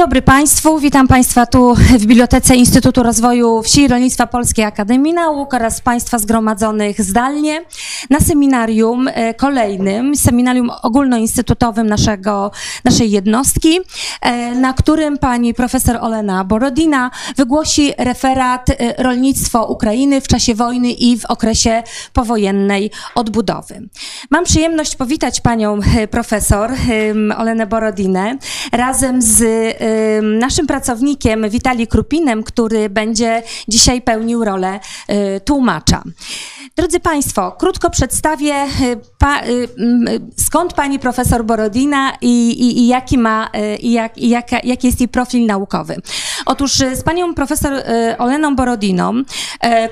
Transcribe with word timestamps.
dobry 0.00 0.22
Państwu. 0.22 0.78
Witam 0.78 1.08
Państwa 1.08 1.46
tu 1.46 1.74
w 1.74 2.06
Bibliotece 2.06 2.56
Instytutu 2.56 3.02
Rozwoju 3.02 3.62
Wsi 3.62 3.82
i 3.82 3.88
Rolnictwa 3.88 4.26
Polskiej 4.26 4.64
Akademii 4.64 5.14
Nauk 5.14 5.54
oraz 5.54 5.80
Państwa 5.80 6.18
zgromadzonych 6.18 7.02
zdalnie 7.02 7.64
na 8.10 8.20
seminarium 8.20 9.08
e, 9.08 9.34
kolejnym, 9.34 10.16
seminarium 10.16 10.70
ogólnoinstytutowym 10.82 11.86
naszego, 11.86 12.50
naszej 12.84 13.10
jednostki, 13.10 13.80
e, 14.20 14.54
na 14.54 14.72
którym 14.72 15.18
pani 15.18 15.54
profesor 15.54 15.98
Olena 16.00 16.44
Borodina 16.44 17.10
wygłosi 17.36 17.92
referat 17.98 18.70
e, 18.70 19.02
Rolnictwo 19.02 19.66
Ukrainy 19.66 20.20
w 20.20 20.28
czasie 20.28 20.54
wojny 20.54 20.92
i 20.92 21.18
w 21.18 21.24
okresie 21.24 21.82
powojennej 22.12 22.90
odbudowy. 23.14 23.88
Mam 24.30 24.44
przyjemność 24.44 24.96
powitać 24.96 25.40
panią 25.40 25.80
profesor 26.10 26.70
Olenę 27.36 27.66
Borodinę 27.66 28.38
razem 28.72 29.22
z 29.22 29.40
naszym 30.22 30.66
pracownikiem 30.66 31.50
Witali 31.50 31.86
Krupinem, 31.86 32.42
który 32.42 32.90
będzie 32.90 33.42
dzisiaj 33.68 34.02
pełnił 34.02 34.44
rolę 34.44 34.80
y, 35.10 35.40
tłumacza. 35.40 36.02
Drodzy 36.76 37.00
Państwo, 37.00 37.52
krótko 37.52 37.90
przedstawię, 37.90 38.54
y, 38.64 38.96
pa, 39.18 39.42
y, 39.46 39.68
skąd 40.36 40.72
pani 40.72 40.98
profesor 40.98 41.44
Borodina 41.44 42.12
i, 42.20 42.50
i, 42.50 42.78
i 42.78 42.86
jaki 42.86 43.18
ma, 43.18 43.50
i 43.80 43.92
jak, 43.92 44.18
i 44.18 44.28
jaki 44.64 44.86
jest 44.86 45.00
jej 45.00 45.08
profil 45.08 45.46
naukowy. 45.46 45.96
Otóż 46.46 46.72
z 46.72 47.02
panią 47.02 47.34
profesor 47.34 47.72
Oleną 48.18 48.56
Borodiną, 48.56 49.22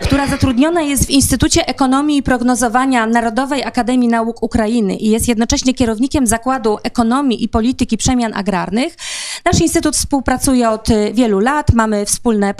która 0.00 0.26
zatrudniona 0.26 0.82
jest 0.82 1.06
w 1.06 1.10
Instytucie 1.10 1.66
Ekonomii 1.66 2.18
i 2.18 2.22
Prognozowania 2.22 3.06
Narodowej 3.06 3.64
Akademii 3.64 4.08
Nauk 4.08 4.42
Ukrainy 4.42 4.96
i 4.96 5.10
jest 5.10 5.28
jednocześnie 5.28 5.74
kierownikiem 5.74 6.26
Zakładu 6.26 6.78
Ekonomii 6.82 7.44
i 7.44 7.48
Polityki 7.48 7.96
Przemian 7.96 8.34
Agrarnych, 8.34 8.96
nasz 9.44 9.60
Instytut 9.60 9.87
współpracuje 9.96 10.70
od 10.70 10.90
y, 10.90 11.12
wielu 11.14 11.38
lat. 11.38 11.72
Mamy 11.72 12.06
wspólne 12.06 12.54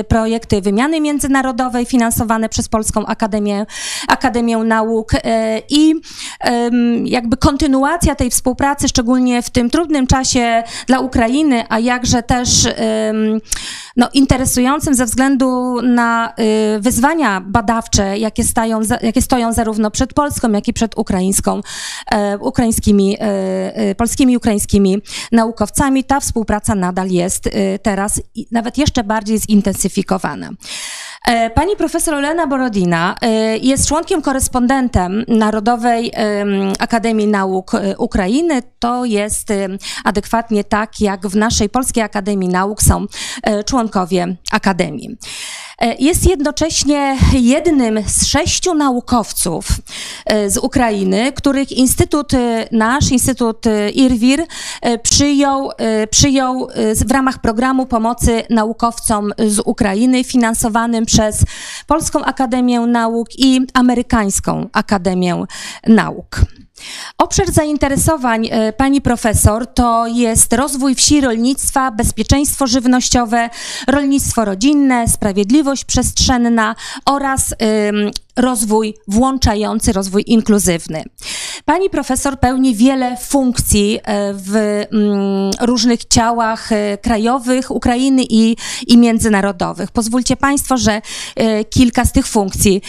y, 0.00 0.04
projekty 0.04 0.60
wymiany 0.60 1.00
międzynarodowej 1.00 1.86
finansowane 1.86 2.48
przez 2.48 2.68
Polską 2.68 3.06
Akademię, 3.06 3.66
Akademię 4.08 4.56
Nauk 4.56 5.14
y, 5.14 5.18
i 5.68 5.94
jakby 7.04 7.36
kontynuacja 7.36 8.14
tej 8.14 8.30
współpracy, 8.30 8.88
szczególnie 8.88 9.42
w 9.42 9.50
tym 9.50 9.70
trudnym 9.70 10.06
czasie 10.06 10.62
dla 10.86 11.00
Ukrainy, 11.00 11.64
a 11.68 11.78
jakże 11.78 12.22
też 12.22 12.48
no, 13.96 14.08
interesującym 14.12 14.94
ze 14.94 15.04
względu 15.04 15.82
na 15.82 16.34
wyzwania 16.80 17.40
badawcze, 17.40 18.18
jakie, 18.18 18.44
stają, 18.44 18.80
jakie 19.02 19.22
stoją 19.22 19.52
zarówno 19.52 19.90
przed 19.90 20.14
Polską, 20.14 20.52
jak 20.52 20.68
i 20.68 20.72
przed 20.72 20.98
ukraińską, 20.98 21.60
e, 22.10 22.38
ukraińskimi, 22.38 23.16
e, 23.20 23.76
e, 23.76 23.94
polskimi 23.94 24.36
ukraińskimi 24.36 25.02
naukowcami. 25.32 26.04
Ta 26.04 26.20
współpraca 26.20 26.67
nadal 26.74 27.08
jest 27.08 27.46
y, 27.46 27.78
teraz 27.82 28.20
nawet 28.52 28.78
jeszcze 28.78 29.04
bardziej 29.04 29.38
zintensyfikowana. 29.38 30.50
E, 31.24 31.50
pani 31.50 31.76
profesor 31.76 32.14
Olena 32.14 32.46
Borodina 32.46 33.14
y, 33.24 33.58
jest 33.58 33.88
członkiem 33.88 34.22
korespondentem 34.22 35.24
Narodowej 35.28 36.12
Akademii 36.78 37.26
Nauk 37.26 37.74
y, 37.74 37.98
Ukrainy. 37.98 38.62
To 38.78 39.04
jest 39.04 39.48
adekwatnie 40.04 40.64
tak, 40.64 41.00
jak 41.00 41.26
w 41.26 41.36
naszej 41.36 41.68
Polskiej 41.68 42.02
Akademii 42.02 42.48
Nauk 42.48 42.82
są 42.82 43.06
członkowie 43.66 44.36
Akademii. 44.52 45.16
E, 45.78 45.94
jest 45.98 46.26
jednocześnie 46.28 47.16
jednym 47.32 48.02
z 48.06 48.26
sześciu 48.26 48.74
naukowców 48.74 49.68
e, 50.26 50.50
z 50.50 50.56
Ukrainy, 50.56 51.32
których 51.32 51.72
Instytut, 51.72 52.34
e, 52.34 52.68
nasz 52.72 53.10
Instytut 53.10 53.64
IRWIR 53.94 54.46
przyjął, 55.02 55.70
przyjął 56.10 56.68
w 57.06 57.10
ramach 57.10 57.40
programu 57.40 57.86
pomocy 57.86 58.42
naukowcom 58.50 59.32
z 59.38 59.58
Ukrainy 59.64 60.24
finansowanym 60.24 61.06
przez 61.06 61.44
Polską 61.86 62.24
Akademię 62.24 62.80
Nauk 62.80 63.28
i 63.38 63.60
Amerykańską 63.74 64.68
Akademię 64.72 65.44
Nauk. 65.86 66.40
Obszar 67.18 67.52
zainteresowań 67.52 68.48
e, 68.50 68.72
pani 68.72 69.00
profesor 69.00 69.66
to 69.66 70.06
jest 70.06 70.52
rozwój 70.52 70.94
wsi, 70.94 71.20
rolnictwa, 71.20 71.90
bezpieczeństwo 71.90 72.66
żywnościowe, 72.66 73.50
rolnictwo 73.86 74.44
rodzinne, 74.44 75.08
sprawiedliwość 75.08 75.84
przestrzenna 75.84 76.74
oraz 77.04 77.54
rozwój 78.36 78.94
włączający, 79.08 79.92
rozwój 79.92 80.24
inkluzywny. 80.26 81.04
Pani 81.68 81.90
profesor 81.90 82.40
pełni 82.40 82.74
wiele 82.74 83.16
funkcji 83.16 83.98
e, 84.04 84.34
w 84.34 84.56
mm, 84.56 85.50
różnych 85.60 86.04
ciałach 86.04 86.72
e, 86.72 86.98
krajowych 86.98 87.70
Ukrainy 87.70 88.22
i, 88.30 88.56
i 88.86 88.98
międzynarodowych. 88.98 89.90
Pozwólcie 89.90 90.36
Państwo, 90.36 90.76
że 90.76 91.02
e, 91.36 91.64
kilka 91.64 92.04
z 92.04 92.12
tych 92.12 92.26
funkcji 92.26 92.82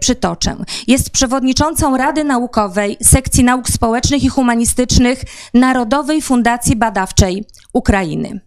przytoczę. 0.00 0.56
Jest 0.86 1.10
przewodniczącą 1.10 1.96
Rady 1.96 2.24
Naukowej 2.24 2.96
Sekcji 3.02 3.44
Nauk 3.44 3.68
Społecznych 3.68 4.24
i 4.24 4.28
Humanistycznych 4.28 5.22
Narodowej 5.54 6.22
Fundacji 6.22 6.76
Badawczej 6.76 7.44
Ukrainy. 7.72 8.40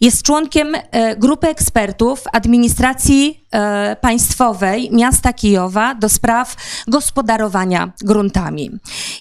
Jest 0.00 0.22
członkiem 0.22 0.74
e, 0.74 1.16
grupy 1.16 1.48
ekspertów 1.48 2.24
administracji 2.32 3.46
e, 3.52 3.96
państwowej 4.00 4.90
miasta 4.92 5.32
Kijowa 5.32 5.94
do 5.94 6.08
spraw 6.08 6.56
gospodarowania 6.88 7.92
gruntami. 8.00 8.70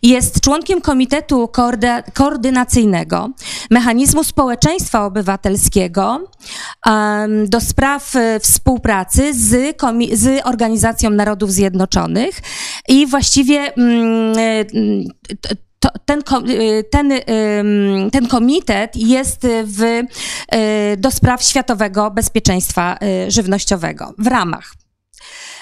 Jest 0.04 0.42
członkiem 0.42 0.82
Komitetu 0.82 1.50
Koordynacyjnego 2.14 3.30
Mechanizmu 3.70 4.24
Społeczeństwa 4.24 5.06
Obywatelskiego 5.06 6.28
do 7.48 7.62
spraw 7.62 8.16
e, 8.16 8.40
współpracy 8.40 9.34
z, 9.34 9.78
z 10.14 10.46
Organizacją 10.46 11.10
Narodów 11.10 11.52
Zjednoczonych 11.52 12.42
i 12.88 13.08
właściwie 13.08 13.74
mm, 13.74 14.34
to, 15.82 15.90
ten, 16.06 16.24
y, 16.50 16.84
ten, 16.92 17.14
ten 18.12 18.28
komitet 18.28 18.96
jest 18.96 19.48
w, 19.64 19.82
y, 19.84 20.98
do 20.98 21.12
spraw 21.12 21.44
światowego 21.44 22.12
bezpieczeństwa 22.12 22.98
y, 23.28 23.32
żywnościowego 23.32 24.14
w 24.18 24.28
ramach 24.28 24.74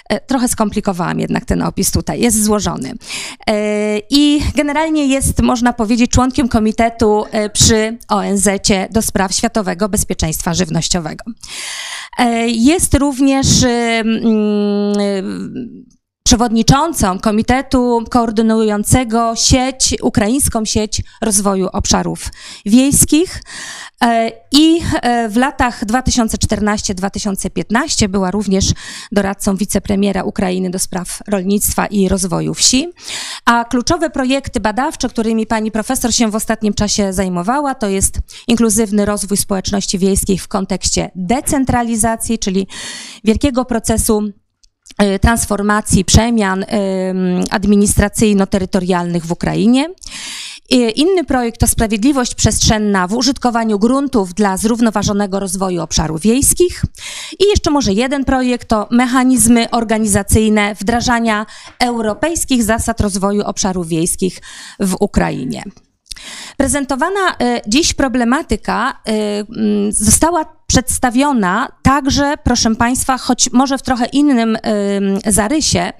e, 0.09 0.21
Trochę 0.21 0.47
skomplikowałam 0.47 1.19
jednak 1.19 1.45
ten 1.45 1.61
opis 1.61 1.91
tutaj, 1.91 2.21
jest 2.21 2.43
złożony. 2.43 2.93
E, 3.47 3.99
I 4.09 4.41
generalnie 4.55 5.07
jest, 5.07 5.41
można 5.41 5.73
powiedzieć, 5.73 6.11
członkiem 6.11 6.47
komitetu 6.47 7.25
e, 7.31 7.49
przy 7.49 7.97
ONZ 8.07 8.49
do 8.91 9.01
spraw 9.01 9.33
światowego 9.33 9.89
bezpieczeństwa 9.89 10.53
żywnościowego. 10.53 11.23
Jest 12.47 12.93
również 12.93 13.47
przewodniczącą 16.29 17.19
Komitetu 17.19 18.03
Koordynującego 18.09 19.35
sieć, 19.35 19.95
ukraińską 20.01 20.65
sieć 20.65 21.01
rozwoju 21.21 21.67
obszarów 21.73 22.29
wiejskich 22.65 23.43
e, 24.03 24.31
i 24.51 24.81
e, 25.01 25.29
w 25.29 25.37
latach 25.37 25.85
2014-2015 25.85 28.07
była 28.07 28.31
również 28.31 28.65
doradcą 29.11 29.55
wicepremiera 29.55 30.23
Ukrainy 30.23 30.69
do 30.69 30.79
spraw 30.79 31.19
rolnictwa 31.27 31.85
i 31.85 32.09
rozwoju 32.09 32.53
wsi. 32.53 32.89
A 33.45 33.65
kluczowe 33.65 34.09
projekty 34.09 34.59
badawcze, 34.59 35.09
którymi 35.09 35.47
pani 35.47 35.71
profesor 35.71 36.13
się 36.13 36.31
w 36.31 36.35
ostatnim 36.35 36.73
czasie 36.73 37.13
zajmowała, 37.13 37.75
to 37.75 37.89
jest 37.89 38.19
inkluzywny 38.47 39.05
rozwój 39.05 39.37
społeczności 39.37 39.99
wiejskiej 39.99 40.37
w 40.37 40.47
kontekście 40.47 41.11
decentralizacji, 41.15 42.39
czyli 42.39 42.67
wielkiego 43.23 43.65
procesu 43.65 44.31
transformacji, 45.21 46.05
przemian 46.05 46.65
administracyjno-terytorialnych 47.51 49.25
w 49.25 49.31
Ukrainie. 49.31 49.89
Inny 50.95 51.23
projekt 51.23 51.59
to 51.59 51.67
sprawiedliwość 51.67 52.35
przestrzenna 52.35 53.07
w 53.07 53.13
użytkowaniu 53.13 53.79
gruntów 53.79 54.33
dla 54.33 54.57
zrównoważonego 54.57 55.39
rozwoju 55.39 55.81
obszarów 55.81 56.21
wiejskich. 56.21 56.83
I 57.39 57.43
jeszcze 57.49 57.71
może 57.71 57.93
jeden 57.93 58.25
projekt 58.25 58.67
to 58.67 58.87
mechanizmy 58.91 59.69
organizacyjne 59.69 60.75
wdrażania 60.75 61.45
europejskich 61.79 62.63
zasad 62.63 63.01
rozwoju 63.01 63.41
obszarów 63.41 63.87
wiejskich 63.87 64.41
w 64.79 64.95
Ukrainie. 64.99 65.63
Prezentowana 66.57 67.35
dziś 67.67 67.93
problematyka 67.93 69.01
została 69.89 70.58
przedstawiona 70.69 71.67
także, 71.81 72.35
proszę 72.43 72.75
Państwa, 72.75 73.17
choć 73.17 73.51
może 73.51 73.77
w 73.77 73.81
trochę 73.81 74.05
innym 74.05 74.55
y, 74.55 75.31
zarysie, 75.31 75.93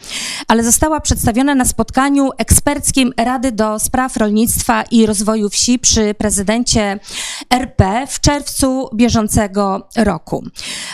ale 0.48 0.64
została 0.64 1.02
przedstawiona 1.02 1.56
na 1.56 1.66
spotkaniu 1.66 2.30
eksperckim 2.38 3.14
Rady 3.18 3.52
do 3.52 3.80
Spraw 3.80 4.18
Rolnictwa 4.18 4.84
i 4.92 5.06
Rozwoju 5.06 5.50
Wsi 5.50 5.80
przy 5.80 6.14
prezydencie 6.14 7.00
RP 7.50 8.08
w 8.08 8.20
czerwcu 8.20 8.90
bieżącego 8.96 9.88
roku. 9.98 10.44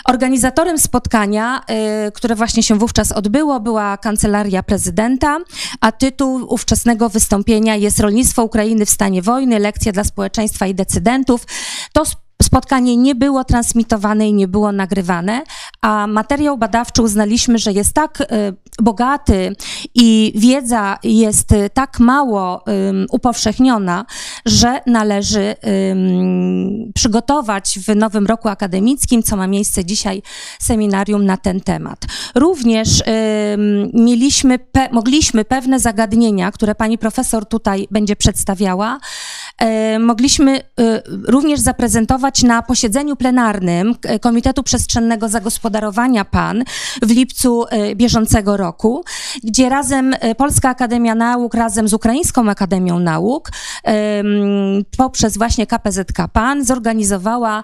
Organizatorem 0.06 0.80
spotkania, 0.80 1.62
y, 2.08 2.12
które 2.12 2.36
właśnie 2.36 2.64
się 2.64 2.80
wówczas 2.80 3.12
odbyło, 3.12 3.60
była 3.60 3.98
Kancelaria 3.98 4.64
Prezydenta, 4.64 5.38
a 5.82 5.92
tytuł 5.92 6.54
ówczesnego 6.54 7.10
wystąpienia 7.10 7.76
jest 7.76 8.00
Rolnictwo 8.00 8.44
Ukrainy 8.44 8.86
w 8.86 8.90
stanie 8.90 9.22
wojny, 9.22 9.60
lekcja 9.60 9.92
dla 9.92 10.04
społeczeństwa 10.04 10.68
i 10.68 10.76
decydentów. 10.76 11.46
To 11.94 12.04
spotkanie 12.44 12.98
nie 12.98 13.16
było 13.16 13.44
transmitowane 13.44 14.30
i 14.30 14.34
nie 14.34 14.48
było 14.48 14.72
nagrywane, 14.72 15.42
a 15.82 16.08
materiał 16.08 16.58
badawczy 16.58 17.02
uznaliśmy, 17.02 17.58
że 17.58 17.72
jest 17.72 17.94
tak 17.94 18.22
y, 18.22 18.26
bogaty 18.84 19.56
i 19.96 20.34
wiedza 20.36 20.98
jest 21.04 21.52
y, 21.52 21.70
tak 21.74 22.00
mało 22.00 22.64
upowszechniona, 23.12 24.06
że 24.46 24.82
należy 24.86 25.56
przygotować 26.96 27.80
w 27.88 27.96
nowym 27.96 28.26
roku 28.26 28.50
akademickim, 28.50 29.24
co 29.24 29.36
ma 29.36 29.48
miejsce 29.48 29.86
dzisiaj, 29.86 30.22
seminarium 30.60 31.26
na 31.26 31.38
ten 31.38 31.62
temat. 31.62 32.06
Również 32.36 33.04
mieliśmy, 33.94 34.60
mogliśmy 34.92 35.46
pewne 35.46 35.80
zagadnienia, 35.80 36.52
które 36.52 36.76
pani 36.76 36.98
profesor 36.98 37.46
tutaj 37.46 37.88
będzie 37.92 38.16
przedstawiała, 38.16 39.00
e, 39.58 40.00
mogliśmy 40.00 40.58
e, 40.60 40.62
również 41.28 41.60
zaprezentować 41.60 42.25
na 42.44 42.62
posiedzeniu 42.62 43.16
plenarnym 43.16 43.96
Komitetu 44.22 44.64
Przestrzennego 44.64 45.30
Zagospodarowania 45.30 46.26
PAN 46.26 46.64
w 47.02 47.12
lipcu 47.12 47.66
e, 47.70 47.96
bieżącego 47.96 48.58
roku, 48.58 49.04
gdzie 49.44 49.70
razem 49.70 50.14
e, 50.20 50.36
Polska 50.36 50.70
Akademia 50.70 51.16
Nauk 51.16 51.54
razem 51.54 51.88
z 51.88 51.94
Ukraińską 51.94 52.50
Akademią 52.50 53.00
Nauk 53.00 53.52
poprzez 54.98 55.38
właśnie 55.38 55.68
KPZK 55.68 56.28
PAN 56.34 56.66
zorganizowała, 56.66 57.64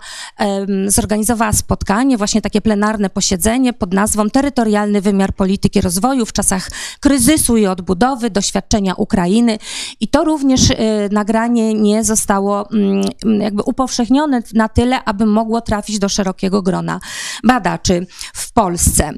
zorganizowała 0.88 1.54
spotkanie, 1.54 2.18
właśnie 2.18 2.42
takie 2.42 2.62
plenarne 2.62 3.10
posiedzenie 3.10 3.74
pod 3.74 3.94
nazwą 3.94 4.30
Terytorialny 4.30 5.02
wymiar 5.02 5.34
polityki 5.34 5.82
rozwoju 5.82 6.26
w 6.26 6.34
czasach 6.34 6.70
kryzysu 7.00 7.58
i 7.58 7.66
odbudowy, 7.66 8.30
doświadczenia 8.30 8.94
Ukrainy. 8.96 9.58
I 10.00 10.08
to 10.08 10.24
również 10.24 10.72
e, 10.72 10.76
nagranie 11.12 11.74
nie 11.74 12.04
zostało 12.04 12.70
mm, 12.72 13.02
jakby 13.42 13.64
upowszechnione 13.64 14.42
na 14.54 14.70
tyle, 14.70 15.04
aby 15.04 15.26
mogło 15.26 15.62
trafić 15.62 16.00
do 16.00 16.10
szerokiego 16.10 16.62
grona 16.62 17.00
badaczy 17.44 18.08
w 18.34 18.54
Polsce. 18.54 19.12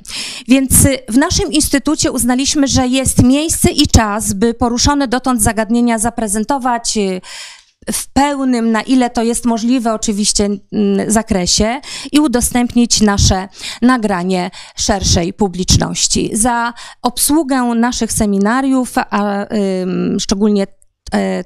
Więc 0.48 0.86
y, 0.86 1.00
w 1.10 1.18
naszym 1.18 1.52
instytucie 1.52 2.12
uznaliśmy, 2.12 2.68
że 2.68 2.88
jest 2.88 3.24
miejsce 3.24 3.72
i 3.72 3.88
czas, 3.88 4.34
by 4.34 4.54
poruszone 4.54 5.08
dotąd 5.08 5.42
zagadnienia 5.42 6.00
zaprezentować 6.00 6.98
y, 6.98 7.22
w 7.92 8.08
pełnym, 8.08 8.72
na 8.72 8.82
ile 8.82 9.10
to 9.10 9.24
jest 9.24 9.46
możliwe, 9.46 9.94
oczywiście, 9.94 10.50
zakresie 11.08 11.82
i 12.12 12.20
udostępnić 12.20 13.02
nasze 13.02 13.48
nagranie 13.82 14.52
szerszej 14.76 15.34
publiczności. 15.34 16.30
Za 16.34 16.74
obsługę 17.02 17.62
naszych 17.64 18.12
seminariów, 18.12 18.94
a 18.98 19.46
ym, 19.82 20.18
szczególnie 20.20 20.68
e, 21.14 21.44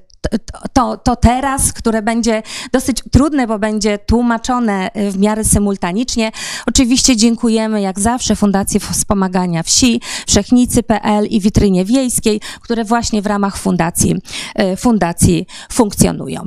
to, 0.73 0.97
to 0.97 1.17
teraz, 1.17 1.73
które 1.73 2.03
będzie 2.03 2.43
dosyć 2.73 3.03
trudne, 3.12 3.47
bo 3.47 3.59
będzie 3.59 3.99
tłumaczone 3.99 4.91
y, 4.97 5.11
w 5.11 5.19
miarę 5.19 5.44
symultanicznie. 5.44 6.32
Oczywiście 6.67 7.17
dziękujemy 7.17 7.81
jak 7.81 8.00
zawsze 8.00 8.37
Fundacji 8.37 8.81
Wspomagania 8.81 9.62
Wsi, 9.62 10.00
Wszechnicy.pl 10.26 11.26
i 11.26 11.41
Witrynie 11.41 11.85
Wiejskiej, 11.85 12.41
które 12.61 12.85
właśnie 12.85 13.23
w 13.23 13.26
ramach 13.26 13.56
fundacji, 13.56 14.17
y, 14.61 14.76
fundacji 14.76 15.47
funkcjonują. 15.73 16.47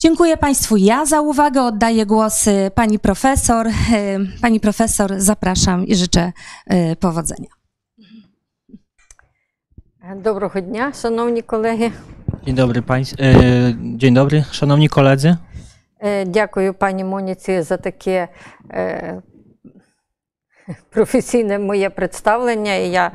Dziękuję 0.00 0.36
Państwu 0.36 0.76
ja 0.76 1.06
za 1.06 1.20
uwagę. 1.20 1.62
Oddaję 1.62 2.06
głos 2.06 2.46
y, 2.46 2.70
pani 2.74 2.98
profesor. 2.98 3.66
Y, 3.66 3.72
Pani 4.42 4.60
profesor, 4.60 5.14
zapraszam 5.18 5.86
i 5.86 5.94
życzę 5.96 6.32
y, 6.72 6.96
powodzenia. 6.96 7.48
Доброго 10.16 10.60
дня, 10.60 10.92
шановні 11.02 11.42
колеги. 11.42 11.92
Dzień 12.46 12.54
dobry, 12.54 12.82
pańs- 12.82 13.14
e, 13.20 13.34
dzień 13.98 14.14
dobry, 14.14 14.44
szanowni 14.50 14.88
koledzy. 14.88 15.36
Е, 16.00 16.24
Дякую 16.24 16.74
пані 16.74 17.04
Моніці 17.04 17.62
за 17.62 17.76
таке 17.76 18.28
е, 18.70 19.22
професійне 20.90 21.58
моє 21.58 21.90
представлення. 21.90 22.74
І 22.74 22.90
я 22.90 23.10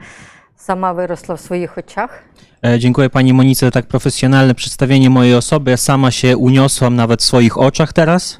сама 0.57 0.91
виросла 0.91 1.35
в 1.35 1.39
своїх 1.39 1.77
очах. 1.77 2.23
E, 2.63 2.77
Dziękuję 2.79 3.09
pani 3.09 3.33
Monice 3.33 3.65
za 3.65 3.71
tak 3.71 3.85
profesjonalne 3.87 4.55
przedstawienie 4.55 5.09
mojej 5.09 5.35
osoby. 5.35 5.71
Ja 5.71 5.77
sama 5.77 6.11
się 6.11 6.37
uniosłam 6.37 6.95
nawet 6.95 7.21
w 7.21 7.25
swoich 7.25 7.57
oczach 7.57 7.93
teraz. 7.93 8.39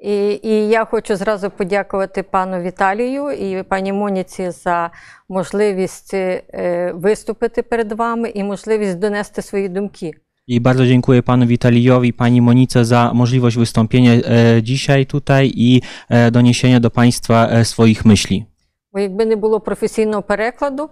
І, 0.00 0.40
і 0.42 0.68
я 0.68 0.84
хочу 0.84 1.16
зразу 1.16 1.50
подякувати 1.50 2.22
пану 2.22 2.60
Віталію 2.60 3.30
і 3.30 3.62
пані 3.62 3.92
Моніці 3.92 4.50
за 4.50 4.90
можливість 5.28 6.14
е, 6.14 6.92
виступити 6.94 7.62
перед 7.62 7.92
вами 7.92 8.28
і 8.28 8.44
можливість 8.44 8.98
донести 8.98 9.42
свої 9.42 9.68
думки. 9.68 10.12
I 10.48 10.60
bardzo 10.60 10.86
dziękuję 10.86 11.22
panu 11.22 11.46
Witalijowi 11.46 12.12
pani 12.12 12.40
Monice 12.42 12.84
za 12.84 13.10
możliwość 13.14 13.56
wystąpienia 13.56 14.12
e, 14.12 14.62
dzisiaj 14.62 15.06
tutaj 15.06 15.52
i 15.54 15.82
e, 16.08 16.30
doniesienia 16.30 16.80
do 16.80 16.90
państwa 16.90 17.48
e, 17.48 17.64
swoich 17.64 18.04
myśli. 18.04 18.46
Бо 18.92 18.98
якби 19.00 19.26
не 19.26 19.36
було 19.36 19.60
професійного 19.60 20.22
перекладу 20.22 20.90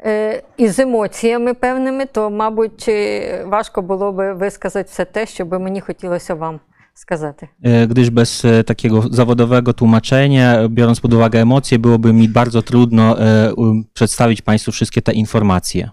е, 0.00 0.42
із 0.56 0.78
емоціями 0.78 1.54
певними, 1.54 2.06
то, 2.06 2.30
мабуть, 2.30 2.84
е, 2.88 3.44
важко 3.46 3.82
було 3.82 4.12
би 4.12 4.32
висказати 4.32 4.88
все 4.92 5.04
те, 5.04 5.26
що 5.26 5.44
би 5.44 5.58
мені 5.58 5.80
хотілося 5.80 6.34
вам 6.34 6.60
сказати. 6.98 7.48
E, 7.62 7.86
Gdyż 7.86 8.10
bez 8.10 8.44
e, 8.44 8.64
takiego 8.64 9.02
zawodowego 9.10 9.72
tłumaczenia, 9.72 10.68
biorąc 10.68 11.00
pod 11.00 11.14
uwagę 11.14 11.40
emocje, 11.40 11.78
byłoby 11.78 12.12
mi 12.12 12.28
bardzo 12.28 12.62
trudno 12.62 13.20
e, 13.20 13.52
przedstawić 13.92 14.42
państwu 14.42 14.72
wszystkie 14.72 15.02
te 15.02 15.12
informacje. 15.12 15.90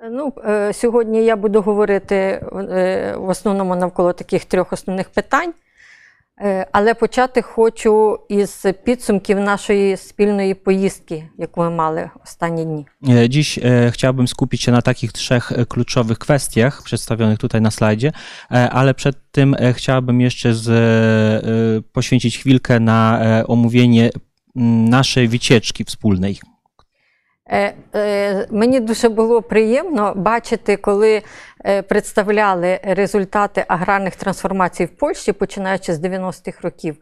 Е, 0.00 0.10
Ну, 0.10 0.32
е, 0.44 0.72
сьогодні 0.72 1.24
я 1.24 1.36
буду 1.36 1.62
говорити 1.62 2.14
е, 2.14 2.40
в 3.18 3.28
основному 3.28 3.76
навколо 3.76 4.12
таких 4.12 4.44
трьох 4.44 4.72
основних 4.72 5.10
питань. 5.10 5.52
Е, 6.43 6.65
Але 6.71 6.93
почати 6.93 7.41
хочу 7.41 8.19
із 8.29 8.65
підсумків 8.85 9.39
нашої 9.39 9.97
спільної 9.97 10.53
поїздки, 10.53 11.27
яку 11.37 11.61
ми 11.61 11.69
мали 11.69 12.09
останні 12.23 12.65
дні. 12.65 12.85
E, 13.03 13.29
Dziś 13.29 13.57
e, 13.57 13.91
chciałbym 13.91 14.27
skupić 14.27 14.61
się 14.61 14.71
na 14.71 14.81
takich 14.81 15.11
trzech 15.11 15.51
e, 15.51 15.65
kluczowych 15.65 16.17
kwestiach 16.17 16.83
przedstawionych 16.83 17.39
tutaj 17.39 17.61
na 17.61 17.71
slajdzie, 17.71 18.11
e, 18.51 18.69
ale 18.69 18.93
przed 18.93 19.15
tym 19.31 19.55
e, 19.59 19.73
chciałbym 19.73 20.21
jeszcze 20.21 20.53
z, 20.53 20.67
e, 20.69 21.91
poświęcić 21.91 22.37
chwilkę 22.37 22.79
na 22.79 23.19
e, 23.19 23.47
omówienie 23.47 24.09
mm, 24.55 24.89
naszej 24.89 25.27
wycieczki 25.27 25.83
wspólnej. 25.83 26.39
Е, 27.49 27.75
е, 27.95 28.47
Мені 28.51 28.79
дуже 28.79 29.09
було 29.09 29.41
приємно 29.41 30.13
бачити, 30.15 30.77
коли 30.77 31.21
е, 31.65 31.81
представляли 31.81 32.79
результати 32.83 33.65
аграрних 33.67 34.15
трансформацій 34.15 34.85
в 34.85 34.97
Польщі, 34.97 35.31
починаючи 35.31 35.93
з 35.93 35.99
90-х 35.99 36.61
років, 36.61 36.97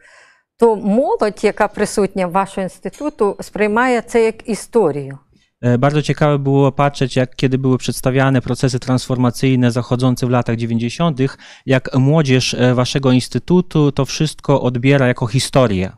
то 0.59 0.75
молодь, 0.75 1.43
яка 1.43 1.67
присутня 1.67 2.27
в 2.27 2.31
вашого 2.31 2.63
інституту, 2.63 3.37
сприймає 3.39 4.01
це 4.01 4.25
як 4.25 4.49
історію. 4.49 5.19
E, 5.61 5.77
Bardzo 5.77 6.01
ciekawe 6.01 6.39
było 6.39 6.71
patrzeć, 6.71 7.15
jak 7.15 7.35
kiedy 7.35 7.57
były 7.57 7.77
przedstawiane 7.77 8.41
procesy 8.41 8.79
transformacyjne 8.79 9.71
zachodzące 9.71 10.27
w 10.27 10.29
latach 10.29 10.55
90., 10.55 11.19
jak 11.65 11.95
młodzież 11.95 12.53
e, 12.53 12.73
waszego 12.73 13.11
instytutu 13.11 13.91
to 13.91 14.05
wszystko 14.05 14.61
odbiera 14.61 15.07
jako 15.07 15.27
historię. 15.27 15.91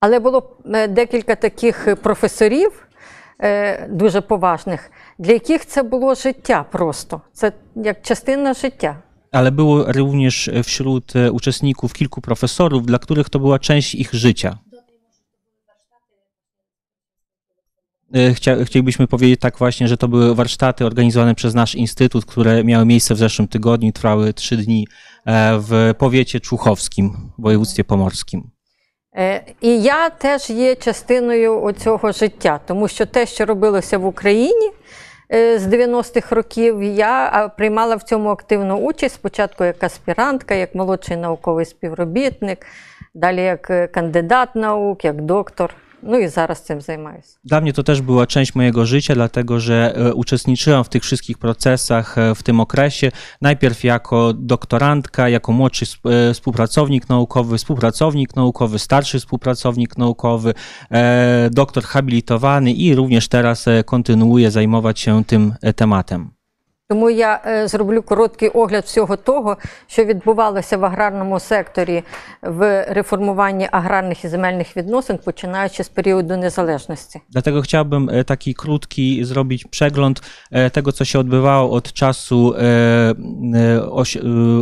Але 0.00 0.18
було 0.18 0.56
е, 0.74 0.88
декілька 0.88 1.34
таких 1.34 1.96
професорів, 2.02 2.70
е, 2.70 2.89
дуже 3.88 4.20
поважних, 4.20 4.90
для 5.18 5.32
яких 5.32 5.66
це 5.66 5.82
було 5.82 6.14
життя 6.14 6.64
просто. 6.72 7.20
Це 7.32 7.52
як 7.76 8.02
частина 8.02 8.54
життя. 8.54 9.02
Ale 9.32 9.50
było 9.50 9.92
również 9.92 10.50
wśród 10.64 11.16
e, 11.16 11.30
uczestników 11.30 11.92
kilku 11.92 12.20
profesorów, 12.20 12.86
dla 12.86 12.98
których 12.98 13.28
to 13.28 13.38
była 13.38 13.58
część 13.58 13.94
ich 13.94 14.14
życia. 14.14 14.58
E, 18.14 18.34
Chcia, 18.34 18.64
chcielibyśmy 18.64 19.06
powiedzieć 19.06 19.40
tak 19.40 19.58
właśnie, 19.58 19.88
że 19.88 19.96
to 19.96 20.08
były 20.08 20.34
warsztaty 20.34 20.86
organizowane 20.86 21.34
przez 21.34 21.54
nasz 21.54 21.74
instytut, 21.74 22.24
które 22.24 22.64
miały 22.64 22.86
miejsce 22.86 23.14
w 23.14 23.18
zeszłym 23.18 23.48
tygodniu, 23.48 23.92
trwały 23.92 24.34
trzy 24.34 24.56
dni 24.56 24.86
e, 25.24 25.58
w 25.60 25.94
powiecie 25.98 26.40
człuchowskim, 26.40 27.30
w 27.38 27.42
województwie 27.42 27.84
pomorskim. 27.84 28.50
Е, 29.17 29.41
І 29.61 29.81
я 29.81 30.09
теж 30.09 30.49
є 30.49 30.75
частиною 30.75 31.71
цього 31.71 32.11
життя, 32.11 32.59
тому 32.65 32.87
що 32.87 33.05
те, 33.05 33.25
що 33.25 33.45
робилося 33.45 33.97
в 33.97 34.05
Україні 34.05 34.71
е, 35.33 35.59
з 35.59 35.67
90-х 35.67 36.35
років, 36.35 36.83
я 36.83 37.51
приймала 37.57 37.95
в 37.95 38.03
цьому 38.03 38.29
активну 38.29 38.75
участь 38.77 39.15
спочатку 39.15 39.63
як 39.63 39.83
аспірантка, 39.83 40.55
як 40.55 40.75
молодший 40.75 41.17
науковий 41.17 41.65
співробітник, 41.65 42.65
далі 43.13 43.41
як 43.41 43.69
е, 43.69 43.87
кандидат 43.87 44.55
наук, 44.55 45.05
як 45.05 45.21
доктор. 45.21 45.73
No 46.03 46.19
i 46.19 46.29
zaraz 46.29 46.63
tym 46.63 46.81
zajmując. 46.81 47.39
Dla 47.43 47.61
mnie 47.61 47.73
to 47.73 47.83
też 47.83 48.01
była 48.01 48.27
część 48.27 48.55
mojego 48.55 48.85
życia, 48.85 49.15
dlatego 49.15 49.59
że 49.59 49.95
e, 49.95 50.13
uczestniczyłam 50.13 50.83
w 50.83 50.89
tych 50.89 51.03
wszystkich 51.03 51.37
procesach 51.37 52.17
e, 52.17 52.35
w 52.35 52.43
tym 52.43 52.59
okresie. 52.59 53.11
Najpierw 53.41 53.83
jako 53.83 54.33
doktorantka, 54.33 55.29
jako 55.29 55.51
młodszy 55.51 55.85
e, 56.05 56.33
współpracownik 56.33 57.09
naukowy, 57.09 57.57
współpracownik 57.57 58.35
naukowy, 58.35 58.79
starszy 58.79 59.19
współpracownik 59.19 59.97
naukowy, 59.97 60.53
doktor 61.51 61.83
habilitowany 61.83 62.71
i 62.71 62.95
również 62.95 63.27
teraz 63.27 63.65
kontynuuję 63.85 64.51
zajmować 64.51 64.99
się 64.99 65.25
tym 65.25 65.53
tematem. 65.75 66.40
Тому 66.91 67.09
я 67.09 67.41
е, 67.45 67.67
зроблю 67.67 68.01
короткий 68.01 68.49
огляд 68.49 68.83
всього 68.83 69.17
того, 69.17 69.57
що 69.87 70.03
відбувалося 70.03 70.77
в 70.77 70.85
аграрному 70.85 71.39
секторі 71.39 72.03
в 72.41 72.85
реформуванні 72.89 73.67
аграрних 73.71 74.25
і 74.25 74.27
земельних 74.27 74.77
відносин, 74.77 75.19
починаючи 75.25 75.83
з 75.83 75.89
періоду 75.89 76.37
незалежності. 76.37 77.21
Dlatego 77.29 77.61
chciałbym 77.61 78.09
e, 78.09 78.23
taki 78.23 78.53
krótki 78.53 79.25
zrobić 79.25 79.65
przegląd 79.65 80.21
e, 80.51 80.69
tego, 80.69 80.91
co 80.91 81.05
się 81.05 81.19
odbywało 81.19 81.71
od 81.71 81.93
czasu, 81.93 82.53
e, 82.57 83.15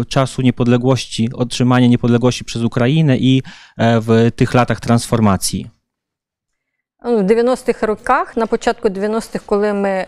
czasu 0.07 0.41
niepodległości, 0.41 1.29
otrzymania 1.33 1.87
niepodległości 1.87 2.45
przez 2.45 2.63
Ukrainę 2.63 3.17
i 3.17 3.43
w 3.77 4.31
tych 4.35 4.53
latach 4.53 4.79
transformacji. 4.79 5.69
В 7.03 7.25
90-х 7.25 7.87
роках, 7.87 8.37
на 8.37 8.47
початку 8.47 8.87
90-х, 8.87 9.39
коли 9.45 9.73
ми 9.73 10.05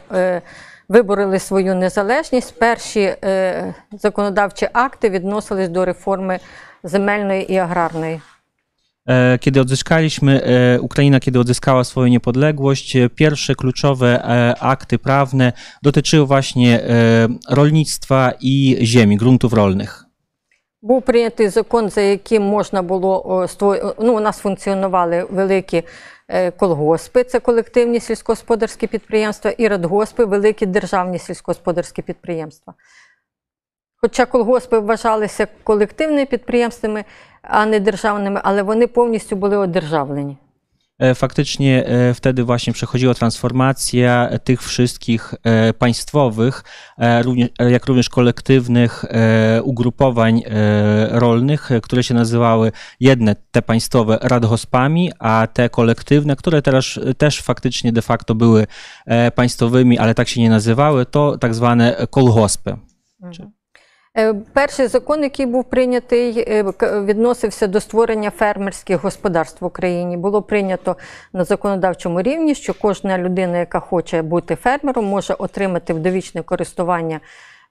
вибороли 0.91 1.39
свою 1.39 1.75
незалежність, 1.75 2.59
перші 2.59 3.01
е, 3.01 3.75
законодавчі 4.03 4.69
акти 4.73 5.11
відносились 5.11 5.69
до 5.69 5.85
реформи 5.85 6.39
земельної 6.85 7.53
і 7.53 7.57
аграрної. 7.57 8.21
E, 9.09 9.39
Kiedy 9.39 9.61
odzyskaliśmy, 9.61 10.43
e, 10.43 10.81
Ukraina, 10.81 11.21
kiedy 11.21 11.39
odzyskała 11.39 11.85
swoją 11.85 12.07
niepodległość, 12.07 12.97
e, 12.97 13.09
pierwsze 13.09 13.55
kluczowe 13.55 14.07
e, 14.25 14.55
akty 14.61 14.99
prawne 14.99 15.53
dotyczyły 15.83 16.27
właśnie 16.27 16.81
e, 16.81 17.29
rolnictwa 17.51 18.33
i 18.41 18.77
ziemi, 18.83 19.17
gruntów 19.17 19.53
rolnych. 19.53 20.03
Був 20.83 21.03
прийнятий 21.03 21.49
закон, 21.49 21.91
за 21.91 22.01
яким 22.01 22.43
можна 22.43 22.83
було 22.83 23.23
о, 23.27 23.47
ство- 23.47 23.95
ну, 23.99 24.15
у 24.17 24.21
нас 24.21 24.39
функціонували 24.39 25.27
великі 25.31 25.77
е, 25.77 25.83
колгоспи, 26.58 27.24
це 27.24 27.40
колективні 27.40 28.00
сільськогосподарські 28.00 28.88
підприємства, 28.88 29.52
і 29.52 29.68
радгоспи, 29.68 30.26
великі 30.26 30.66
державні 30.66 31.20
сільськогосподарські 31.20 32.02
підприємства. 32.02 32.74
Хоча 34.02 34.26
колгоспи 34.26 34.80
вважалися 34.80 35.48
колективними 35.64 36.26
підприємствами, 36.26 37.06
а 37.42 37.66
не 37.66 37.80
державними, 37.80 38.42
але 38.44 38.64
вони 38.64 38.88
повністю 38.88 39.36
були 39.36 39.58
одержавлені. 39.58 40.38
E, 41.02 41.16
Faktycznie 41.16 41.86
e, 41.86 42.14
wtedy 42.14 42.44
właśnie 42.44 42.74
przechodziła 42.74 43.14
transformacja 43.14 44.30
tych 44.44 44.64
wszystkich 44.64 45.34
e, 45.44 45.74
państwowych, 45.74 46.64
jak 47.70 47.86
również 47.86 48.10
kolektywnych 48.10 49.06
ugrupowań 49.64 50.44
rolnych, 51.10 51.70
które 51.84 52.04
się 52.04 52.14
nazywały 52.14 52.72
jedne 53.00 53.36
te 53.52 53.62
państwowe 53.62 54.20
radhospami, 54.22 55.12
a 55.20 55.48
te 55.54 55.70
kolektywne, 55.70 56.36
które 56.36 56.62
teraz 56.62 56.86
też 57.18 57.42
faktycznie 57.42 57.92
de 57.92 58.02
facto 58.02 58.36
były 58.36 58.68
państwowymi, 59.36 59.98
ale 59.98 60.16
tak 60.16 60.30
się 60.30 60.42
nie 60.42 60.50
nazywały, 60.50 61.06
to 61.06 61.38
tak 61.38 61.56
zwane 61.56 62.08
kolgospy. 62.10 62.76
Е, 63.24 63.61
Перший 64.54 64.88
закон, 64.88 65.24
який 65.24 65.46
був 65.46 65.64
прийнятий, 65.64 66.46
е, 66.48 66.64
відносився 66.82 67.68
до 67.68 67.80
створення 67.80 68.32
фермерських 68.32 69.04
господарств 69.04 69.64
в 69.64 69.68
Україні. 69.68 70.18
Було 70.18 70.42
прийнято 70.42 70.96
на 71.34 71.44
законодавчому 71.44 72.22
рівні, 72.22 72.56
що 72.56 72.74
кожна 72.74 73.18
людина, 73.18 73.58
яка 73.58 73.80
хоче 73.80 74.22
бути 74.22 74.56
фермером, 74.56 75.06
може 75.06 75.34
отримати 75.34 75.94
в 75.94 76.00
довічне 76.00 76.42
користування 76.42 77.20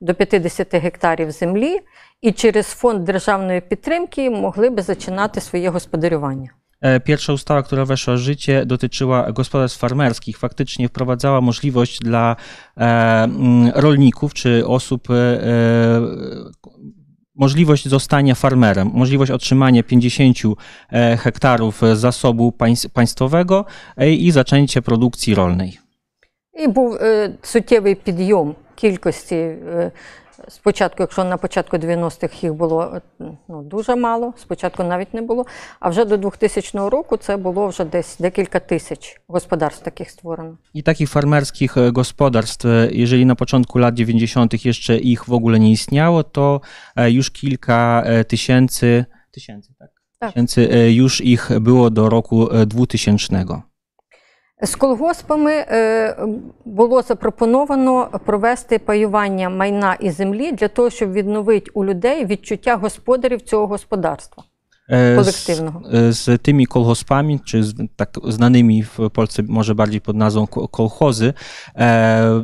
до 0.00 0.14
50 0.14 0.74
гектарів 0.74 1.30
землі, 1.30 1.80
і 2.20 2.32
через 2.32 2.66
фонд 2.66 3.04
державної 3.04 3.60
підтримки 3.60 4.30
могли 4.30 4.70
би 4.70 4.82
зачинати 4.82 5.40
своє 5.40 5.68
господарювання. 5.68 6.50
E, 6.81 6.99
Pierwsza 6.99 7.33
ustawa, 7.33 7.63
która 7.63 7.85
weszła 7.85 8.13
w 8.13 8.17
życie, 8.17 8.65
dotyczyła 8.65 9.31
gospodarstw 9.31 9.79
farmerskich. 9.79 10.37
Faktycznie 10.37 10.87
wprowadzała 10.87 11.41
możliwość 11.41 11.99
dla 11.99 12.35
e, 12.77 12.83
mm, 13.23 13.71
rolników 13.75 14.33
czy 14.33 14.67
osób, 14.67 15.09
e, 15.09 15.13
e, 15.13 16.01
możliwość 17.35 17.87
zostania 17.87 18.35
farmerem, 18.35 18.91
możliwość 18.93 19.31
otrzymania 19.31 19.83
50 19.83 20.37
e, 20.91 21.17
hektarów 21.17 21.81
zasobu 21.93 22.51
państ- 22.51 22.89
państwowego 22.89 23.65
e, 23.97 24.11
i 24.13 24.31
zaczęcie 24.31 24.81
produkcji 24.81 25.35
rolnej. 25.35 25.79
І 26.53 26.67
був 26.67 26.95
е, 26.95 27.29
суттєвий 27.41 27.95
підйом 27.95 28.55
кількості. 28.75 29.55
Е, 30.39 30.43
спочатку, 30.47 31.03
якщо 31.03 31.23
на 31.23 31.37
початку 31.37 31.77
90-х 31.77 32.43
їх 32.43 32.53
було 32.53 33.01
е, 33.21 33.25
ну, 33.49 33.63
дуже 33.63 33.95
мало, 33.95 34.33
спочатку 34.37 34.83
навіть 34.83 35.13
не 35.13 35.21
було. 35.21 35.45
А 35.79 35.89
вже 35.89 36.05
до 36.05 36.17
2000 36.17 36.89
року 36.89 37.17
це 37.17 37.37
було 37.37 37.67
вже 37.67 37.85
десь 37.85 38.17
декілька 38.19 38.59
тисяч 38.59 39.21
господарств 39.27 39.83
таких 39.83 40.09
створено. 40.09 40.57
I 40.75 40.83
takich 40.83 41.09
farmerskich 41.09 41.77
e, 41.77 41.91
gospodarstw, 41.91 42.65
e, 42.65 42.89
jeżeli 42.91 43.25
na 43.25 43.35
początku 43.35 43.79
lat 43.79 43.93
90. 43.93 44.65
jeszcze 44.65 44.97
ich 44.97 45.25
w 45.27 45.33
ogóle 45.33 45.59
nie 45.59 45.71
istniało, 45.71 46.23
to 46.23 46.61
e, 46.95 47.11
już 47.11 47.31
kilka 47.31 48.03
e, 48.05 48.23
tysięcy, 48.23 49.05
tysięcy, 49.31 49.73
tak? 49.79 49.89
Tak. 50.19 50.29
tysięcy 50.29 50.71
e, 50.71 50.91
już 50.91 51.21
ich 51.21 51.49
było 51.59 51.89
do 51.89 52.09
roku 52.09 52.51
e, 52.51 52.65
2000. 52.65 53.45
З 54.62 54.74
колгоспами 54.74 55.52
е, 55.52 56.16
було 56.64 57.02
запропоновано 57.02 58.08
провести 58.26 58.78
паювання 58.78 59.48
майна 59.50 59.94
і 60.00 60.10
землі 60.10 60.52
для 60.52 60.68
того, 60.68 60.90
щоб 60.90 61.12
відновити 61.12 61.70
у 61.74 61.84
людей 61.84 62.26
відчуття 62.26 62.76
господарів 62.76 63.40
цього 63.40 63.66
господарства. 63.66 64.44
E, 64.90 65.16
Kolektywnego. 65.16 65.82
Z, 65.84 65.94
e, 65.94 66.12
z 66.12 66.42
tymi 66.42 66.66
kolchospami, 66.66 67.40
czy 67.40 67.62
z 67.64 67.74
tak 67.96 68.10
znanymi 68.28 68.82
w 68.82 69.10
Polsce 69.10 69.42
może 69.42 69.74
bardziej 69.74 70.00
pod 70.00 70.16
nazwą 70.16 70.46
ko- 70.46 70.68
kolchozy, 70.68 71.34
e, 71.74 71.84
e, 71.84 72.42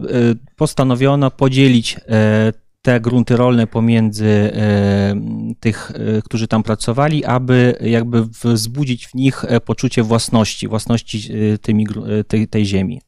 postanowiono 0.56 1.30
podzielić 1.30 1.96
e, 2.08 2.52
te 2.86 3.00
grunty 3.00 3.36
rolne 3.36 3.66
pomiędzy 3.66 4.26
e, 4.26 5.14
tych, 5.60 5.92
e, 5.94 6.22
którzy 6.22 6.48
tam 6.48 6.62
pracowali, 6.62 7.24
aby 7.24 7.78
jakby 7.80 8.22
wzbudzić 8.26 9.06
w 9.06 9.14
nich 9.14 9.44
e, 9.44 9.60
poczucie 9.60 10.02
własności, 10.02 10.68
własności 10.68 11.30
tymi, 11.62 11.86
tej, 12.28 12.48
tej 12.48 12.66
ziemi. 12.66 13.00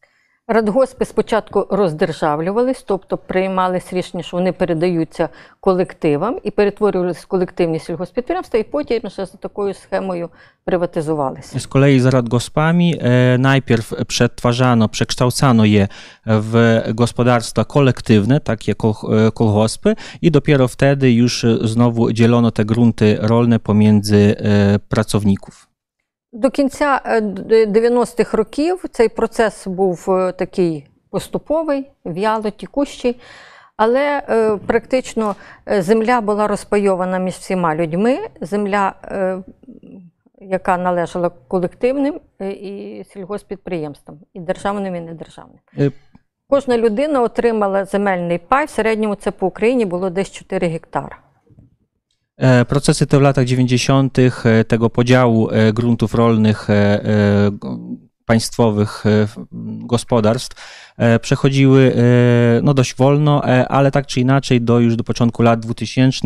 Радгоспи 0.50 1.04
спочатку 1.04 1.66
роздержавлювались, 1.70 2.82
тобто 2.82 3.16
приймались 3.16 3.92
рішення, 3.92 4.22
що 4.22 4.36
вони 4.36 4.52
передаються 4.52 5.28
колективам 5.60 6.38
і 6.44 6.50
перетворювалися 6.50 7.20
в 7.24 7.26
колективні 7.26 7.78
сільгоспідприємства, 7.78 8.60
і 8.60 8.62
потім 8.62 9.00
за 9.16 9.26
такою 9.26 9.74
схемою 9.74 10.28
приватизувалися. 10.64 11.58
E, 11.58 13.38
najpierw 13.38 14.04
przetwarzano, 14.06 14.88
przekształcano 14.88 15.64
je 15.64 15.88
w 16.26 16.82
gospodarstwa 16.94 17.64
kolektywne, 17.64 18.40
takie 18.40 18.74
kol, 18.74 18.92
e, 18.92 19.32
kolgospy, 19.32 19.96
i 20.22 20.30
dopiero 20.30 20.68
wtedy 20.68 21.12
już 21.12 21.44
e, 21.44 21.58
znowu 21.62 22.12
dzielono 22.12 22.50
te 22.50 22.64
grunty 22.64 23.16
rolne 23.20 23.58
pomiędzy 23.60 24.36
e, 24.38 24.78
pracowników. 24.88 25.68
До 26.32 26.50
кінця 26.50 27.00
е, 27.04 27.20
90-х 27.20 28.36
років 28.36 28.84
цей 28.90 29.08
процес 29.08 29.66
був 29.66 30.06
е, 30.08 30.32
такий 30.32 30.86
поступовий, 31.10 31.90
в'яло 32.04 32.50
тікущий, 32.50 33.20
але 33.76 34.22
е, 34.28 34.56
практично 34.56 35.34
е, 35.68 35.82
земля 35.82 36.20
була 36.20 36.48
розпайована 36.48 37.18
між 37.18 37.34
всіма 37.34 37.74
людьми. 37.74 38.18
Земля, 38.40 38.94
е, 39.04 39.38
яка 40.40 40.78
належала 40.78 41.30
колективним 41.48 42.20
е, 42.40 42.50
і 42.50 43.04
сільгоспідприємствам, 43.04 44.18
і 44.34 44.40
державним, 44.40 44.94
і 44.96 45.00
недержавним. 45.00 45.58
Кожна 46.48 46.78
людина 46.78 47.22
отримала 47.22 47.84
земельний 47.84 48.38
пай. 48.38 48.66
В 48.66 48.70
середньому 48.70 49.14
це 49.14 49.30
по 49.30 49.46
Україні 49.46 49.84
було 49.84 50.10
десь 50.10 50.30
4 50.30 50.66
гектари. 50.66 51.16
E, 52.38 52.64
Procesy 52.64 53.06
te 53.06 53.18
w 53.18 53.22
latach 53.22 53.46
90. 53.46 54.18
e, 54.18 54.64
tego 54.64 54.90
podziału 54.90 55.50
e, 55.50 55.72
gruntów 55.72 56.14
rolnych 56.14 56.68
państwowych 58.24 59.04
gospodarstw 59.80 60.84
przechodziły 61.20 61.94
no 62.62 62.74
dość 62.74 62.94
wolno, 62.94 63.42
ale 63.68 63.90
tak 63.90 64.06
czy 64.06 64.20
inaczej 64.20 64.60
do 64.60 64.80
już 64.80 64.96
do 64.96 65.04
początku 65.04 65.42
lat 65.42 65.60
2000 65.60 66.18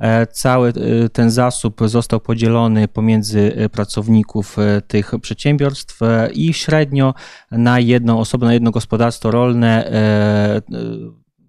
e, 0.00 0.26
cały 0.26 0.72
ten 1.12 1.30
zasób 1.30 1.80
został 1.84 2.20
podzielony 2.20 2.88
pomiędzy 2.88 3.68
pracowników 3.72 4.56
tych 4.88 5.12
przedsiębiorstw 5.22 5.98
i 6.34 6.52
średnio 6.52 7.14
na 7.50 7.80
jedną 7.80 8.18
osobę, 8.20 8.46
na 8.46 8.54
jedno 8.54 8.70
gospodarstwo 8.70 9.30
rolne 9.30 9.90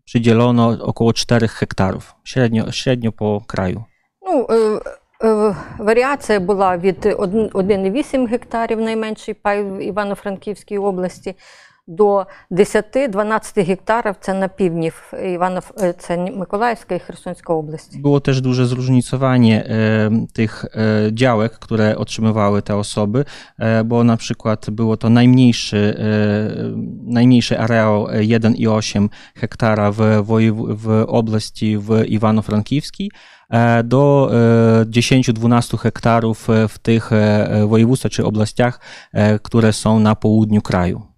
przydzielono 0.06 0.68
około 0.70 1.14
4 1.14 1.48
hektarów, 1.48 2.16
średnio, 2.24 2.72
średnio 2.72 3.12
po 3.12 3.42
kraju. 3.48 3.84
Ну, 4.26 4.48
е, 4.50 4.80
е, 5.28 5.56
варіація 5.80 6.40
була 6.40 6.78
від 6.78 7.06
од- 7.06 7.52
1,8 7.54 8.28
гектарів 8.28 8.82
найменший 8.82 9.34
пай 9.34 9.64
в 9.64 9.82
Івано-Франківській 9.84 10.78
області 10.78 11.36
до 11.89 12.27
10-12 12.51 13.65
гектарів. 13.65 14.15
Це 14.21 14.35
на 14.35 14.49
півдні 14.49 14.91
в 14.91 15.15
Іванов, 15.35 15.73
е, 15.83 15.93
це 15.93 16.17
Миколаївська 16.17 16.95
і 16.95 16.99
Херсонська 16.99 17.53
область. 17.53 18.01
Było 18.03 18.21
też 18.21 18.41
duże 18.41 18.67
zróżnicowanie 18.67 19.65
e, 19.65 20.11
tych 20.33 20.65
e, 20.65 20.69
działek, 21.13 21.53
które 21.53 21.97
otrzymywały 21.97 22.63
te 22.63 22.77
osoby, 22.77 23.25
e, 23.59 23.85
bo 23.85 24.05
na 24.05 24.17
przykład 24.17 24.71
było 24.71 24.97
to 24.97 25.11
najmniejszy, 25.11 25.97
e, 25.99 26.05
najmniejszy 27.13 27.59
areał 27.59 28.09
e, 28.09 28.13
1,8 28.21 29.09
hektara 29.37 29.93
w, 29.93 29.99
wojew- 30.23 30.77
w 30.77 31.05
oblasti 31.07 31.79
w 31.79 31.89
Iwano-Frankiwskiej 32.09 33.11
e, 33.51 33.85
do 33.85 34.31
e, 34.83 34.85
10-12 34.85 35.79
hektarów 35.79 36.51
e, 36.51 36.69
w 36.69 36.79
tych 36.79 37.13
e, 37.13 37.67
województwach 37.67 38.13
czy 38.13 38.25
oblastiach, 38.25 38.81
e, 39.13 39.39
które 39.39 39.73
są 39.73 40.01
na 40.01 40.15
południu 40.15 40.63
kraju. 40.63 41.12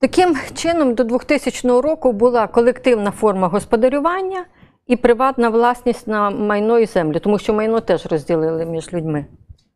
Таким 0.00 0.36
чином, 0.54 0.94
до 0.94 1.04
2000 1.04 1.68
року 1.80 2.12
була 2.12 2.46
колективна 2.46 3.10
форма 3.10 3.48
господарювання 3.48 4.44
і 4.86 4.96
приватна 4.96 5.48
власність 5.48 6.08
на 6.08 6.30
майно 6.30 6.78
і 6.78 6.86
землю, 6.86 7.18
тому 7.18 7.38
що 7.38 7.54
майно 7.54 7.80
теж 7.80 8.06
розділили 8.06 8.64
між 8.66 8.92
людьми. 8.92 9.24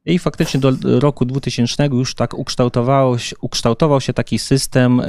I 0.09 0.19
faktycznie 0.19 0.61
do 0.61 1.01
roku 1.01 1.25
2000 1.25 1.87
już 1.87 2.15
tak 2.15 2.35
ukształtowało 2.35 3.19
się, 3.19 3.37
ukształtował 3.41 4.01
się 4.01 4.13
taki 4.13 4.39
system 4.39 5.01
e, 5.01 5.05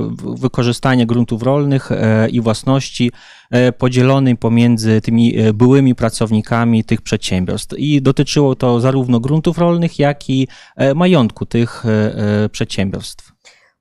w- 0.00 0.40
wykorzystania 0.40 1.06
gruntów 1.06 1.42
rolnych 1.42 1.92
e, 1.92 2.28
i 2.28 2.40
własności 2.40 3.12
e, 3.50 3.72
podzielony 3.72 4.36
pomiędzy 4.36 5.00
tymi 5.00 5.38
e, 5.38 5.52
byłymi 5.52 5.94
pracownikami 5.94 6.84
tych 6.84 7.02
przedsiębiorstw. 7.02 7.78
I 7.78 8.02
dotyczyło 8.02 8.54
to 8.54 8.80
zarówno 8.80 9.20
gruntów 9.20 9.58
rolnych, 9.58 9.98
jak 9.98 10.30
i 10.30 10.48
e, 10.76 10.94
majątku 10.94 11.46
tych 11.46 11.86
e, 11.86 11.88
e, 12.44 12.48
przedsiębiorstw. 12.48 13.32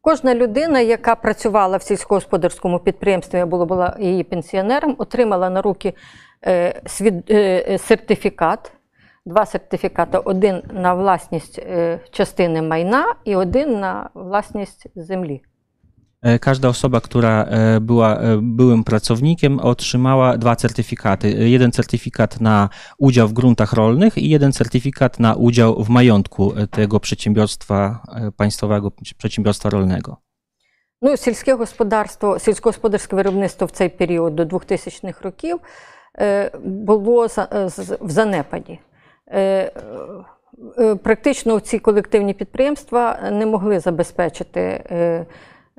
Кожна 0.04 0.34
людина, 0.34 0.80
яка 0.80 1.14
працювала 1.14 1.76
в 1.76 1.82
сільськогосподарському 1.82 2.78
підприємстві 2.78 3.38
або 3.38 3.66
була 3.66 3.96
її 3.98 4.24
пенсіонером, 4.24 4.94
отримала 4.98 5.50
на 5.50 5.62
руки 5.62 5.94
е, 6.42 6.82
е, 7.00 7.22
е, 7.30 7.78
сертифікат, 7.78 8.72
два 9.26 9.46
сертифікати: 9.46 10.18
один 10.18 10.62
на 10.72 10.94
власність 10.94 11.66
частини 12.10 12.62
майна 12.62 13.14
і 13.24 13.36
один 13.36 13.80
на 13.80 14.10
власність 14.14 14.86
землі. 14.94 15.42
E, 16.23 16.39
Każda 16.39 16.67
osoba, 16.69 17.01
która 17.01 17.43
e, 17.43 17.79
była 17.79 18.15
e, 18.17 18.39
byłym 18.41 18.83
pracownikiem, 18.83 19.59
otrzymała 19.59 20.37
dwa 20.37 20.55
certyfikaty. 20.55 21.27
E, 21.27 21.49
Jeden 21.49 21.71
certyfikat 21.71 22.41
na 22.41 22.69
udział 22.97 23.27
w 23.27 23.33
gruntach 23.33 23.73
rolnych 23.73 24.17
i 24.17 24.29
jeden 24.29 24.51
certyfikat 24.51 25.19
na 25.19 25.35
udział 25.35 25.83
w 25.83 25.89
majątku 25.89 26.53
e, 26.57 26.67
tego 26.67 26.99
przedsiębiorstwa 26.99 28.01
e, 28.15 28.31
państwowego, 28.31 28.91
czy 29.05 29.15
przedsiębiorstwa 29.15 29.69
rolnego. 29.69 30.17
Ну, 31.01 31.17
сільське 31.17 31.53
господарство, 31.53 32.39
сільськогосподарське 32.39 33.15
виробництво 33.15 33.67
в 33.67 33.71
цей 33.71 33.89
період 33.89 34.35
до 34.35 34.43
2000-х 34.43 35.21
років 35.21 35.59
е, 36.19 36.51
було 36.65 37.27
за- 37.27 37.47
е, 37.53 37.69
з- 37.69 37.97
в 38.01 38.09
занепаді. 38.09 38.79
Е, 39.27 39.71
е, 40.79 40.95
Практично 40.95 41.59
ці 41.59 41.79
колективні 41.79 42.33
підприємства 42.33 43.19
не 43.31 43.45
могли 43.45 43.79
забезпечити 43.79 44.61
е, 44.61 45.25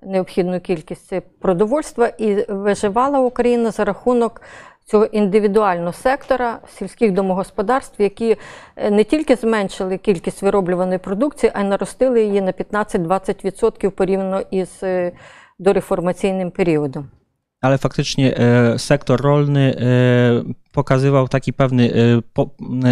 Необхідну 0.05 0.59
кількість 0.59 1.13
продовольства 1.39 2.07
і 2.07 2.51
виживала 2.51 3.19
Україна 3.19 3.71
за 3.71 3.85
рахунок 3.85 4.41
цього 4.85 5.05
індивідуального 5.05 5.93
сектора 5.93 6.59
сільських 6.77 7.11
домогосподарств, 7.11 8.01
які 8.01 8.37
е, 8.75 8.91
не 8.91 9.03
тільки 9.03 9.35
зменшили 9.35 9.97
кількість 9.97 10.41
вироблюваної 10.41 10.99
продукції, 10.99 11.51
а 11.55 11.61
й 11.61 11.63
наростили 11.63 12.23
її 12.23 12.41
на 12.41 12.51
15-20% 12.51 13.89
порівняно 13.89 14.41
із 14.51 14.69
е, 14.83 15.11
дореформаційним 15.59 16.51
періодом. 16.51 17.09
Ale 17.61 17.77
faktycznie 17.77 18.27
sektor 18.77 19.21
rolny 19.21 19.75
pokazywał 20.71 21.27
taki 21.27 21.53
pewny 21.53 21.91
e, 21.91 22.21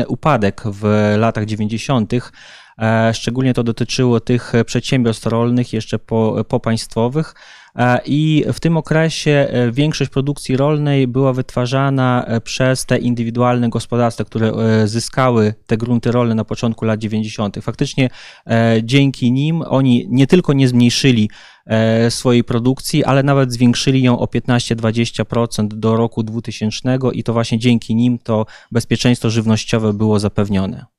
upadek 0.07 0.61
w 0.65 1.13
latach 1.17 1.45
90. 1.45 2.31
E, 2.81 3.13
Szczególnie 3.13 3.53
to 3.53 3.63
dotyczyło 3.63 4.19
tych 4.19 4.55
e, 4.55 4.65
przedsiębiorstw 4.65 5.25
rolnych 5.25 5.73
jeszcze 5.73 5.99
po, 5.99 6.45
popaństwowych. 6.47 7.35
E, 7.75 7.99
I 8.05 8.45
w 8.53 8.59
tym 8.59 8.77
okresie 8.77 9.47
większość 9.71 10.11
produkcji 10.11 10.57
rolnej 10.57 11.07
była 11.07 11.33
wytwarzana 11.33 12.25
przez 12.43 12.85
te 12.85 12.97
indywidualne 12.97 13.69
gospodarstwa, 13.69 14.23
które 14.23 14.51
zyskały 14.87 15.53
te 15.65 15.77
grunty 15.77 16.11
rolne 16.11 16.35
na 16.35 16.45
początku 16.45 16.85
lat 16.85 16.99
90. 16.99 17.57
Faktycznie 17.61 18.09
dzięki 18.83 19.31
nim 19.31 19.61
oni 19.61 20.07
nie 20.09 20.27
tylko 20.27 20.53
nie 20.53 20.67
zmniejszyli 20.67 21.29
swojej 22.09 22.43
produkcji, 22.43 23.03
ale 23.03 23.23
nawet 23.23 23.53
zwiększyli 23.53 24.03
ją 24.03 24.19
o 24.19 24.25
15-20% 24.25 25.67
do 25.67 25.95
roku 25.95 26.23
2000 26.23 26.97
i 27.13 27.23
to 27.23 27.33
właśnie 27.33 27.59
dzięki 27.59 27.95
nim 27.95 28.19
to 28.19 28.45
bezpieczeństwo 28.71 29.29
żywnościowe 29.29 29.93
było 29.93 30.19
zapewnione. 30.19 30.92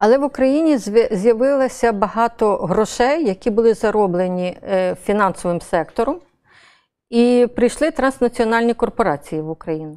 Але 0.00 0.18
в 0.18 0.24
Україні 0.24 0.78
з'явилося 1.10 1.92
багато 1.92 2.56
грошей, 2.56 3.24
які 3.26 3.50
були 3.50 3.74
зароблені 3.74 4.58
е, 4.62 4.94
фінансовим 4.94 5.60
сектором, 5.60 6.20
і 7.10 7.48
прийшли 7.56 7.90
транснаціональні 7.90 8.74
корпорації 8.74 9.40
в 9.40 9.50
Україну. 9.50 9.96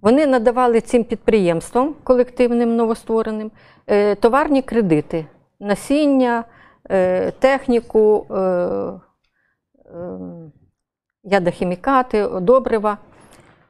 Вони 0.00 0.26
надавали 0.26 0.80
цим 0.80 1.04
підприємствам 1.04 1.94
колективним 2.04 2.76
новоствореним 2.76 3.50
е, 3.86 4.14
товарні 4.14 4.62
кредити, 4.62 5.26
насіння, 5.60 6.44
е, 6.90 7.30
техніку, 7.30 8.26
ядохімікати, 11.22 12.28
добрива 12.28 12.98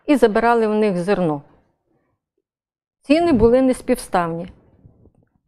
і 0.07 0.17
забирали 0.17 0.67
в 0.67 0.75
них 0.75 0.99
зерно. 0.99 1.43
Ціни 3.03 3.33
були 3.33 3.63
неспівставні. 3.63 4.49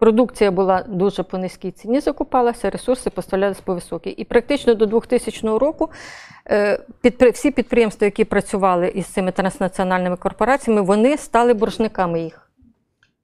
Продукція 0.02 0.52
була 0.52 0.84
дуже 0.88 1.24
по 1.24 1.38
низькій 1.38 1.72
ціні, 1.72 2.00
закупалася, 2.00 2.70
ресурси 2.70 3.10
поставлялися 3.10 3.62
по 3.66 3.74
високій. 3.74 4.10
І 4.10 4.24
практично 4.24 4.76
до 4.76 4.86
2000 4.86 5.58
року 5.58 5.90
е, 6.50 6.80
підпри- 7.04 7.32
всі 7.34 7.52
підприємства, 7.52 8.06
які 8.06 8.26
працювали 8.26 8.88
із 8.88 9.06
цими 9.06 9.32
транснаціональними 9.32 10.16
корпораціями, 10.16 10.82
вони 10.82 11.18
стали 11.18 11.54
боржниками 11.54 12.22
їх. 12.22 12.44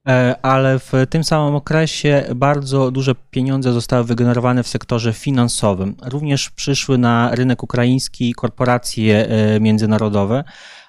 E, 0.08 0.36
Ale 0.42 0.78
w 0.78 1.06
tym 1.10 1.24
samym 1.24 1.54
okresie 1.54 2.24
bardzo 2.34 2.90
duże 2.90 3.14
pieniądze 3.30 3.72
zostały 3.72 4.04
wygenerowane 4.04 4.62
w 4.62 4.66
sektorze 4.66 5.12
finansowym. 5.12 5.96
Również 6.02 6.50
przyszły 6.50 6.98
na 6.98 7.34
rynek 7.34 7.62
ukraiński 7.62 8.32
korporacje 8.34 9.26
e, 9.26 9.60
międzynarodowe. 9.60 10.44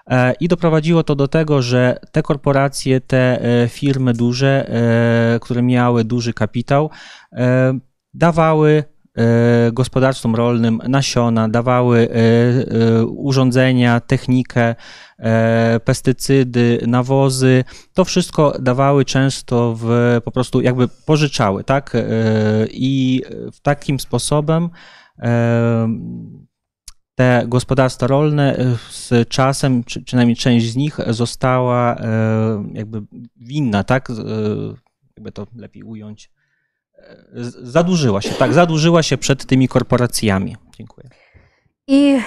E, 0.06 0.32
I 0.40 0.48
doprowadziło 0.48 1.02
to 1.02 1.14
do 1.14 1.28
tego, 1.28 1.62
że 1.62 1.98
te 2.12 2.22
korporacje, 2.22 3.00
te 3.00 3.42
e, 3.62 3.68
firmy 3.68 4.12
duże, 4.12 4.68
e, 4.68 5.38
które 5.40 5.62
miały 5.62 6.04
duży 6.04 6.32
kapitał, 6.32 6.90
dawały 8.14 8.84
gospodarstwom 9.72 10.34
rolnym 10.34 10.80
nasiona, 10.88 11.48
dawały 11.48 12.08
urządzenia, 13.06 14.00
technikę, 14.00 14.74
pestycydy, 15.84 16.84
nawozy. 16.86 17.64
To 17.94 18.04
wszystko 18.04 18.58
dawały 18.60 19.04
często 19.04 19.74
w, 19.78 20.16
po 20.24 20.30
prostu 20.30 20.60
jakby 20.60 20.88
pożyczały, 20.88 21.64
tak? 21.64 21.96
I 22.70 23.22
w 23.52 23.60
takim 23.60 24.00
sposobem 24.00 24.68
te 27.19 27.43
gospodarstwa 27.47 28.07
rolne 28.07 28.57
e, 28.57 28.75
z 28.89 29.29
czasem, 29.29 29.83
czy 29.83 30.01
przynajmniej 30.01 30.35
część 30.35 30.65
z 30.71 30.75
nich 30.75 30.97
została 31.07 31.95
e, 31.95 32.07
jakby 32.73 33.01
winna, 33.37 33.83
tak? 33.83 34.11
Z- 34.11 34.19
e, 34.19 34.23
Jakby 35.17 35.31
to 35.31 35.47
lepiej 35.57 35.83
ująć. 35.83 36.31
E, 36.97 37.43
z- 37.43 37.55
Zadłużyła 37.63 38.21
się, 38.21 38.29
tak, 38.29 38.53
zadłużyła 38.53 39.03
się 39.03 39.17
przed 39.17 39.45
tymi 39.45 39.67
korporacjami. 39.67 40.55
Dziękuję. 40.77 41.09
І 41.87 42.19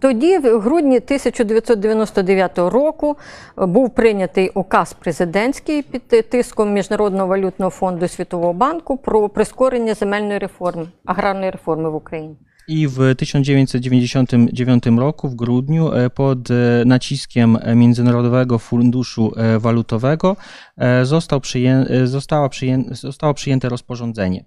тоді, 0.00 0.38
в 0.38 0.60
грудні 0.60 1.00
1999 1.00 2.58
року, 2.58 3.16
був 3.56 3.94
прийнятий 3.94 4.50
указ 4.54 4.92
президентський 4.92 5.82
під 5.82 6.08
тиском 6.30 6.72
Міжнародного 6.72 7.26
валютного 7.26 7.70
фонду 7.70 8.04
і 8.04 8.08
Світового 8.08 8.52
банку 8.52 8.96
про 8.96 9.28
прискорення 9.28 9.94
земельної 9.94 10.38
реформи, 10.38 10.88
аграрної 11.04 11.50
реформи 11.50 11.90
в 11.90 11.94
Україні. 11.94 12.36
I 12.68 12.88
w 12.88 13.14
1999 13.16 14.86
roku, 14.86 15.28
w 15.28 15.34
grudniu, 15.34 15.92
e, 15.92 16.10
pod 16.10 16.50
e, 16.50 16.54
naciskiem 16.86 17.58
Międzynarodowego 17.74 18.58
Funduszu 18.58 19.32
e, 19.36 19.58
Walutowego 19.58 20.36
e, 20.76 21.04
został 21.04 21.40
przyję, 21.40 21.86
e, 21.90 22.06
została 22.06 22.48
przyję, 22.48 22.84
zostało 22.90 23.34
przyjęte 23.34 23.68
rozporządzenie. 23.68 24.44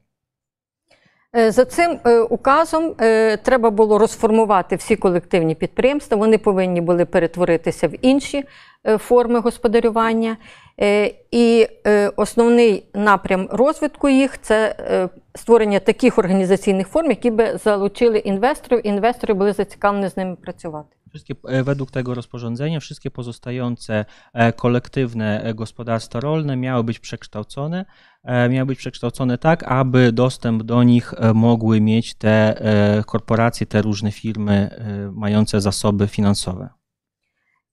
Е, 1.36 1.52
За 1.52 1.66
цим 1.66 2.00
е, 2.06 2.22
указом 2.22 2.96
е, 3.02 3.38
треба 3.38 3.70
було 3.70 3.98
розформувати 3.98 4.76
всі 4.76 4.96
колективні 4.96 5.56
підприємства. 5.56 6.18
Вони 6.18 6.38
повинні 6.38 6.82
були 6.82 7.06
перетворитися 7.06 7.88
в 7.88 7.92
інші 8.02 8.44
е, 8.88 8.98
форми 8.98 9.40
господарювання. 9.40 10.38
Е, 10.82 11.14
І 11.32 11.68
е, 11.88 12.10
основний 12.16 12.84
напрям 12.94 13.48
розвитку 13.52 14.10
їх 14.10 14.42
це 14.42 14.76
е, 14.80 15.10
створення 15.36 15.80
таких 15.80 16.18
організаційних 16.18 16.88
форм, 16.88 17.10
які 17.10 17.32
би 17.32 17.58
залучили 17.58 18.18
інвесторів, 18.18 18.88
і 18.88 18.90
інвестори 18.90 19.34
були 19.34 19.54
зацікавлені 19.54 20.10
з 20.10 20.18
ними 20.18 20.36
працювати. 20.36 20.96
Wszystkie, 21.10 21.36
e, 21.44 21.64
według 21.64 21.92
tego 21.92 22.14
rozporządzenia 22.14 22.80
wszystkie 22.80 23.12
pozostające 23.12 24.06
e, 24.34 24.54
kolektywne 24.54 25.44
e, 25.44 25.54
gospodarstwa 25.54 26.20
rolne 26.20 26.56
miały 26.56 26.84
być 26.84 27.00
przekształcone, 27.00 27.86
e, 28.24 28.50
miały 28.50 28.66
być 28.66 28.80
przekształcone 28.80 29.38
tak, 29.38 29.64
aby 29.64 30.12
dostęp 30.12 30.64
do 30.64 30.84
nich 30.84 31.14
e, 31.18 31.34
mogły 31.34 31.82
mieć 31.82 32.14
te 32.14 32.62
e, 33.00 33.04
korporacje, 33.04 33.68
te 33.68 33.82
różne 33.82 34.12
firmy 34.12 34.54
e, 34.54 35.12
mające 35.12 35.62
zasoby 35.62 36.08
finansowe. 36.08 36.70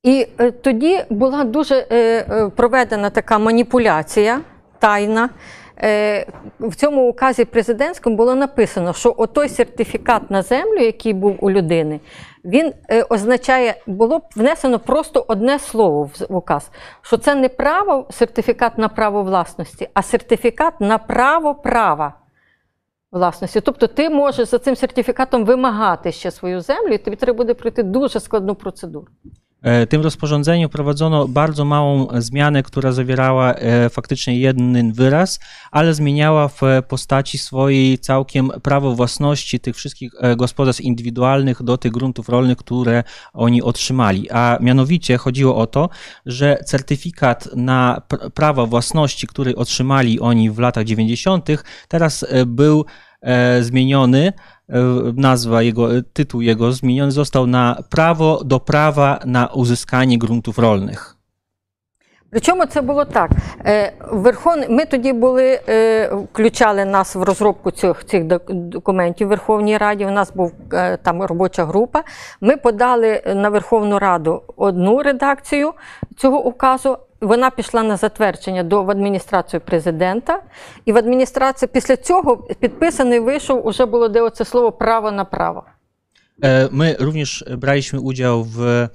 І 0.04 0.28
е, 0.40 0.52
тоді 0.52 1.04
була 1.10 1.44
дуже 1.44 1.88
е, 1.92 1.98
е, 2.30 2.50
проведена 2.50 3.10
така 3.10 3.40
маніпуляція 3.40 4.42
тайна. 4.80 5.30
В 6.60 6.76
цьому 6.76 7.10
указі 7.10 7.46
президентському 7.46 8.16
було 8.16 8.36
написано, 8.36 8.94
що 8.94 9.16
отой 9.18 9.50
сертифікат 9.50 10.32
на 10.32 10.42
землю, 10.42 10.80
який 10.80 11.14
був 11.14 11.38
у 11.40 11.52
людини, 11.52 12.00
він 12.46 12.74
означає, 13.10 13.76
було 13.88 14.22
внесено 14.36 14.80
просто 14.80 15.26
одне 15.28 15.60
слово 15.60 16.04
в 16.04 16.36
указ, 16.36 16.72
що 17.02 17.18
це 17.18 17.36
не 17.36 17.50
право, 17.50 18.08
сертифікат 18.12 18.78
на 18.78 18.90
право 18.90 19.24
власності, 19.24 19.90
а 19.94 20.02
сертифікат 20.02 20.82
на 20.82 20.98
право 20.98 21.56
права 21.56 22.14
власності. 23.12 23.62
Тобто 23.62 23.88
ти 23.88 24.10
можеш 24.10 24.48
за 24.48 24.60
цим 24.60 24.76
сертифікатом 24.76 25.46
вимагати 25.46 26.12
ще 26.12 26.32
свою 26.32 26.62
землю, 26.62 26.94
і 26.94 26.98
тобі 26.98 27.18
треба 27.18 27.38
буде 27.38 27.54
пройти 27.54 27.84
дуже 27.84 28.20
складну 28.20 28.56
процедуру. 28.56 29.08
E, 29.62 29.88
Tym 29.88 30.02
rozporządzeniem 30.02 30.70
wprowadzono 30.70 31.28
bardzo 31.28 31.66
małą 31.66 32.08
zmianę, 32.22 32.64
która 32.64 32.92
zawierała 32.92 33.54
e, 33.54 33.90
faktycznie 33.90 34.40
jeden 34.40 34.94
wyraz, 34.94 35.40
ale 35.72 35.94
zmieniała 35.94 36.48
w 36.48 36.62
postaci 36.88 37.38
swojej 37.38 38.00
całkiem 38.00 38.52
prawo 38.64 38.96
własności 38.96 39.60
tych 39.60 39.76
wszystkich 39.76 40.12
e, 40.20 40.36
gospodarstw 40.36 40.82
indywidualnych 40.82 41.64
do 41.64 41.78
tych 41.78 41.92
gruntów 41.92 42.30
rolnych, 42.30 42.58
które 42.58 43.04
oni 43.34 43.62
otrzymali. 43.62 44.32
A 44.32 44.58
mianowicie 44.62 45.18
chodziło 45.18 45.56
o 45.56 45.68
to, 45.68 45.90
że 46.26 46.58
certyfikat 46.66 47.50
na 47.56 48.02
pr- 48.10 48.30
prawo 48.30 48.68
własności, 48.68 49.28
który 49.28 49.56
otrzymali 49.56 50.20
oni 50.20 50.52
w 50.52 50.60
latach 50.60 50.84
90., 50.84 51.50
teraz 51.88 52.26
był 52.46 52.86
zmieniony 53.62 54.34
nazwa 55.16 55.62
jego, 55.62 55.96
e, 55.98 56.02
tytuł 56.02 56.42
jego 56.42 56.72
zmieniony 56.74 57.12
został 57.12 57.48
na 57.48 57.84
prawo 57.90 58.44
do 58.44 58.60
prawa 58.60 59.20
na 59.26 59.48
uzyskanie 59.48 60.18
gruntów 60.18 60.58
rolnych. 60.58 61.22
Причому 62.32 62.66
це 62.66 62.82
було 62.82 63.06
так. 63.06 63.32
Е, 63.66 63.94
ми 64.70 64.86
тоді 64.86 65.14
були, 65.14 65.60
е, 65.70 66.08
включали 66.34 66.86
нас 66.86 67.16
в 67.16 67.24
розробку 67.24 67.72
цих, 67.72 68.06
цих 68.06 68.24
документів 68.50 69.28
Верховній 69.28 69.78
Раді. 69.78 70.06
У 70.06 70.12
нас 70.12 70.32
був 70.36 70.54
е, 70.74 70.98
робоча 71.06 71.66
група. 71.66 72.04
Ми 72.42 72.58
подали 72.58 73.22
на 73.36 73.50
Верховну 73.50 74.00
Раду 74.00 74.42
одну 74.58 75.04
редакцію 75.04 75.74
цього 76.18 76.46
указу. 76.46 76.98
Вона 77.21 77.51
пішла 77.51 77.83
на 77.83 77.97
затвердження 77.97 78.63
до 78.63 78.83
в 78.83 78.91
адміністрацію 78.91 79.61
президента, 79.61 80.43
і 80.85 80.93
в 80.93 80.97
адміністрації 80.97 81.69
після 81.73 81.97
цього 81.97 82.37
підписаний 82.37 83.21
вийшов 83.21 83.67
уже 83.67 83.87
було 83.87 84.09
де 84.09 84.21
оце 84.21 84.45
слово 84.45 84.73
право 84.73 85.11
на 85.13 85.25
право. 85.25 85.65
E, 86.45 86.69
My 86.73 86.97
również 86.99 87.45
braliśmy 87.59 88.01
udział 88.01 88.45
w 88.45 88.89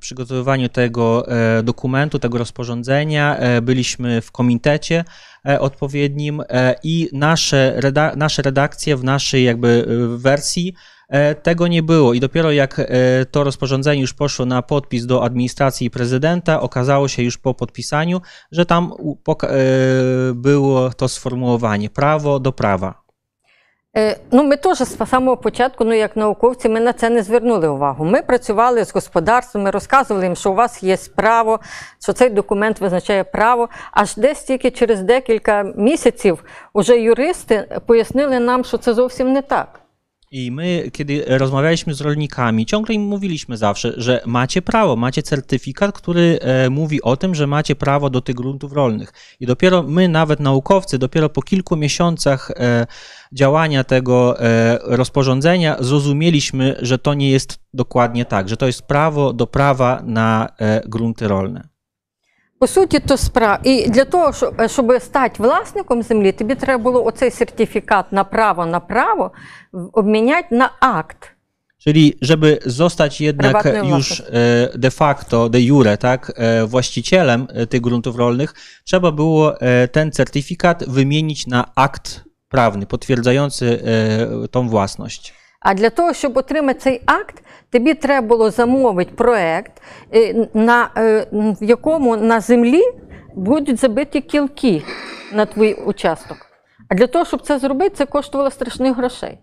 przygotowywaniu 0.00 0.68
tego 0.68 1.28
e, 1.28 1.62
dokumentu, 1.62 2.18
tego 2.18 2.38
rozporządzenia. 2.38 3.36
E, 3.36 3.60
Byliśmy 3.62 4.20
w 4.20 4.32
komitecie 4.32 5.04
e, 5.48 5.60
odpowiednim 5.60 6.42
e, 6.48 6.74
i 6.82 7.08
nasze, 7.12 7.74
reda- 7.80 8.16
nasze 8.16 8.42
redakcje 8.42 8.96
w 8.96 9.04
naszej 9.04 9.44
jakby 9.44 9.68
e, 9.68 10.18
wersji 10.18 10.74
e, 10.74 11.01
tego 11.43 11.67
nie 11.67 11.83
było. 11.83 12.13
I 12.13 12.19
dopiero 12.19 12.51
jak 12.51 12.79
e, 12.79 12.85
to 13.31 13.43
rozporządzenie 13.43 14.01
już 14.01 14.13
poszło 14.13 14.45
na 14.45 14.61
podpis 14.61 15.05
do 15.05 15.23
administracji 15.23 15.89
prezydenta, 15.91 16.61
okazało 16.61 17.07
się 17.07 17.23
już 17.23 17.37
po 17.37 17.53
podpisaniu, 17.53 18.21
że 18.51 18.65
tam 18.65 18.93
e, 19.43 19.47
było 20.33 20.89
to 20.89 21.07
sformułowanie 21.07 21.89
prawo 21.89 22.39
do 22.39 22.51
prawa. 22.51 23.03
Ну, 24.31 24.43
ми 24.43 24.57
теж 24.57 24.77
з 24.77 25.09
самого 25.09 25.37
початку, 25.37 25.83
ну 25.83 25.93
як 25.93 26.15
науковці, 26.15 26.69
ми 26.69 26.79
на 26.79 26.93
це 26.93 27.09
не 27.09 27.23
звернули 27.23 27.67
увагу. 27.67 28.05
Ми 28.05 28.21
працювали 28.21 28.85
з 28.85 28.93
господарством, 28.93 29.63
ми 29.63 29.71
розказували 29.71 30.25
їм, 30.25 30.35
що 30.35 30.51
у 30.51 30.55
вас 30.55 30.83
є 30.83 30.97
право, 31.15 31.59
що 32.03 32.13
цей 32.13 32.29
документ 32.29 32.81
визначає 32.81 33.23
право. 33.23 33.69
Аж 33.91 34.15
десь 34.15 34.43
тільки 34.43 34.71
через 34.71 35.01
декілька 35.01 35.63
місяців 35.63 36.43
уже 36.73 36.99
юристи 36.99 37.81
пояснили 37.85 38.39
нам, 38.39 38.63
що 38.63 38.77
це 38.77 38.93
зовсім 38.93 39.33
не 39.33 39.41
так. 39.41 39.82
I 40.35 40.51
my, 40.51 40.89
kiedy 40.93 41.23
rozmawialiśmy 41.27 41.93
z 41.93 42.01
rolnikami, 42.01 42.65
ciągle 42.65 42.95
im 42.95 43.01
mówiliśmy 43.01 43.57
zawsze, 43.57 43.93
że 43.97 44.21
macie 44.25 44.61
prawo, 44.61 44.95
macie 44.95 45.23
certyfikat, 45.23 45.95
który 45.97 46.39
e, 46.41 46.69
mówi 46.69 47.01
o 47.01 47.17
tym, 47.17 47.35
że 47.35 47.47
macie 47.47 47.75
prawo 47.75 48.09
do 48.09 48.21
tych 48.21 48.35
gruntów 48.35 48.73
rolnych. 48.73 49.13
I 49.39 49.45
dopiero 49.45 49.83
my, 49.83 50.07
nawet 50.07 50.39
naukowcy, 50.39 50.97
dopiero 50.97 51.29
po 51.29 51.41
kilku 51.41 51.75
miesiącach 51.75 52.51
e, 52.51 52.87
działania 53.33 53.83
tego 53.83 54.39
e, 54.39 54.79
rozporządzenia, 54.81 55.77
zrozumieliśmy, 55.79 56.75
że 56.81 56.97
to 56.97 57.13
nie 57.13 57.29
jest 57.31 57.59
dokładnie 57.73 58.25
tak, 58.25 58.49
że 58.49 58.57
to 58.57 58.67
jest 58.67 58.81
prawo 58.81 59.33
do 59.33 59.47
prawa 59.47 60.01
na 60.05 60.49
grunty 60.85 61.27
rolne. 61.27 61.72
По 62.62 62.66
суті, 62.66 62.98
то 62.98 63.16
справа. 63.16 63.58
І 63.64 63.88
для 63.88 64.04
того, 64.04 64.32
щоб, 64.32 64.54
щоб 64.68 64.92
стати 65.02 65.42
власником 65.42 66.02
землі, 66.02 66.32
тобі 66.32 66.54
треба 66.54 66.82
було 66.82 67.04
оцей 67.04 67.30
сертифікат 67.30 68.12
на 68.12 68.24
право 68.24 68.66
на 68.66 68.80
право 68.80 69.32
в- 69.72 69.90
обміняти 69.92 70.54
на 70.54 70.70
акт. 70.80 71.34
Czyli, 71.86 72.14
żeby 72.22 72.58
zostać 72.66 73.20
jednak 73.20 73.52
Prywatnym 73.62 73.86
już 73.96 74.20
e, 74.20 74.24
de 74.78 74.90
facto, 74.90 75.48
de 75.48 75.60
jure, 75.62 75.96
tak, 75.96 76.32
e, 76.36 76.66
właścicielem 76.66 77.46
e, 77.54 77.66
tych 77.66 77.80
gruntów 77.80 78.16
rolnych, 78.16 78.54
trzeba 78.84 79.12
było 79.12 79.60
e, 79.60 79.88
ten 79.88 80.12
certyfikat 80.12 80.84
wymienić 80.88 81.46
na 81.46 81.64
akt 81.74 82.24
prawny 82.48 82.86
potwierdzający 82.86 83.82
e, 84.44 84.48
tą 84.48 84.68
własność. 84.68 85.34
А 85.63 85.73
для 85.73 85.89
того, 85.89 86.13
щоб 86.13 86.37
отримати 86.37 86.79
цей 86.79 87.01
акт, 87.05 87.43
тобі 87.69 87.93
треба 87.93 88.27
було 88.27 88.49
замовити 88.49 89.11
проект, 89.15 89.81
е, 90.13 90.47
на, 90.53 90.89
е, 90.97 91.27
в 91.31 91.63
якому 91.63 92.17
на 92.17 92.39
землі 92.39 92.81
будуть 93.35 93.79
забиті 93.79 94.21
кілки 94.21 94.83
на 95.33 95.45
твій 95.45 95.73
участок. 95.73 96.37
А 96.89 96.95
для 96.95 97.07
того, 97.07 97.25
щоб 97.25 97.41
це 97.41 97.59
зробити, 97.59 97.95
це 97.95 98.05
коштувало 98.05 98.51
страшних 98.51 98.97
грошей. 98.97 99.39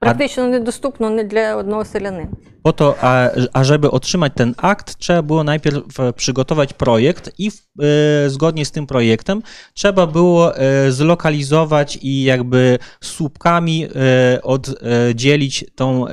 Практично 0.00 0.48
недоступно 0.48 1.10
не 1.10 1.24
для 1.24 1.56
одного 1.58 1.84
селянина. 1.84 2.28
Po 2.62 2.72
to, 2.72 2.96
a, 3.00 3.30
a 3.52 3.64
żeby 3.64 3.90
otrzymać 3.90 4.32
ten 4.34 4.54
akt, 4.56 4.98
trzeba 4.98 5.22
było 5.22 5.44
najpierw 5.44 6.00
e, 6.00 6.12
przygotować 6.12 6.72
projekt 6.72 7.30
i 7.38 7.50
w, 7.50 7.56
e, 7.56 8.30
zgodnie 8.30 8.64
z 8.64 8.70
tym 8.70 8.86
projektem 8.86 9.42
trzeba 9.74 10.06
było 10.06 10.56
e, 10.56 10.92
zlokalizować 10.92 11.98
i 12.02 12.22
jakby 12.22 12.78
słupkami 13.00 13.84
e, 13.84 14.42
oddzielić 14.42 15.64
tą, 15.74 16.08
e, 16.08 16.10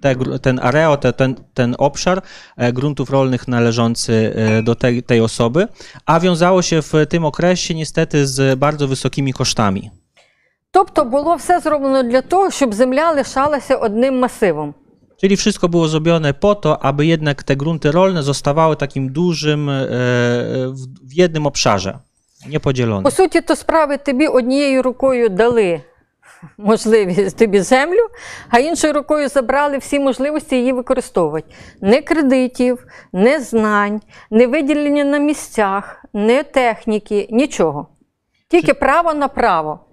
te, 0.00 0.16
gr- 0.16 0.38
ten 0.38 0.60
areo, 0.62 0.96
te, 0.96 1.12
ten, 1.12 1.34
ten 1.54 1.74
obszar 1.78 2.22
e, 2.56 2.72
gruntów 2.72 3.10
rolnych 3.10 3.48
należący 3.48 4.32
e, 4.36 4.62
do 4.62 4.74
tej, 4.74 5.02
tej 5.02 5.20
osoby, 5.20 5.68
a 6.06 6.20
wiązało 6.20 6.62
się 6.62 6.82
w 6.82 6.92
tym 7.08 7.24
okresie 7.24 7.74
niestety 7.74 8.26
z 8.26 8.58
bardzo 8.58 8.88
wysokimi 8.88 9.32
kosztami. 9.32 9.90
Тобто 10.75 11.05
було 11.05 11.35
все 11.35 11.59
зроблено 11.59 12.03
для 12.03 12.21
того, 12.21 12.51
щоб 12.51 12.73
земля 12.73 13.11
лишалася 13.11 13.75
одним 13.75 14.19
масивом. 14.19 14.73
Czyli 15.21 15.35
wszystko 15.35 15.69
było 15.69 15.87
zrobione 15.87 16.33
po 16.33 16.55
to, 16.55 16.85
aby 16.85 17.05
jednak 17.05 17.43
te 17.43 17.55
grunty 17.55 17.91
rolne 17.91 18.23
zostawały 18.23 18.75
takim 18.75 19.09
dużym, 19.09 19.69
e, 19.69 19.73
w 20.69 21.09
w 21.09 21.13
jednym 21.13 21.47
obszarze, 21.47 21.99
niepodzielone. 22.47 23.03
По 23.03 23.11
суті, 23.11 23.41
то 23.41 23.55
справи 23.55 23.97
тобі 23.97 24.27
однією 24.27 24.81
рукою 24.81 25.29
дали 25.29 25.81
можливість 26.57 27.37
тобі 27.37 27.59
землю, 27.59 28.07
а 28.49 28.59
іншою 28.59 28.93
рукою 28.93 29.29
забрали 29.29 29.77
всі 29.77 29.99
можливості 29.99 30.55
її 30.55 30.73
використовувати. 30.73 31.47
Не 31.81 32.01
кредитів, 32.01 32.85
не 33.13 33.39
знань, 33.39 34.01
не 34.31 34.47
виділення 34.47 35.03
на 35.03 35.17
місцях, 35.17 36.05
не 36.13 36.43
техніки, 36.43 37.27
нічого. 37.31 37.87
Тільки 38.49 38.73
право 38.73 39.13
на 39.13 39.27
право. 39.27 39.84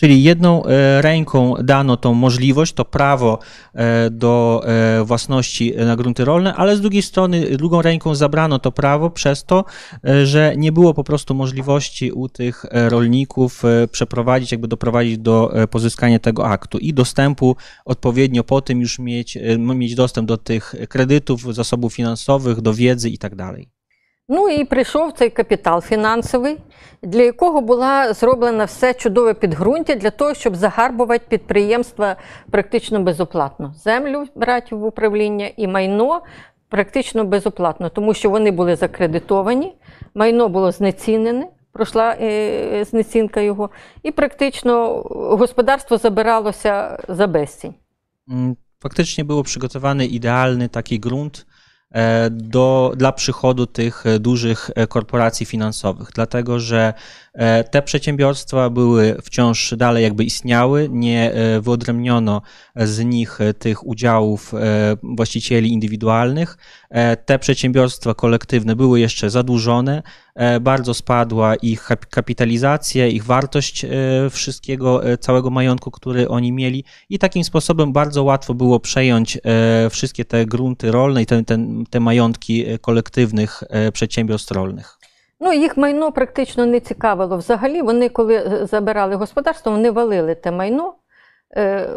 Czyli 0.00 0.22
jedną 0.22 0.64
e, 0.64 1.02
ręką 1.02 1.54
dano 1.64 1.96
tą 1.96 2.14
możliwość, 2.14 2.72
to 2.72 2.84
prawo 2.84 3.38
e, 3.74 4.10
do 4.10 4.62
e, 4.64 5.04
własności 5.04 5.72
na 5.76 5.96
grunty 5.96 6.24
rolne, 6.24 6.54
ale 6.54 6.76
z 6.76 6.80
drugiej 6.80 7.02
strony 7.02 7.56
drugą 7.56 7.82
ręką 7.82 8.14
zabrano 8.14 8.58
to 8.58 8.72
prawo 8.72 9.10
przez 9.10 9.44
to, 9.44 9.64
że 10.24 10.54
nie 10.56 10.72
było 10.72 10.94
po 10.94 11.04
prostu 11.04 11.34
możliwości 11.34 12.12
u 12.12 12.28
tych 12.28 12.64
rolników 12.72 13.62
przeprowadzić, 13.92 14.52
jakby 14.52 14.68
doprowadzić 14.68 15.18
do 15.18 15.52
pozyskania 15.70 16.18
tego 16.18 16.46
aktu 16.46 16.78
i 16.78 16.94
dostępu 16.94 17.56
odpowiednio 17.84 18.44
po 18.44 18.60
tym 18.60 18.80
już 18.80 18.98
mieć, 18.98 19.38
mieć 19.58 19.94
dostęp 19.94 20.28
do 20.28 20.36
tych 20.36 20.74
kredytów, 20.88 21.54
zasobów 21.54 21.94
finansowych, 21.94 22.60
do 22.60 22.74
wiedzy 22.74 23.10
i 23.10 23.18
tak 23.18 23.34
dalej. 23.34 23.79
Ну 24.32 24.48
і 24.48 24.64
прийшов 24.64 25.12
цей 25.12 25.30
капітал 25.30 25.80
фінансовий, 25.80 26.58
для 27.02 27.22
якого 27.22 27.60
була 27.60 28.12
зроблена 28.12 28.64
все 28.64 28.94
чудове 28.94 29.34
підґрунтя 29.34 29.94
для 29.94 30.10
того, 30.10 30.34
щоб 30.34 30.56
загарбувати 30.56 31.24
підприємства 31.28 32.16
практично 32.50 33.00
безоплатно. 33.02 33.74
Землю 33.84 34.24
брати 34.34 34.74
в 34.74 34.84
управління 34.84 35.50
і 35.56 35.66
майно 35.66 36.22
практично 36.68 37.24
безоплатно, 37.24 37.88
тому 37.88 38.14
що 38.14 38.30
вони 38.30 38.50
були 38.50 38.76
закредитовані, 38.76 39.74
майно 40.14 40.48
було 40.48 40.72
знецінене, 40.72 41.46
пройшла 41.72 42.16
е, 42.20 42.84
знецінка 42.84 43.40
його, 43.40 43.70
і 44.02 44.10
практично 44.10 45.02
господарство 45.38 45.96
забиралося 45.96 46.98
за 47.08 47.46
Faktycznie 48.80 49.24
był 49.24 49.42
przygotowany 49.42 50.06
idealny 50.06 50.68
taki 50.68 51.00
grunt 51.00 51.46
e, 51.46 51.49
do, 52.30 52.92
dla 52.96 53.12
przychodu 53.12 53.66
tych 53.66 54.06
e, 54.06 54.18
dużych 54.18 54.70
e, 54.74 54.86
korporacji 54.86 55.46
finansowych, 55.46 56.08
dlatego 56.14 56.60
że 56.60 56.94
e, 57.29 57.29
te 57.70 57.82
przedsiębiorstwa 57.82 58.70
były 58.70 59.16
wciąż 59.22 59.74
dalej 59.76 60.02
jakby 60.04 60.24
istniały, 60.24 60.88
nie 60.92 61.32
e, 61.32 61.60
wyodrębniono 61.60 62.42
z 62.76 63.04
nich 63.04 63.40
e, 63.40 63.54
tych 63.54 63.86
udziałów 63.86 64.54
e, 64.54 64.58
właścicieli 65.02 65.72
indywidualnych. 65.72 66.56
E, 66.90 67.16
Te 67.16 67.38
przedsiębiorstwa 67.38 68.14
kolektywne 68.14 68.76
były 68.76 69.00
jeszcze 69.00 69.30
zadłużone, 69.30 70.02
e, 70.34 70.60
bardzo 70.60 70.94
spadła 70.94 71.54
ich 71.56 71.82
kap- 71.88 72.06
kapitalizacja, 72.06 73.06
ich 73.06 73.24
wartość 73.24 73.84
e, 73.84 73.88
wszystkiego, 74.30 75.04
e, 75.10 75.18
całego 75.18 75.50
majątku, 75.50 75.90
który 75.90 76.28
oni 76.28 76.52
mieli 76.52 76.84
i 77.08 77.18
takim 77.18 77.44
sposobem 77.44 77.92
bardzo 77.92 78.24
łatwo 78.24 78.54
było 78.54 78.80
przejąć 78.80 79.38
e, 79.44 79.90
wszystkie 79.90 80.24
te 80.24 80.46
grunty 80.46 80.90
rolne 80.90 81.22
i 81.22 81.26
te, 81.26 81.44
te, 81.44 81.58
te 81.90 82.00
majątki 82.00 82.66
e, 82.66 82.78
kolektywnych 82.78 83.62
e, 83.68 83.92
przedsiębiorstw 83.92 84.50
rolnych. 84.50 84.99
Ну, 85.40 85.52
їх 85.52 85.76
майно 85.76 86.12
практично 86.12 86.66
не 86.66 86.80
цікавило 86.80 87.36
взагалі. 87.36 87.82
Вони, 87.82 88.08
коли 88.08 88.34
е, 88.34 88.66
забирали 88.66 89.14
господарство, 89.14 89.72
вони 89.72 89.90
валили 89.90 90.34
те 90.34 90.50
майно, 90.50 90.94
е, 91.56 91.88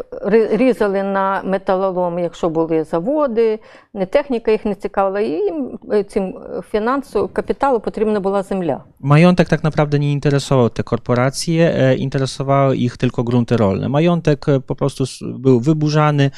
різали 0.52 1.02
на 1.02 1.42
металолом, 1.44 2.18
якщо 2.18 2.48
були 2.48 2.84
заводи, 2.84 3.58
не 3.94 4.06
техніка 4.06 4.50
їх 4.50 4.64
не 4.64 4.74
цікавила. 4.74 5.20
І 5.20 5.30
їм 5.30 5.78
е, 5.92 6.04
цим 6.04 6.34
фінансу, 6.70 7.30
капіталу 7.32 7.80
потрібна 7.80 8.20
була 8.20 8.42
земля. 8.42 8.84
Majątek 9.00 9.48
tak 9.48 9.64
naprawdę 9.64 9.98
nie 9.98 10.12
interesował 10.12 10.68
te 10.70 10.82
korporacje, 10.82 11.94
interesowały 11.98 12.76
ich 12.76 12.96
tylko 12.96 13.24
grunty 13.24 13.56
rolne. 13.56 13.88
Majątek 13.88 14.46
po 14.66 14.74
prostu 14.74 15.04
był 15.22 15.60
wyburzany, 15.60 16.30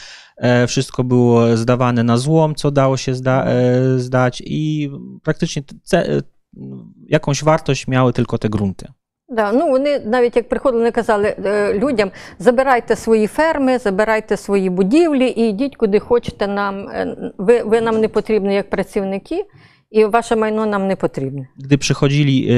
wszystko 0.66 1.04
było 1.04 1.56
zdawane 1.56 2.02
na 2.02 2.16
złom, 2.16 2.54
co 2.54 2.70
dało 2.70 2.96
się 2.96 3.14
zda, 3.14 3.46
zdać 3.96 4.42
i 4.46 4.90
praktycznie 5.22 5.62
t- 6.55 6.61
ce, 6.61 6.61
e, 6.61 6.77
jakąś 7.09 7.43
wartość 7.43 7.87
miały 7.87 8.13
tylko 8.13 8.37
te 8.37 8.49
grunty. 8.49 8.87
Да, 9.33 9.51
ну 9.51 9.69
вони 9.69 9.99
навіть 9.99 10.35
як 10.35 10.49
приходили, 10.49 10.79
вони 10.81 10.91
казали 10.91 11.35
е, 11.45 11.73
людям: 11.73 12.11
забирайте 12.39 12.95
свої 12.95 13.27
ферми, 13.27 13.77
забирайте 13.77 14.37
свої 14.37 14.69
будівлі 14.69 15.27
і 15.37 15.49
йдіть 15.49 15.75
куди 15.75 15.99
хочете 15.99 16.47
нам. 16.47 16.89
е, 16.89 17.31
Ви, 17.37 17.63
ви 17.63 17.81
нам 17.81 18.01
не 18.01 18.07
потрібні 18.07 18.55
як 18.55 18.69
працівники, 18.69 19.45
і 19.91 20.05
ваше 20.05 20.35
майно 20.35 20.65
нам 20.65 20.87
не 20.87 20.95
потрібне. 20.95 21.47
Gdy 21.57 21.77
przychodzili 21.77 22.47
e, 22.47 22.53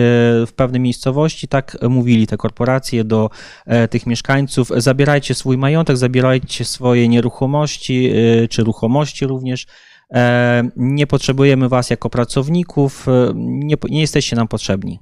w 0.46 0.52
pewne 0.56 0.80
miejscowości, 0.80 1.48
tak 1.48 1.78
mówili 1.90 2.28
te 2.28 2.38
korporacje 2.38 3.04
do 3.04 3.30
e, 3.68 3.88
tych 3.88 4.08
mieszkańców: 4.08 4.72
zabierajcie 4.78 5.34
swój 5.34 5.58
majątek, 5.58 5.98
zabierajcie 5.98 6.66
swoje 6.66 7.08
nieruchomości 7.08 8.12
e, 8.16 8.48
czy 8.48 8.64
ruchomości 8.64 9.26
również. 9.28 9.68
E, 10.15 10.63
Nie 10.77 11.07
potrzebujemy 11.07 11.69
was 11.69 11.91
jako 11.91 12.11
pracowników, 12.11 13.09
e, 13.09 13.33
nie, 13.35 13.77
nie 13.89 14.01
jesteście 14.01 14.37
nam 14.37 14.49
potrzebni. 14.49 14.99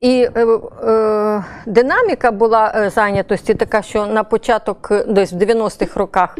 І 0.00 0.28
е, 0.36 0.46
е, 0.88 1.44
динаміка 1.66 2.30
була 2.32 2.72
е, 2.76 2.90
зайнятості 2.90 3.54
така, 3.54 3.82
що 3.82 4.06
на 4.06 4.24
початок, 4.24 4.88
е, 4.90 5.04
десь 5.08 5.32
в 5.32 5.36
90-х 5.36 6.00
роках, 6.00 6.38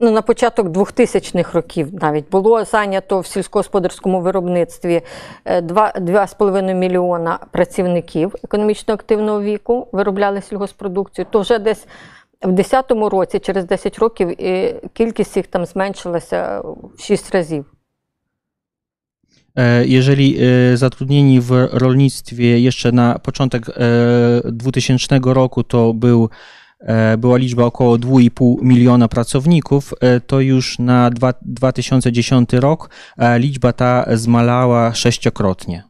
ну 0.00 0.10
на 0.10 0.22
початок 0.22 0.66
2000-х 0.68 1.52
років 1.54 1.88
навіть 2.02 2.30
було 2.30 2.64
зайнято 2.64 3.20
в 3.20 3.26
сільськогосподарському 3.26 4.20
виробництві 4.20 5.02
е, 5.44 5.60
два- 5.60 5.92
2,5 5.96 6.74
мільйона 6.74 7.38
працівників 7.52 8.34
економічно 8.44 8.94
активного 8.94 9.42
віку, 9.42 9.88
виробляли 9.92 10.42
сільгоспродукцію. 10.42 11.26
То 11.30 11.40
вже 11.40 11.58
десь 11.58 11.86
в 12.41 12.51
2010 12.51 12.91
році, 13.11 13.39
через 13.39 13.65
10 13.65 13.99
років, 13.99 14.41
і 14.41 14.75
кількість 14.93 15.37
їх 15.37 15.47
там 15.47 15.65
зменшилася 15.65 16.61
в 16.63 17.01
6 17.01 17.31
разів. 17.31 17.65
E, 19.55 19.85
Jeżeli 19.85 20.37
e, 20.39 20.77
zatrudnieni 20.77 21.39
w 21.41 21.51
rolnictwie 21.71 22.59
jeszcze 22.59 22.91
na 22.91 23.19
początek 23.19 23.69
e, 23.69 23.73
2000 24.51 25.19
roku 25.23 25.63
to 25.63 25.93
był, 25.93 26.29
e, 26.79 27.17
była 27.17 27.37
liczba 27.37 27.63
około 27.63 27.95
2,5 27.97 28.55
miliona 28.61 29.07
pracowników, 29.07 29.93
e, 30.01 30.19
to 30.19 30.39
już 30.39 30.79
na 30.79 31.09
dwa, 31.09 31.33
2010 31.41 32.53
rok 32.53 32.89
e, 33.17 33.39
liczba 33.39 33.73
ta 33.73 34.05
zmalała 34.13 34.93
sześciokrotnie. 34.93 35.83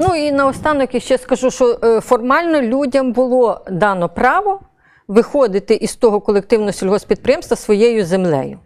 Ну 0.00 0.14
і 0.14 0.32
наостанок 0.32 0.94
я 0.94 1.00
ще 1.00 1.18
скажу, 1.18 1.50
що 1.50 1.78
е, 1.84 2.00
формально 2.00 2.62
людям 2.62 3.12
було 3.12 3.64
дано 3.70 4.08
право 4.08 4.60
виходити 5.07 5.73
із 5.75 5.95
того 5.95 6.19
колективного 6.19 6.71
сільгоспідприємства 6.71 7.57
своєю 7.57 8.05
землею. 8.05 8.59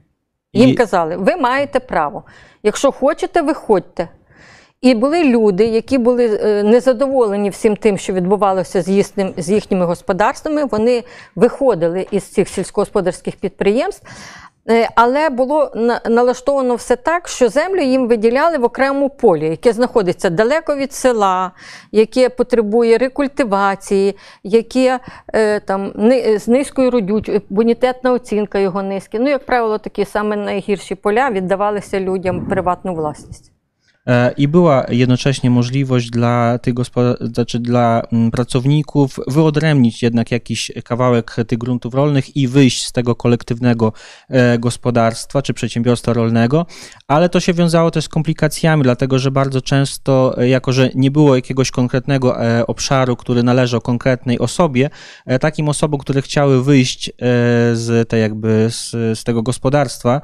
Їм 0.54 0.70
І- 0.70 0.74
казали, 0.74 1.16
ви 1.18 1.36
маєте 1.36 1.80
право. 1.80 2.24
Якщо 2.64 2.92
хочете, 2.92 3.42
виходьте. 3.42 4.08
І 4.82 4.96
були 4.96 5.24
люди, 5.24 5.66
які 5.66 5.98
були 5.98 6.40
е, 6.44 6.64
незадоволені 6.64 7.50
всім 7.50 7.76
тим, 7.76 7.98
що 7.98 8.14
відбувалося 8.14 8.82
з, 8.82 8.88
їхнім, 8.90 9.34
з 9.38 9.50
їхніми 9.50 9.86
господарствами. 9.86 10.66
Вони 10.66 11.04
виходили 11.36 12.08
із 12.12 12.24
цих 12.24 12.50
сільськогосподарських 12.50 13.36
підприємств. 13.36 14.08
Е, 14.70 14.90
Але 14.96 15.30
було 15.30 15.72
налаштовано 16.10 16.76
все 16.76 16.96
так, 16.96 17.28
що 17.28 17.50
землю 17.50 17.82
їм 17.82 18.08
виділяли 18.08 18.58
в 18.58 18.64
окремому 18.64 19.10
полі, 19.10 19.50
яке 19.50 19.74
знаходиться 19.74 20.30
далеко 20.30 20.76
від 20.76 20.94
села, 20.94 21.52
яке 21.92 22.30
потребує 22.30 22.98
рекультивації, 22.98 24.18
яке 24.44 25.00
е, 25.34 25.60
там 25.60 25.92
ни- 25.96 26.40
з 26.40 26.48
низькою 26.48 26.92
родючою, 26.92 27.42
бонітетна 27.50 28.12
оцінка 28.12 28.60
його 28.60 28.84
низька. 28.84 29.18
Ну, 29.20 29.30
як 29.30 29.46
правило, 29.46 29.78
такі 29.78 30.06
саме 30.06 30.36
найгірші 30.36 30.96
поля 30.96 31.30
віддавалися 31.30 32.00
людям 32.00 32.46
приватну 32.46 32.96
власність. 32.96 33.52
E, 34.08 34.32
I 34.38 34.48
była 34.48 34.86
jednocześnie 34.90 35.50
możliwość 35.50 36.10
dla 36.10 36.60
tych 36.60 36.74
znaczy 37.22 37.60
dla 37.60 38.02
mm, 38.12 38.32
pracowników 38.32 39.20
wyodrębnić 39.28 40.04
jednak 40.04 40.32
jakiś 40.32 40.72
kawałek 40.84 41.36
tych 41.48 41.58
gruntów 41.58 41.94
rolnych 41.94 42.36
i 42.36 42.48
wyjść 42.48 42.86
z 42.86 42.92
tego 42.92 43.16
kolektywnego 43.16 43.94
e, 44.30 44.60
gospodarstwa 44.60 45.42
czy 45.42 45.54
przedsiębiorstwa 45.54 46.14
rolnego, 46.14 46.66
ale 47.08 47.30
to 47.30 47.40
się 47.40 47.54
wiązało 47.54 47.92
też 47.92 48.06
z 48.06 48.10
komplikacjami, 48.10 48.84
dlatego 48.84 49.20
że 49.20 49.32
bardzo 49.32 49.62
często, 49.62 50.42
e, 50.42 50.50
jako 50.50 50.74
że 50.74 50.90
nie 50.96 51.12
było 51.12 51.36
jakiegoś 51.36 51.72
konkretnego 51.72 52.38
obszaru, 52.68 53.16
który 53.16 53.44
należał 53.44 53.82
konkretnej 53.82 54.40
osobie, 54.40 54.90
takim 55.40 55.70
osobom, 55.70 56.00
które 56.00 56.22
chciały 56.22 56.64
wyjść 56.64 57.12
z 57.74 58.10
tej 58.10 58.22
jakby 58.22 58.68
z, 58.70 58.92
z 59.20 59.24
tego 59.24 59.44
gospodarstwa, 59.44 60.22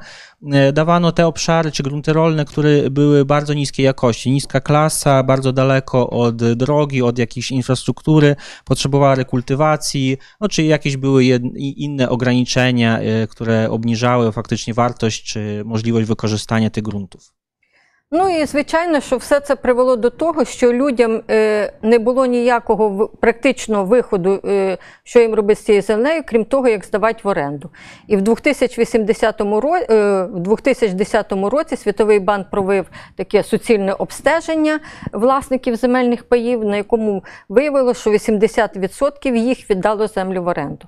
dawano 0.72 1.12
te 1.12 1.26
obszary 1.26 1.72
czy 1.72 1.82
grunty 1.82 2.12
rolne, 2.12 2.44
które 2.44 2.90
były 2.90 3.24
bardzo 3.24 3.54
niskiej 3.54 3.84
jakości, 3.84 4.30
niska 4.30 4.60
klasa, 4.60 5.22
bardzo 5.22 5.52
daleko 5.52 6.10
od 6.10 6.36
drogi, 6.36 7.02
od 7.02 7.18
jakiejś 7.18 7.50
infrastruktury, 7.50 8.36
potrzebowała 8.64 9.14
rekultywacji, 9.14 10.16
no, 10.40 10.48
czy 10.48 10.62
jakieś 10.62 10.96
były 10.96 11.24
inne 11.56 12.08
ograniczenia, 12.08 12.98
e, 12.98 13.26
które 13.26 13.70
obniżały 13.70 14.32
faktycznie 14.32 14.74
wartość 14.74 15.24
czy 15.24 15.62
możliwość 15.64 16.08
wykorzystania 16.08 16.70
tych 16.70 16.82
gruntów. 16.84 17.43
Ну 18.16 18.28
і 18.28 18.46
звичайно, 18.46 19.00
що 19.00 19.16
все 19.16 19.40
це 19.40 19.56
привело 19.56 19.96
до 19.96 20.10
того, 20.10 20.44
що 20.44 20.72
людям 20.72 21.22
е, 21.30 21.72
не 21.82 21.98
було 21.98 22.26
ніякого 22.26 23.08
практичного 23.08 23.84
виходу, 23.84 24.40
е, 24.44 24.78
що 25.04 25.20
їм 25.20 25.34
робити 25.34 25.60
з 25.60 25.64
цією 25.64 25.82
землею, 25.82 26.22
крім 26.26 26.44
того, 26.44 26.68
як 26.68 26.84
здавати 26.84 27.20
в 27.22 27.28
оренду. 27.28 27.70
І 28.06 28.16
в 28.16 28.22
2080 28.22 29.40
ро- 29.40 29.92
е, 29.92 30.24
в 30.24 30.40
2010 30.40 31.32
році 31.32 31.76
Світовий 31.76 32.18
банк 32.18 32.50
провів 32.50 32.86
таке 33.16 33.42
суцільне 33.42 33.92
обстеження 33.92 34.80
власників 35.12 35.76
земельних 35.76 36.28
паїв, 36.28 36.64
на 36.64 36.76
якому 36.76 37.24
виявилося, 37.48 38.00
що 38.00 38.10
80% 38.10 39.36
їх 39.36 39.70
віддало 39.70 40.06
землю 40.06 40.42
в 40.42 40.46
оренду. 40.46 40.86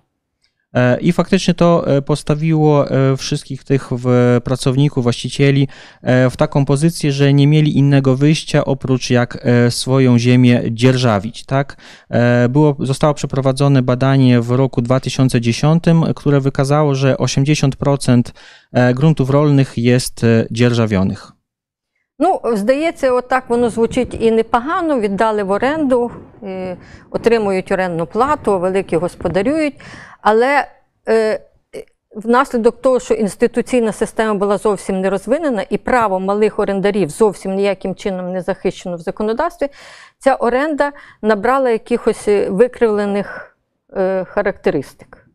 E, 0.74 1.00
I 1.00 1.12
faktycznie 1.12 1.54
to 1.54 1.88
e, 1.88 2.02
postawiło 2.02 2.90
e, 2.90 3.18
wszystkich 3.18 3.64
tych 3.64 3.90
w- 3.92 4.40
pracowników, 4.44 5.04
właścicieli 5.04 5.68
e, 6.02 6.30
w 6.30 6.38
taką 6.38 6.66
pozycję, 6.66 7.12
że 7.12 7.34
nie 7.34 7.48
mieli 7.48 7.78
innego 7.78 8.16
wyjścia 8.16 8.66
oprócz 8.66 9.10
jak 9.10 9.38
e, 9.42 9.72
swoją 9.72 10.20
ziemię 10.20 10.62
dzierżawić. 10.72 11.46
Tak? 11.46 11.78
E, 12.10 12.50
Było, 12.50 12.76
zostało 12.80 13.14
przeprowadzone 13.14 13.82
badanie 13.82 14.42
w 14.42 14.52
roku 14.52 14.82
2010, 14.82 15.84
które 16.16 16.40
wykazało, 16.42 16.96
że 16.96 17.16
80% 17.16 18.22
e, 18.74 18.94
gruntów 18.94 19.30
rolnych 19.30 19.78
jest 19.78 20.24
e, 20.24 20.46
dzierżawionych. 20.52 21.32
Ну, 22.20 22.40
здається, 22.54 23.14
отак 23.14 23.50
воно 23.50 23.70
звучить 23.70 24.18
і 24.20 24.32
непогано. 24.32 25.00
Віддали 25.00 25.44
в 25.44 25.52
оренду, 25.52 26.12
е, 26.44 26.78
отримують 27.12 27.72
орендну 27.72 28.06
плату, 28.06 28.60
великі 28.60 28.98
господарюють. 28.98 29.74
Але 30.29 30.67
е, 31.09 31.41
внаслідок 32.15 32.83
того, 32.83 33.01
що 33.01 33.15
інституційна 33.15 33.93
система 33.93 34.35
була 34.35 34.59
зовсім 34.59 35.01
не 35.01 35.11
розвинена, 35.11 35.67
і 35.71 35.79
право 35.79 36.21
малих 36.21 36.59
орендарів 36.59 37.11
зовсім 37.11 37.55
ніяким 37.55 37.95
чином 37.95 38.33
не 38.33 38.41
захищено 38.41 38.97
в 38.97 39.01
законодавстві, 39.01 39.69
ця 40.19 40.35
оренда 40.35 40.93
набрала 41.23 41.71
якихось 41.71 42.29
е, 42.29 42.51
викривлених 42.51 43.57
е, 43.97 44.25
характеристик. 44.25 45.26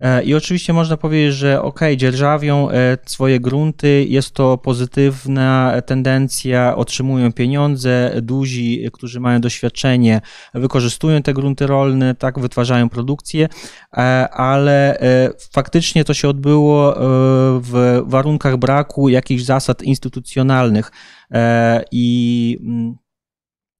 E, 0.00 0.22
I 0.22 0.34
oczywiście 0.34 0.72
można 0.72 0.96
powiedzieć, 0.96 1.34
że 1.34 1.62
ok, 1.62 1.80
dzierżawią 1.96 2.70
e, 2.70 2.98
swoje 3.06 3.40
grunty, 3.40 4.06
jest 4.08 4.30
to 4.34 4.58
pozytywna 4.58 5.72
tendencja, 5.86 6.76
otrzymują 6.76 7.32
pieniądze, 7.32 8.12
duzi, 8.22 8.88
którzy 8.92 9.20
mają 9.20 9.40
doświadczenie, 9.40 10.20
wykorzystują 10.54 11.22
te 11.22 11.34
grunty 11.34 11.66
rolne, 11.66 12.14
tak, 12.14 12.38
wytwarzają 12.38 12.88
produkcję, 12.88 13.48
e, 13.96 14.28
ale 14.28 14.98
faktycznie 15.52 16.04
to 16.04 16.14
się 16.14 16.28
odbyło 16.28 16.94
w 17.60 18.02
warunkach 18.06 18.56
braku 18.56 19.08
jakichś 19.08 19.42
zasad 19.42 19.82
instytucjonalnych. 19.82 20.90
I 21.92 22.58
mm, 22.60 22.96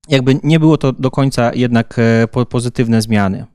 jakby 0.09 0.37
nie 0.43 0.61
było 0.61 0.77
to 0.77 0.93
do 0.93 1.11
końca 1.11 1.55
jednak 1.55 2.01
po- 2.31 2.47
pozytywne 2.47 3.03
zmiany. 3.03 3.47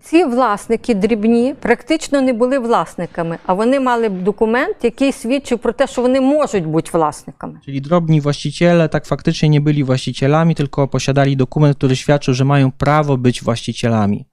Ці 0.00 0.24
власники 0.24 0.94
дрібні 0.94 1.54
практично 1.60 2.20
не 2.20 2.32
були 2.32 2.58
власниками, 2.58 3.38
а 3.46 3.54
вони 3.54 3.80
мали 3.80 4.08
документ, 4.08 4.76
який 4.82 5.12
свідчив 5.12 5.58
про 5.58 5.72
те, 5.72 5.86
що 5.86 6.02
вони 6.02 6.20
можуть 6.20 6.66
бути 6.66 6.90
власниками. 6.92 7.60
Czyli 7.66 7.80
drobni 7.80 8.20
właściciele 8.20 8.88
tak 8.88 9.06
faktycznie 9.06 9.48
nie 9.48 9.60
byli 9.60 9.84
właścicielami, 9.84 10.54
tylko 10.54 10.88
posiadali 10.88 11.36
dokument, 11.36 11.76
który 11.76 11.96
świadczył, 11.96 12.34
że 12.34 12.44
mają 12.44 12.70
prawo 12.70 13.16
być 13.16 13.42
właścicielami. 13.42 14.26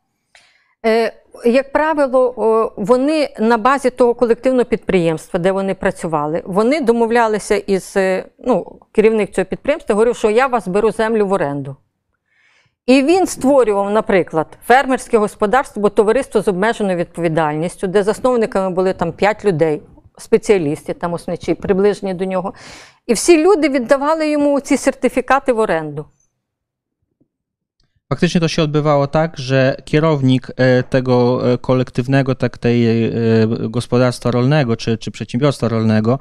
Е, 0.85 1.11
Як 1.45 1.71
правило, 1.71 2.33
вони 2.77 3.29
на 3.39 3.57
базі 3.57 3.89
того 3.89 4.13
колективного 4.13 4.65
підприємства, 4.65 5.39
де 5.39 5.51
вони 5.51 5.73
працювали, 5.73 6.43
вони 6.45 6.81
домовлялися 6.81 7.55
із 7.55 7.93
е, 7.97 8.25
ну, 8.45 8.79
керівник 8.91 9.31
цього 9.31 9.45
підприємства, 9.45 9.95
говорив, 9.95 10.15
що 10.15 10.29
я 10.29 10.47
вас 10.47 10.67
беру 10.67 10.91
землю 10.91 11.27
в 11.27 11.31
оренду. 11.31 11.75
І 12.85 13.03
він 13.03 13.27
створював, 13.27 13.91
наприклад, 13.91 14.47
фермерське 14.65 15.17
господарство 15.17 15.79
або 15.79 15.89
товариство 15.89 16.41
з 16.41 16.47
обмеженою 16.47 16.97
відповідальністю, 16.97 17.87
де 17.87 18.03
засновниками 18.03 18.69
були 18.69 18.93
там 18.93 19.11
5 19.11 19.45
людей, 19.45 19.81
спеціалісти, 20.17 20.93
там 20.93 21.13
осничі, 21.13 21.53
приближені 21.53 22.13
до 22.13 22.25
нього. 22.25 22.53
І 23.07 23.13
всі 23.13 23.43
люди 23.43 23.69
віддавали 23.69 24.29
йому 24.29 24.59
ці 24.59 24.77
сертифікати 24.77 25.53
в 25.53 25.59
оренду. 25.59 26.05
Faktycznie 28.09 28.41
to 28.41 28.47
się 28.47 28.63
odbywało 28.63 29.07
tak, 29.07 29.37
że 29.37 29.77
kierownik 29.85 30.51
tego 30.89 31.41
kolektywnego, 31.61 32.35
tak 32.35 32.57
tej 32.57 33.11
gospodarstwa 33.69 34.31
rolnego 34.31 34.75
czy, 34.75 34.97
czy 34.97 35.11
przedsiębiorstwa 35.11 35.67
rolnego 35.69 36.19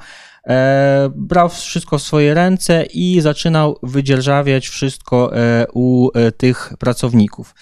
E, 0.48 1.10
brał 1.14 1.48
wszystko 1.48 1.98
w 1.98 2.02
swoje 2.02 2.34
ręce 2.34 2.84
i 2.94 3.20
zaczynał 3.20 3.78
wydzierżawiać 3.82 4.68
wszystko 4.68 5.36
e, 5.36 5.66
u 5.72 6.10
e, 6.14 6.32
tych 6.32 6.72
pracowników. 6.78 7.54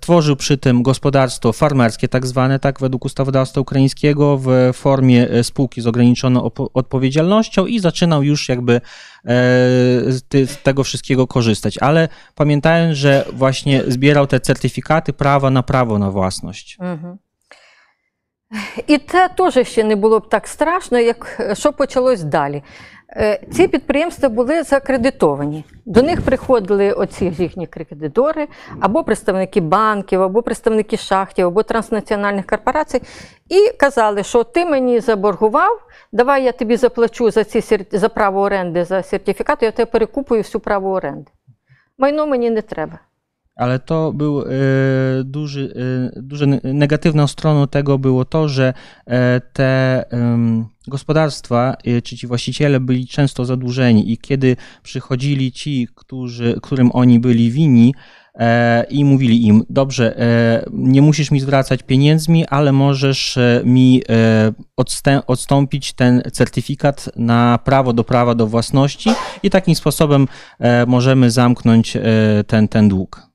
Tworzył 0.00 0.36
przy 0.36 0.58
tym 0.58 0.82
gospodarstwo 0.82 1.52
farmerskie, 1.52 2.08
tak 2.08 2.26
zwane, 2.26 2.58
tak 2.58 2.80
według 2.80 3.04
ustawodawstwa 3.04 3.60
ukraińskiego, 3.60 4.38
w 4.38 4.70
formie 4.72 5.28
spółki 5.42 5.80
z 5.80 5.86
ograniczoną 5.86 6.50
odpowiedzialnością 6.74 7.66
i 7.66 7.80
zaczynał 7.80 8.22
już 8.22 8.48
jakby 8.48 8.80
z 10.06 10.62
tego 10.62 10.84
wszystkiego 10.84 11.26
korzystać. 11.26 11.78
Ale 11.78 12.08
pamiętając, 12.34 12.96
że 12.96 13.24
właśnie 13.32 13.82
zbierał 13.86 14.26
te 14.26 14.40
certyfikaty 14.40 15.12
prawa 15.12 15.50
na 15.50 15.62
prawo 15.62 15.98
na 15.98 16.10
własność. 16.10 16.76
Mhm. 16.80 17.18
І 18.86 18.98
це 18.98 19.28
теж 19.28 19.68
ще 19.68 19.84
не 19.84 19.96
було 19.96 20.18
б 20.18 20.28
так 20.28 20.46
страшно, 20.46 20.98
як 20.98 21.40
що 21.52 21.72
почалось 21.72 22.22
далі. 22.22 22.62
Е, 23.10 23.40
Ці 23.52 23.68
підприємства 23.68 24.28
були 24.28 24.62
закредитовані. 24.62 25.64
До 25.86 26.02
них 26.02 26.22
приходили 26.22 26.92
оці 26.92 27.24
їхні 27.24 27.66
кредитори, 27.66 28.48
або 28.80 29.04
представники 29.04 29.60
банків, 29.60 30.22
або 30.22 30.42
представники 30.42 30.96
шахтів, 30.96 31.46
або 31.46 31.62
транснаціональних 31.62 32.46
корпорацій, 32.46 33.02
і 33.48 33.72
казали, 33.72 34.22
що 34.22 34.44
ти 34.44 34.64
мені 34.64 35.00
заборгував, 35.00 35.82
давай 36.12 36.44
я 36.44 36.52
тобі 36.52 36.76
заплачу 36.76 37.30
за 37.30 37.44
ці 37.44 37.86
за 37.92 38.08
право 38.08 38.40
оренди 38.40 38.84
за 38.84 39.02
сертифікат, 39.02 39.62
я 39.62 39.70
тебе 39.70 39.90
перекупую 39.90 40.42
всю 40.42 40.60
право 40.60 40.90
оренди. 40.90 41.30
Майно 41.98 42.26
мені 42.26 42.50
не 42.50 42.62
треба. 42.62 42.98
Ale 43.58 43.78
to 43.78 44.12
był 44.12 44.40
e, 44.40 44.44
duży, 45.24 45.74
e, 46.16 46.22
duże 46.22 46.46
ne- 46.46 46.60
negatywną 46.64 47.26
stroną 47.26 47.68
tego 47.68 47.98
było 47.98 48.24
to, 48.24 48.48
że 48.48 48.74
e, 49.06 49.40
te 49.52 50.04
gospodarstwa 50.88 51.76
czy 52.04 52.16
ci 52.16 52.26
właściciele 52.26 52.80
byli 52.80 53.06
często 53.06 53.44
zadłużeni 53.44 54.12
i 54.12 54.18
kiedy 54.18 54.56
przychodzili 54.82 55.52
ci, 55.52 55.88
którzy, 55.94 56.58
którym 56.62 56.90
oni 56.92 57.20
byli 57.20 57.50
winni 57.50 57.94
i 58.90 59.04
mówili 59.04 59.46
im, 59.46 59.64
dobrze, 59.70 60.16
nie 60.72 61.02
musisz 61.02 61.30
mi 61.30 61.40
zwracać 61.40 61.82
pieniędzmi, 61.82 62.46
ale 62.46 62.72
możesz 62.72 63.38
mi 63.64 64.02
odstąpić 65.26 65.92
ten 65.92 66.22
certyfikat 66.32 67.10
na 67.16 67.58
prawo 67.64 67.92
do 67.92 68.04
prawa 68.04 68.34
do 68.34 68.46
własności 68.46 69.10
i 69.42 69.50
takim 69.50 69.74
sposobem 69.74 70.28
możemy 70.86 71.30
zamknąć 71.30 71.96
ten, 72.46 72.68
ten 72.68 72.88
dług. 72.88 73.27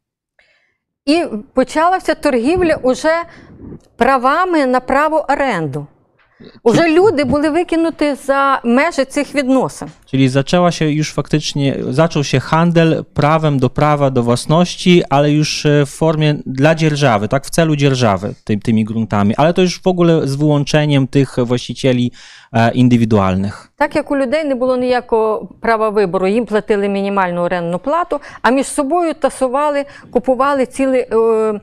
І 1.06 1.26
почалася 1.54 2.16
торгівля 2.16 2.76
уже 2.76 3.24
правами 3.96 4.66
на 4.66 4.80
право 4.80 5.26
оренду. 5.30 5.88
Уже 6.63 6.89
люди 6.89 7.25
були 7.25 7.51
викинуті 7.51 8.15
за 8.15 8.61
межі 8.65 9.05
цих 9.05 9.35
відносин. 9.35 9.89
Czyli 10.07 10.29
zaczęła 10.29 10.71
się 10.71 10.91
już 10.91 11.13
faktycznie, 11.13 11.77
zaczął 11.91 12.25
się 12.25 12.41
handel 12.41 13.05
prawem 13.15 13.59
do 13.59 13.71
prawa 13.71 14.11
do 14.11 14.23
własności, 14.23 15.03
ale 15.11 15.31
już 15.31 15.67
e, 15.67 15.87
w 15.87 15.91
formie 15.91 16.35
dla 16.47 16.75
dzierżawy, 16.75 17.29
tak, 17.29 17.47
w 17.47 17.51
celu 17.51 17.77
dzierżawy 17.77 18.35
ty, 18.45 18.59
tymi 18.59 18.85
gruntami, 18.85 19.35
ale 19.37 19.55
to 19.55 19.63
już 19.63 19.83
w 19.83 19.87
ogóle 19.87 20.29
z 20.29 20.37
wyłączeniem 20.37 21.07
tych 21.07 21.37
właścicieli 21.39 22.13
e, 22.53 22.73
indywidualnych. 22.73 23.69
Так 23.77 23.95
як 23.95 24.11
у 24.11 24.17
людей 24.17 24.45
не 24.45 24.55
було 24.55 24.77
ніякого 24.77 25.49
права 25.61 25.89
вибору, 25.89 26.27
їм 26.27 26.47
платили 26.47 26.89
мінімальну 26.89 27.41
орендну 27.41 27.79
плату, 27.79 28.21
а 28.43 28.51
між 28.51 28.67
собою 28.67 29.15
тасували, 29.15 29.85
купували 30.11 30.67
цілі 30.67 30.99
е, 30.99 31.17
е, 31.17 31.61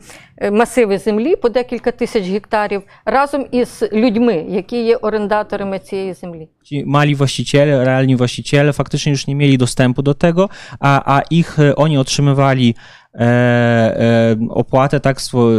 масиви 0.52 0.98
землі 0.98 1.36
по 1.36 1.50
декілька 1.50 1.92
тисяч 1.92 2.28
гектарів 2.28 2.82
разом 3.06 3.46
із 3.52 3.84
людьми, 3.94 4.46
які 4.50 4.84
є 4.86 4.96
орендаторами 4.96 5.80
цієї 5.80 6.14
землі. 6.14 6.48
Ci 6.72 6.86
mali 6.86 7.16
właściciele, 7.16 7.86
realni 7.86 8.16
właściciele 8.16 8.74
faktycznie 8.74 9.12
już 9.12 9.28
nie 9.28 9.36
mieli 9.36 9.58
dostępu 9.58 10.02
do 10.02 10.14
tego, 10.14 10.50
a, 10.80 11.18
a 11.18 11.22
ich 11.30 11.60
e, 11.60 11.76
oni 11.76 11.98
otrzymywali 11.98 12.76
e, 13.14 13.20
e, 13.22 14.38
opłatę 14.50 15.00
tak, 15.00 15.22
swo, 15.22 15.50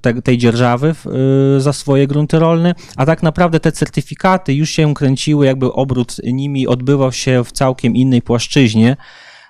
te, 0.00 0.22
tej 0.22 0.38
dzierżawy 0.38 0.94
w- 0.94 1.06
e, 1.06 1.60
za 1.60 1.72
swoje 1.72 2.06
grunty 2.06 2.38
rolne, 2.38 2.74
a 2.96 3.06
tak 3.06 3.22
naprawdę 3.22 3.60
te 3.60 3.72
certyfikaty 3.72 4.54
już 4.54 4.70
się 4.70 4.94
kręciły, 4.94 5.46
jakby 5.46 5.72
obrót 5.72 6.16
nimi 6.24 6.66
odbywał 6.66 7.12
się 7.12 7.44
w 7.44 7.52
całkiem 7.52 7.96
innej 7.96 8.22
płaszczyźnie. 8.22 8.96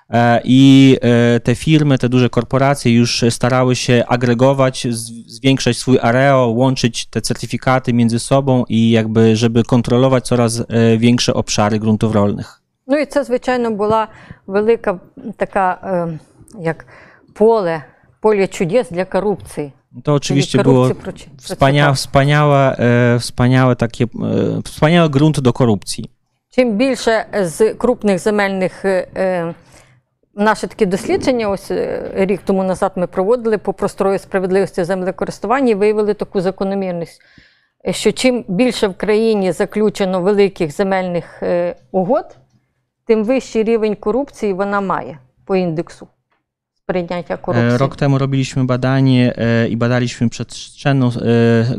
E, 0.09 0.41
I 0.43 0.97
e, 1.01 1.39
te 1.39 1.55
firmy, 1.55 1.97
te 1.97 2.09
duże 2.09 2.29
korporacje 2.29 2.93
już 2.93 3.23
starały 3.29 3.75
się 3.75 4.03
agregować, 4.07 4.87
z- 4.89 5.11
zwiększać 5.27 5.77
swój 5.77 5.99
areał, 6.01 6.57
łączyć 6.57 7.05
te 7.05 7.21
certyfikaty 7.21 7.93
między 7.93 8.19
sobą 8.19 8.63
i 8.69 8.89
jakby, 8.91 9.35
żeby 9.35 9.63
kontrolować 9.63 10.25
coraz 10.27 10.59
e, 10.69 10.97
większe 10.97 11.33
obszary 11.33 11.79
gruntów 11.79 12.13
rolnych. 12.15 12.61
Ну 12.87 12.97
і 12.97 13.05
це, 13.05 13.23
звичайно, 13.23 13.71
була 13.71 14.07
велика 14.47 14.99
така, 15.37 15.79
е, 15.83 16.17
як 16.61 16.85
поле, 17.33 17.83
поле 18.21 18.47
чудес 18.47 18.89
для 18.91 19.05
корупції. 19.05 19.71
To 20.03 20.13
oczywiście 20.13 20.51
Czyli 20.51 20.63
było 20.63 20.87
korupcji 20.87 21.11
proci- 21.11 21.29
wspania, 21.37 21.83
przeciwko. 21.85 21.95
wspaniałe, 21.95 22.77
e, 22.77 23.19
wspaniałe 23.19 23.75
takie, 23.75 24.03
e, 24.03 24.07
wspaniały 24.65 25.09
grunt 25.09 25.39
do 25.39 25.53
korupcji. 25.53 26.09
Чим 26.49 26.77
більше 26.77 27.25
з 27.43 27.77
крупних 27.77 28.19
земельних 28.19 28.83
е, 30.40 30.66
таке 30.66 30.86
дослідження, 30.86 31.48
ось 31.48 31.70
е, 31.70 32.10
рік 32.14 32.40
тому 32.44 32.62
назад 32.64 32.92
ми 32.96 33.06
проводили 33.06 33.58
по 33.58 33.72
прострою 33.72 34.18
справедливості 34.18 34.84
землекористування 34.84 35.70
і 35.70 35.74
виявили 35.74 36.14
таку 36.14 36.40
закономірність, 36.40 37.22
що 37.90 38.12
чим 38.12 38.44
більше 38.48 38.88
в 38.88 38.94
країні 38.94 39.52
заключено 39.52 40.20
великих 40.20 40.76
земельних 40.76 41.42
е, 41.42 41.76
угод, 41.92 42.36
тим 43.06 43.24
вищий 43.24 43.62
рівень 43.62 43.94
корупції 43.94 44.52
вона 44.52 44.80
має 44.80 45.18
по 45.44 45.56
індексу 45.56 46.08
E, 47.54 47.78
rok 47.78 47.96
temu 47.96 48.18
robiliśmy 48.18 48.64
badanie 48.64 49.36
e, 49.36 49.68
i 49.68 49.76
badaliśmy 49.76 50.28
przestrzenną, 50.28 51.08
e, 51.08 51.10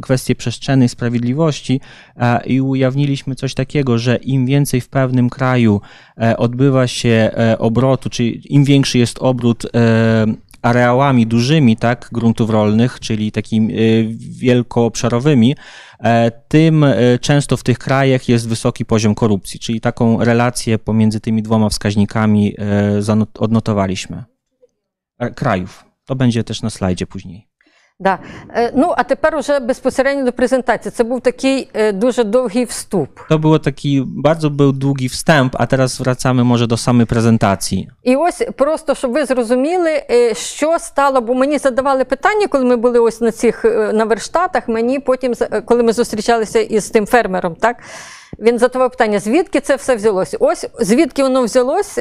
kwestię 0.01 0.36
przestrzennej 0.36 0.89
sprawiedliwości 0.89 1.82
i 2.45 2.62
ujawniliśmy 2.62 3.36
coś 3.36 3.53
takiego, 3.53 3.97
że 3.97 4.16
im 4.16 4.45
więcej 4.45 4.82
w 4.82 4.89
pewnym 4.89 5.30
kraju 5.30 5.82
odbywa 6.38 6.88
się 6.88 7.32
obrotu, 7.59 8.09
czyli 8.09 8.53
im 8.55 8.64
większy 8.64 8.97
jest 8.97 9.20
obrót 9.20 9.66
areałami 10.62 11.28
dużymi, 11.28 11.78
tak, 11.78 12.09
gruntów 12.12 12.49
rolnych, 12.49 12.99
czyli 12.99 13.32
takimi 13.32 13.74
wielkoobszarowymi, 14.18 15.55
tym 16.47 16.86
często 17.22 17.57
w 17.57 17.64
tych 17.64 17.80
krajach 17.80 18.30
jest 18.30 18.49
wysoki 18.49 18.86
poziom 18.86 19.16
korupcji, 19.16 19.59
czyli 19.59 19.82
taką 19.82 20.24
relację 20.24 20.80
pomiędzy 20.80 21.20
tymi 21.20 21.43
dwoma 21.43 21.70
wskaźnikami 21.70 22.55
odnotowaliśmy. 23.39 24.30
E, 25.20 25.30
Krajów. 25.30 25.84
To 26.07 26.14
będzie 26.14 26.44
też 26.44 26.62
na 26.62 26.70
slajdzie 26.70 27.07
później. 27.07 27.47
Да. 28.01 28.18
Е, 28.55 28.72
Ну, 28.74 28.92
а 28.97 29.05
тепер 29.05 29.34
уже 29.36 29.61
безпосередньо 29.61 30.24
до 30.24 30.32
презентації. 30.32 30.92
Це 30.92 31.05
був 31.05 31.20
такий 31.20 31.68
е, 31.74 31.92
дуже 31.92 32.24
довгий 32.24 32.64
вступ. 32.64 33.09
To 33.30 33.38
było 33.38 33.59
taki, 33.59 34.03
bardzo 34.07 34.51
był 34.51 34.72
długi 34.72 35.09
wstęp, 35.09 35.57
a 35.59 35.66
teraz 35.66 35.99
wracamy 35.99 36.44
może 36.44 36.66
do 36.66 36.76
samej 36.76 37.07
prezentacji. 37.07 37.88
І 38.03 38.16
ось 38.16 38.42
просто 38.57 38.94
щоб 38.94 39.12
ви 39.12 39.24
зрозуміли, 39.24 40.03
е, 40.11 40.34
що 40.34 40.78
стало, 40.78 41.20
бо 41.20 41.34
мені 41.34 41.59
задавали 41.59 42.05
питання, 42.05 42.47
коли 42.47 42.64
ми 42.64 42.76
були 42.76 42.99
ось 42.99 43.20
на 43.20 43.32
цих 43.32 43.64
е, 43.64 43.92
на 43.92 44.05
верштатах. 44.05 44.68
Мені 44.68 45.01
потім, 45.01 45.34
за- 45.34 45.49
е, 45.53 45.61
коли 45.61 45.82
ми 45.82 45.92
зустрічалися 45.92 46.59
із 46.61 46.90
тим 46.90 47.07
фермером, 47.07 47.55
так 47.55 47.76
він 48.38 48.59
задавав 48.59 48.90
питання, 48.90 49.18
звідки 49.18 49.61
це 49.61 49.76
все 49.76 49.97
взялося? 49.97 50.36
Ось 50.40 50.66
звідки 50.80 51.22
воно 51.22 51.42
взялось, 51.44 51.99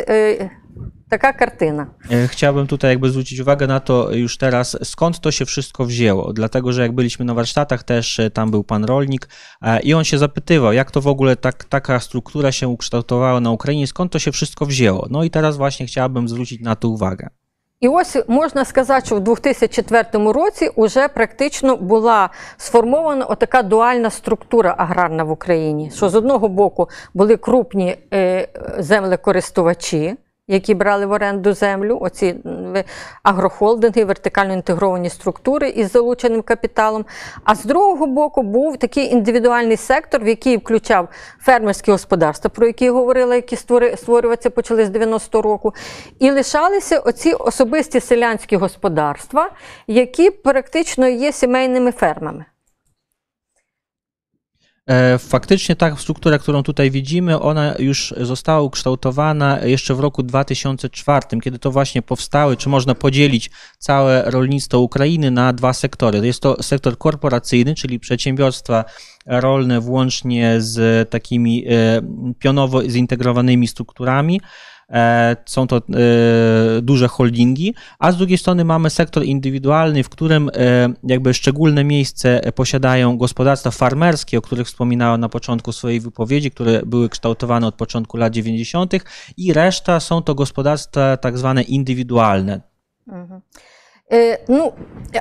е, 1.09 1.09
така 1.09 1.33
картина. 1.33 1.87
E, 2.11 2.27
Chciałbym 2.27 2.67
tutaj 2.67 2.91
jakby 2.91 3.09
zwrócić 3.09 3.39
uwagę 3.39 3.67
na 3.67 3.79
to 3.79 4.11
już 4.11 4.37
teraz, 4.37 4.77
skąd 4.83 5.19
to 5.19 5.31
się 5.31 5.45
wszystko 5.45 5.85
wzięło. 5.85 6.33
Dlatego, 6.33 6.73
że 6.73 6.81
jak 6.81 6.91
byliśmy 6.91 7.25
na 7.25 7.33
warsztatach, 7.33 7.83
też 7.83 8.19
e, 8.19 8.29
tam 8.29 8.51
był 8.51 8.63
pan 8.63 8.85
rolnik 8.85 9.29
e, 9.61 9.81
i 9.81 9.93
on 9.93 10.03
się 10.03 10.17
zapytywał, 10.17 10.73
jak 10.73 10.91
to 10.91 11.01
w 11.01 11.07
ogóle 11.07 11.35
tak, 11.35 11.63
taka 11.63 11.99
struktura 11.99 12.51
się 12.51 12.67
ukształtowała 12.67 13.39
na 13.39 13.51
Ukrainie, 13.51 13.87
skąd 13.87 14.11
to 14.11 14.19
się 14.19 14.31
wszystko 14.31 14.65
wzięło. 14.65 15.07
No 15.09 15.23
i 15.23 15.29
teraz 15.29 15.57
właśnie 15.57 15.85
chciałbym 15.85 16.29
zwrócić 16.29 16.61
na 16.61 16.75
to 16.75 16.89
uwagę. 16.89 17.29
І 17.79 17.87
ось 17.87 18.17
можна 18.27 18.65
сказати, 18.65 19.05
що 19.05 19.15
в 19.15 19.19
2004 19.19 20.07
році 20.13 20.69
вже 20.77 21.07
практично 21.07 21.77
була 21.77 22.29
сформована 22.57 23.25
отака 23.25 23.63
дуальна 23.63 24.09
структура 24.09 24.75
аграрна 24.77 25.23
в 25.23 25.31
Україні. 25.31 25.91
Що 25.95 26.09
з 26.09 26.15
одного 26.15 26.49
боку 26.49 26.89
були 27.13 27.37
крупні 27.37 27.97
е, 28.13 28.47
землекористувачі, 28.79 30.15
Які 30.50 30.74
брали 30.74 31.06
в 31.06 31.12
оренду 31.12 31.52
землю, 31.52 31.98
оці 32.00 32.36
агрохолдинги, 33.22 34.04
вертикально 34.04 34.52
інтегровані 34.52 35.10
структури 35.10 35.68
із 35.68 35.92
залученим 35.92 36.42
капіталом. 36.42 37.04
А 37.44 37.54
з 37.54 37.64
другого 37.64 38.06
боку 38.06 38.42
був 38.42 38.76
такий 38.76 39.12
індивідуальний 39.12 39.76
сектор, 39.76 40.24
в 40.24 40.28
який 40.28 40.56
включав 40.56 41.08
фермерські 41.40 41.90
господарства, 41.90 42.50
про 42.50 42.66
які 42.66 42.90
говорила, 42.90 43.34
які 43.34 43.56
створюватися 43.96 44.50
почали 44.50 44.84
з 44.84 44.90
90-го 44.90 45.42
року. 45.42 45.74
І 46.18 46.30
лишалися 46.30 46.98
оці 46.98 47.32
особисті 47.32 48.00
селянські 48.00 48.56
господарства, 48.56 49.50
які 49.86 50.30
практично 50.30 51.08
є 51.08 51.32
сімейними 51.32 51.92
фермами. 51.92 52.44
E, 54.90 55.18
Faktycznie 55.18 55.76
ta 55.76 55.96
struktura, 55.96 56.38
którą 56.38 56.62
tutaj 56.62 56.90
widzimy, 56.90 57.40
ona 57.40 57.74
już 57.78 58.14
została 58.20 58.60
ukształtowana 58.60 59.60
jeszcze 59.64 59.94
w 59.94 60.00
roku 60.00 60.22
2004, 60.22 61.26
kiedy 61.42 61.58
to 61.58 61.70
właśnie 61.70 62.02
powstały, 62.02 62.56
czy 62.56 62.68
można 62.68 62.94
podzielić 62.94 63.50
całe 63.78 64.22
rolnictwo 64.30 64.80
Ukrainy 64.80 65.30
na 65.30 65.52
dwa 65.52 65.72
sektory. 65.72 66.26
Jest 66.26 66.42
to 66.42 66.62
sektor 66.62 66.98
korporacyjny, 66.98 67.74
czyli 67.74 68.00
przedsiębiorstwa 68.00 68.84
rolne 69.26 69.80
włącznie 69.80 70.54
z 70.58 71.10
takimi 71.10 71.64
e, 71.68 72.02
pionowo 72.38 72.88
zintegrowanymi 72.88 73.68
strukturami. 73.68 74.40
E, 74.90 75.36
Są 75.46 75.66
to 75.66 75.76
e, 75.76 75.80
duże 76.82 77.08
holdingi, 77.08 77.74
a 77.98 78.12
z 78.12 78.16
drugiej 78.16 78.38
strony 78.38 78.64
mamy 78.64 78.90
sektor 78.90 79.24
indywidualny, 79.24 80.02
w 80.02 80.08
którym 80.08 80.50
e, 80.54 80.92
jakby 81.04 81.34
szczególne 81.34 81.84
miejsce 81.84 82.40
posiadają 82.54 83.18
gospodarstwa 83.18 83.70
farmerskie, 83.70 84.38
o 84.38 84.42
których 84.42 84.66
wspominałem 84.66 85.20
na 85.20 85.28
początku 85.28 85.72
swojej 85.72 86.00
wypowiedzi, 86.00 86.50
które 86.50 86.82
były 86.86 87.08
kształtowane 87.08 87.66
od 87.66 87.74
początku 87.74 88.16
lat 88.16 88.32
90. 88.32 88.92
i 89.36 89.52
reszta 89.52 90.00
są 90.00 90.22
to 90.22 90.34
gospodarstwa 90.34 91.16
tak 91.16 91.38
zwane 91.38 91.62
indywidualne. 91.62 92.60
Е, 93.12 93.40
ну, 94.49 94.73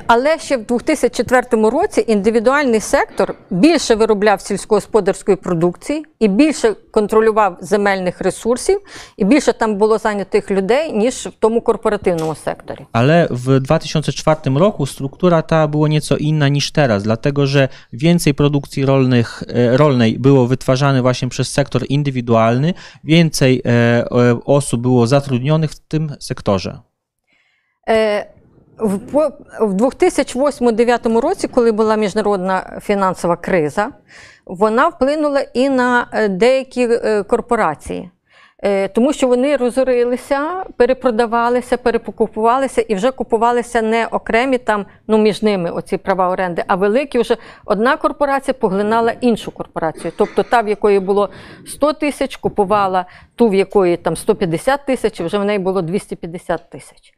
але 0.07 0.39
ще 0.39 0.57
в 0.57 0.65
2004 0.65 1.69
році 1.69 2.05
індивідуальний 2.07 2.79
сектор 2.79 3.35
більше 3.49 3.95
виробляв 3.95 4.41
сільськогосподарської 4.41 5.37
продукції 5.37 6.05
і 6.19 6.27
більше 6.27 6.75
контролював 6.91 7.57
земельних 7.61 8.21
ресурсів, 8.21 8.79
і 9.17 9.25
більше 9.25 9.53
там 9.53 9.75
було 9.75 9.97
зайнятих 9.97 10.51
людей, 10.51 10.91
ніж 10.93 11.13
в 11.15 11.31
тому 11.39 11.61
корпоративному 11.61 12.35
секторі. 12.35 12.85
Ale 12.91 13.27
w 13.31 13.59
2004 13.59 14.59
roku 14.59 14.85
struktura 14.85 15.41
ta 15.41 15.67
była 15.67 15.87
nieco 15.87 16.17
inna 16.17 16.49
niż 16.49 16.71
teraz, 16.71 17.03
dlatego 17.03 17.47
że 17.47 17.69
więcej 17.93 18.33
produkcji 18.33 18.85
rolnych, 18.85 19.43
e, 19.47 19.77
rolnej 19.77 20.19
było 20.19 20.47
wytwarzane 20.47 21.01
właśnie 21.01 21.29
przez 21.29 21.51
sektor 21.51 21.85
indywidualny, 21.89 22.73
więcej 23.03 23.61
e, 23.65 23.69
e, 23.69 24.39
osób 24.45 24.81
było 24.81 25.07
zatrudnionych 25.07 25.71
w 25.71 25.79
tym 25.79 26.15
sektorze. 26.19 26.79
Е, 27.89 28.35
В 28.80 28.98
по- 28.98 29.30
2008-2009 29.60 31.20
році, 31.20 31.48
коли 31.48 31.72
була 31.72 31.96
міжнародна 31.96 32.80
фінансова 32.82 33.36
криза, 33.36 33.88
вона 34.46 34.88
вплинула 34.88 35.40
і 35.54 35.68
на 35.68 36.06
е, 36.12 36.28
деякі 36.28 36.88
е, 36.90 37.22
корпорації. 37.22 38.10
Е, 38.62 38.88
Тому 38.88 39.12
що 39.12 39.28
вони 39.28 39.56
розорилися, 39.56 40.64
перепродавалися, 40.76 41.76
перепокупувалися 41.76 42.80
і 42.80 42.94
вже 42.94 43.10
купувалися 43.10 43.82
не 43.82 44.06
окремі 44.06 44.58
там, 44.58 44.86
ну 45.06 45.18
між 45.18 45.42
ними 45.42 45.70
оці 45.70 45.96
права 45.96 46.28
оренди, 46.28 46.64
а 46.66 46.74
великі 46.74 47.18
вже 47.18 47.36
одна 47.64 47.96
корпорація 47.96 48.54
поглинала 48.54 49.12
іншу 49.20 49.50
корпорацію. 49.50 50.12
Тобто 50.16 50.42
та, 50.42 50.60
в 50.60 50.68
якої 50.68 51.00
було 51.00 51.30
100 51.66 51.92
тисяч, 51.92 52.36
купувала 52.36 53.04
ту, 53.36 53.48
в 53.48 53.54
якої 53.54 53.96
там 53.96 54.16
150 54.16 54.86
тисяч, 54.86 55.20
вже 55.20 55.38
в 55.38 55.44
неї 55.44 55.58
було 55.58 55.82
250 55.82 56.70
тисяч. 56.70 57.14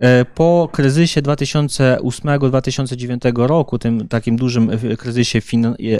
E, 0.00 0.24
Po 0.24 0.68
kryzysie 0.72 1.22
2008-2009 1.22 3.46
roku, 3.46 3.78
tym 3.78 4.08
takim 4.08 4.36
dużym 4.36 4.70
e, 4.70 4.96
kryzysie 4.96 5.38
e, 5.38 5.42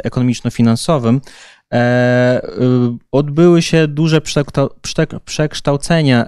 ekonomiczno-finansowym, 0.05 1.21
odbyły 3.13 3.63
się 3.63 3.89
duże 3.89 4.21
przekształ- 4.21 4.69
przek- 4.83 5.21
przekształcenia 5.25 6.27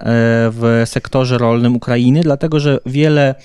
w 0.51 0.81
sektorze 0.85 1.37
rolnym 1.37 1.75
Ukrainy, 1.75 2.21
dlatego 2.21 2.59
że 2.59 2.79
wiele 2.85 3.35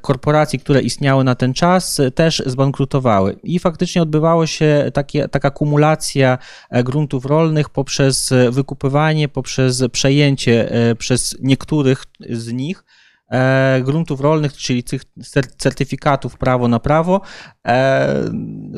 korporacji, 0.00 0.58
które 0.58 0.82
istniały 0.82 1.24
na 1.24 1.34
ten 1.34 1.54
czas, 1.54 2.00
też 2.14 2.42
zbankrutowały. 2.46 3.36
I 3.42 3.58
faktycznie 3.58 4.02
odbywało 4.02 4.46
się 4.46 4.90
takie, 4.94 5.28
taka 5.28 5.50
kumulacja 5.50 6.38
gruntów 6.84 7.24
rolnych 7.24 7.70
poprzez 7.70 8.32
wykupywanie, 8.50 9.28
poprzez 9.28 9.84
przejęcie 9.92 10.70
przez 10.98 11.36
niektórych 11.42 12.04
z 12.30 12.52
nich 12.52 12.84
e, 13.31 13.81
gruntów 13.81 14.21
rolnych, 14.21 14.53
czyli 14.53 14.83
tych 14.83 15.01
cer- 15.19 15.55
certyfikatów 15.57 16.37
prawo 16.37 16.67
na 16.67 16.79
prawo 16.79 17.21
e, 17.67 18.23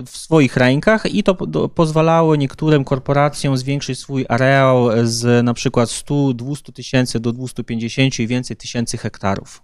w 0.06 0.18
swoich 0.18 0.58
rękach 0.58 1.06
i 1.06 1.24
to 1.24 1.36
po- 1.36 1.46
do- 1.48 1.70
pozwalało 1.70 2.36
niektórym 2.36 2.84
korporacjom 2.84 3.58
zwiększyć 3.58 4.00
swój 4.00 4.26
areał 4.30 4.90
z 5.04 5.44
na 5.46 5.54
przykład 5.54 5.90
100-200 5.90 6.74
tysięcy 6.74 7.20
do 7.20 7.32
250 7.32 8.20
i 8.20 8.28
więcej 8.28 8.58
tysięcy 8.58 8.98
hektarów. 8.98 9.62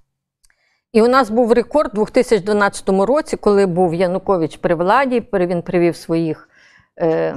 І 0.94 1.02
у 1.02 1.08
нас 1.08 1.30
був 1.30 1.52
рекорд 1.52 1.92
у 1.98 2.06
2012 2.06 2.90
році, 3.06 3.38
коли 3.38 3.66
був 3.66 3.94
Янукович 3.96 4.58
при 4.58 4.76
владі, 4.76 5.22
при- 5.22 5.48
він 5.48 5.62
привів 5.62 5.96
своїх 5.96 6.50
е, 7.02 7.36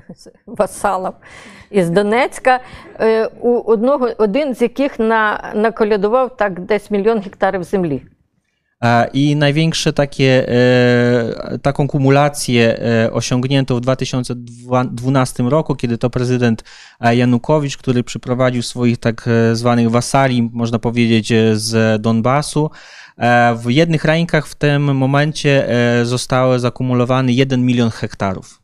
васалів 0.47 1.13
із 1.71 1.89
Донецька, 1.89 2.59
е, 2.99 3.25
у 3.25 3.59
одного, 3.59 4.09
один 4.17 4.55
з 4.55 4.61
яких 4.61 4.99
на, 4.99 5.51
наколядував 5.55 6.37
так 6.37 6.59
десь 6.59 6.91
мільйон 6.91 7.19
гектарів 7.19 7.63
землі. 7.63 8.01
E, 8.83 9.09
I 9.13 9.35
największe 9.35 9.93
takie, 9.93 10.49
e, 10.49 11.59
taką 11.59 11.87
kumulację 11.87 12.79
e, 12.79 13.13
osiągnięto 13.13 13.75
w 13.75 13.81
2012 13.81 15.43
roku, 15.43 15.75
kiedy 15.75 15.97
to 15.97 16.09
prezydent 16.09 16.63
e, 16.99 17.15
Janukowicz, 17.15 17.77
który 17.77 18.03
przyprowadził 18.03 18.63
swoich 18.63 18.97
tak 18.97 19.27
e, 19.27 19.55
zwanych 19.55 19.89
wasali, 19.89 20.49
można 20.53 20.79
powiedzieć, 20.79 21.31
e, 21.31 21.55
z 21.55 22.01
Donbasu. 22.01 22.71
E, 23.17 23.55
W 23.55 23.69
jednych 23.69 24.05
rękach 24.05 24.47
w 24.47 24.55
tym 24.55 24.95
momencie 24.95 25.69
e, 25.69 26.05
zostały 26.05 26.59
zakumulowane 26.59 27.31
1 27.31 27.65
milion 27.65 27.89
hektarów. 27.89 28.60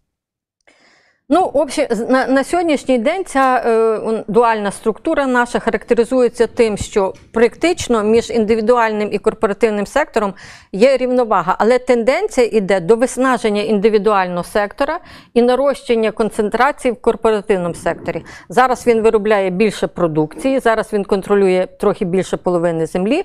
Ну, 1.31 1.51
в 1.55 1.59
общем, 1.59 1.87
на, 2.09 2.27
на 2.27 2.45
сьогоднішній 2.45 2.99
день 2.99 3.25
ця 3.25 3.63
е, 3.67 4.25
дуальна 4.29 4.71
структура 4.71 5.27
наша 5.27 5.59
характеризується 5.59 6.47
тим, 6.47 6.77
що 6.77 7.15
практично 7.33 8.03
між 8.05 8.31
індивідуальним 8.31 9.09
і 9.13 9.19
корпоративним 9.19 9.87
сектором 9.87 10.35
є 10.73 10.97
рівновага, 10.97 11.57
але 11.59 11.79
тенденція 11.79 12.47
йде 12.53 12.81
до 12.81 12.97
виснаження 12.97 13.63
індивідуального 13.63 14.45
сектора 14.45 15.01
і 15.35 15.43
нарощення 15.43 16.11
концентрації 16.11 16.93
в 16.93 17.01
корпоративному 17.01 17.75
секторі. 17.75 18.25
Зараз 18.49 18.87
він 18.87 19.03
виробляє 19.03 19.51
більше 19.51 19.87
продукції, 19.87 20.61
зараз 20.61 20.93
він 20.93 21.05
контролює 21.05 21.69
трохи 21.81 22.05
більше 22.05 22.37
половини 22.37 22.87
землі. 22.87 23.25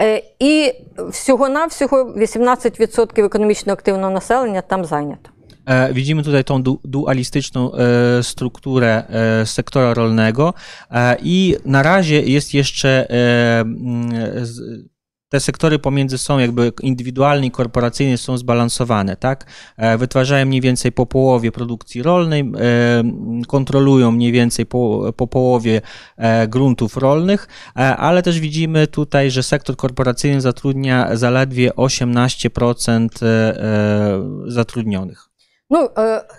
Е, 0.00 0.22
і 0.38 0.72
всього-навсього 1.08 2.04
18% 2.04 3.24
економічно 3.24 3.72
активного 3.72 4.10
населення 4.10 4.60
там 4.60 4.84
зайнято. 4.84 5.30
E, 5.66 5.94
Widzimy 5.94 6.22
tutaj 6.22 6.44
tą 6.44 6.62
du 6.62 6.80
dualistyczną 6.84 7.72
e, 7.72 8.22
strukturę 8.22 9.04
e, 9.08 9.46
sektora 9.46 9.94
rolnego 9.94 10.54
i 11.22 11.56
na 11.64 11.82
razie 11.82 12.20
jest 12.20 12.54
jeszcze 12.54 13.06
te 15.28 15.40
sektory 15.40 15.78
pomiędzy 15.78 16.18
są 16.18 16.38
jakby 16.38 16.72
indywidualne 16.82 17.46
i 17.46 17.50
korporacyjne 17.50 18.18
są 18.18 18.38
zbalansowane, 18.38 19.16
tak? 19.16 19.46
Wytwarzają 19.98 20.46
mniej 20.46 20.60
więcej 20.60 20.92
po 20.92 21.06
połowie 21.06 21.52
produkcji 21.52 22.02
rolnej, 22.02 22.52
kontrolują 23.48 24.10
mniej 24.10 24.32
więcej 24.32 24.66
po, 24.66 25.12
po 25.16 25.26
połowie 25.26 25.80
gruntów 26.48 26.96
rolnych, 26.96 27.48
ale 27.74 28.22
też 28.22 28.40
widzimy 28.40 28.86
tutaj, 28.86 29.30
że 29.30 29.42
sektor 29.42 29.76
korporacyjny 29.76 30.40
zatrudnia 30.40 31.16
zaledwie 31.16 31.70
18% 31.70 33.08
e, 33.22 33.26
e, 33.26 34.22
zatrudnionych. 34.46 35.25
Ну, 35.70 35.90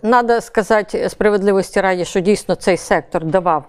треба 0.02 0.42
сказати 0.42 1.10
справедливості 1.10 1.82
раді, 1.82 2.06
що 2.06 2.20
дійсно 2.20 2.56
цей 2.56 2.78
сектор 2.78 3.26
давав 3.26 3.66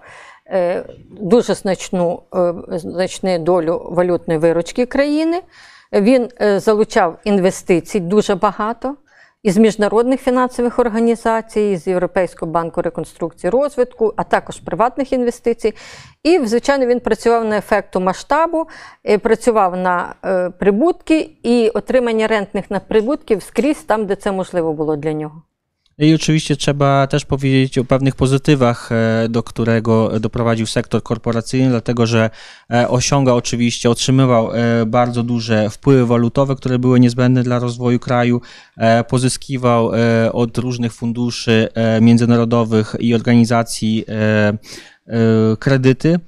е, 0.47 0.83
дуже 1.09 1.53
значну, 1.53 2.23
е, 2.35 2.53
значну 2.67 3.39
долю 3.39 3.87
валютної 3.91 4.39
виручки 4.39 4.85
країни. 4.85 5.41
Він 5.93 6.29
е, 6.41 6.59
залучав 6.59 7.19
інвестицій 7.23 7.99
дуже 7.99 8.35
багато 8.35 8.95
із 9.43 9.57
міжнародних 9.57 10.21
фінансових 10.21 10.79
організацій, 10.79 11.77
з 11.77 11.87
Європейського 11.87 12.51
банку 12.51 12.81
реконструкції 12.81 13.51
розвитку, 13.51 14.13
а 14.15 14.23
також 14.23 14.59
приватних 14.59 15.13
інвестицій. 15.13 15.73
І, 16.23 16.45
звичайно, 16.45 16.85
він 16.85 16.99
працював 16.99 17.45
на 17.45 17.57
ефекту 17.57 17.99
масштабу, 17.99 18.67
працював 19.21 19.77
на 19.77 20.15
прибутки 20.59 21.31
і 21.43 21.69
отримання 21.69 22.27
рентних 22.27 22.71
надприбутків 22.71 23.43
скрізь 23.43 23.83
там, 23.83 24.05
де 24.05 24.15
це 24.15 24.31
можливо 24.31 24.73
було 24.73 24.95
для 24.95 25.13
нього. 25.13 25.41
I 25.99 26.15
oczywiście 26.15 26.55
trzeba 26.55 27.07
też 27.07 27.25
powiedzieć 27.25 27.77
o 27.77 27.83
pewnych 27.83 28.15
pozytywach, 28.15 28.91
e, 28.91 29.29
do 29.29 29.43
którego 29.43 30.19
doprowadził 30.19 30.65
sektor 30.65 31.03
korporacyjny, 31.03 31.69
dlatego 31.69 32.07
że 32.07 32.29
e, 32.71 32.89
osiągał 32.89 33.37
oczywiście, 33.37 33.89
otrzymywał 33.89 34.51
e, 34.53 34.85
bardzo 34.85 35.23
duże 35.23 35.69
wpływy 35.69 36.05
walutowe, 36.05 36.55
które 36.55 36.79
były 36.79 36.99
niezbędne 36.99 37.43
dla 37.43 37.59
rozwoju 37.59 37.99
kraju, 37.99 38.41
pozyskiwał 39.09 39.91
od 40.33 40.57
różnych 40.57 40.93
funduszy 40.93 41.67
międzynarodowych 42.01 42.95
i 42.99 43.15
organizacji 43.15 44.05
kredyty. 45.59 46.19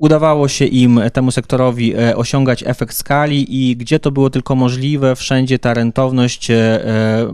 E, 0.00 0.02
o- 0.02 0.06
Udawało 0.06 0.48
się 0.48 0.64
im, 0.64 1.00
temu 1.12 1.30
sektorowi, 1.30 1.94
e, 1.96 2.16
osiągać 2.16 2.62
efekt 2.66 2.94
skali 2.94 3.70
i 3.70 3.76
gdzie 3.76 3.98
to 4.00 4.10
było 4.10 4.30
tylko 4.30 4.54
możliwe, 4.54 5.16
wszędzie 5.16 5.58
ta 5.58 5.74
rentowność 5.74 6.50
e, 6.50 6.54
e, 6.54 7.32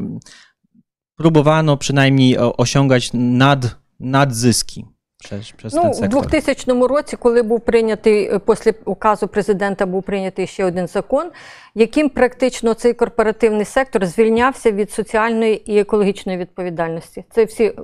próbowano 1.17 1.77
przynajmniej 1.77 2.39
o- 2.39 2.57
osiągać 2.57 3.11
nad, 3.15 3.77
nadzyski 4.01 4.87
przez, 5.19 5.53
przez 5.53 5.75
Ну, 5.75 5.83
ten 5.83 5.91
у 5.91 5.95
sektor. 5.95 6.09
2000 6.27 6.87
році, 6.89 7.17
коли 7.17 7.43
був 7.43 7.61
прийнятий 7.61 8.25
е, 8.27 8.39
після 8.39 8.73
указу 8.85 9.29
президента, 9.29 9.87
був 9.87 10.03
прийнятий 10.03 10.47
ще 10.47 10.65
один 10.65 10.87
закон, 10.87 11.31
яким 11.75 12.09
практично 12.09 12.75
цей 12.75 12.95
корпоративний 12.95 13.65
сектор 13.65 14.07
звільнявся 14.07 14.71
від 14.71 14.91
соціальної 14.91 15.73
і 15.73 15.79
екологічної 15.79 16.39
відповідальності. 16.39 17.25
Це 17.31 17.45
всі 17.45 17.65
е, 17.65 17.75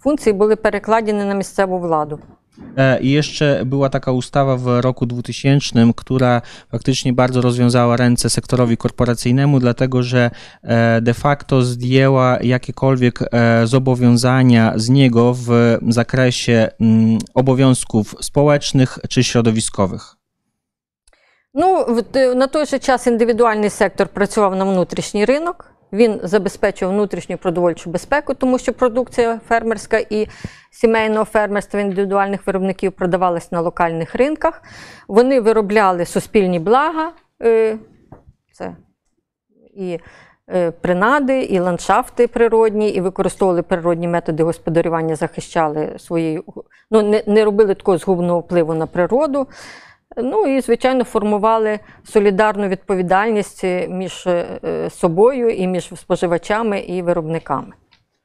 функції 0.00 0.32
були 0.32 0.56
перекладені 0.56 1.24
на 1.24 1.34
місцеву 1.34 1.78
владу. 1.78 2.18
E, 2.76 3.00
I 3.00 3.10
jeszcze 3.10 3.62
była 3.66 3.88
taka 3.88 4.12
ustawa 4.12 4.56
w 4.56 4.66
roku 4.80 5.06
2000, 5.06 5.92
która 5.96 6.42
faktycznie 6.72 7.12
bardzo 7.12 7.40
rozwiązała 7.40 7.96
ręce 7.96 8.30
sektorowi 8.30 8.76
korporacyjnemu, 8.76 9.60
dlatego 9.60 10.02
że 10.02 10.30
e, 10.62 11.00
de 11.00 11.14
facto 11.14 11.62
zdjęła 11.62 12.38
jakiekolwiek 12.42 13.18
e, 13.22 13.66
zobowiązania 13.66 14.72
z 14.76 14.88
niego 14.88 15.34
w 15.34 15.48
zakresie 15.88 16.68
mm, 16.80 17.18
obowiązków 17.34 18.14
społecznych 18.20 18.98
czy 19.08 19.24
środowiskowych. 19.24 20.16
Ну, 21.54 21.84
в- 21.96 22.02
т- 22.02 22.34
на 22.34 22.46
той 22.48 22.66
же 22.66 22.78
час 22.78 23.06
індивідуальний 23.06 23.70
сектор 23.70 24.08
працював 24.08 24.56
на 24.56 24.64
внутрішній 24.64 25.24
ринок. 25.24 25.70
Він 25.93 26.19
забезпечував 26.23 26.95
внутрішню 26.95 27.37
продовольчу 27.37 27.89
безпеку, 27.89 28.33
тому 28.33 28.57
що 28.59 28.73
продукція 28.73 29.39
фермерська 29.47 29.97
і 30.09 30.27
сімейного 30.71 31.25
фермерства 31.25 31.79
індивідуальних 31.79 32.47
виробників 32.47 32.91
продавалась 32.91 33.51
на 33.51 33.61
локальних 33.61 34.15
ринках. 34.15 34.63
Вони 35.07 35.41
виробляли 35.41 36.05
суспільні 36.05 36.59
блага, 36.59 37.11
е, 37.43 37.77
це 38.53 38.75
і 39.75 39.99
е, 40.49 40.71
принади, 40.71 41.41
і 41.41 41.59
ландшафти 41.59 42.27
природні, 42.27 42.89
і 42.89 43.01
використовували 43.01 43.61
природні 43.61 44.07
методи 44.07 44.43
господарювання, 44.43 45.15
захищали 45.15 45.95
своєю, 45.99 46.43
ну, 46.91 47.21
не 47.27 47.45
робили 47.45 47.75
такого 47.75 47.97
згубного 47.97 48.39
впливу 48.39 48.73
на 48.73 48.87
природу. 48.87 49.47
Ну 50.18 50.46
і, 50.46 50.60
звичайно, 50.60 51.04
формували 51.04 51.78
солідарну 52.04 52.68
відповідальність 52.68 53.64
між 53.88 54.26
е, 54.26 54.90
собою 54.90 55.50
і 55.50 55.66
між 55.66 55.90
споживачами 55.96 56.80
і 56.80 57.02
виробниками. 57.02 57.72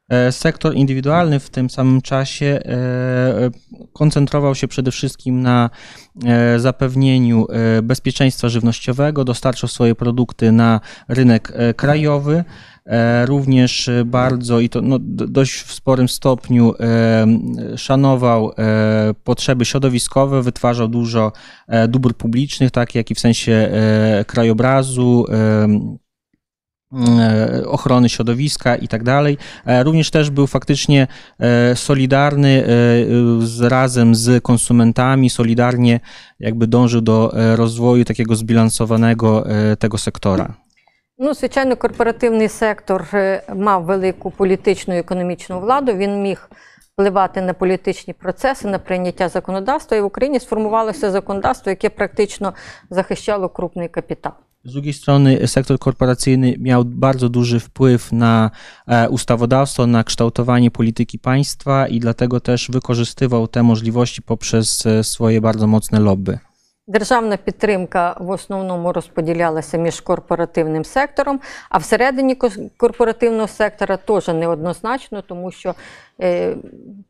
E, 0.10 0.32
Sektor 0.32 0.74
indywidualny 0.74 1.40
w 1.40 1.50
tym 1.50 1.70
samym 1.70 2.02
czasie 2.02 2.46
e, 2.46 2.60
e, 2.60 3.52
koncentrował 3.94 4.56
się 4.56 4.68
przede 4.68 4.92
wszystkim 4.92 5.42
na 5.42 5.70
e, 6.26 6.60
zapewnieniu 6.60 7.48
e, 7.50 7.82
bezpieczeństwa 7.82 8.50
żywnościowego, 8.50 9.24
dostarczał 9.24 9.70
swoje 9.70 9.96
produkty 9.96 10.52
na 10.52 10.82
rynek 11.08 11.52
e, 11.56 11.74
krajowy. 11.74 12.44
E, 12.87 13.27
Również 13.27 13.89
e, 13.89 14.05
bardzo 14.05 14.61
i 14.61 14.69
to 14.69 14.83
no, 14.83 14.99
dość 15.01 15.53
w 15.53 15.73
sporym 15.73 16.09
stopniu 16.09 16.75
e, 16.81 17.27
szanował 17.77 18.53
potrzeby 19.25 19.65
środowiskowe, 19.65 20.43
wytwarzał 20.43 20.89
dużo 20.89 21.33
dóbr 21.89 22.15
publicznych, 22.15 22.71
tak 22.71 22.95
jak 22.95 23.11
i 23.11 23.15
w 23.15 23.21
sensie 23.21 23.71
krajobrazu, 24.27 25.27
ochrony 27.67 28.09
środowiska 28.09 28.77
i 28.77 28.89
tak 28.89 29.03
dalej. 29.03 29.39
Również 29.83 30.11
też 30.11 30.31
był 30.31 30.47
faktycznie 30.47 31.07
solidarny 31.75 32.65
z, 33.41 33.61
razem 33.61 34.15
z 34.15 34.43
konsumentami, 34.43 35.31
solidarnie 35.31 36.01
jakby 36.41 36.67
dążył 36.67 37.01
do 37.01 37.33
rozwoju 37.57 38.05
takiego 38.05 38.37
zbilansowanego 38.37 39.47
tego 39.79 39.99
sektora. 39.99 40.64
Ну, 41.18 41.34
звичайно, 41.34 41.76
корпоративний 41.76 42.50
сектор 42.50 43.08
е, 43.14 43.44
мав 43.56 43.84
велику 43.84 44.32
політичну 44.32 44.96
і 44.96 45.00
економічну 45.00 45.60
владу. 45.60 45.94
Він 45.94 46.22
міг 46.22 46.50
впливати 46.94 47.42
на 47.42 47.54
політичні 47.54 48.14
процеси, 48.14 48.68
на 48.68 48.80
прийняття 48.80 49.30
законодавства. 49.30 49.98
І 49.98 50.02
в 50.02 50.06
Україні 50.06 50.40
сформувалося 50.40 51.12
законодавство, 51.12 51.70
яке 51.70 51.90
практично 51.90 52.54
захищало 52.90 53.50
крупний 53.50 53.88
капітал. 53.88 54.34
Z 54.64 54.74
drugiej 54.74 54.94
strony 54.94 55.48
sektor 55.48 55.80
korporacyjny 55.80 56.56
miał 56.60 56.86
bardzo 56.86 57.30
duży 57.30 57.60
wpływ 57.60 58.12
na 58.12 58.52
e, 58.88 59.10
ustawodawstwo, 59.10 59.88
na 59.88 60.04
kształtowanie 60.04 60.72
polityki 60.72 61.20
państwa 61.20 61.88
i 61.88 62.00
dlatego 62.00 62.40
też 62.40 62.72
wykorzystywał 62.72 63.48
te 63.48 63.64
możliwości 63.64 64.22
poprzez 64.22 64.86
e, 64.86 65.04
swoje 65.04 65.42
bardzo 65.42 65.68
mocne 65.68 66.00
lobby. 66.00 66.40
Державна 66.87 67.37
підтримка 67.37 68.17
в 68.21 68.31
основному 68.31 68.93
розподілялася 68.93 69.79
між 69.79 70.01
корпоративним 70.01 70.85
сектором, 70.85 71.41
а 71.71 71.79
всередині 71.79 72.37
корпоративного 72.77 73.49
сектора 73.49 73.97
теж 73.97 74.29
неоднозначно, 74.29 75.23
тому 75.23 75.51
що 75.51 75.75
е, 76.21 76.57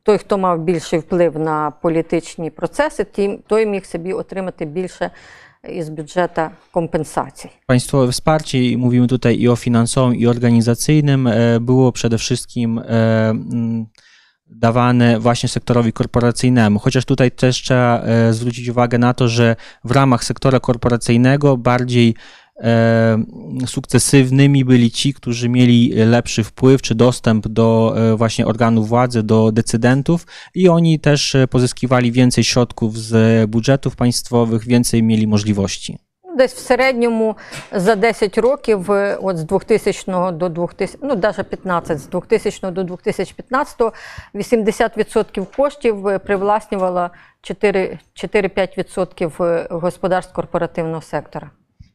той, 0.02 0.18
хто 0.18 0.38
мав 0.38 0.58
більший 0.58 0.98
вплив 0.98 1.38
на 1.38 1.70
політичні 1.70 2.50
процеси, 2.50 3.06
той 3.46 3.66
міг 3.66 3.84
собі 3.84 4.12
отримати 4.12 4.64
більше 4.64 5.10
із 5.68 5.88
бюджету 5.88 6.42
компенсацій. 6.72 7.50
Państwowe 7.66 8.12
wsparcie, 8.12 8.58
i 8.58 8.76
mówimy 8.76 9.08
tutaj 9.08 9.40
i 9.40 9.48
o 9.48 9.56
finansowym, 9.56 10.14
i 10.14 10.26
organizacyjnym, 10.26 11.28
było 11.60 11.92
przede 11.92 12.18
wszystkim 12.18 12.80
dawane 14.50 15.20
właśnie 15.20 15.48
sektorowi 15.48 15.92
korporacyjnemu. 15.92 16.78
Chociaż 16.78 17.04
tutaj 17.04 17.30
też 17.30 17.62
trzeba 17.62 18.00
e, 18.00 18.32
zwrócić 18.32 18.68
uwagę 18.68 18.98
na 18.98 19.14
to, 19.14 19.28
że 19.28 19.56
w 19.84 19.90
ramach 19.90 20.24
sektora 20.24 20.60
korporacyjnego 20.60 21.56
bardziej 21.56 22.14
e, 22.60 23.24
sukcesywnymi 23.66 24.64
byli 24.64 24.90
ci, 24.90 25.14
którzy 25.14 25.48
mieli 25.48 25.92
lepszy 25.94 26.44
wpływ 26.44 26.82
czy 26.82 26.94
dostęp 26.94 27.48
do 27.48 27.94
e, 27.96 28.16
właśnie 28.16 28.46
organów 28.46 28.88
władzy, 28.88 29.22
do 29.22 29.52
decydentów 29.52 30.26
i 30.54 30.68
oni 30.68 31.00
też 31.00 31.36
pozyskiwali 31.50 32.12
więcej 32.12 32.44
środków 32.44 32.98
z 32.98 33.50
budżetów 33.50 33.96
państwowych, 33.96 34.66
więcej 34.66 35.02
mieli 35.02 35.26
możliwości. 35.26 36.03
Десь 36.34 36.54
в 36.54 36.58
середньому 36.58 37.36
за 37.72 37.94
10 37.94 38.38
років, 38.38 38.92
е, 38.92 39.18
от 39.22 39.36
з 39.36 39.44
2000 39.44 40.30
до 40.30 40.48
2000, 40.48 40.98
ну 41.02 41.16
навіть 41.16 41.48
15, 41.48 41.98
з 41.98 42.06
2000 42.08 42.70
до 42.70 42.82
2015 42.82 43.92
80% 44.34 45.46
коштів 45.56 46.02
привласнювала 46.02 46.18
привласнювало 46.18 47.10
4 47.42 47.98
4-5% 48.14 49.44
е, 49.44 49.66
господарств 49.70 50.32
корпоративного 50.32 51.02
сектора. 51.02 51.50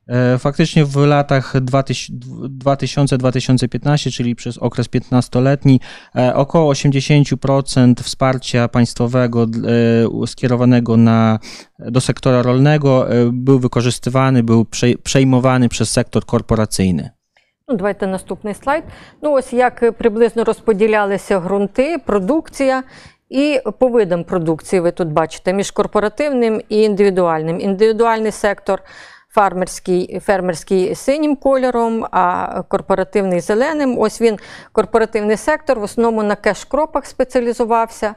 E, 0.09 0.39
Faktycznie 0.39 0.85
w 0.85 0.97
latach 0.97 1.55
2000-2015, 1.55 4.13
czyli 4.13 4.35
przez 4.35 4.59
okres 4.59 4.89
15-letni, 4.89 5.81
e, 6.17 6.35
około 6.35 6.73
80% 6.73 8.03
wsparcia 8.03 8.69
państwowego 8.69 9.43
e, 9.43 9.47
skierowanego 10.27 10.97
na, 10.97 11.39
do 11.79 12.01
sektora 12.01 12.43
rolnego 12.43 13.13
e, 13.13 13.31
był 13.33 13.59
wykorzystywany, 13.59 14.43
był 14.43 14.63
przej- 14.63 14.97
przejmowany 14.97 15.69
przez 15.69 15.91
sektor 15.91 16.25
korporacyjny. 16.27 17.11
Ну, 17.69 17.77
давайте 17.77 18.07
наступний 18.07 18.55
слайд. 18.55 18.85
Ну, 19.23 19.33
ось 19.33 19.53
як 19.53 19.83
е, 19.83 19.93
приблизно 19.93 20.45
розподілялися 20.45 21.41
ґрунти, 21.41 21.99
продукція. 22.07 22.83
І 23.31 23.61
по 23.79 23.89
видам 23.89 24.25
продукції 24.25 24.81
ви 24.81 24.91
тут 24.91 25.09
бачите 25.09 25.53
між 25.53 25.71
корпоративним 25.71 26.61
і 26.69 26.83
індивідуальним. 26.83 27.61
Індивідуальний 27.61 28.33
сектор 28.33 28.83
Фермерський, 29.40 30.20
фермерський 30.20 30.96
синім 30.96 31.36
кольором, 31.36 32.06
а 32.12 32.64
корпоративний 32.68 33.40
зеленим. 33.40 34.00
Ось 34.00 34.22
він, 34.22 34.40
корпоративний 34.72 35.38
сектор, 35.38 35.80
в 35.80 35.84
основному 35.84 36.24
на 36.24 36.36
кеш-кропах 36.36 37.06
спеціалізувався, 37.06 38.16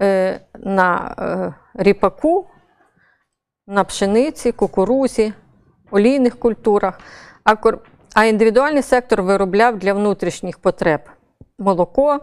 е, 0.00 0.40
на 0.54 1.14
е, 1.18 1.54
ріпаку, 1.82 2.46
на 3.66 3.84
пшениці, 3.84 4.52
кукурузі, 4.52 5.32
олійних 5.90 6.38
культурах. 6.38 7.00
А, 7.44 7.54
а 8.14 8.24
індивідуальний 8.24 8.82
сектор 8.82 9.22
виробляв 9.22 9.78
для 9.78 9.92
внутрішніх 9.92 10.58
потреб 10.58 11.00
молоко, 11.58 12.20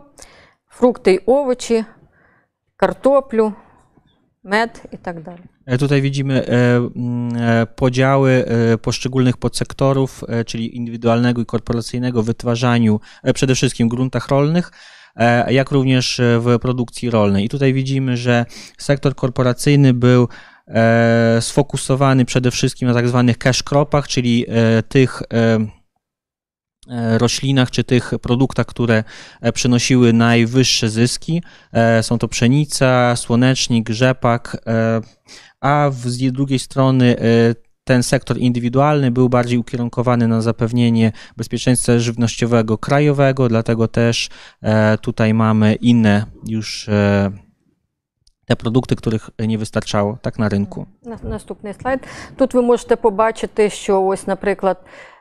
фрукти 0.70 1.14
й 1.14 1.22
овочі, 1.26 1.86
картоплю, 2.76 3.54
med 4.48 4.82
i 4.92 4.98
tak 4.98 5.24
dalej. 5.24 5.42
E, 5.66 5.78
tutaj 5.78 6.02
widzimy 6.02 6.46
e, 6.46 6.76
mm, 6.76 7.36
e, 7.36 7.66
podziały 7.66 8.46
poszczególnych 8.82 9.38
podsektorów, 9.38 10.24
czyli 10.46 10.78
indywidualnego 10.78 11.42
i 11.42 11.46
korporacyjnego 11.46 12.24
w 12.24 12.26
wytwarzaniu 12.26 13.00
przede 13.34 13.56
wszystkim 13.56 13.90
gruntach 13.90 14.28
rolnych, 14.28 14.72
jak 15.48 15.72
również 15.72 16.22
w 16.40 16.60
produkcji 16.62 17.10
rolnej. 17.10 17.46
I 17.46 17.50
tutaj 17.50 17.74
widzimy, 17.74 18.18
że 18.18 18.46
sektor 18.78 19.16
korporacyjny 19.16 19.94
był 19.94 20.28
sfokusowany 21.40 22.26
przede 22.26 22.52
wszystkim 22.52 22.88
na 22.88 22.94
tak 22.94 23.08
zwanych 23.08 23.38
cash 23.38 23.64
cropach, 23.64 24.08
czyli 24.08 24.46
tych 24.90 25.22
roślinach 27.19 27.71
czy 27.71 27.85
tych 27.85 28.13
produktach, 28.23 28.67
które 28.67 29.05
e, 29.41 29.53
przynosiły 29.53 30.13
najwyższe 30.13 30.89
zyski. 30.89 31.43
E, 31.73 32.03
Są 32.03 32.19
to 32.19 32.29
pszenica, 32.29 33.17
słonecznik, 33.17 33.89
rzepak, 33.91 34.57
e, 34.67 35.01
a 35.61 35.91
w- 35.91 36.09
z 36.11 36.33
drugiej 36.33 36.59
strony 36.59 37.19
e, 37.19 37.23
ten 37.85 38.03
sektor 38.03 38.39
indywidualny 38.39 39.11
był 39.11 39.29
bardziej 39.29 39.59
ukierunkowany 39.59 40.29
na 40.29 40.41
zapewnienie 40.41 41.13
bezpieczeństwa 41.37 41.99
żywnościowego 41.99 42.79
krajowego, 42.79 43.49
dlatego 43.49 43.89
też 43.89 44.29
e, 44.63 44.99
tutaj 44.99 45.35
mamy 45.35 45.75
inne 45.75 46.25
już 46.47 46.89
e, 46.89 47.31
te 48.47 48.57
produkty, 48.57 48.97
których 48.97 49.31
nie 49.47 49.59
wystarczało 49.59 50.19
tak 50.23 50.39
na 50.39 50.49
rynku. 50.49 50.87
На- 51.03 51.29
Наступний 51.31 51.75
слайд. 51.75 52.01
Тут 52.37 52.55
ви 52.55 52.63
можете 52.63 52.97
побачити, 52.97 53.71
що 53.71 54.07
ось, 54.07 54.27
наприклад, 54.27 54.85
е, 54.85 55.16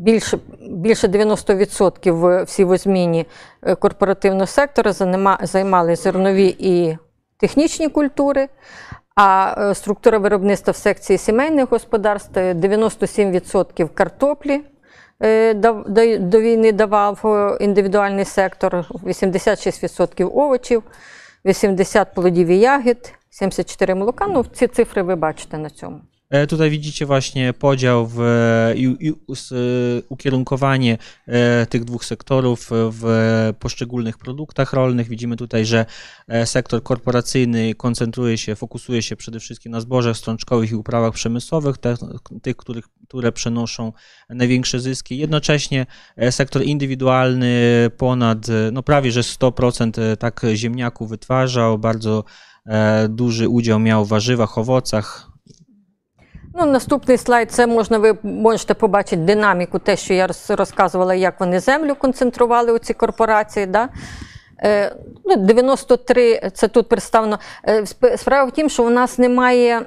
більше, 0.00 0.38
більше 0.70 1.06
90% 1.08 2.12
в 2.12 2.46
сівозміні 2.48 3.26
е, 3.62 3.74
корпоративного 3.74 4.46
сектора 4.46 4.92
займали 5.42 5.96
зернові 5.96 6.56
і 6.58 6.98
технічні 7.36 7.88
культури. 7.88 8.48
А 9.16 9.54
е, 9.70 9.74
структура 9.74 10.18
виробництва 10.18 10.70
в 10.72 10.76
секції 10.76 11.18
сімейних 11.18 11.70
господарств 11.70 12.38
е, 12.38 12.54
97% 12.54 13.88
картоплі 13.88 14.60
е, 15.22 15.54
до- 15.54 15.84
війни 16.40 16.72
давав 16.72 17.20
е, 17.24 17.64
індивідуальний 17.64 18.24
сектор, 18.24 18.74
86% 18.90 20.30
овочів, 20.38 20.82
80 21.44 22.14
плодів 22.14 22.46
і 22.48 22.58
ягід, 22.58 23.12
74 23.30 23.94
молока. 23.94 24.26
Ну, 24.26 24.44
ці 24.44 24.66
цифри 24.66 25.02
ви 25.02 25.14
бачите 25.16 25.58
на 25.58 25.70
цьому. 25.70 26.00
E, 26.30 26.46
Tutaj 26.46 26.70
widzicie 26.70 27.06
właśnie 27.06 27.52
podział 27.52 28.06
w, 28.06 28.20
i, 28.76 29.08
e, 29.08 29.54
ukierunkowanie 30.08 30.98
e, 31.26 31.66
tych 31.66 31.84
dwóch 31.84 32.04
sektorów 32.04 32.70
w 32.70 33.04
poszczególnych 33.60 34.18
produktach 34.18 34.72
rolnych. 34.72 35.08
Widzimy 35.08 35.36
tutaj, 35.36 35.66
że 35.66 35.86
sektor 36.44 36.82
korporacyjny 36.82 37.74
koncentruje 37.74 38.38
się, 38.38 38.56
fokusuje 38.56 39.02
się 39.02 39.16
przede 39.16 39.40
wszystkim 39.40 39.72
na 39.72 39.80
zbożach 39.80 40.16
strączkowych 40.16 40.70
i 40.70 40.74
uprawach 40.74 41.14
przemysłowych, 41.14 41.76
tych, 42.42 42.56
których, 42.56 42.84
które 43.08 43.32
przenoszą 43.32 43.92
największe 44.28 44.80
zyski. 44.80 45.18
Jednocześnie 45.18 45.86
sektor 46.30 46.62
indywidualny 46.62 47.56
ponad, 47.96 48.46
no 48.72 48.82
prawie 48.82 49.12
że 49.12 49.20
100% 49.20 50.00
e, 50.00 50.16
tak 50.16 50.42
ziemniaków 50.54 51.08
wytwarzał, 51.08 51.78
bardzo 51.78 52.24
duży 53.08 53.48
udział 53.48 53.80
miał 53.80 54.04
w 54.04 54.08
warzywach, 54.08 54.58
owocach, 54.58 55.35
Ну, 56.58 56.66
наступний 56.66 57.18
слайд 57.18 57.52
це 57.52 57.66
можна 57.66 57.98
ви 57.98 58.16
можете 58.22 58.74
побачити 58.74 59.16
динаміку, 59.16 59.78
те, 59.78 59.96
що 59.96 60.14
я 60.14 60.28
розказувала, 60.48 61.14
як 61.14 61.40
вони 61.40 61.60
землю 61.60 61.94
концентрували 61.94 62.72
у 62.72 62.78
ці 62.78 62.94
корпорації. 62.94 63.66
Да? 63.66 63.88
Е, 64.62 64.96
ну, 65.24 65.36
93, 65.36 66.50
це 66.54 66.68
тут 66.68 66.88
представлено. 66.88 67.38
Е, 67.68 67.84
Справа 68.16 68.44
в 68.44 68.52
тім, 68.52 68.68
що 68.68 68.84
у 68.84 68.90
нас 68.90 69.18
немає 69.18 69.82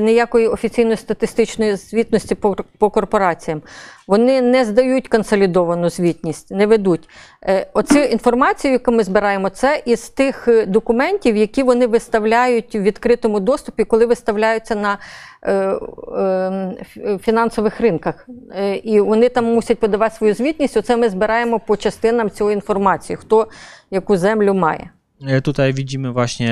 ніякої 0.00 0.48
офіційної 0.48 0.96
статистичної 0.96 1.76
звітності 1.76 2.34
по, 2.34 2.56
по 2.78 2.90
корпораціям. 2.90 3.62
Вони 4.06 4.42
не 4.42 4.64
здають 4.64 5.08
консолідовану 5.08 5.90
звітність, 5.90 6.50
не 6.50 6.66
ведуть. 6.66 7.08
Е, 7.42 7.66
Оцю 7.72 7.98
інформацію, 7.98 8.72
яку 8.72 8.92
ми 8.92 9.04
збираємо, 9.04 9.50
це 9.50 9.82
із 9.86 10.08
тих 10.08 10.48
е, 10.48 10.66
документів, 10.66 11.36
які 11.36 11.62
вони 11.62 11.86
виставляють 11.86 12.74
в 12.74 12.78
відкритому 12.82 13.40
доступі, 13.40 13.84
коли 13.84 14.06
виставляються 14.06 14.74
на 14.74 14.98
е, 15.42 15.52
е, 15.52 17.18
фінансових 17.22 17.80
ринках. 17.80 18.28
Е, 18.56 18.76
І 18.76 19.00
вони 19.00 19.28
там 19.28 19.44
мусять 19.44 19.78
подавати 19.80 20.16
свою 20.16 20.34
звітність. 20.34 20.76
Оце 20.76 20.96
ми 20.96 21.08
збираємо 21.08 21.60
по 21.60 21.76
частинам 21.76 22.30
цієї 22.30 22.54
інформації, 22.54 23.16
хто 23.16 23.48
яку 23.90 24.16
землю 24.16 24.54
має. 24.54 24.90
Tutaj 25.20 25.72
widzimy 25.72 26.12
właśnie 26.12 26.50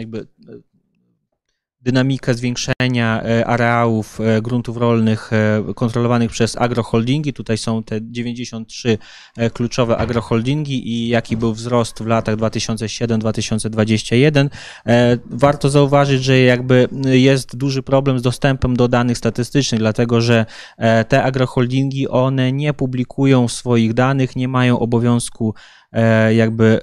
jakby 0.00 0.18
e, 0.20 0.24
dynamikę 1.84 2.34
zwiększenia 2.34 3.22
e, 3.22 3.46
areałów 3.46 4.20
e, 4.20 4.42
gruntów 4.42 4.76
rolnych 4.76 5.30
e, 5.32 5.62
kontrolowanych 5.74 6.30
przez 6.30 6.56
agroholdingi. 6.56 7.32
Tutaj 7.32 7.58
są 7.58 7.82
te 7.82 7.98
93 8.02 8.98
e, 9.36 9.50
kluczowe 9.50 9.96
agroholdingi 9.96 10.88
i 10.88 11.08
jaki 11.08 11.36
był 11.36 11.52
wzrost 11.52 12.02
w 12.02 12.06
latach 12.06 12.36
2007-2021. 12.36 14.48
E, 14.86 15.18
Warto 15.30 15.70
zauważyć, 15.70 16.24
że 16.24 16.38
jakby 16.38 16.88
jest 17.04 17.56
duży 17.56 17.82
problem 17.82 18.18
z 18.18 18.22
dostępem 18.22 18.76
do 18.76 18.88
danych 18.88 19.18
statystycznych, 19.18 19.80
dlatego 19.80 20.20
że 20.20 20.46
te 21.08 21.22
agroholdingi, 21.22 22.08
one 22.08 22.52
nie 22.52 22.72
publikują 22.72 23.48
swoich 23.48 23.94
danych, 23.94 24.36
nie 24.36 24.48
mają 24.48 24.78
obowiązku 24.78 25.54
jakby 26.30 26.80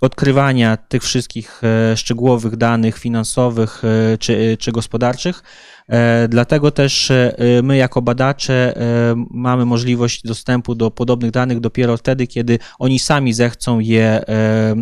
odkrywania 0.00 0.76
tych 0.76 1.02
wszystkich 1.02 1.60
e, 1.64 1.96
szczegółowych 1.96 2.56
danych 2.56 2.98
finansowych 2.98 3.82
e, 3.84 4.18
czy, 4.18 4.56
czy 4.60 4.72
gospodarczych. 4.72 5.42
E, 5.88 6.28
Dlatego 6.28 6.70
też 6.70 7.10
e, 7.10 7.36
my, 7.62 7.76
jako 7.76 8.02
badacze, 8.02 8.76
e, 8.76 9.14
mamy 9.30 9.64
możliwość 9.64 10.22
dostępu 10.22 10.74
do 10.74 10.90
podobnych 10.90 11.30
danych 11.30 11.60
dopiero 11.60 11.96
wtedy, 11.96 12.26
kiedy 12.26 12.58
oni 12.78 12.98
sami 12.98 13.32
zechcą 13.32 13.78
je 13.78 14.28
e, 14.28 14.74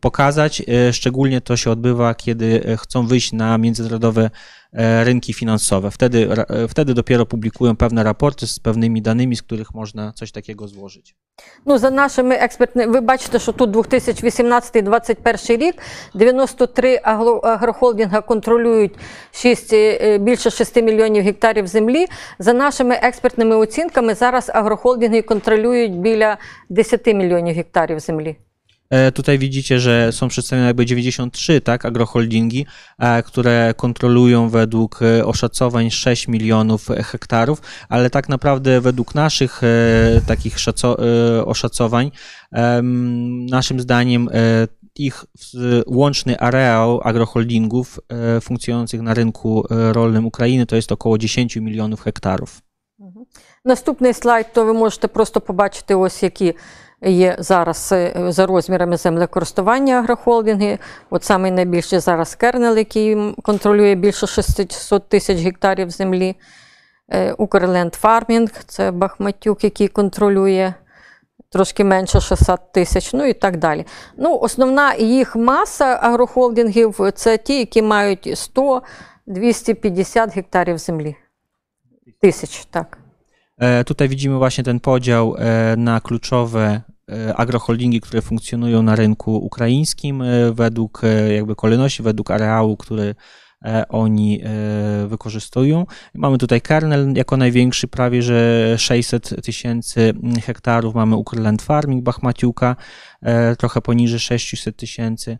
pokazać. 0.00 0.62
Szczególnie 0.92 1.40
to 1.40 1.56
się 1.56 1.70
odbywa, 1.70 2.14
kiedy 2.14 2.76
chcą 2.76 3.06
wyjść 3.06 3.32
na 3.32 3.58
międzynarodowe 3.58 4.30
e, 4.72 5.04
rynki 5.04 5.32
finansowe. 5.32 5.90
Wtedy, 5.90 6.28
e, 6.30 6.68
wtedy 6.68 6.94
dopiero 6.94 7.26
publikują 7.26 7.76
pewne 7.76 8.04
raporty 8.04 8.46
z 8.46 8.58
pewnymi 8.58 9.02
danymi, 9.02 9.36
z 9.36 9.42
których 9.42 9.74
można 9.74 10.12
coś 10.12 10.32
takiego 10.32 10.68
złożyć. 10.68 11.16
Ну, 11.66 11.78
за 11.78 11.90
нашими 11.90 12.34
експертними, 12.34 12.92
ви 12.92 13.00
бачите, 13.00 13.38
що 13.38 13.52
тут 13.52 13.70
2018-2021 13.70 15.56
рік 15.56 15.82
93 16.14 16.98
агро- 17.04 17.40
агрохолдинга 17.46 18.20
контролюють 18.20 18.92
6, 19.32 19.72
е, 19.72 20.18
більше 20.18 20.50
6 20.50 20.82
мільйонів 20.82 21.24
гектарів 21.24 21.66
землі. 21.66 22.06
За 22.38 22.52
нашими 22.52 22.94
експертними 22.94 23.56
оцінками, 23.56 24.14
зараз 24.14 24.50
агрохолдинги 24.54 25.22
контролюють 25.22 25.98
біля 25.98 26.36
10 26.68 27.14
мільйонів 27.14 27.54
гектарів 27.54 28.00
землі. 28.00 28.36
E, 28.89 29.11
Tutaj 29.11 29.39
widzicie, 29.39 29.79
że 29.79 30.11
są 30.11 30.27
przedstawione 30.27 30.67
jakby 30.67 30.85
93 30.85 31.61
tak, 31.61 31.85
agroholdingi, 31.85 32.65
e, 32.99 33.23
które 33.23 33.73
kontrolują 33.77 34.49
według 34.49 34.99
e, 35.01 35.25
oszacowań 35.25 35.91
6 35.91 36.27
milionów 36.27 36.87
hektarów, 36.87 37.61
ale 37.89 38.09
tak 38.09 38.29
naprawdę 38.29 38.81
według 38.81 39.15
naszych 39.15 39.61
e, 39.63 40.21
takich 40.27 40.55
szaco- 40.59 40.95
e, 41.39 41.45
oszacowań, 41.45 42.11
em, 42.51 43.45
naszym 43.45 43.79
zdaniem 43.79 44.29
e, 44.33 44.67
ich 44.95 45.25
w- 45.39 45.81
łączny 45.87 46.39
areał 46.39 47.01
agroholdingów 47.03 47.99
e, 48.37 48.41
funkcjonujących 48.41 49.01
na 49.01 49.13
rynku 49.13 49.63
e, 49.71 49.93
rolnym 49.93 50.25
Ukrainy 50.25 50.65
to 50.65 50.75
jest 50.75 50.91
około 50.91 51.17
10 51.17 51.55
milionów 51.55 52.01
hektarów. 52.01 52.61
Наступний 53.65 54.13
слайд, 54.13 54.53
то 54.53 54.65
ви 54.65 54.73
можете 54.73 55.07
просто 55.07 55.41
побачити, 55.41 55.95
ось 55.95 56.23
які 56.23 56.53
є 57.02 57.36
зараз 57.38 57.92
е, 57.92 58.14
за 58.28 58.46
розмірами 58.46 58.96
землекористування 58.96 59.94
агрохолдинги. 59.94 60.78
От 61.10 61.24
самий 61.24 61.50
найбільший 61.50 61.98
зараз 61.98 62.34
кернел, 62.34 62.76
який 62.76 63.34
контролює 63.42 63.94
більше 63.94 64.26
600 64.26 65.08
тисяч 65.08 65.38
гектарів 65.38 65.90
землі. 65.90 66.36
Е, 67.10 67.32
Укрленд 67.32 67.94
Фармінг, 67.94 68.50
це 68.66 68.90
Бахматюк, 68.90 69.64
який 69.64 69.88
контролює 69.88 70.74
трошки 71.50 71.84
менше 71.84 72.20
600 72.20 72.72
тисяч, 72.72 73.12
ну 73.12 73.24
і 73.24 73.32
так 73.32 73.56
далі. 73.56 73.86
Ну, 74.16 74.38
основна 74.38 74.94
їх 74.94 75.36
маса 75.36 75.98
агрохолдингів 76.02 77.00
це 77.14 77.36
ті, 77.36 77.58
які 77.58 77.82
мають 77.82 78.26
100-250 79.26 80.34
гектарів 80.34 80.78
землі. 80.78 81.16
Тисяч, 82.20 82.64
так. 82.64 82.97
E, 83.58 83.84
Tutaj 83.84 84.08
widzimy 84.08 84.36
właśnie 84.38 84.64
ten 84.64 84.80
podział 84.80 85.36
e, 85.38 85.74
na 85.76 86.00
kluczowe 86.00 86.80
e, 87.10 87.36
agroholdingi, 87.36 88.00
które 88.00 88.22
funkcjonują 88.22 88.82
na 88.82 88.96
rynku 88.96 89.36
ukraińskim 89.36 90.22
według 90.52 91.02
jakby 91.36 91.54
kolejności, 91.56 92.02
według 92.02 92.30
areału, 92.30 92.76
który 92.76 93.14
oni 93.88 94.42
wykorzystują. 95.06 95.86
Mamy 96.14 96.38
tutaj 96.38 96.60
kernel 96.60 97.12
jako 97.16 97.36
największy, 97.36 97.88
prawie 97.88 98.22
że 98.22 98.74
600 98.78 99.44
tysięcy 99.44 100.12
hektarów. 100.44 100.94
Mamy 100.94 101.16
Ukrland 101.16 101.62
Farming 101.62 102.04
Bachmaciuka, 102.04 102.76
trochę 103.58 103.80
poniżej 103.80 104.18
600 104.18 104.76
tysięcy. 104.76 105.38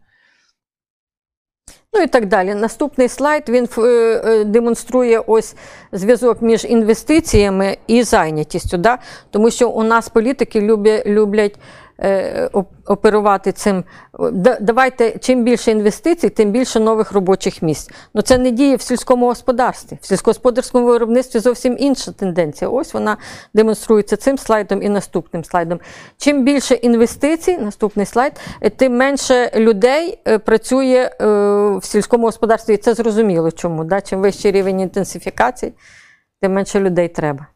Ну 1.94 2.02
і 2.02 2.06
так 2.06 2.26
далі. 2.26 2.54
Наступний 2.54 3.08
слайд 3.08 3.44
він 3.48 3.68
е, 3.78 3.82
е, 3.82 4.44
демонструє 4.44 5.22
ось 5.26 5.54
зв'язок 5.92 6.42
між 6.42 6.64
інвестиціями 6.64 7.78
і 7.86 8.02
зайнятістю. 8.02 8.76
Да? 8.76 8.98
Тому 9.30 9.50
що 9.50 9.68
у 9.68 9.82
нас 9.82 10.08
політики 10.08 10.60
люблять, 10.60 11.06
люблять 11.06 11.58
оперувати 12.86 13.52
цим. 13.52 13.84
Давайте 14.60 15.18
чим 15.18 15.44
більше 15.44 15.70
інвестицій, 15.70 16.28
тим 16.28 16.50
більше 16.50 16.80
нових 16.80 17.12
робочих 17.12 17.62
місць. 17.62 17.90
Ну 18.14 18.22
це 18.22 18.38
не 18.38 18.50
діє 18.50 18.76
в 18.76 18.80
сільському 18.80 19.26
господарстві. 19.26 19.98
В 20.00 20.06
сільськогосподарському 20.06 20.86
виробництві 20.86 21.38
зовсім 21.38 21.76
інша 21.78 22.12
тенденція. 22.12 22.70
Ось 22.70 22.94
вона 22.94 23.16
демонструється 23.54 24.16
цим 24.16 24.38
слайдом 24.38 24.82
і 24.82 24.88
наступним 24.88 25.44
слайдом. 25.44 25.80
Чим 26.16 26.44
більше 26.44 26.74
інвестицій, 26.74 27.58
наступний 27.58 28.06
слайд, 28.06 28.32
е, 28.60 28.70
тим 28.70 28.96
менше 28.96 29.50
людей 29.56 30.18
е, 30.28 30.38
працює 30.38 31.10
е, 31.20 31.26
в 31.78 31.84
сільському 31.84 32.26
господарстві. 32.26 32.74
І 32.74 32.76
це 32.76 32.94
зрозуміло 32.94 33.50
чому. 33.50 33.88
Чим 34.04 34.20
вищий 34.20 34.52
рівень 34.52 34.80
інтенсифікації, 34.80 35.72
тим 36.40 36.52
менше 36.52 36.80
людей 36.80 37.08
треба. 37.08 37.46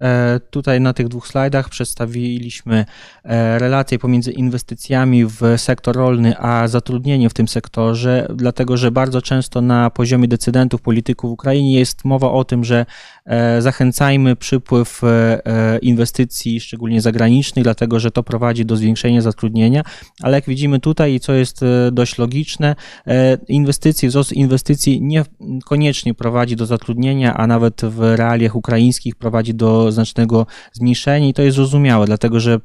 E, 0.00 0.40
Tutaj 0.50 0.80
na 0.80 0.92
tych 0.92 1.08
dwóch 1.08 1.28
slajdach 1.28 1.68
przedstawiliśmy 1.68 2.84
e, 3.24 3.58
relacje 3.58 3.98
pomiędzy 3.98 4.32
inwestycjami 4.32 5.26
w 5.26 5.40
sektor 5.56 5.96
rolny 5.96 6.38
a 6.38 6.68
zatrudnieniem 6.68 7.30
w 7.30 7.34
tym 7.34 7.48
sektorze, 7.48 8.26
dlatego 8.34 8.76
że 8.76 8.90
bardzo 8.90 9.22
często 9.22 9.60
na 9.60 9.90
poziomie 9.90 10.28
decydentów, 10.28 10.82
polityków 10.82 11.30
w 11.30 11.32
Ukrainie 11.32 11.78
jest 11.78 12.04
mowa 12.04 12.30
o 12.30 12.44
tym, 12.44 12.64
że 12.64 12.86
e, 13.24 13.62
zachęcajmy 13.62 14.36
przypływ 14.36 15.00
inwestycji, 15.82 16.60
szczególnie 16.60 17.00
zagranicznych, 17.00 17.62
dlatego 17.62 18.00
że 18.00 18.10
to 18.10 18.22
prowadzi 18.22 18.64
do 18.64 18.76
zwiększenia 18.76 19.20
zatrudnienia, 19.20 19.82
ale 20.22 20.36
jak 20.36 20.44
widzimy 20.46 20.80
tutaj, 20.80 21.14
i 21.14 21.20
co 21.20 21.32
jest 21.32 21.60
dość 21.92 22.18
logiczne, 22.18 22.76
inwestycje, 23.48 24.08
wzrost 24.08 24.32
inwestycji 24.32 25.02
nie 25.02 25.24
koniecznie 25.64 26.14
prowadzi 26.14 26.56
do 26.56 26.66
zatrudnienia, 26.66 27.34
a 27.34 27.46
nawet 27.46 27.80
w 27.84 28.00
realiach 28.16 28.56
ukraińskich 28.56 29.14
prowadzi 29.16 29.54
do 29.54 29.89
znacznego 29.92 30.46
zmniejszenia 30.72 31.28
i 31.28 31.34
to 31.34 31.42
jest 31.42 31.56
zrozumiałe, 31.56 32.06
dlatego 32.06 32.40
że 32.40 32.54
e, 32.54 32.58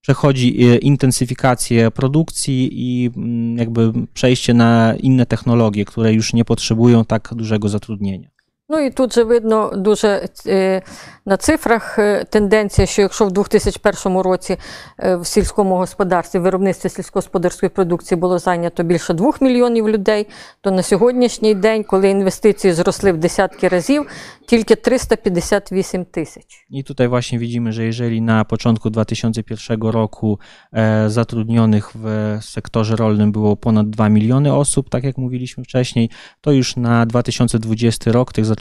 przechodzi 0.00 0.64
e, 0.64 0.76
intensyfikację 0.76 1.90
produkcji 1.90 2.70
i 2.72 3.10
jakby 3.56 3.92
przejście 4.14 4.54
na 4.54 4.94
inne 5.00 5.26
technologie, 5.26 5.84
które 5.84 6.12
już 6.12 6.32
nie 6.32 6.44
potrzebują 6.44 7.04
tak 7.04 7.34
dużego 7.34 7.68
zatrudnienia. 7.68 8.37
Ну 8.69 8.79
і 8.79 8.89
тут 8.89 9.13
же 9.13 9.23
видно 9.23 9.71
дуже 9.75 10.29
е, 10.47 10.81
на 11.25 11.37
цифрах 11.37 11.99
е, 11.99 12.23
тенденція, 12.23 12.87
що 12.87 13.01
якщо 13.01 13.25
в 13.25 13.31
2001 13.31 14.17
році 14.17 14.57
е, 14.99 15.15
в 15.15 15.27
сільському 15.27 15.75
господарстві, 15.75 16.39
в 16.39 16.41
виробництві 16.41 16.89
сільськогосподарської 16.89 17.69
продукції 17.69 18.19
було 18.19 18.39
зайнято 18.39 18.83
більше 18.83 19.13
2 19.13 19.31
мільйонів 19.41 19.89
людей, 19.89 20.27
то 20.61 20.71
на 20.71 20.83
сьогоднішній 20.83 21.55
день, 21.55 21.83
коли 21.83 22.09
інвестиції 22.09 22.73
зросли 22.73 23.11
в 23.11 23.17
десятки 23.17 23.67
разів, 23.67 24.05
тільки 24.47 24.75
358 24.75 26.05
тисяч. 26.05 26.65
I 26.69 26.83
tutaj 26.83 27.07
właśnie 27.07 27.39
widzimy, 27.39 27.71
że 27.73 27.83
jeżeli 27.83 28.21
na 28.21 28.45
początku 28.45 28.89
2001 28.89 29.81
roku 29.81 30.39
e, 30.73 31.09
zatrudnionych 31.09 31.91
w 31.95 32.37
sektorze 32.41 32.95
rolnym 32.95 33.31
było 33.31 33.55
ponad 33.55 33.89
2 33.89 34.09
miliony 34.09 34.53
osób, 34.53 34.89
tak 34.89 35.03
jak 35.03 35.17
mówiliśmy 35.17 35.63
wcześniej, 35.63 36.09
to 36.41 36.51
już 36.51 36.75
na 36.75 37.05
2020 37.05 38.11
rok 38.11 38.33
tych 38.33 38.45
zatrudnionych 38.45 38.56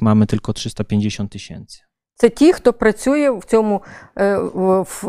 mamy 0.00 0.26
tylko 0.26 0.52
350 0.52 1.30
tysięcy. 1.30 1.78
Це 2.20 2.28
ті, 2.28 2.52
хто 2.52 2.72
працює 2.72 3.30
в 3.30 3.44
цьому 3.44 3.82
е, 4.18 4.36
в, 4.38 4.82
в, 4.82 5.04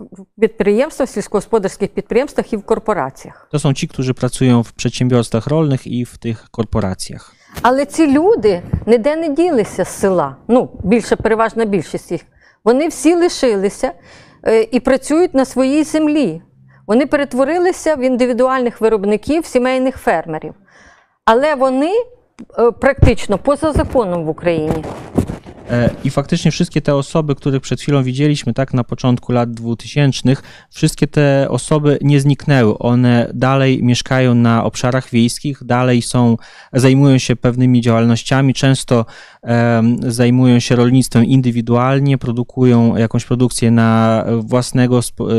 в 0.00 0.40
підприємствах, 0.40 1.08
сільськогосподарських 1.08 1.88
підприємствах 1.88 2.52
і 2.52 2.56
в 2.56 2.62
корпораціях. 2.62 3.48
To 3.52 3.58
są 3.58 3.74
ci, 3.74 3.88
którzy 3.88 4.14
pracują 4.14 4.62
w 4.62 4.72
przedsiębiorstwach 4.72 5.46
rolnych 5.46 5.86
i 5.86 6.04
w 6.04 6.18
tych 6.18 6.48
korporacjach. 6.50 7.34
Але 7.62 7.86
ці 7.86 8.06
люди 8.06 8.62
ніде 8.86 9.16
не 9.16 9.28
ділися 9.28 9.84
з 9.84 9.88
села. 9.88 10.36
Ну, 10.48 10.70
більше, 10.84 11.16
переважна 11.16 11.64
більшість 11.64 12.12
їх. 12.12 12.20
Вони 12.64 12.88
всі 12.88 13.14
лишилися 13.14 13.92
е, 14.46 14.62
і 14.62 14.80
працюють 14.80 15.34
на 15.34 15.44
своїй 15.44 15.84
землі. 15.84 16.42
Вони 16.86 17.06
перетворилися 17.06 17.94
в 17.94 18.00
індивідуальних 18.00 18.80
виробників, 18.80 19.46
сімейних 19.46 19.96
фермерів. 19.96 20.54
Але 21.24 21.54
вони 21.54 21.92
е, 22.59 22.71
практично 22.71 23.37
поза 23.37 23.71
законом 23.71 24.23
в 24.25 24.29
Україні. 24.29 24.83
E, 25.71 25.89
I 26.03 26.09
faktycznie 26.09 26.51
wszystkie 26.51 26.81
te 26.81 26.95
osoby, 26.95 27.35
których 27.35 27.61
przed 27.61 27.81
chwilą 27.81 28.03
widzieliśmy, 28.03 28.53
tak 28.53 28.73
na 28.73 28.83
początku 28.83 29.31
lat 29.31 29.51
2000, 29.51 30.35
wszystkie 30.69 31.07
te 31.07 31.47
osoby 31.49 31.97
nie 32.01 32.19
zniknęły. 32.19 32.77
One 32.77 33.31
dalej 33.33 33.83
mieszkają 33.83 34.35
na 34.35 34.63
obszarach 34.63 35.09
wiejskich, 35.09 35.63
dalej 35.63 36.01
są, 36.01 36.37
zajmują 36.73 37.17
się 37.17 37.35
pewnymi 37.35 37.81
działalnościami, 37.81 38.53
często 38.53 39.05
em, 39.43 39.97
zajmują 40.11 40.59
się 40.59 40.75
rolnictwem 40.75 41.25
indywidualnie, 41.25 42.17
produkują 42.17 42.95
jakąś 42.95 43.25
produkcję 43.25 43.71
na 43.71 44.23
własnego 44.39 45.01
spo, 45.01 45.31
e, 45.31 45.35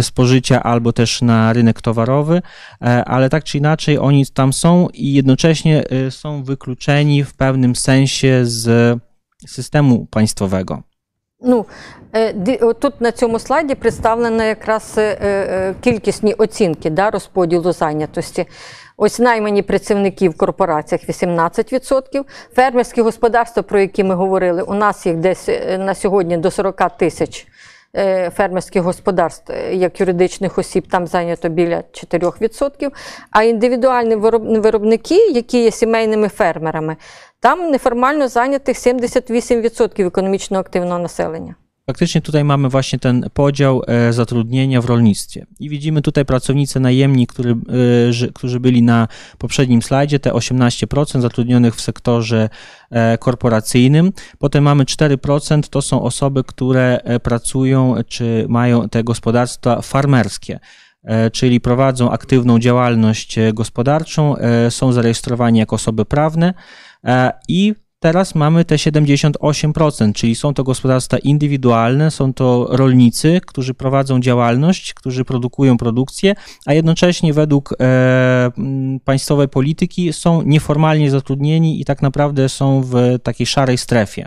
spożycia 0.00 0.62
albo 0.62 0.92
też 0.92 1.22
na 1.22 1.52
rynek 1.52 1.82
towarowy, 1.82 2.42
e, 2.82 3.04
ale 3.04 3.30
tak 3.30 3.44
czy 3.44 3.58
inaczej 3.58 3.98
oni 3.98 4.26
tam 4.26 4.52
są 4.52 4.88
i 4.94 5.12
jednocześnie 5.12 5.84
e, 5.88 6.10
są 6.10 6.44
wykluczeni 6.44 7.24
w 7.24 7.34
pewnym 7.34 7.76
sensie 7.76 8.40
z 8.42 8.98
systemu 9.46 10.06
państwowego. 10.06 10.82
Ну, 11.44 11.66
е, 12.12 12.32
ди- 12.32 12.56
о, 12.56 12.72
тут 12.72 13.00
на 13.00 13.12
цьому 13.12 13.38
слайді 13.38 13.74
представлено 13.74 14.42
якраз 14.42 14.94
е, 14.98 15.18
е, 15.22 15.74
кількісні 15.80 16.34
оцінки 16.34 16.90
да, 16.90 17.10
розподілу 17.10 17.72
зайнятості. 17.72 18.46
Ось 18.96 19.18
наймані 19.18 19.62
працівники 19.62 20.28
в 20.28 20.36
корпораціях 20.36 21.08
18%. 21.08 22.24
Фермерські 22.54 23.00
господарства, 23.02 23.62
про 23.62 23.80
які 23.80 24.04
ми 24.04 24.14
говорили, 24.14 24.62
у 24.62 24.74
нас 24.74 25.06
їх 25.06 25.16
десь 25.16 25.48
е, 25.48 25.78
на 25.78 25.94
сьогодні 25.94 26.36
до 26.36 26.50
40 26.50 26.96
тисяч 26.96 27.40
е, 27.40 27.46
фермерських 28.31 28.83
господарств 28.83 29.51
е, 29.51 29.75
як 29.75 29.99
юридичних 29.99 30.57
осіб, 30.57 30.87
там 30.91 31.07
зайнято 31.07 31.49
біля 31.49 31.77
4%. 31.77 32.91
А 33.31 33.43
індивідуальні 33.43 34.15
вироб- 34.15 34.61
виробники, 34.61 35.15
які 35.15 35.63
є 35.63 35.71
сімейними 35.71 36.29
фермерами, 36.29 36.95
там 37.39 37.71
неформально 37.71 38.27
зайнятих 38.27 38.77
78% 38.77 40.07
економічно 40.07 40.59
активного 40.59 40.99
населення. 40.99 41.55
Faktycznie 41.89 42.21
tutaj 42.21 42.43
mamy 42.43 42.69
właśnie 42.69 42.99
ten 42.99 43.29
podział 43.33 43.81
e, 43.87 44.13
zatrudnienia 44.13 44.81
w 44.81 44.85
rolnictwie. 44.85 45.45
I 45.59 45.69
widzimy 45.69 46.01
tutaj 46.01 46.25
pracownicy 46.25 46.79
najemni, 46.79 47.27
który, 47.27 47.51
e, 47.51 48.31
którzy 48.33 48.59
byli 48.59 48.83
na 48.83 49.07
poprzednim 49.37 49.81
slajdzie, 49.81 50.19
te 50.19 50.31
18% 50.31 51.21
zatrudnionych 51.21 51.75
w 51.75 51.81
sektorze 51.81 52.49
e, 52.91 53.17
korporacyjnym. 53.17 54.13
Potem 54.39 54.63
mamy 54.63 54.83
4%, 54.83 55.69
to 55.69 55.81
są 55.81 56.01
osoby, 56.01 56.43
które 56.43 56.99
pracują 57.23 57.95
czy 58.07 58.45
mają 58.49 58.89
te 58.89 59.03
gospodarstwa 59.03 59.81
farmerskie. 59.81 60.59
Czyli 61.33 61.61
prowadzą 61.61 62.11
aktywną 62.11 62.59
działalność 62.59 63.35
gospodarczą, 63.53 64.35
są 64.69 64.91
zarejestrowani 64.91 65.59
jako 65.59 65.75
osoby 65.75 66.05
prawne 66.05 66.53
i 67.47 67.73
Teraz 68.02 68.34
mamy 68.34 68.64
te 68.64 68.74
78%, 68.74 70.12
czyli 70.12 70.34
są 70.34 70.54
to 70.54 70.64
gospodarstwa 70.64 71.18
indywidualne, 71.18 72.10
są 72.10 72.34
to 72.34 72.66
rolnicy, 72.70 73.40
którzy 73.46 73.74
prowadzą 73.74 74.20
działalność, 74.20 74.94
którzy 74.94 75.24
produkują 75.24 75.78
produkcję, 75.78 76.34
a 76.66 76.74
jednocześnie 76.74 77.32
według 77.32 77.72
e, 77.72 77.76
m, 78.58 79.00
państwowej 79.04 79.48
polityki 79.48 80.12
są 80.12 80.42
nieformalnie 80.42 81.10
zatrudnieni 81.10 81.80
i 81.80 81.84
tak 81.84 82.02
naprawdę 82.02 82.48
są 82.48 82.82
w 82.82 83.18
takiej 83.22 83.46
szarej 83.46 83.78
strefie. 83.78 84.26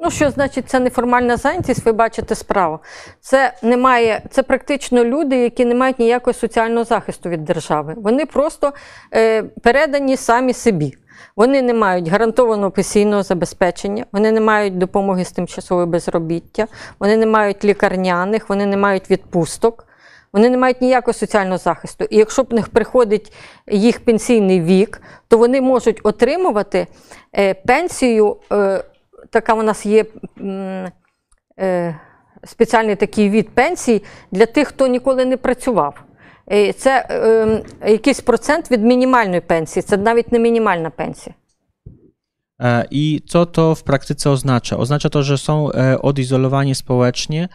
Ну, 0.00 0.10
що 0.10 0.30
значить 0.30 0.68
це 0.68 0.80
неформальна 0.80 1.36
зайнятість, 1.36 1.86
ви 1.86 1.92
бачите 1.92 2.34
справу. 2.34 2.78
Це 3.20 3.52
немає, 3.62 4.22
це 4.30 4.42
практично 4.42 5.04
люди, 5.04 5.36
які 5.36 5.64
не 5.64 5.74
мають 5.74 5.98
ніякого 5.98 6.34
соціального 6.34 6.84
захисту 6.84 7.28
від 7.28 7.44
держави. 7.44 7.94
Вони 7.96 8.26
просто 8.26 8.72
е, 9.14 9.42
передані 9.42 10.16
самі 10.16 10.52
собі. 10.52 10.94
Вони 11.35 11.61
не 11.61 11.73
мають 11.73 12.07
гарантованого 12.07 12.71
пенсійного 12.71 13.23
забезпечення, 13.23 14.05
вони 14.11 14.31
не 14.31 14.41
мають 14.41 14.77
допомоги 14.77 15.25
з 15.25 15.31
тимчасового 15.31 15.87
безробіття, 15.87 16.67
вони 16.99 17.17
не 17.17 17.25
мають 17.25 17.65
лікарняних, 17.65 18.49
вони 18.49 18.65
не 18.65 18.77
мають 18.77 19.09
відпусток. 19.09 19.87
Вони 20.33 20.49
не 20.49 20.57
мають 20.57 20.81
ніякого 20.81 21.13
соціального 21.13 21.57
захисту. 21.57 22.05
І 22.09 22.17
якщо 22.17 22.43
в 22.43 22.53
них 22.53 22.69
приходить 22.69 23.33
їх 23.67 23.99
пенсійний 23.99 24.61
вік, 24.61 25.01
то 25.27 25.37
вони 25.37 25.61
можуть 25.61 25.99
отримувати 26.03 26.87
е, 27.37 27.53
пенсію. 27.53 28.37
Е, 28.51 28.83
така 29.29 29.53
у 29.53 29.63
нас 29.63 29.85
є 29.85 30.05
е, 31.59 31.99
спеціальний 32.43 32.95
такий 32.95 33.29
від 33.29 33.49
пенсій 33.49 34.03
для 34.31 34.45
тих, 34.45 34.67
хто 34.67 34.87
ніколи 34.87 35.25
не 35.25 35.37
працював. 35.37 36.03
Е, 36.52 36.72
Це 36.72 37.06
е, 37.10 37.90
якийсь 37.90 38.20
процент 38.20 38.70
від 38.70 38.84
мінімальної 38.84 39.40
пенсії, 39.40 39.82
це 39.82 39.96
навіть 39.96 40.32
не 40.32 40.38
мінімальна 40.38 40.90
пенсія. 40.90 41.34
E, 42.60 42.84
I 42.90 43.20
co 43.26 43.46
to 43.46 43.74
w 43.74 43.82
praktyce 43.82 44.30
oznacza? 44.30 44.76
Oznacza 44.76 45.10
to, 45.10 45.22
że 45.22 45.38
są 45.38 45.72
e, 45.72 46.02
odizolowani 46.02 46.74
społecznie, 46.74 47.42
e, 47.42 47.48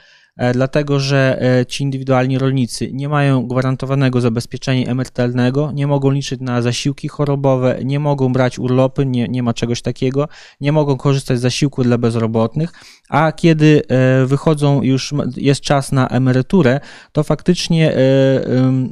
dlatego 0.53 1.01
że 1.01 1.43
e, 1.61 1.67
ci 1.67 1.85
indywidualni 1.85 2.39
rolnicy 2.39 2.93
nie 2.93 3.09
mają 3.09 3.47
gwarantowanego 3.47 4.21
zabezpieczenia 4.21 4.87
emerytalnego, 4.87 5.73
nie 5.73 5.87
mogą 5.87 6.11
liczyć 6.11 6.41
na 6.41 6.63
zasiłki 6.63 7.09
chorobowe, 7.09 7.79
nie 7.85 8.01
mogą 8.01 8.33
brać 8.33 8.59
urlopy, 8.59 9.07
nie, 9.07 9.29
nie 9.29 9.43
ma 9.43 9.55
czegoś 9.55 9.83
takiego, 9.83 10.29
nie 10.61 10.73
mogą 10.73 10.97
korzystać 10.97 11.39
z 11.39 11.41
zasiłku 11.41 11.83
dla 11.83 11.99
bezrobotnych, 11.99 12.73
a 13.09 13.33
kiedy 13.33 13.83
e, 13.89 14.27
wychodzą, 14.27 14.83
już 14.83 15.15
jest 15.37 15.61
czas 15.61 15.93
na 15.93 16.09
emeryturę, 16.09 16.81
to 17.13 17.23
faktycznie 17.23 17.97
e, 17.97 18.01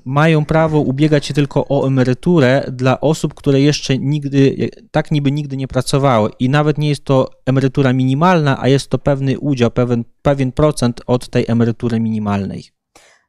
mają 0.04 0.44
prawo 0.44 0.80
ubiegać 0.80 1.26
się 1.26 1.34
tylko 1.34 1.66
o 1.68 1.86
emeryturę 1.86 2.64
dla 2.72 3.00
osób, 3.00 3.34
które 3.34 3.60
jeszcze 3.60 3.98
nigdy, 3.98 4.70
tak 4.90 5.10
niby 5.10 5.32
nigdy 5.32 5.56
nie 5.56 5.68
pracowały. 5.68 6.30
I 6.38 6.48
nawet 6.48 6.78
nie 6.78 6.88
jest 6.88 7.04
to 7.04 7.30
emerytura 7.46 7.92
minimalna, 7.92 8.60
a 8.60 8.68
jest 8.68 8.90
to 8.90 8.98
pewny 8.98 9.38
udział, 9.38 9.70
pewien, 9.70 10.04
pewien 10.26 10.50
procent 10.52 10.96
od 11.06 11.28
tej 11.30 11.44
emerytury 11.48 12.00
minimalnej. 12.00 12.62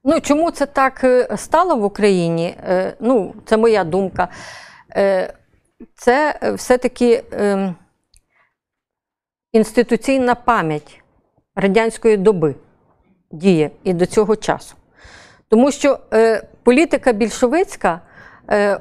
Ну, 0.04 0.20
чому 0.22 0.52
це 0.52 0.66
так 0.66 1.04
е, 1.04 1.38
стало 1.38 1.76
в 1.76 1.84
Україні? 1.84 2.56
Е, 2.64 2.94
Ну, 3.00 3.34
це 3.46 3.58
моя 3.58 3.84
думка. 3.84 4.28
Е, 4.96 5.34
Це 5.96 6.40
все-таки 6.56 7.24
ем, 7.32 7.76
інституційна 9.52 10.36
пам'ять 10.36 11.04
радянської 11.56 12.18
доби 12.18 12.56
діє 13.32 13.72
і 13.84 13.94
до 13.94 14.06
цього 14.06 14.36
часу. 14.36 14.76
Тому 15.50 15.72
що 15.72 16.00
політика 16.64 17.12
більшовицька 17.12 18.02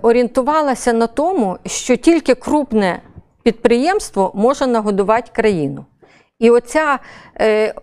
орієнтувалася 0.03 0.93
на 0.93 1.07
тому, 1.07 1.59
що 1.67 1.97
тільки 1.97 2.35
крупне 2.35 3.03
підприємство 3.43 4.33
може 4.35 4.67
нагодувати 4.67 5.31
країну. 5.33 5.87
І 6.39 6.51
оця 6.51 6.99
е, 7.35 7.47
е, 7.47 7.75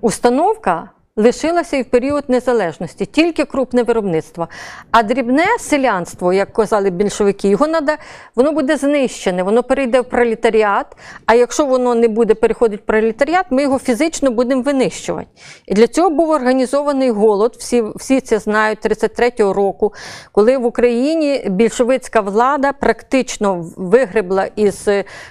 установка 0.00 0.90
лишилася 1.16 1.76
і 1.76 1.82
в 1.82 1.84
період 1.84 2.24
незалежності, 2.28 3.06
тільки 3.06 3.44
крупне 3.44 3.82
виробництво. 3.82 4.48
А 4.90 5.02
дрібне 5.02 5.46
селянство, 5.60 6.32
як 6.32 6.52
казали 6.52 6.90
більшовики, 6.90 7.48
його 7.48 7.66
надо, 7.66 7.92
воно 8.34 8.52
буде 8.52 8.76
знищене, 8.76 9.42
воно 9.42 9.62
перейде 9.62 10.00
в 10.00 10.04
пролетаріат. 10.04 10.86
А 11.26 11.34
якщо 11.34 11.66
воно 11.66 11.94
не 11.94 12.08
буде 12.08 12.34
переходити 12.34 12.82
в 12.82 12.86
пролетаріат, 12.86 13.46
ми 13.50 13.62
його 13.62 13.78
фізично 13.78 14.30
будемо 14.30 14.62
винищувати. 14.62 15.26
І 15.66 15.74
для 15.74 15.86
цього 15.86 16.10
був 16.10 16.30
організований 16.30 17.10
голод. 17.10 17.56
Всі, 17.58 17.84
всі 17.94 18.20
це 18.20 18.38
знають 18.38 18.78
33-го 18.86 19.52
року, 19.52 19.94
коли 20.32 20.58
в 20.58 20.64
Україні 20.64 21.46
більшовицька 21.50 22.20
влада 22.20 22.72
практично 22.72 23.72
вигребла 23.76 24.48
із 24.56 24.88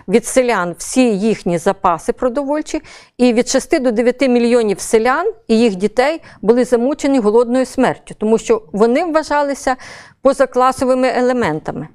від 0.07 0.25
селян 0.25 0.75
всі 0.77 1.17
їхні 1.17 1.57
запаси 1.57 2.13
продовольчі, 2.13 2.81
і 3.17 3.33
від 3.33 3.47
6 3.47 3.81
до 3.81 3.91
9 3.91 4.21
мільйонів 4.21 4.79
селян 4.79 5.31
і 5.47 5.59
їх 5.59 5.74
дітей 5.74 6.20
були 6.42 6.64
замучені 6.64 7.18
голодною 7.18 7.66
смертю, 7.66 8.14
тому 8.18 8.38
що 8.38 8.62
вони 8.72 9.04
вважалися 9.04 9.76
позакласовими 10.22 11.08
елементами. 11.08 11.88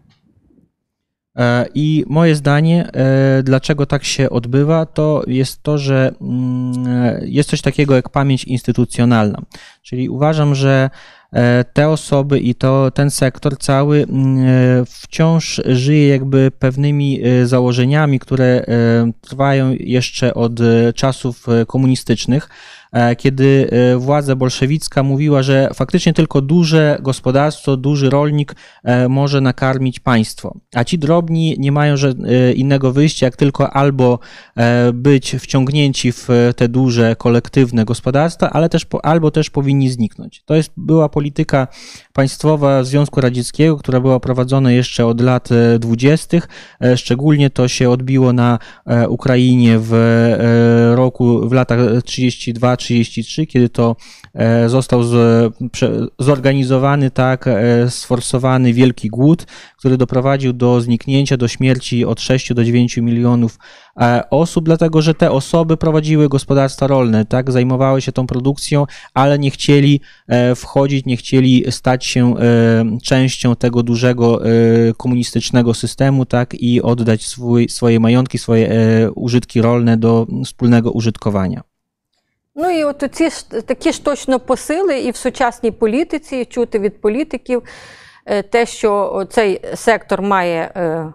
E, 1.37 1.65
I 1.73 2.03
moje 2.07 2.35
zdanie, 2.35 2.87
e, 2.93 3.43
dlaczego 3.43 3.85
tak 3.85 4.03
się 4.03 4.29
odbywa, 4.29 4.85
to 4.85 5.23
jest 5.27 5.63
to, 5.63 5.77
że 5.77 6.11
mm, 6.21 6.87
e, 6.87 7.21
jest 7.25 7.49
coś 7.49 7.61
takiego 7.61 7.95
jak 7.95 8.09
pamięć 8.09 8.43
instytucjonalna. 8.43 9.41
Czyli 9.81 10.09
uważam, 10.09 10.55
że 10.55 10.89
e, 11.33 11.63
te 11.73 11.89
osoby 11.89 12.39
i 12.39 12.55
to 12.55 12.91
ten 12.91 13.11
sektor 13.11 13.57
cały 13.57 14.05
mm, 14.09 14.45
e, 14.47 14.85
wciąż 14.85 15.61
żyje 15.65 16.07
jakby 16.07 16.51
pewnymi 16.59 17.21
e, 17.23 17.47
założeniami, 17.47 18.19
które 18.19 18.45
e, 18.45 18.65
trwają 19.21 19.75
jeszcze 19.79 20.33
od 20.33 20.61
e, 20.61 20.93
czasów 20.93 21.49
e, 21.49 21.65
komunistycznych, 21.65 22.49
e, 22.49 22.78
kiedy 23.18 23.68
e, 23.70 23.96
władza 23.96 24.36
bolszewicka 24.36 25.02
mówiła, 25.02 25.42
że 25.42 25.70
faktycznie 25.74 26.12
tylko 26.12 26.40
duże 26.40 26.98
gospodarstwo, 27.00 27.76
duży 27.76 28.10
rolnik 28.10 28.54
e, 28.84 29.08
może 29.08 29.40
nakarmić 29.40 30.00
państwo, 30.00 30.58
a 30.74 30.84
ci 30.84 30.98
drobni 30.98 31.56
nie 31.58 31.72
mają 31.72 31.94
e, 31.94 32.52
innego 32.52 32.92
wyjścia, 32.92 33.26
jak 33.26 33.36
tylko 33.36 33.70
albo 33.70 34.18
e, 34.56 34.92
być 34.92 35.36
wciągnięci 35.38 36.12
w 36.12 36.28
te 36.56 36.68
duże, 36.68 37.16
kolektywne 37.16 37.84
gospodarstwa, 37.84 38.50
ale 38.50 38.68
też, 38.68 38.86
albo 39.02 39.30
też 39.30 39.50
powinni 39.50 39.90
zniknąć. 39.90 40.42
To 40.44 40.54
jest, 40.54 40.72
była 40.76 41.08
polityka 41.08 41.68
państwowa 42.12 42.84
Związku 42.84 43.20
Radzieckiego, 43.20 43.76
która 43.76 44.00
była 44.00 44.20
prowadzona 44.20 44.72
jeszcze 44.72 45.06
od 45.06 45.20
lat 45.20 45.48
e, 45.52 45.78
20. 45.78 46.38
E, 46.80 46.96
Szczególnie 46.96 47.50
to 47.50 47.68
się 47.68 47.90
odbiło 47.90 48.32
na 48.32 48.58
e, 48.86 49.08
Ukrainie 49.08 49.78
w 49.78 49.94
e, 49.94 50.96
roku, 50.96 51.48
w 51.48 51.52
latach 51.52 51.80
32-33, 52.80 53.46
kiedy 53.46 53.68
to 53.68 53.96
e, 54.34 54.68
został 54.68 55.02
z, 55.02 55.54
zorganizowany, 56.18 57.10
tak, 57.10 57.46
e, 57.46 57.90
sforsowany 57.90 58.72
wielki 58.72 59.08
głód, 59.08 59.46
który 59.78 59.96
doprowadził 59.96 60.52
do 60.52 60.80
zniknięcia, 60.80 61.36
do 61.36 61.48
śmierci 61.48 62.04
od 62.04 62.20
6 62.20 62.54
do 62.54 62.64
9 62.64 62.96
milionów 62.96 63.58
e, 64.00 64.22
osób, 64.30 64.64
dlatego 64.64 65.02
że 65.02 65.14
te 65.14 65.30
osoby 65.30 65.76
prowadziły 65.76 66.28
gospodarstwa 66.28 66.86
rolne, 66.86 67.24
tak, 67.24 67.52
zajmowały 67.52 68.00
się 68.02 68.12
tą 68.12 68.26
produkcją, 68.26 68.86
ale 69.14 69.38
nie 69.38 69.50
chcieli 69.50 70.00
wchodzić, 70.56 71.06
nie 71.06 71.16
chcieli 71.16 71.64
stać 71.70 72.06
się 72.06 72.34
częścią 73.02 73.56
tego 73.56 73.82
dużego 73.82 74.40
komunistycznego 74.96 75.74
systemu, 75.74 76.26
tak, 76.26 76.54
i 76.54 76.82
oddać 76.82 77.26
swój, 77.26 77.68
swoje 77.68 78.00
majątki, 78.00 78.38
swoje 78.38 78.70
użytki 79.14 79.62
rolne 79.62 79.96
do 79.96 80.26
wspólnego 80.44 80.92
użytkowania. 80.92 81.69
Ну 82.54 82.70
і 82.70 82.84
от 82.84 83.04
ці 83.12 83.30
ж 83.30 83.50
такі 83.50 83.92
ж 83.92 84.04
точно 84.04 84.40
посили 84.40 84.98
і 84.98 85.10
в 85.10 85.16
сучасній 85.16 85.70
політиці 85.70 86.44
чути 86.44 86.78
від 86.78 87.00
політиків 87.00 87.62
е, 88.26 88.42
те, 88.42 88.66
що 88.66 89.24
цей 89.30 89.60
сектор 89.74 90.22
має 90.22 90.72
е, 90.76 91.12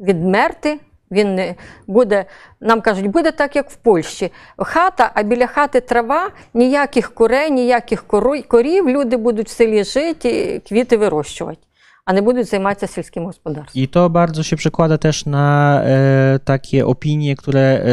відмерти, 0.00 0.80
Він 1.10 1.34
не 1.34 1.54
буде, 1.86 2.24
нам 2.60 2.80
кажуть, 2.80 3.06
буде 3.06 3.32
так, 3.32 3.56
як 3.56 3.70
в 3.70 3.76
Польщі. 3.76 4.32
Хата, 4.56 5.10
а 5.14 5.22
біля 5.22 5.46
хати 5.46 5.80
трава, 5.80 6.30
ніяких 6.54 7.14
курей, 7.14 7.50
ніяких 7.50 8.04
корів. 8.48 8.88
Люди 8.88 9.16
будуть 9.16 9.48
в 9.48 9.50
селі 9.50 9.84
жити, 9.84 10.62
квіти 10.68 10.96
вирощувати, 10.96 11.60
а 12.09 12.13
не 12.13 12.21
будуть 12.21 12.47
займатися 12.47 12.87
сільським 12.87 13.25
господарством. 13.25 13.83
I 13.83 13.87
to 13.87 14.09
bardzo 14.09 14.43
się 14.43 14.55
przekłada 14.55 14.97
też 14.97 15.25
na 15.25 15.81
e, 15.83 16.39
takie 16.43 16.85
opinie, 16.85 17.35
które 17.35 17.61
e, 17.61 17.83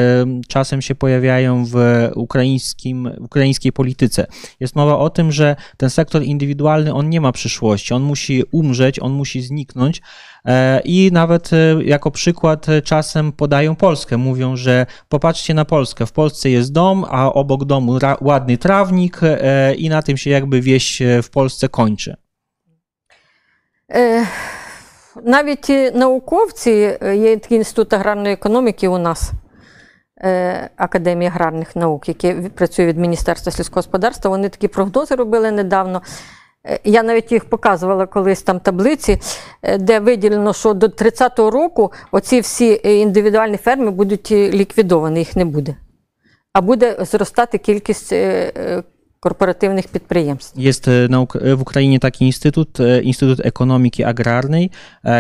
czasem 0.48 0.82
się 0.82 0.94
pojawiają 0.94 1.64
w, 1.64 1.76
ukraińskim, 2.14 3.11
w 3.20 3.24
ukraińskiej 3.24 3.72
polityce. 3.72 4.26
Jest 4.61 4.76
mowa 4.76 4.98
o 4.98 5.11
tym, 5.11 5.32
że 5.32 5.57
ten 5.76 5.90
sektor 5.90 6.22
indywidualny, 6.22 6.94
on 6.94 7.11
nie 7.11 7.20
ma 7.20 7.32
przyszłości, 7.32 7.94
on 7.94 8.03
musi 8.03 8.42
umrzeć, 8.53 9.00
on 9.00 9.12
musi 9.12 9.42
zniknąć. 9.42 10.03
E, 10.44 10.80
I 10.84 11.11
nawet 11.12 11.53
e, 11.53 11.84
jako 11.84 12.11
przykład 12.11 12.68
e, 12.68 12.82
czasem 12.82 13.32
podają 13.32 13.76
Polskę. 13.76 14.16
Mówią, 14.16 14.57
że 14.57 14.86
popatrzcie 15.09 15.55
na 15.55 15.64
Polskę. 15.64 16.07
W 16.07 16.12
Polsce 16.12 16.50
jest 16.50 16.72
dom, 16.72 17.05
a 17.09 17.32
obok 17.32 17.64
domu 17.64 17.98
ra- 17.98 18.16
ładny 18.20 18.59
trawnik 18.59 19.20
e, 19.22 19.74
i 19.74 19.88
na 19.88 20.03
tym 20.03 20.16
się 20.16 20.30
jakby 20.30 20.61
wieś 20.61 21.03
e, 21.03 21.22
w 21.22 21.30
Polsce 21.30 21.68
kończy. 21.68 22.16
Е, 23.95 24.27
навіть 25.23 25.69
науковці, 25.95 26.97
е, 27.01 27.15
є 27.15 27.38
такий 27.38 27.57
інститут 27.57 27.93
аграрної 27.93 28.33
економіки 28.33 28.88
у 28.88 28.97
нас, 28.97 29.31
е, 30.23 30.69
Академія 30.75 31.29
аграрних 31.31 31.75
наук, 31.75 32.09
від- 32.09 32.53
працює 32.55 32.85
від 32.85 32.97
Міністерства 32.97 33.51
сільського 33.51 33.79
господарства, 33.79 34.29
вони 34.29 34.49
такі 34.49 34.67
прогнози 34.67 35.15
робили 35.15 35.51
недавно. 35.51 36.01
Я 36.83 37.03
навіть 37.03 37.31
їх 37.31 37.49
показувала 37.49 38.05
колись 38.05 38.41
там 38.41 38.59
таблиці, 38.59 39.19
де 39.79 39.99
виділено, 39.99 40.53
що 40.53 40.73
до 40.73 40.88
30-го 40.88 41.51
року 41.51 41.91
оці 42.11 42.39
всі 42.39 42.81
індивідуальні 42.83 43.57
ферми 43.57 43.91
будуть 43.91 44.31
ліквідовані, 44.31 45.19
їх 45.19 45.35
не 45.35 45.45
буде. 45.45 45.75
А 46.53 46.61
буде 46.61 46.97
зростати 47.05 47.57
кількість 47.57 48.13
korporatywnych 49.20 49.88
przedsiębiorstw. 49.88 50.57
Jest 50.57 50.88
e, 50.88 50.91
e, 51.41 51.55
w 51.55 51.61
Ukrainie 51.61 51.99
taki 51.99 52.26
instytut, 52.26 52.80
e, 52.80 53.01
Instytut 53.01 53.45
Ekonomiki 53.45 54.03
Agrarnej, 54.03 54.70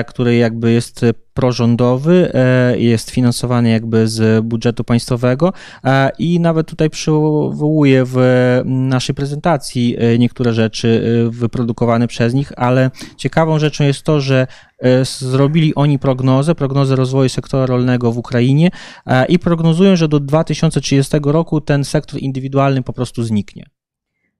który 0.07 0.35
jakby 0.35 0.71
jest 0.71 1.05
prorządowy, 1.33 2.31
jest 2.77 3.09
finansowany 3.09 3.69
jakby 3.69 4.07
z 4.07 4.45
budżetu 4.45 4.83
państwowego 4.83 5.53
i 6.19 6.39
nawet 6.39 6.67
tutaj 6.67 6.89
przywołuje 6.89 8.03
w 8.05 8.17
naszej 8.65 9.15
prezentacji 9.15 9.97
niektóre 10.19 10.53
rzeczy 10.53 11.03
wyprodukowane 11.29 12.07
przez 12.07 12.33
nich, 12.33 12.51
ale 12.55 12.91
ciekawą 13.17 13.59
rzeczą 13.59 13.83
jest 13.83 14.03
to, 14.03 14.21
że 14.21 14.47
zrobili 15.19 15.75
oni 15.75 15.99
prognozę, 15.99 16.55
prognozę 16.55 16.95
rozwoju 16.95 17.29
sektora 17.29 17.65
rolnego 17.65 18.11
w 18.11 18.17
Ukrainie 18.17 18.69
i 19.29 19.39
prognozują, 19.39 19.95
że 19.95 20.07
do 20.07 20.19
2030 20.19 21.17
roku 21.23 21.61
ten 21.61 21.83
sektor 21.83 22.19
indywidualny 22.19 22.83
po 22.83 22.93
prostu 22.93 23.23
zniknie. 23.23 23.65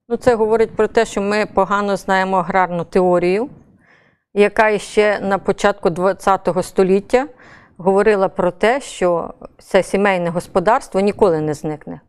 Ну, 0.09 0.17
це 0.17 0.35
говорить 0.35 0.75
про 0.75 0.87
те, 0.87 1.05
що 1.05 1.21
ми 1.21 1.45
погано 1.45 1.97
знаємо 1.97 2.37
аграрну 2.37 2.83
теорію, 2.83 3.49
яка 4.33 4.77
ще 4.77 5.19
на 5.19 5.37
початку 5.37 5.89
ХХ 5.95 6.63
століття 6.63 7.27
говорила 7.77 8.29
про 8.29 8.51
те, 8.51 8.81
що 8.81 9.33
це 9.59 9.83
сімейне 9.83 10.29
господарство 10.29 10.99
ніколи 10.99 11.41
не 11.41 11.53
зникне. 11.53 12.01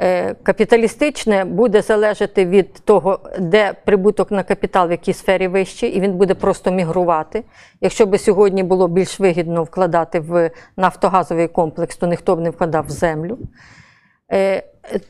Е, 0.00 0.34
Капіталістичне 0.34 1.44
буде 1.44 1.82
залежати 1.82 2.46
від 2.46 2.72
того, 2.72 3.20
де 3.38 3.72
прибуток 3.84 4.30
на 4.30 4.42
капітал 4.42 4.88
в 4.88 4.90
якій 4.90 5.12
сфері 5.12 5.48
вищий, 5.48 5.90
і 5.90 6.00
він 6.00 6.12
буде 6.12 6.34
просто 6.34 6.70
мігрувати. 6.70 7.44
Якщо 7.80 8.06
би 8.06 8.18
сьогодні 8.18 8.62
було 8.62 8.88
більш 8.88 9.20
вигідно 9.20 9.62
вкладати 9.62 10.20
в 10.20 10.50
нафтогазовий 10.76 11.48
комплекс, 11.48 11.96
то 11.96 12.06
ніхто 12.06 12.36
б 12.36 12.40
не 12.40 12.50
вкладав 12.50 12.86
в 12.86 12.90
землю. 12.90 13.38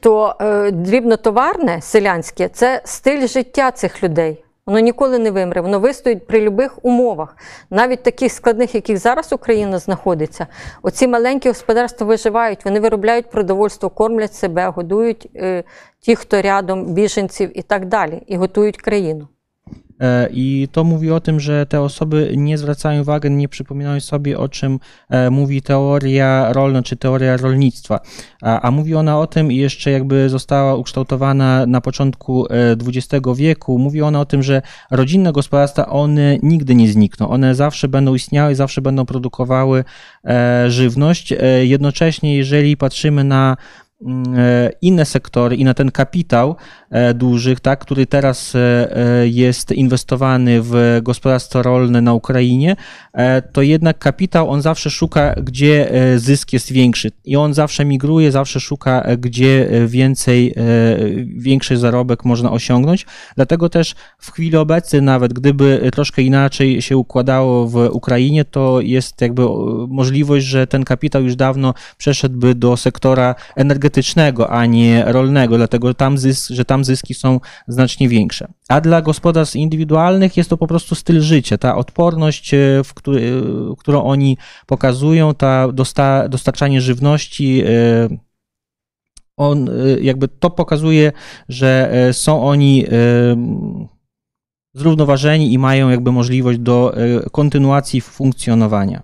То 0.01 0.35
е, 0.41 0.71
дрібнотоварне 0.71 1.81
селянське 1.83 2.49
це 2.49 2.81
стиль 2.85 3.27
життя 3.27 3.71
цих 3.71 4.03
людей. 4.03 4.43
Воно 4.67 4.79
ніколи 4.79 5.19
не 5.19 5.31
вимре, 5.31 5.61
воно 5.61 5.81
вистоїть 5.81 6.27
при 6.27 6.51
будь-яких 6.51 6.85
умовах, 6.85 7.37
навіть 7.71 8.03
таких 8.03 8.33
складних, 8.33 8.75
яких 8.75 8.99
зараз 8.99 9.33
Україна 9.33 9.79
знаходиться. 9.79 10.47
Оці 10.83 11.09
маленькі 11.09 11.49
господарства 11.49 12.07
виживають, 12.07 12.65
вони 12.65 12.81
виробляють 12.81 13.31
продовольство, 13.31 13.91
кормлять 13.91 14.35
себе, 14.35 14.69
годують 14.69 15.29
е, 15.37 15.65
ті, 16.01 16.17
хто 16.17 16.43
рядом, 16.43 16.85
біженців 16.85 17.59
і 17.59 17.63
так 17.63 17.87
далі, 17.87 18.23
і 18.27 18.37
готують 18.37 18.77
країну. 18.77 19.29
E, 20.01 20.29
I 20.33 20.69
to 20.73 20.85
mówi 20.85 21.11
o 21.11 21.21
tym, 21.21 21.41
że 21.41 21.67
te 21.67 21.81
osoby 21.81 22.33
nie 22.37 22.59
zwracają 22.59 23.01
uwagi, 23.01 23.31
nie 23.31 23.49
przypominają 23.49 24.01
sobie, 24.01 24.39
o 24.39 24.49
czym 24.49 24.79
e, 25.11 25.31
mówi 25.31 25.63
teoria 25.63 26.53
rolna 26.53 26.83
czy 26.83 26.97
teoria 26.97 27.37
rolnictwa. 27.37 28.01
A, 28.43 28.61
a 28.61 28.71
mówi 28.71 28.95
ona 28.95 29.21
o 29.21 29.27
tym 29.27 29.53
i 29.53 29.57
jeszcze 29.57 29.91
jakby 29.91 30.29
została 30.29 30.75
ukształtowana 30.75 31.67
na 31.67 31.81
początku 31.81 32.47
e, 32.47 32.77
XX 32.87 33.27
wieku. 33.37 33.79
Mówi 33.79 34.03
ona 34.03 34.21
o 34.21 34.25
tym, 34.25 34.43
że 34.43 34.63
rodzinne 34.91 35.33
gospodarstwa, 35.33 35.87
one 35.87 36.39
nigdy 36.43 36.75
nie 36.75 36.89
znikną. 36.89 37.29
One 37.29 37.55
zawsze 37.55 37.89
będą 37.89 38.15
istniały, 38.15 38.55
zawsze 38.55 38.83
będą 38.83 39.07
produkowały 39.07 39.85
e, 40.25 40.71
żywność. 40.71 41.33
E, 41.33 41.67
Jednocześnie, 41.67 42.37
jeżeli 42.37 42.77
patrzymy 42.77 43.25
na 43.25 43.57
e, 43.57 43.86
inne 44.81 45.05
sektory 45.05 45.57
i 45.57 45.65
na 45.65 45.75
ten 45.75 45.91
kapitał 45.91 46.57
e, 46.91 47.15
dużych, 47.15 47.61
tak, 47.61 47.81
który 47.81 48.07
teraz 48.07 48.55
e, 48.55 48.59
e, 48.97 49.29
jest 49.29 49.73
inwestowany 49.73 50.63
w 50.63 51.01
gospodarstwo 51.03 51.63
rolne 51.63 52.01
na 52.01 52.15
Ukrainie, 52.15 52.77
e, 53.13 53.43
to 53.43 53.63
jednak 53.63 53.99
kapitał 53.99 54.51
on 54.51 54.63
zawsze 54.63 54.91
szuka, 54.91 55.35
gdzie 55.43 55.91
e, 55.91 56.19
zysk 56.19 56.53
jest 56.53 56.73
większy 56.73 57.11
i 57.25 57.37
on 57.37 57.55
zawsze 57.55 57.85
migruje, 57.85 58.33
zawsze 58.33 58.61
szuka, 58.61 59.03
e, 59.03 59.17
gdzie 59.17 59.69
e, 59.71 59.87
więcej, 59.87 60.55
e, 60.57 60.63
większy 61.27 61.77
zarobek 61.77 62.25
można 62.25 62.53
osiągnąć. 62.53 63.07
Dlatego 63.37 63.69
też 63.69 63.95
w 64.19 64.33
chwili 64.33 64.57
obecnej, 64.57 65.03
nawet 65.03 65.33
gdyby 65.33 65.91
troszkę 65.93 66.23
inaczej 66.23 66.83
się 66.83 66.97
układało 66.97 67.69
w 67.69 67.89
Ukrainie, 67.93 68.45
to 68.45 68.81
jest 68.81 69.21
jakby 69.21 69.43
e, 69.43 69.47
możliwość, 69.89 70.47
że 70.47 70.67
ten 70.67 70.85
kapitał 70.85 71.23
już 71.23 71.37
dawno 71.37 71.75
przeszedłby 71.99 72.55
do 72.55 72.77
sektora 72.77 73.35
energetycznego, 73.57 73.86
a 74.51 74.67
nie 74.67 75.05
rolnego, 75.07 75.57
dlatego 75.57 75.95
tam 75.95 76.19
zysk, 76.19 76.51
że 76.51 76.65
tam 76.65 76.85
zyski 76.85 77.15
są 77.15 77.41
znacznie 77.69 78.09
większe. 78.09 78.49
A 78.69 78.81
dla 78.81 79.03
gospodarstw 79.03 79.57
indywidualnych 79.57 80.37
jest 80.37 80.51
to 80.51 80.57
po 80.57 80.67
prostu 80.67 80.95
styl 80.95 81.21
życia, 81.21 81.59
ta 81.59 81.77
odporność, 81.77 82.55
e, 82.55 82.59
w 82.85 82.95
który, 82.95 83.21
e, 83.21 83.77
którą 83.79 84.03
oni 84.03 84.37
pokazują, 84.67 85.35
ta 85.35 85.73
dosta, 85.73 86.29
dostarczanie 86.29 86.81
żywności. 86.81 87.63
e, 87.67 87.69
On, 89.37 89.71
jakby 90.01 90.29
to 90.29 90.51
pokazuje, 90.51 91.13
że 91.49 91.93
są 92.13 92.43
oni 92.43 92.85
zrównoważeni 94.75 95.53
i 95.53 95.59
mają 95.59 95.91
jakby 95.91 96.13
możliwość 96.13 96.59
do 96.59 96.95
kontynuacji 97.33 98.01
funkcjonowania. 98.01 99.03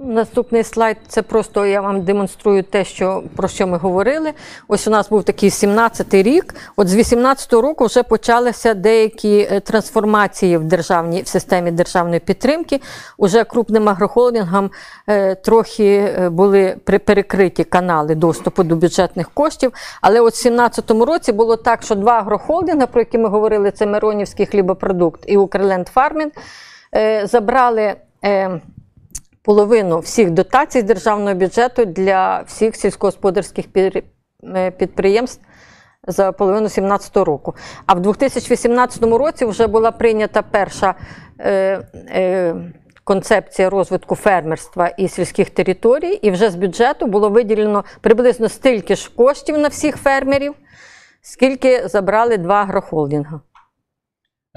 Наступний 0.00 0.64
слайд 0.64 0.96
це 1.08 1.22
просто 1.22 1.66
я 1.66 1.80
вам 1.80 2.02
демонструю 2.02 2.62
те, 2.62 2.84
що, 2.84 3.22
про 3.36 3.48
що 3.48 3.66
ми 3.66 3.78
говорили. 3.78 4.32
Ось 4.68 4.88
у 4.88 4.90
нас 4.90 5.08
був 5.08 5.24
такий 5.24 5.48
17-й 5.48 6.22
рік. 6.22 6.54
От 6.76 6.88
з 6.88 6.96
18-го 6.96 7.62
року 7.62 7.86
вже 7.86 8.02
почалися 8.02 8.74
деякі 8.74 9.48
е, 9.50 9.60
трансформації 9.60 10.56
в 10.56 10.64
державній 10.64 11.22
в 11.22 11.28
системі 11.28 11.70
державної 11.70 12.20
підтримки. 12.20 12.80
Уже 13.16 13.44
крупним 13.44 13.88
агрохолдингам 13.88 14.70
е, 15.06 15.34
трохи 15.34 16.14
е, 16.18 16.30
були 16.30 16.76
перекриті 16.84 17.64
канали 17.64 18.14
доступу 18.14 18.62
до 18.62 18.76
бюджетних 18.76 19.30
коштів. 19.30 19.72
Але 20.00 20.20
от 20.20 20.34
в 20.34 20.46
17-му 20.46 21.04
році 21.04 21.32
було 21.32 21.56
так, 21.56 21.82
що 21.82 21.94
два 21.94 22.12
агрохолдинги, 22.12 22.86
про 22.86 23.00
які 23.00 23.18
ми 23.18 23.28
говорили, 23.28 23.70
це 23.70 23.86
Миронівський 23.86 24.46
хлібопродукт 24.46 25.20
і 25.26 25.36
Укрленд 25.36 25.88
Фармінг, 25.88 26.32
е, 26.94 27.26
забрали. 27.26 27.94
е, 28.24 28.60
половину 29.48 29.98
всіх 29.98 30.30
дотацій 30.30 30.80
з 30.80 30.84
державного 30.84 31.34
бюджету 31.34 31.84
для 31.84 32.40
всіх 32.40 32.76
сільськогосподарських 32.76 33.64
е, 33.76 34.70
підприємств 34.70 35.42
за 36.06 36.32
половину 36.32 36.60
2017 36.60 37.16
року. 37.16 37.54
А 37.86 37.94
в 37.94 38.00
2018 38.00 39.02
році 39.02 39.44
вже 39.44 39.66
була 39.66 39.90
прийнята 39.90 40.42
перша 40.42 40.94
е, 41.38 41.50
е, 41.94 42.54
концепція 43.04 43.70
розвитку 43.70 44.14
фермерства 44.14 44.88
і 44.88 45.08
сільських 45.08 45.50
територій, 45.50 46.12
і 46.12 46.30
вже 46.30 46.50
з 46.50 46.54
бюджету 46.54 47.06
було 47.06 47.30
виділено 47.30 47.84
приблизно 48.00 48.48
стільки 48.48 48.96
ж 48.96 49.10
коштів 49.16 49.58
на 49.58 49.68
всіх 49.68 49.96
фермерів, 49.96 50.54
скільки 51.22 51.88
забрали 51.88 52.36
два 52.36 52.54
агрохолдинга. 52.54 53.40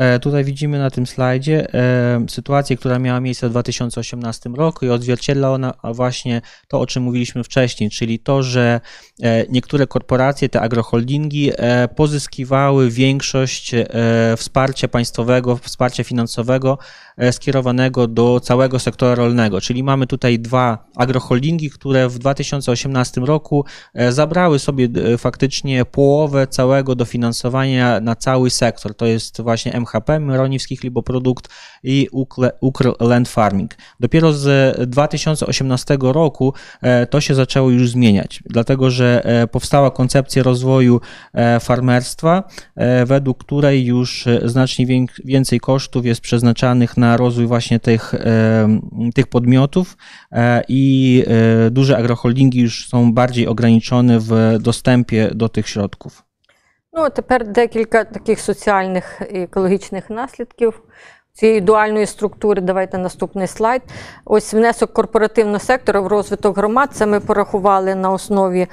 E, 0.02 0.20
Tutaj 0.20 0.44
widzimy 0.44 0.80
na 0.80 0.90
tym 0.90 1.08
slajdzie 1.08 1.74
e, 1.74 2.26
sytuację, 2.30 2.78
która 2.78 3.00
miała 3.00 3.20
miejsce 3.20 3.48
w 3.48 3.52
2018 3.52 4.50
roku 4.50 4.86
i 4.86 4.90
odzwierciedla 4.90 5.52
ona 5.52 5.74
właśnie 5.84 6.42
to, 6.68 6.80
o 6.80 6.86
czym 6.86 7.04
mówiliśmy 7.04 7.44
wcześniej, 7.44 7.90
czyli 7.90 8.20
to, 8.20 8.44
że 8.44 8.82
e, 9.24 9.46
niektóre 9.50 9.88
korporacje, 9.88 10.50
te 10.50 10.62
agroholdingi 10.62 11.52
pozyskiwały 11.96 12.90
większość 12.90 13.72
wsparcia 14.38 14.88
państwowego, 14.88 15.58
wsparcia 15.58 16.04
finansowego 16.04 16.78
skierowanego 17.32 18.08
do 18.08 18.40
całego 18.40 18.80
sektora 18.80 19.16
rolnego. 19.16 19.62
Czyli 19.62 19.84
mamy 19.84 20.08
tutaj 20.08 20.40
dwa 20.40 20.92
agroholdingi, 20.96 21.70
które 21.70 22.10
w 22.10 22.20
2018 22.20 23.22
roku 23.22 23.66
e, 23.94 24.12
zabrały 24.12 24.60
sobie 24.60 24.90
e, 25.14 25.18
faktycznie 25.18 25.86
połowę 25.86 26.48
całego 26.48 26.96
dofinansowania 26.96 28.00
na 28.00 28.16
cały 28.16 28.50
sektor. 28.50 28.96
To 28.96 29.06
jest 29.06 29.42
właśnie 29.42 29.74
MHP, 29.74 30.20
Myroniwski 30.20 30.78
Chliboprodukt 30.78 31.50
i 31.84 32.08
Ukr 32.62 32.94
Land 33.00 33.30
Farming. 33.30 33.76
Dopiero 34.00 34.34
z 34.34 34.78
2018 34.90 35.98
roku 36.02 36.54
e, 36.82 37.06
to 37.08 37.22
się 37.22 37.36
zaczęło 37.36 37.70
już 37.70 37.90
zmieniać, 37.90 38.44
dlatego 38.46 38.90
że 38.90 39.22
e, 39.26 39.48
powstała 39.48 39.92
koncepcja 39.92 40.44
rozwoju 40.44 41.02
e, 41.34 41.60
farmerstwa, 41.60 42.44
e, 42.76 43.06
według 43.06 43.44
której 43.44 43.86
już 43.86 44.28
e, 44.28 44.42
znacznie 44.50 44.86
więcej 45.26 45.60
kosztów 45.60 46.06
jest 46.06 46.22
przeznaczanych 46.22 46.98
na 46.98 47.01
rozwój 47.18 47.46
właśnie 47.46 47.80
tych, 47.80 48.14
tych 49.16 49.28
podmiotów 49.28 49.98
e, 50.32 50.64
i 50.68 51.24
e, 51.28 51.70
duże 51.70 51.98
agroholdingi 51.98 52.60
już 52.60 52.88
są 52.88 53.14
bardziej 53.14 53.48
ograniczone 53.48 54.20
w 54.20 54.58
dostępie 54.60 55.32
do 55.34 55.50
tych 55.50 55.68
środków. 55.68 56.24
Ну, 56.94 57.10
тепер 57.10 57.48
декілька 57.48 58.04
таких 58.04 58.40
соціальних 58.40 59.22
і 59.34 59.40
екологічних 59.40 60.10
наслідків 60.10 60.82
цієї 61.34 61.62
дуальної 61.62 62.06
структури. 62.06 62.62
Давайте 62.62 62.98
наступний 62.98 63.48
слайд. 63.48 63.82
Ось 64.26 64.54
внесок 64.54 64.94
корпоративного 64.94 65.60
сектору 65.60 66.04
в 66.04 66.08
розвиток 66.08 66.58
громад. 66.58 66.90
Це 66.94 67.06
ми 67.06 67.20
порахували 67.20 67.96
на 67.96 68.12
основі 68.12 68.68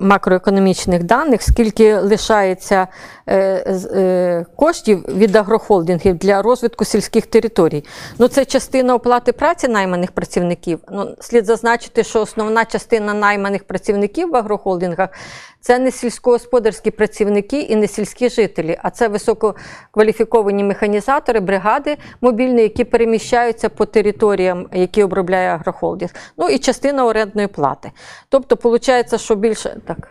макроекономічних 0.00 1.02
даних, 1.02 1.42
скільки 1.42 1.98
лишається 1.98 2.88
е, 3.26 3.36
е, 3.36 4.46
коштів 4.56 5.04
від 5.08 5.36
агрохолдингів 5.36 6.14
для 6.18 6.42
розвитку 6.42 6.84
сільських 6.84 7.26
територій. 7.26 7.84
Ну, 8.18 8.28
це 8.28 8.44
частина 8.44 8.94
оплати 8.94 9.32
праці 9.32 9.68
найманих 9.68 10.12
працівників. 10.12 10.78
Ну, 10.92 11.16
слід 11.20 11.46
зазначити, 11.46 12.04
що 12.04 12.20
основна 12.20 12.64
частина 12.64 13.14
найманих 13.14 13.64
працівників 13.64 14.30
в 14.30 14.36
агрохолдингах 14.36 15.08
це 15.62 15.78
не 15.78 15.90
сільськогосподарські 15.90 16.90
працівники 16.90 17.60
і 17.60 17.76
не 17.76 17.88
сільські 17.88 18.28
жителі, 18.28 18.78
а 18.82 18.90
це 18.90 19.08
висококваліфіковані 19.08 20.64
механізатори, 20.64 21.40
бригади 21.40 21.96
мобільні, 22.20 22.62
які 22.62 22.84
переміщаються 22.84 23.68
по 23.68 23.86
територіям, 23.86 24.68
які 24.72 25.02
обробляє 25.02 25.48
агрохолдинг. 25.48 26.10
Ну 26.36 26.48
і 26.48 26.58
частина 26.58 27.06
орендної 27.06 27.48
плати. 27.48 27.92
Тобто, 28.28 28.70
виходить, 28.70 29.20
що 29.20 29.34
більше 29.34 29.80
так. 29.86 30.08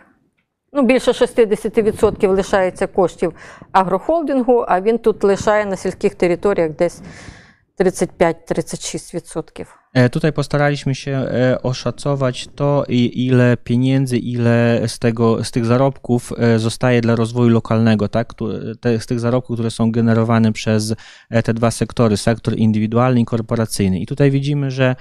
Ну, 0.72 0.82
більше 0.82 1.10
60% 1.10 2.28
лишається 2.28 2.86
коштів 2.86 3.34
агрохолдингу, 3.72 4.64
а 4.68 4.80
він 4.80 4.98
тут 4.98 5.24
лишає 5.24 5.66
на 5.66 5.76
сільських 5.76 6.14
територіях 6.14 6.70
десь 6.70 7.00
35-36%. 7.78 9.81
E, 9.92 10.10
Tutaj 10.10 10.32
postaraliśmy 10.32 10.94
się 10.94 11.10
e, 11.12 11.62
oszacować 11.62 12.48
to, 12.54 12.84
ile 12.88 13.56
pieniędzy, 13.56 14.18
ile 14.18 14.82
z, 14.86 14.98
tego, 14.98 15.44
z 15.44 15.50
tych 15.50 15.66
zarobków 15.66 16.32
e, 16.38 16.58
zostaje 16.58 17.00
dla 17.00 17.16
rozwoju 17.16 17.48
lokalnego, 17.48 18.08
tak? 18.08 18.32
Z 19.00 19.06
tych 19.06 19.20
zarobków, 19.20 19.56
które 19.56 19.70
są 19.70 19.92
generowane 19.92 20.52
przez 20.52 20.94
te 21.44 21.54
dwa 21.54 21.70
sektory, 21.70 22.16
sektor 22.16 22.56
indywidualny 22.58 23.20
i 23.20 23.24
korporacyjny. 23.24 24.00
I 24.00 24.06
tutaj 24.06 24.30
widzimy, 24.30 24.70
że 24.70 24.96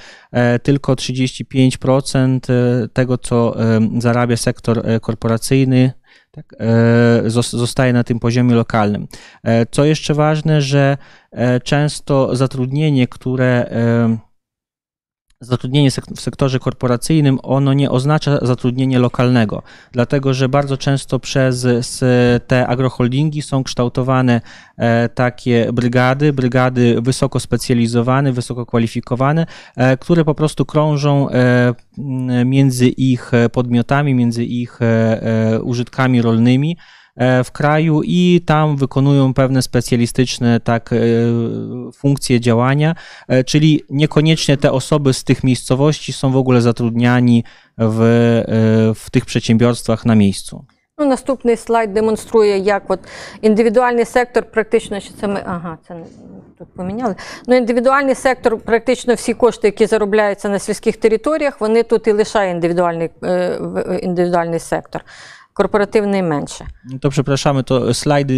tylko 0.64 0.94
35% 0.94 2.39
e, 2.50 2.88
tego, 2.88 3.18
co 3.18 3.56
zarabia 4.00 4.38
sektor 4.38 4.84
korporacyjny, 5.02 5.92
tak, 6.32 6.56
zos- 7.28 7.58
zostaje 7.58 7.94
na 7.94 8.04
tym 8.04 8.20
poziomie 8.20 8.56
lokalnym. 8.56 9.08
Co 9.72 9.86
jeszcze 9.86 10.14
ważne, 10.14 10.62
że 10.62 10.98
często 11.64 12.36
zatrudnienie, 12.36 13.08
które 13.08 13.70
zatrudnienie 15.42 15.92
w 16.16 16.22
sektorze 16.22 16.60
korporacyjnym, 16.60 17.39
ono 17.44 17.74
nie 17.74 17.92
oznacza 17.92 18.39
zatrudnienie 18.42 19.00
lokalnego, 19.00 19.64
dlatego 19.92 20.34
że 20.34 20.50
bardzo 20.50 20.78
często 20.78 21.20
przez 21.20 21.68
te 22.48 22.68
agroholdingi 22.68 23.42
są 23.42 23.64
kształtowane 23.64 24.42
e, 24.78 25.10
takie 25.10 25.74
brygady, 25.74 26.34
brygady 26.34 27.02
wysoko 27.02 27.39
specjalizowane, 27.39 28.32
wysoko 28.32 28.66
kwalifikowane, 28.66 29.46
e, 29.76 29.98
które 29.98 30.26
po 30.26 30.36
prostu 30.36 30.66
krążą 30.66 31.30
e, 31.30 31.74
między 32.46 32.88
ich 32.88 33.32
podmiotami, 33.52 34.14
między 34.14 34.46
ich 34.46 34.80
użytkami 35.64 36.22
rolnymi 36.22 36.78
w 37.45 37.53
kraju 37.53 38.01
i 38.05 38.41
tam 38.47 38.76
wykonują 38.76 39.34
pewne 39.34 39.62
specjalistyczne 39.62 40.61
tak, 40.61 40.93
e, 40.93 40.97
funkcje 41.93 42.41
działania, 42.41 42.95
e, 43.28 43.45
czyli 43.45 43.82
niekoniecznie 43.91 44.57
te 44.57 44.72
osoby 44.72 45.12
z 45.12 45.24
tych 45.24 45.45
miejscowości 45.45 46.12
są 46.12 46.32
w 46.32 46.37
ogóle 46.37 46.61
zatrudniani 46.61 47.45
w, 47.78 48.01
e, 48.01 48.95
w 48.95 49.11
tych 49.11 49.24
przedsiębiorstwach 49.24 50.05
na 50.07 50.14
miejscu. 50.14 50.64
Ну, 50.99 51.07
наступний 51.07 51.57
слайд 51.57 51.93
демонструє, 51.93 52.59
як 52.59 52.91
от 52.91 53.01
індивідуальний 53.43 54.05
сектор, 54.05 54.45
практично 54.45 55.01
що 55.01 55.14
це 55.20 55.26
ми. 55.28 55.43
Ага, 55.47 55.78
це 55.89 55.95
не 55.95 56.05
тут 56.59 56.68
поміняли. 56.76 57.14
Ну, 57.47 57.57
індивідуальний 57.57 58.14
сектор, 58.14 58.59
практично 58.59 59.14
всі 59.14 59.34
кошти, 59.34 59.68
які 59.68 59.87
заробляються 59.87 60.49
на 60.49 60.59
сільських 60.59 60.97
територіях, 60.97 61.61
вони 61.61 61.82
тут 61.82 62.07
і 62.07 62.12
лишає 62.12 62.51
індивідуальний, 62.51 63.11
е, 63.24 63.59
в- 63.61 63.99
індивідуальний 64.03 64.59
сектор. 64.59 65.05
Корпоративний 65.53 66.22
менше. 66.22 66.66
To 67.01 67.11
przepraszamy, 67.11 67.64
to 67.64 67.95
slajdy 67.95 68.34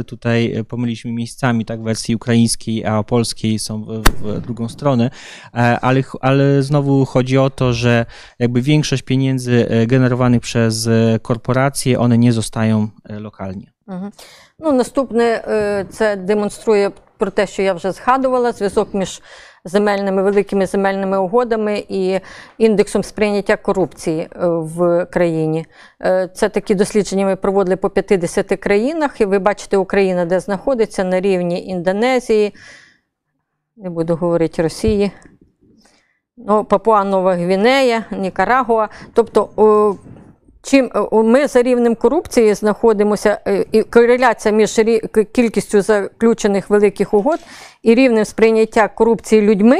y, 0.00 0.04
tutaj 0.04 0.64
pomyliliśmy 0.68 1.12
miejscami, 1.12 1.64
tak, 1.64 1.80
w 1.80 1.84
wersji 1.84 2.16
ukraińskiej, 2.16 2.84
a 2.84 3.02
polskiej 3.02 3.58
są 3.58 3.84
w, 3.84 4.02
w 4.02 4.40
drugą 4.40 4.68
stronę, 4.68 5.10
E, 5.54 5.80
ale, 5.80 6.02
ch- 6.02 6.16
ale 6.20 6.62
znowu 6.62 7.04
chodzi 7.04 7.38
o 7.38 7.50
to, 7.50 7.72
że 7.72 8.06
jakby 8.38 8.62
większość 8.62 9.02
pieniędzy 9.02 9.68
e, 9.70 9.86
generowanych 9.86 10.40
przez 10.42 10.86
e, 10.86 11.18
korporacje, 11.22 11.98
one 11.98 12.18
nie 12.18 12.32
zostają 12.32 12.88
e, 13.04 13.20
lokalnie. 13.20 13.72
Угу. 13.88 14.10
Ну, 14.58 14.72
наступне 14.72 15.24
е, 15.24 15.86
це 15.90 16.16
демонструє 16.16 16.90
про 17.18 17.30
те, 17.30 17.46
що 17.46 17.62
я 17.62 17.74
вже 17.74 17.92
згадувала, 17.92 18.52
зв'язок 18.52 18.94
між 18.94 19.22
земельними 19.65 20.23
великими 20.23 20.65
земельними 20.65 21.17
угодами 21.17 21.83
і 21.89 22.19
індексом 22.57 23.03
сприйняття 23.03 23.57
корупції 23.57 24.19
е, 24.21 24.47
в 24.47 25.05
країні. 25.05 25.65
Е, 26.01 26.29
Це 26.33 26.49
такі 26.49 26.75
дослідження 26.75 27.25
ми 27.25 27.35
проводили 27.35 27.75
по 27.75 27.89
50 27.89 28.47
країнах, 28.47 29.21
і 29.21 29.25
ви 29.25 29.39
бачите 29.39 29.77
Україна, 29.77 30.25
де 30.25 30.39
знаходиться 30.39 31.03
на 31.03 31.21
рівні 31.21 31.65
Індонезії, 31.65 32.53
не 33.77 33.89
буду 33.89 34.15
говорити 34.15 34.61
Росії. 34.61 35.11
Ну, 36.37 36.63
Папуа 36.63 37.03
Нова 37.03 37.33
Гвінея, 37.33 38.05
Нікарагуа. 38.11 38.89
Тобто, 39.13 39.49
чим 40.63 40.91
ми 41.11 41.47
за 41.47 41.61
рівнем 41.61 41.95
корупції 41.95 42.53
знаходимося, 42.53 43.39
е, 43.47 43.65
і 43.71 43.83
кореляція 43.83 44.53
між 44.53 44.81
кількістю 45.31 45.81
заключених 45.81 46.69
великих 46.69 47.13
угод 47.13 47.39
і 47.83 47.95
рівнем 47.95 48.25
сприйняття 48.25 48.87
корупції 48.87 49.41
людьми 49.41 49.77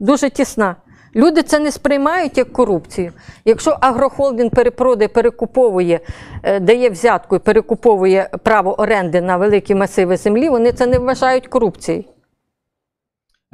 дуже 0.00 0.30
тісна. 0.30 0.76
Люди 1.16 1.42
це 1.42 1.58
не 1.58 1.72
сприймають 1.72 2.38
як 2.38 2.52
корупцію. 2.52 3.12
Якщо 3.44 3.76
агрохолдинг 3.80 4.50
перепродає, 4.50 5.08
перекуповує, 5.08 6.00
е, 6.42 6.60
дає 6.60 6.90
взятку 6.90 7.36
і 7.36 7.38
перекуповує 7.38 8.28
право 8.42 8.80
оренди 8.80 9.20
на 9.20 9.36
великі 9.36 9.74
масиви 9.74 10.16
землі, 10.16 10.48
вони 10.48 10.72
це 10.72 10.86
не 10.86 10.98
вважають 10.98 11.46
корупцією. 11.46 12.04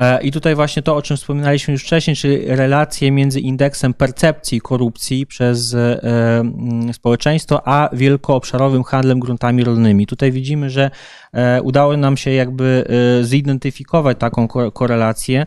E, 0.00 0.22
I 0.22 0.32
tutaj 0.32 0.54
właśnie 0.54 0.82
to, 0.82 0.96
o 0.96 1.02
czym 1.02 1.16
wspominaliśmy 1.16 1.72
już 1.72 1.82
wcześniej, 1.82 2.16
czyli 2.16 2.46
relacje 2.46 3.10
między 3.10 3.40
indeksem 3.40 3.94
percepcji 3.94 4.60
korupcji 4.60 5.26
przez 5.26 5.74
e, 5.74 6.00
mm, 6.40 6.92
społeczeństwo, 6.94 7.68
a 7.68 7.88
wielkoobszarowym 7.92 8.84
handlem 8.84 9.20
gruntami 9.20 9.64
rolnymi. 9.64 10.06
Tutaj 10.06 10.32
widzimy, 10.32 10.70
że 10.70 10.90
e, 11.32 11.62
udało 11.62 11.96
nam 11.96 12.16
się 12.16 12.30
jakby 12.30 12.84
zidentyfikować 13.22 14.18
taką 14.18 14.48
ko- 14.48 14.72
korelację, 14.72 15.46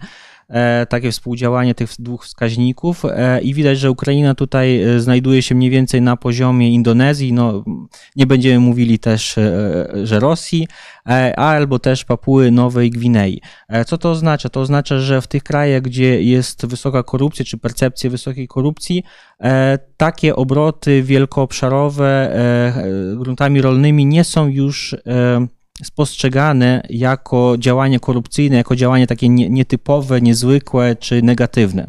takie 0.89 1.11
współdziałanie 1.11 1.75
tych 1.75 1.89
dwóch 1.99 2.25
wskaźników 2.25 3.05
e, 3.05 3.41
i 3.41 3.53
widać, 3.53 3.79
że 3.79 3.91
Ukraina 3.91 4.35
tutaj 4.35 4.83
e, 4.83 4.99
znajduje 4.99 5.41
się 5.41 5.55
mniej 5.55 5.69
więcej 5.69 6.01
na 6.01 6.17
poziomie 6.17 6.71
Indonezji, 6.71 7.33
no 7.33 7.63
nie 8.15 8.27
będziemy 8.27 8.59
mówili 8.59 8.99
też, 8.99 9.37
e, 9.37 9.87
że 10.03 10.19
Rosji, 10.19 10.67
e, 11.09 11.39
albo 11.39 11.79
też 11.79 12.05
Papuły 12.05 12.51
Nowej 12.51 12.89
Gwinei. 12.89 13.41
E, 13.69 13.85
Co 13.85 13.97
to 13.97 14.11
oznacza? 14.11 14.49
To 14.49 14.59
oznacza, 14.59 14.99
że 14.99 15.21
w 15.21 15.27
tych 15.27 15.43
krajach, 15.43 15.81
gdzie 15.81 16.23
jest 16.23 16.65
wysoka 16.65 17.03
korupcja, 17.03 17.45
czy 17.45 17.57
percepcja 17.57 18.09
wysokiej 18.09 18.47
korupcji, 18.47 19.03
e, 19.39 19.79
takie 19.97 20.35
obroty 20.35 21.03
wielkoobszarowe 21.03 22.05
e, 22.05 22.37
e, 22.75 23.15
gruntami 23.15 23.61
rolnymi 23.61 24.05
nie 24.05 24.23
są 24.23 24.47
już 24.47 24.93
e, 24.93 25.47
spostrzegane 25.81 26.83
jako 26.89 27.55
działanie 27.57 27.99
korupcyjne, 27.99 28.57
jako 28.57 28.75
działanie 28.75 29.07
takie 29.07 29.29
nie- 29.29 29.49
nietypowe, 29.49 30.21
niezwykłe 30.21 30.95
czy 30.95 31.21
negatywne. 31.21 31.87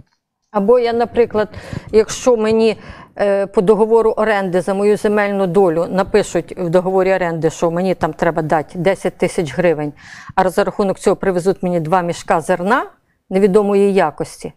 Або 0.50 0.78
я, 0.78 0.92
наприклад, 0.92 1.48
якщо 1.92 2.36
мені 2.36 2.76
е, 3.16 3.46
по 3.46 3.62
договору 3.62 4.10
оренди 4.10 4.60
за 4.60 4.74
мою 4.74 4.96
земельну 4.96 5.46
долю 5.46 5.86
напишуть 5.90 6.54
в 6.58 6.68
договорі 6.68 7.12
оренди, 7.14 7.50
що 7.50 7.70
мені 7.70 7.94
там 7.94 8.12
треба 8.12 8.42
дати 8.42 8.78
10 8.78 9.16
тисяч 9.18 9.54
гривень, 9.54 9.92
а 10.34 10.50
за 10.50 10.64
рахунок 10.64 10.98
цього 10.98 11.16
привезуть 11.16 11.62
мені 11.62 11.80
два 11.80 12.02
мішка 12.02 12.40
зерна 12.40 12.86
невідомої 13.30 13.94
якості, 13.94 14.52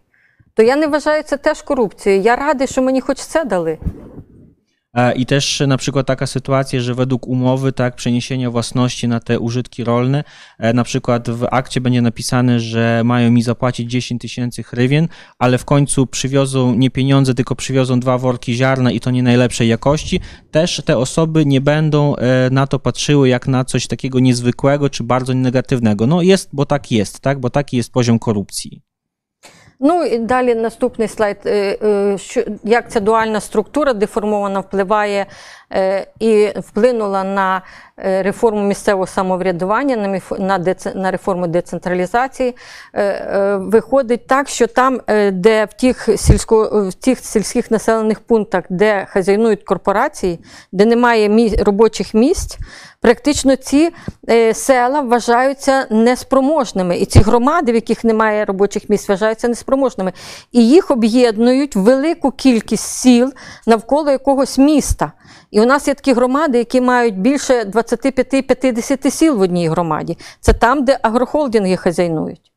то 0.54 0.62
я 0.62 0.76
не 0.76 0.86
вважаю 0.86 1.22
це 1.22 1.36
теж 1.36 1.62
корупцією. 1.62 2.22
Я 2.22 2.36
радий, 2.36 2.66
що 2.66 2.82
мені 2.82 3.00
хоч 3.00 3.18
це 3.18 3.44
dali. 3.44 3.78
E, 4.94 5.14
I 5.14 5.26
też 5.26 5.62
na 5.66 5.76
przykład 5.76 6.06
taka 6.06 6.26
sytuacja, 6.26 6.80
że 6.80 6.94
według 6.94 7.26
umowy, 7.26 7.72
tak, 7.72 7.96
przeniesienia 7.96 8.50
własności 8.50 9.08
na 9.08 9.20
te 9.20 9.40
użytki 9.40 9.84
rolne, 9.84 10.24
e, 10.58 10.72
na 10.72 10.84
przykład 10.84 11.30
w 11.30 11.46
akcie 11.50 11.80
będzie 11.80 12.02
napisane, 12.02 12.60
że 12.60 13.02
mają 13.04 13.30
mi 13.30 13.42
zapłacić 13.42 13.90
10 13.90 14.22
tysięcy 14.22 14.62
hrywien, 14.62 15.08
ale 15.38 15.58
w 15.58 15.64
końcu 15.64 16.06
przywiozą 16.06 16.74
nie 16.74 16.90
pieniądze, 16.90 17.34
tylko 17.34 17.54
przywiozą 17.54 18.00
dwa 18.00 18.18
worki 18.18 18.54
ziarna 18.54 18.90
i 18.90 19.00
to 19.00 19.10
nie 19.10 19.22
najlepszej 19.22 19.68
jakości, 19.68 20.20
też 20.50 20.82
te 20.84 20.98
osoby 20.98 21.46
nie 21.46 21.60
będą 21.60 22.16
e, 22.16 22.50
na 22.50 22.66
to 22.66 22.78
patrzyły 22.78 23.28
jak 23.28 23.48
na 23.48 23.64
coś 23.64 23.86
takiego 23.86 24.20
niezwykłego 24.20 24.90
czy 24.90 25.04
bardzo 25.04 25.34
negatywnego. 25.34 26.06
No 26.06 26.22
jest, 26.22 26.50
bo 26.52 26.66
tak 26.66 26.92
jest, 26.92 27.20
tak, 27.20 27.40
bo 27.40 27.50
taki 27.50 27.76
jest 27.76 27.92
poziom 27.92 28.18
korupcji. 28.18 28.87
Ну 29.80 30.04
і 30.04 30.18
далі 30.18 30.54
наступний 30.54 31.08
слайд. 31.08 31.36
Е, 31.46 31.78
е, 31.82 32.18
як 32.64 32.90
ця 32.90 33.00
дуальна 33.00 33.40
структура 33.40 33.92
деформована 33.92 34.60
впливає 34.60 35.26
е, 35.72 36.06
і 36.20 36.48
вплинула 36.56 37.24
на 37.24 37.62
реформу 37.96 38.62
місцевого 38.62 39.06
самоврядування, 39.06 40.20
на, 40.94 41.10
реформу 41.10 41.46
децентралізації. 41.46 42.56
Виходить 43.54 44.26
так, 44.26 44.48
що 44.48 44.66
там, 44.66 45.00
де 45.32 45.64
в 45.64 45.72
тих, 45.72 46.08
сільсько, 46.16 46.88
в 46.88 46.94
тих 46.94 47.18
сільських 47.18 47.70
населених 47.70 48.20
пунктах, 48.20 48.64
де 48.70 49.06
хазяйнують 49.08 49.62
корпорації, 49.62 50.38
де 50.72 50.84
немає 50.84 51.54
робочих 51.64 52.14
місць, 52.14 52.58
практично 53.00 53.56
ці 53.56 53.90
е, 54.30 54.54
села 54.54 55.00
вважаються 55.00 55.86
неспроможними. 55.90 56.98
І 56.98 57.06
ці 57.06 57.18
громади, 57.18 57.72
в 57.72 57.74
яких 57.74 58.04
немає 58.04 58.44
робочих 58.44 58.88
місць, 58.88 59.08
вважаються 59.08 59.48
неспроможними. 59.48 60.12
І 60.52 60.68
їх 60.68 60.90
об'єднують 60.90 61.76
велику 61.76 62.30
кількість 62.30 62.84
сіл 62.84 63.32
навколо 63.66 64.10
якогось 64.10 64.58
міста. 64.58 65.12
І 65.50 65.60
у 65.60 65.66
нас 65.66 65.88
є 65.88 65.94
такі 65.94 66.12
громади, 66.12 66.58
які 66.58 66.80
мають 66.80 67.18
більше 67.18 67.62
25-50 67.62 69.10
сіл 69.10 69.34
в 69.36 69.40
одній 69.40 69.68
громаді. 69.68 70.18
Це 70.40 70.52
там, 70.52 70.84
де 70.84 70.98
агрохолдинги 71.02 71.76
хазяйнують. 71.76 72.52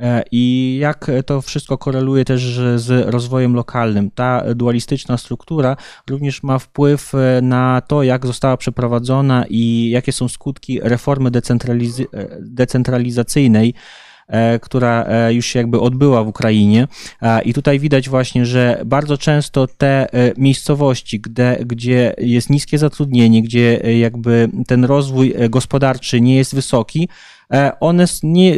E, 0.00 0.22
I 0.32 0.76
jak 0.80 1.10
to 1.26 1.42
wszystko 1.42 1.78
koreluje 1.78 2.24
też 2.24 2.60
z 2.76 3.10
rozwojem 3.10 3.54
lokalnym. 3.54 4.10
Ta 4.10 4.54
dualistyczna 4.54 5.16
struktura 5.16 5.76
również 6.10 6.42
ma 6.42 6.58
wpływ 6.58 7.14
e, 7.14 7.40
na 7.42 7.82
to, 7.88 8.02
jak 8.02 8.26
została 8.26 8.56
przeprowadzona 8.56 9.44
i 9.48 9.90
jakie 9.90 10.12
są 10.12 10.28
skutki 10.28 10.80
reformy 10.82 11.30
decentralizy- 11.30 12.06
e, 12.14 12.28
decentralizacyjnej, 12.40 13.74
która 14.60 15.06
już 15.28 15.46
się 15.46 15.58
jakby 15.58 15.80
odbyła 15.80 16.24
w 16.24 16.28
Ukrainie. 16.28 16.88
I 17.44 17.54
tutaj 17.54 17.78
widać 17.78 18.08
właśnie, 18.08 18.46
że 18.46 18.82
bardzo 18.86 19.18
często 19.18 19.66
te 19.66 20.06
miejscowości, 20.36 21.20
gdzie, 21.20 21.58
gdzie 21.66 22.14
jest 22.18 22.50
niskie 22.50 22.78
zatrudnienie, 22.78 23.42
gdzie 23.42 23.80
jakby 23.98 24.48
ten 24.66 24.84
rozwój 24.84 25.34
gospodarczy 25.50 26.20
nie 26.20 26.36
jest 26.36 26.54
wysoki, 26.54 27.08
one 27.80 28.02
s- 28.02 28.20
nie, 28.22 28.56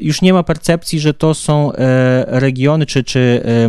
już 0.00 0.22
nie 0.22 0.32
ma 0.32 0.42
percepcji, 0.42 1.00
że 1.00 1.14
to 1.14 1.34
są 1.34 1.72
e, 1.72 2.24
regiony 2.26 2.86
czy, 2.86 3.04
czy 3.04 3.42
e, 3.44 3.68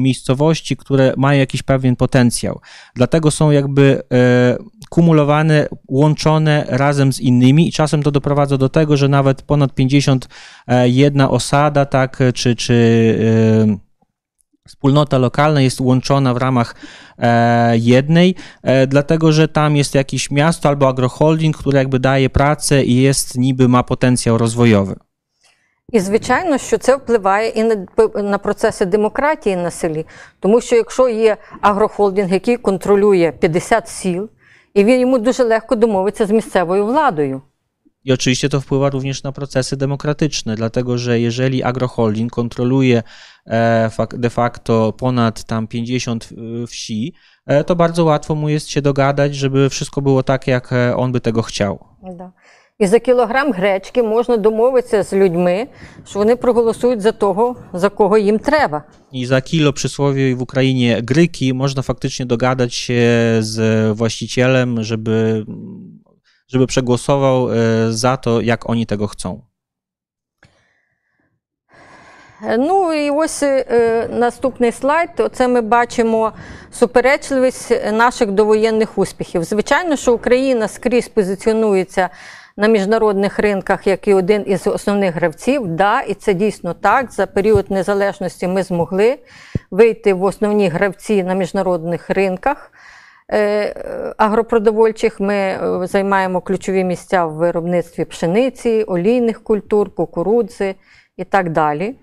miejscowości, 0.00 0.76
które 0.76 1.14
mają 1.16 1.38
jakiś 1.40 1.62
pewien 1.62 1.96
potencjał. 1.96 2.60
Dlatego 2.94 3.30
są 3.30 3.50
jakby 3.50 4.02
e, 4.12 4.56
kumulowane, 4.90 5.68
łączone 5.88 6.64
razem 6.68 7.12
z 7.12 7.20
innymi 7.20 7.68
i 7.68 7.72
czasem 7.72 8.02
to 8.02 8.10
doprowadza 8.10 8.58
do 8.58 8.68
tego, 8.68 8.96
że 8.96 9.08
nawet 9.08 9.42
ponad 9.42 9.74
51 9.74 11.20
osada, 11.20 11.84
tak, 11.86 12.22
czy, 12.34 12.56
czy 12.56 12.74
e, 13.72 13.85
wspólnota 14.66 15.18
lokalna 15.18 15.60
jest 15.60 15.80
łączona 15.80 16.34
w 16.34 16.36
ramach 16.36 16.74
e, 17.18 17.78
jednej, 17.78 18.34
e, 18.62 18.86
dlatego 18.86 19.32
że 19.32 19.48
tam 19.48 19.76
jest 19.76 19.94
jakieś 19.94 20.30
miasto 20.30 20.68
albo 20.68 20.88
agroholding, 20.88 21.56
które 21.56 21.78
jakby 21.78 21.98
daje 21.98 22.30
pracę 22.30 22.84
i 22.84 23.02
jest 23.02 23.38
niby 23.38 23.68
ma 23.68 23.82
potencjał 23.82 24.38
rozwojowy. 24.38 24.96
І 25.92 26.00
звичайно, 26.00 26.58
що 26.58 26.78
це 26.78 26.96
впливає 26.96 27.48
і 27.48 27.64
на, 27.64 27.86
на 28.22 28.38
процеси 28.38 28.84
демократії 28.84 29.56
на 29.56 29.70
селі. 29.70 30.06
Тому 30.40 30.60
що 30.60 30.76
якщо 30.76 31.08
є 31.08 31.36
агрохолдинг, 31.60 32.32
який 32.32 32.56
контролює 32.56 33.32
50 33.40 33.88
сіл, 33.88 34.28
і 34.74 34.84
він 34.84 35.00
йому 35.00 35.18
дуже 35.18 35.44
легко 35.44 35.74
домовиться 35.74 36.26
з 36.26 36.30
місцевою 36.30 36.86
владою. 36.86 37.42
I 38.05 38.13
oczywiście 38.13 38.49
to 38.49 38.61
wpływa 38.61 38.89
również 38.89 39.23
na 39.23 39.31
procesy 39.31 39.77
demokratyczne, 39.77 40.55
dlatego 40.55 40.97
że 40.97 41.19
jeżeli 41.19 41.63
agroholding 41.63 42.31
kontroluje 42.31 43.03
e, 43.45 43.89
fak- 43.89 44.17
de 44.17 44.29
facto 44.29 44.93
ponad 44.93 45.43
tam 45.43 45.67
50 45.67 46.29
e, 46.63 46.67
wsi, 46.67 47.13
e, 47.45 47.63
to 47.63 47.75
bardzo 47.75 48.05
łatwo 48.05 48.35
mu 48.35 48.49
jest 48.49 48.69
się 48.69 48.81
dogadać, 48.81 49.35
żeby 49.35 49.69
wszystko 49.69 50.01
było 50.01 50.23
tak, 50.23 50.47
jak 50.47 50.73
e, 50.73 50.95
on 50.95 51.11
by 51.11 51.21
tego 51.21 51.41
chciał. 51.41 51.79
Да. 52.17 52.31
І 52.81 52.87
за 52.87 52.99
кілограм 52.99 53.51
гречки 53.53 54.03
можна 54.03 54.37
домовитися 54.37 55.03
з 55.03 55.13
людьми, 55.13 55.67
що 56.05 56.19
вони 56.19 56.35
проголосують 56.35 57.01
за 57.01 57.11
того, 57.11 57.55
за 57.73 57.89
кого 57.89 58.17
їм 58.17 58.39
треба. 58.39 58.83
I 59.11 59.25
za 59.25 59.41
kilo 59.41 59.73
przysłowie 59.73 60.35
w 60.35 60.41
Ukrainie 60.41 61.01
gryki 61.01 61.53
można 61.53 61.81
faktycznie 61.81 62.25
dogadać 62.25 62.73
się 62.73 63.01
z 63.39 63.57
właścicielem, 63.97 64.83
żeby, 64.83 65.45
żeby 66.48 66.66
przegłosował 66.66 67.50
e, 67.50 67.54
za 67.92 68.16
to, 68.16 68.40
jak 68.40 68.70
oni 68.70 68.86
tego 68.86 69.06
chcą. 69.06 69.42
Ну 72.58 72.92
і 72.92 73.10
ось 73.10 73.42
е, 73.42 74.08
наступний 74.12 74.72
слайд. 74.72 75.10
Оце 75.18 75.48
ми 75.48 75.60
бачимо 75.60 76.32
суперечливість 76.72 77.92
наших 77.92 78.30
довоєнних 78.30 78.98
успіхів. 78.98 79.44
Звичайно, 79.44 79.96
що 79.96 80.14
Україна 80.14 80.68
скрізь 80.68 81.08
позиціонується 81.08 82.10
на 82.56 82.68
міжнародних 82.68 83.38
ринках 83.38 83.86
як 83.86 84.08
і 84.08 84.14
один 84.14 84.44
із 84.46 84.66
основних 84.66 85.14
гравців. 85.14 85.66
Да, 85.66 86.00
і 86.00 86.14
це 86.14 86.34
дійсно 86.34 86.74
так. 86.74 87.12
За 87.12 87.26
період 87.26 87.70
незалежності 87.70 88.46
ми 88.46 88.62
змогли 88.62 89.18
вийти 89.70 90.14
в 90.14 90.22
основні 90.22 90.68
гравці 90.68 91.22
на 91.22 91.34
міжнародних 91.34 92.10
ринках. 92.10 92.72
е, 93.27 93.39
е, 93.39 94.13
Агропродовольчих 94.17 95.19
ми 95.19 95.35
е, 95.35 95.59
займаємо 95.83 96.41
ключові 96.41 96.83
місця 96.83 97.25
в 97.25 97.33
виробництві 97.33 98.05
пшениці, 98.05 98.83
олійних 98.83 99.43
культур, 99.43 99.95
кукурудзи 99.95 100.75
і 101.17 101.23
так 101.23 101.51
далі. 101.51 101.95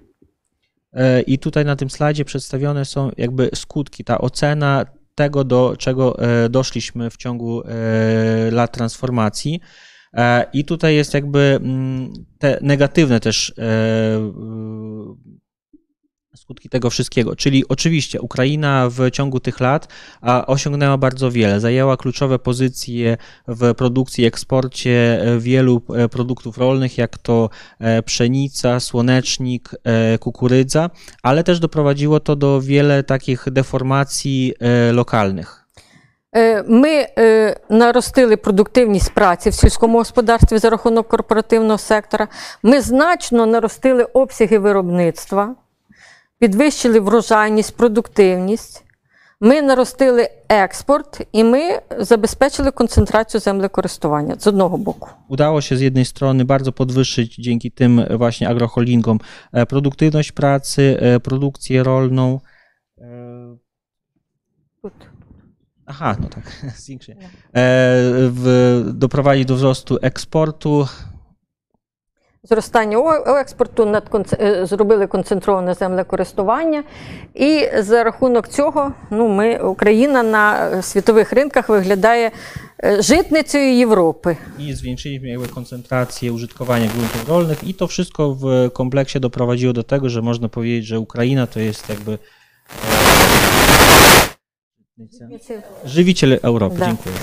E, 0.93 1.20
I 1.20 1.39
tutaj 1.39 1.65
na 1.65 1.77
tym 1.77 1.91
slajdzie 1.91 2.25
przedstawione 2.25 2.85
są 2.85 3.11
jakby 3.16 3.51
skutki, 3.55 4.05
ta 4.05 4.19
ocena 4.19 4.87
tego, 5.15 5.45
do 5.45 5.77
czego 5.79 6.19
e, 6.19 6.49
doszliśmy 6.49 7.11
w 7.11 7.16
ciągu 7.16 7.62
e, 7.62 8.51
lat 8.51 8.73
transformacji. 8.73 9.61
E, 10.15 10.45
I 10.53 10.65
tutaj 10.65 10.95
jest 10.95 11.15
jakby 11.15 11.59
mm, 11.62 12.12
te 12.39 12.59
negatywne 12.62 13.20
też 13.20 13.55
e, 13.59 13.62
y, 13.62 15.32
skutki 16.43 16.69
tego 16.69 16.91
wszystkiego. 16.91 17.37
Czyli 17.37 17.69
oczywiście 17.69 18.20
Ukraina 18.20 18.89
w 18.91 19.11
ciągu 19.11 19.41
tych 19.41 19.61
lat 19.61 19.89
a, 20.20 20.47
osiągnęła 20.47 20.99
bardzo 20.99 21.31
wiele. 21.31 21.61
Zajęła 21.61 21.97
kluczowe 21.97 22.39
pozycje 22.39 23.16
w 23.49 23.75
produkcji 23.75 24.25
i 24.25 24.27
eksporcie 24.27 25.20
e, 25.23 25.39
wielu 25.39 25.83
e, 25.95 26.09
produktów 26.09 26.59
rolnych, 26.59 26.99
jak 26.99 27.19
to 27.19 27.51
e, 27.79 28.03
pszenica, 28.03 28.81
słonecznik, 28.81 29.70
e, 29.85 30.19
kukurydza, 30.19 30.91
ale 31.23 31.45
też 31.45 31.61
doprowadziło 31.61 32.20
to 32.20 32.37
do 32.37 32.61
wiele 32.61 33.03
takich 33.03 33.45
deformacji 33.51 34.55
e, 34.61 34.93
lokalnych. 34.93 35.65
Е, 36.37 36.62
Ми 36.69 37.07
е, 37.19 37.57
наростили 37.70 38.37
продуктивність 38.37 39.15
праці 39.15 39.51
в 39.51 39.55
сільському 39.55 39.99
господарстві 39.99 40.59
за 40.59 40.70
рахунок 40.70 41.09
корпоративного 41.09 41.79
сектора. 41.79 42.29
Ми 42.62 42.81
значно 42.81 43.47
наростили 43.47 44.05
обсяги 44.05 44.59
виробництва, 44.59 45.55
підвищили 46.43 47.01
врожайність, 47.01 47.77
продуктивність. 47.77 48.85
Ми 49.41 49.62
наростили 49.62 50.29
експорт 50.49 51.27
і 51.33 51.45
ми 51.45 51.61
забезпечили 51.99 52.70
концентрацію 52.70 53.41
землекористування 53.41 54.35
з 54.39 54.47
одного 54.47 54.79
боку. 54.79 55.09
Udało 55.29 55.61
się 55.61 55.77
z 55.77 55.81
jednej 55.81 56.05
strony 56.05 56.45
bardzo 56.45 56.73
podwyższyć 56.73 57.37
dzięki 57.37 57.70
tym 57.70 58.05
właśnie 58.11 58.49
agroholdingom 58.49 59.20
e, 59.53 59.66
produktywność 59.66 60.33
pracy, 60.33 60.99
e, 61.01 61.20
produkcję 61.20 61.83
rolną. 61.83 62.41
E, 62.99 63.57
Тут. 64.83 64.93
Aha, 65.87 66.16
no 66.20 66.29
tak, 66.29 66.73
zwiększenie. 66.77 67.25
E, 67.25 67.29
w, 68.31 68.83
doprowadzi 68.95 69.47
do 69.47 69.55
wzrostu 69.55 69.99
eksportu. 70.03 70.87
Зростання 72.43 72.99
о- 72.99 73.37
експорту 73.37 73.87
над 73.87 74.09
конц- 74.11 74.43
е, 74.43 74.66
зробили 74.66 75.07
концентроване 75.07 75.75
землекористування, 75.75 76.85
і 77.35 77.69
за 77.79 78.05
рахунок 78.05 78.49
цього 78.49 78.93
ну, 79.11 79.29
ми, 79.29 79.59
Україна 79.59 80.23
на 80.23 80.70
е, 80.70 80.83
світових 80.83 81.33
ринках 81.33 81.69
виглядає 81.69 82.31
е, 82.85 83.03
житницею 83.03 83.75
Європи. 83.77 84.37
I 84.59 84.73
zwiększyliśmy 84.73 85.29
jakby 85.29 85.49
koncentrację 85.49 86.33
użytkowania 86.33 86.89
gruntów 86.89 87.29
rolnych 87.29 87.65
i 87.65 87.75
to 87.75 87.87
wszystko 87.87 88.35
w 88.35 88.70
kompleksie 88.73 89.20
doprowadziło 89.20 89.73
do 89.73 89.83
tego, 89.83 90.09
że 90.09 90.23
można 90.23 90.49
powiedzieć, 90.49 90.87
że 90.87 91.01
Ukraina 91.01 91.47
to 91.47 91.61
jest 91.61 91.89
jakby 91.89 92.12
e, 92.12 92.19
żywiciel 95.85 96.39
Europy. 96.43 96.77
Da. 96.79 96.87
Dziękuję. 96.87 97.15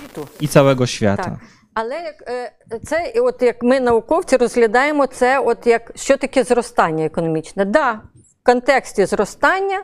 Світу. 0.00 0.26
I 0.40 0.48
całego 0.48 0.86
świata. 0.86 1.22
Так. 1.24 1.38
Але 1.73 1.95
як 1.95 2.23
е, 2.27 2.51
це, 2.83 3.13
от 3.15 3.41
як 3.41 3.63
ми 3.63 3.79
науковці 3.79 4.37
розглядаємо 4.37 5.07
це, 5.07 5.39
от 5.39 5.67
як 5.67 5.91
що 5.95 6.17
таке 6.17 6.43
зростання 6.43 7.05
економічне. 7.05 7.65
Да, 7.65 7.91
в 7.91 8.45
контексті 8.45 9.05
зростання 9.05 9.83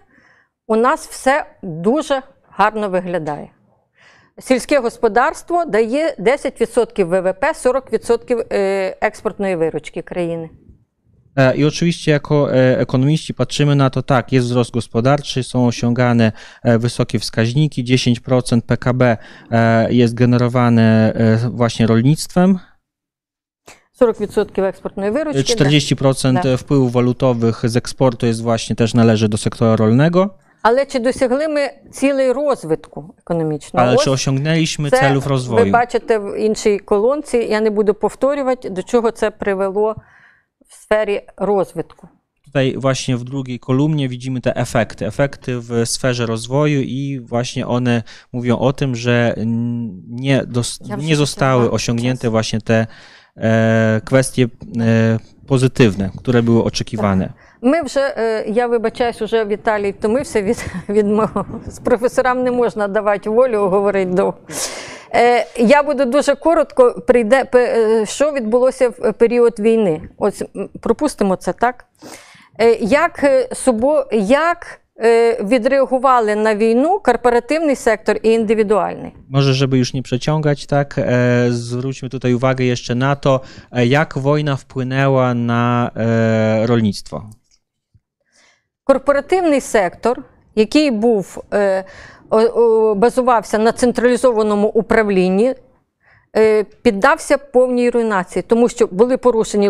у 0.68 0.76
нас 0.76 1.08
все 1.08 1.46
дуже 1.62 2.22
гарно 2.50 2.90
виглядає. 2.90 3.52
Сільське 4.40 4.80
господарство 4.80 5.66
дає 5.66 6.16
10% 6.20 7.04
ВВП, 7.04 7.44
40% 7.44 8.46
е, 8.52 8.98
експортної 9.02 9.56
виручки 9.56 10.02
країни. 10.02 10.50
E, 11.37 11.57
I 11.57 11.65
oczywiście 11.65 12.11
jako 12.13 12.55
e, 12.55 12.79
ekonomiści 12.79 13.35
patrzymy 13.35 13.75
na 13.77 13.91
to 13.91 14.03
tak, 14.03 14.33
jest 14.33 14.47
wzrost 14.47 14.71
gospodarczy, 14.71 15.43
są 15.43 15.67
osiągane 15.67 16.33
e, 16.63 16.79
wysokie 16.79 17.19
wskaźniki, 17.19 17.85
10% 17.85 18.61
PKB 18.61 19.17
e, 19.51 19.93
jest 19.95 20.15
generowane 20.15 21.13
e, 21.15 21.37
właśnie 21.51 21.87
rolnictwem, 21.87 22.59
40% 24.01 24.65
експортної 24.65 25.11
виручки. 25.11 25.55
да. 25.55 25.65
40% 25.65 26.43
Да. 26.43 26.57
wpływów 26.57 26.93
walutowych 26.93 27.61
z 27.65 27.77
eksportu 27.77 28.27
jest 28.27 28.43
właśnie 28.43 28.77
też 28.77 28.95
należy 28.95 29.29
do 29.29 29.37
sektora 29.39 29.77
rolnego, 29.77 30.31
Але 30.63 30.87
чи 30.87 30.99
досягли 30.99 31.49
ми 31.49 31.71
цілей 31.93 32.33
розвитку 32.33 33.15
економічного? 33.19 33.87
ale 33.87 33.97
Ось 33.97 34.05
czy 34.05 34.11
osiągnęliśmy 34.11 34.91
Це 34.91 34.99
celów 35.01 35.25
ви 35.25 35.31
rozwoju? 35.31 35.71
бачите 35.73 36.19
в 36.19 36.39
іншій 36.39 36.79
колонці, 36.79 37.37
я 37.51 37.61
не 37.61 37.71
буду 37.71 37.95
повторювати, 37.95 38.71
до 38.71 38.83
чого 38.83 39.11
це 39.11 39.31
привело 39.31 39.97
в 40.69 40.75
сфері 40.75 41.21
розвитку. 41.37 42.09
Tutaj 42.45 42.75
właśnie 42.77 43.17
w 43.17 43.25
drugiej 43.25 43.59
kolumnie 43.59 44.09
widzimy 44.09 44.41
te 44.41 44.57
efekty, 44.57 45.07
efekty 45.07 45.59
w 45.61 45.83
sferze 45.85 46.27
rozwoju 46.27 46.81
i 46.81 47.21
właśnie 47.21 47.67
one 47.67 48.03
mówią 48.33 48.59
o 48.59 48.73
tym, 48.73 48.97
że 48.97 49.35
mm, 49.37 50.03
nie, 50.09 50.43
dos- 50.47 50.81
Ja 50.85 50.97
już 50.97 51.05
nie 51.05 51.17
zostały 51.17 51.63
czekam. 51.63 51.75
osiągnięte 51.75 52.31
właśnie 52.31 52.61
te 52.61 52.87
e, 53.37 54.01
kwestie 54.05 54.45
e, 54.81 55.19
pozytywne, 55.47 56.11
które 56.19 56.43
były 56.43 56.65
oczekiwane. 56.65 57.33
Ми 57.63 57.83
вже, 57.83 58.01
е, 58.17 58.45
я 58.49 58.67
вибачаюсь, 58.67 59.21
вже 59.23 59.45
Віталій 59.47 59.93
втомився 59.93 60.43
від, 60.43 60.65
від 60.89 61.07
мого. 61.07 61.45
З 61.67 61.79
професорам 61.79 62.43
не 62.43 62.51
можна 62.51 62.89
давати 62.89 63.31
волю 63.31 63.69
говорити 63.69 64.11
довго. 64.11 64.39
Е, 65.16 65.46
Я 65.58 65.84
буду 65.84 66.06
дуже 66.06 66.36
коротко 66.36 67.02
прийде, 67.08 67.46
е, 67.56 68.06
що 68.06 68.32
відбулося 68.32 68.90
в 68.90 69.14
період 69.14 69.60
війни. 69.60 70.02
Ось 70.18 70.44
пропустимо 70.82 71.36
це 71.36 71.54
так. 71.54 71.86
Е, 72.60 72.72
Як, 72.82 73.24
як 74.12 74.80
відреагували 75.44 76.36
на 76.36 76.56
війну 76.56 77.00
корпоративний 77.00 77.76
сектор 77.76 78.18
і 78.24 78.30
індивідуальний? 78.30 79.12
Może, 79.30 79.54
żeby 79.54 79.78
już 79.78 79.94
nie 79.94 80.02
przeciągać, 80.02 80.66
tak, 80.66 80.98
e, 80.98 81.48
zwróćmy 81.50 82.10
tutaj 82.10 82.34
uwagę 82.34 82.66
jeszcze 82.66 82.96
na 82.96 83.16
to, 83.16 83.42
e, 83.72 83.86
jak 83.86 84.18
wojna 84.18 84.56
wpłynęła 84.58 85.34
na 85.34 85.92
e, 85.96 86.68
rolnictwo. 86.68 87.24
Корпоративний 88.84 89.62
сектор, 89.62 90.24
який 90.56 90.92
був, 90.92 91.44
е, 91.54 91.84
базувався 92.96 93.58
на 93.58 93.72
централізованому 93.72 94.68
управлінні, 94.68 95.56
е, 96.38 96.64
піддався 96.64 97.38
повній 97.38 97.90
руйнації, 97.90 98.44
тому 98.48 98.70
що 98.70 98.88
були 98.88 99.18
порушені 99.18 99.70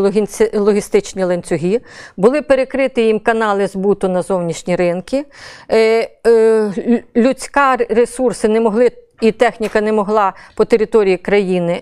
логістичні 0.53 1.23
ланцюги, 1.23 1.81
були 2.17 2.41
перекриті 2.41 3.01
їм 3.01 3.19
канали 3.19 3.67
збуту 3.67 4.09
на 4.09 4.21
зовнішні 4.21 4.75
ринки, 4.75 5.25
е, 5.71 6.09
е, 6.27 7.03
людська 7.15 7.75
ресурси 7.75 8.47
не 8.47 8.61
могли. 8.61 8.91
І 9.21 9.31
техніка 9.31 9.81
не 9.81 9.91
могла 9.91 10.33
по 10.55 10.65
території 10.65 11.17
країни 11.17 11.81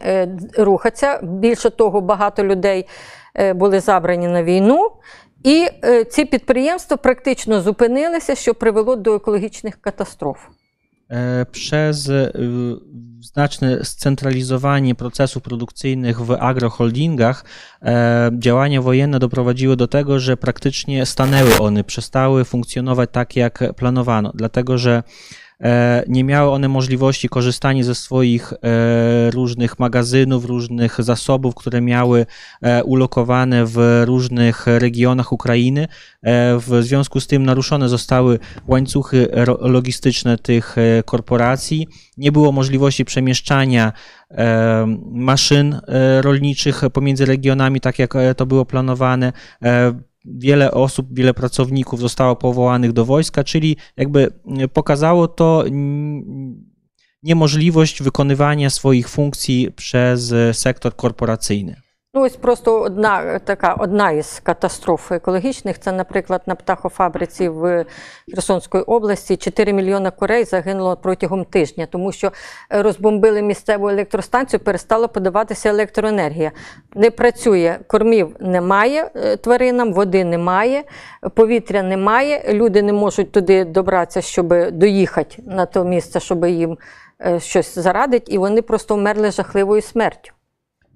рухатися. 0.58 1.20
Більше 1.24 1.70
того, 1.70 2.02
багато 2.02 2.44
людей 2.44 2.88
були 3.56 3.80
забрані 3.80 4.28
на 4.28 4.44
війну. 4.44 4.92
І 5.44 5.68
ці 6.10 6.26
підприємства 6.26 6.98
практично 6.98 7.62
зупинилися, 7.62 8.36
що 8.36 8.54
привело 8.54 8.96
до 8.96 9.16
екологічних 9.16 9.76
катастроф. 9.82 10.38
E, 11.10 11.46
Przez 11.52 12.10
e, 12.10 12.32
znaczne 13.22 13.86
scentralizowanie 13.86 14.96
procesów 14.96 15.44
produkcyjnych 15.44 16.22
w 16.22 16.32
agroholdingach 16.32 17.46
e, 17.82 18.32
działania 18.38 18.82
wojenne 18.82 19.20
doprowadziły 19.20 19.76
do 19.76 19.88
tego, 19.88 20.20
że 20.20 20.38
praktycznie 20.38 21.06
stanęły 21.06 21.58
one, 21.60 21.84
przestały 21.84 22.46
funkcjonować 22.46 23.10
tak, 23.14 23.36
jak 23.36 23.64
planowano, 23.76 24.32
dlatego 24.36 24.78
że 24.78 25.04
nie 26.08 26.24
miały 26.24 26.52
one 26.52 26.68
możliwości 26.68 27.30
korzystania 27.30 27.84
ze 27.84 27.96
swoich 27.96 28.54
e, 28.54 29.32
różnych 29.32 29.80
magazynów, 29.80 30.46
różnych 30.46 31.04
zasobów, 31.04 31.56
które 31.56 31.82
miały 31.82 32.26
e, 32.62 32.84
ulokowane 32.84 33.66
w 33.66 34.04
różnych 34.06 34.68
regionach 34.68 35.32
Ukrainy. 35.32 35.88
E, 36.24 36.58
W 36.58 36.78
związku 36.82 37.20
z 37.20 37.28
tym 37.28 37.44
naruszone 37.46 37.90
zostały 37.90 38.40
łańcuchy 38.68 39.28
logistyczne 39.60 40.38
tych 40.38 40.78
e, 40.78 41.04
korporacji. 41.04 41.88
Nie 42.18 42.32
było 42.32 42.52
możliwości 42.52 43.06
przemieszczania 43.06 43.94
e, 44.32 44.86
maszyn 45.12 45.74
e, 45.74 46.22
rolniczych 46.22 46.82
pomiędzy 46.94 47.26
regionami, 47.26 47.82
tak 47.82 48.00
jak 48.00 48.16
e, 48.16 48.36
to 48.36 48.46
było 48.46 48.66
planowane. 48.66 49.34
Wiele 50.36 50.72
osób, 50.72 51.08
wiele 51.12 51.34
pracowników 51.34 52.00
zostało 52.00 52.36
powołanych 52.36 52.94
do 52.94 53.06
wojska, 53.06 53.44
czyli 53.44 53.78
jakby 53.98 54.34
e, 54.60 54.68
pokazało 54.68 55.28
to 55.28 55.64
niemożliwość 57.24 58.04
wykonywania 58.04 58.70
swoich 58.70 59.10
funkcji 59.10 59.72
przez 59.76 60.34
sektor 60.52 60.96
korporacyjny. 60.96 61.87
Ну, 62.14 62.24
ось 62.24 62.36
просто 62.36 62.82
одна 62.82 63.40
така 63.40 63.74
одна 63.74 64.12
із 64.12 64.40
катастроф 64.44 65.12
екологічних. 65.12 65.80
Це, 65.80 65.92
наприклад, 65.92 66.42
на 66.46 66.56
птахофабриці 66.56 67.50
в 67.50 67.86
Херсонській 68.34 68.78
області 68.78 69.38
4 69.38 69.74
мільйони 69.74 70.12
курей 70.12 70.44
загинуло 70.44 70.98
протягом 70.98 71.46
тижня, 71.46 71.88
тому 71.92 72.12
що 72.12 72.32
е, 72.72 72.82
розбомбили 72.82 73.42
місцеву 73.42 73.90
електростанцію, 73.90 74.60
перестала 74.60 75.08
подаватися 75.08 75.70
електроенергія. 75.70 76.52
Не 76.96 77.12
працює, 77.12 77.80
кормів 77.88 78.36
немає 78.40 79.12
е, 79.16 79.38
тваринам, 79.38 79.94
води 79.94 80.24
немає, 80.24 80.84
повітря 81.34 81.84
немає. 81.84 82.54
Люди 82.54 82.82
не 82.82 82.94
можуть 82.94 83.32
туди 83.32 83.66
добратися, 83.66 84.22
щоб 84.22 84.72
доїхати 84.72 85.44
на 85.46 85.66
те 85.66 85.84
місце, 85.84 86.20
щоб 86.20 86.46
їм 86.46 86.78
е, 87.26 87.40
щось 87.40 87.80
зарадити, 87.80 88.32
і 88.32 88.38
вони 88.38 88.62
просто 88.62 88.96
вмерли 88.96 89.32
жахливою 89.32 89.82
смертю. 89.82 90.32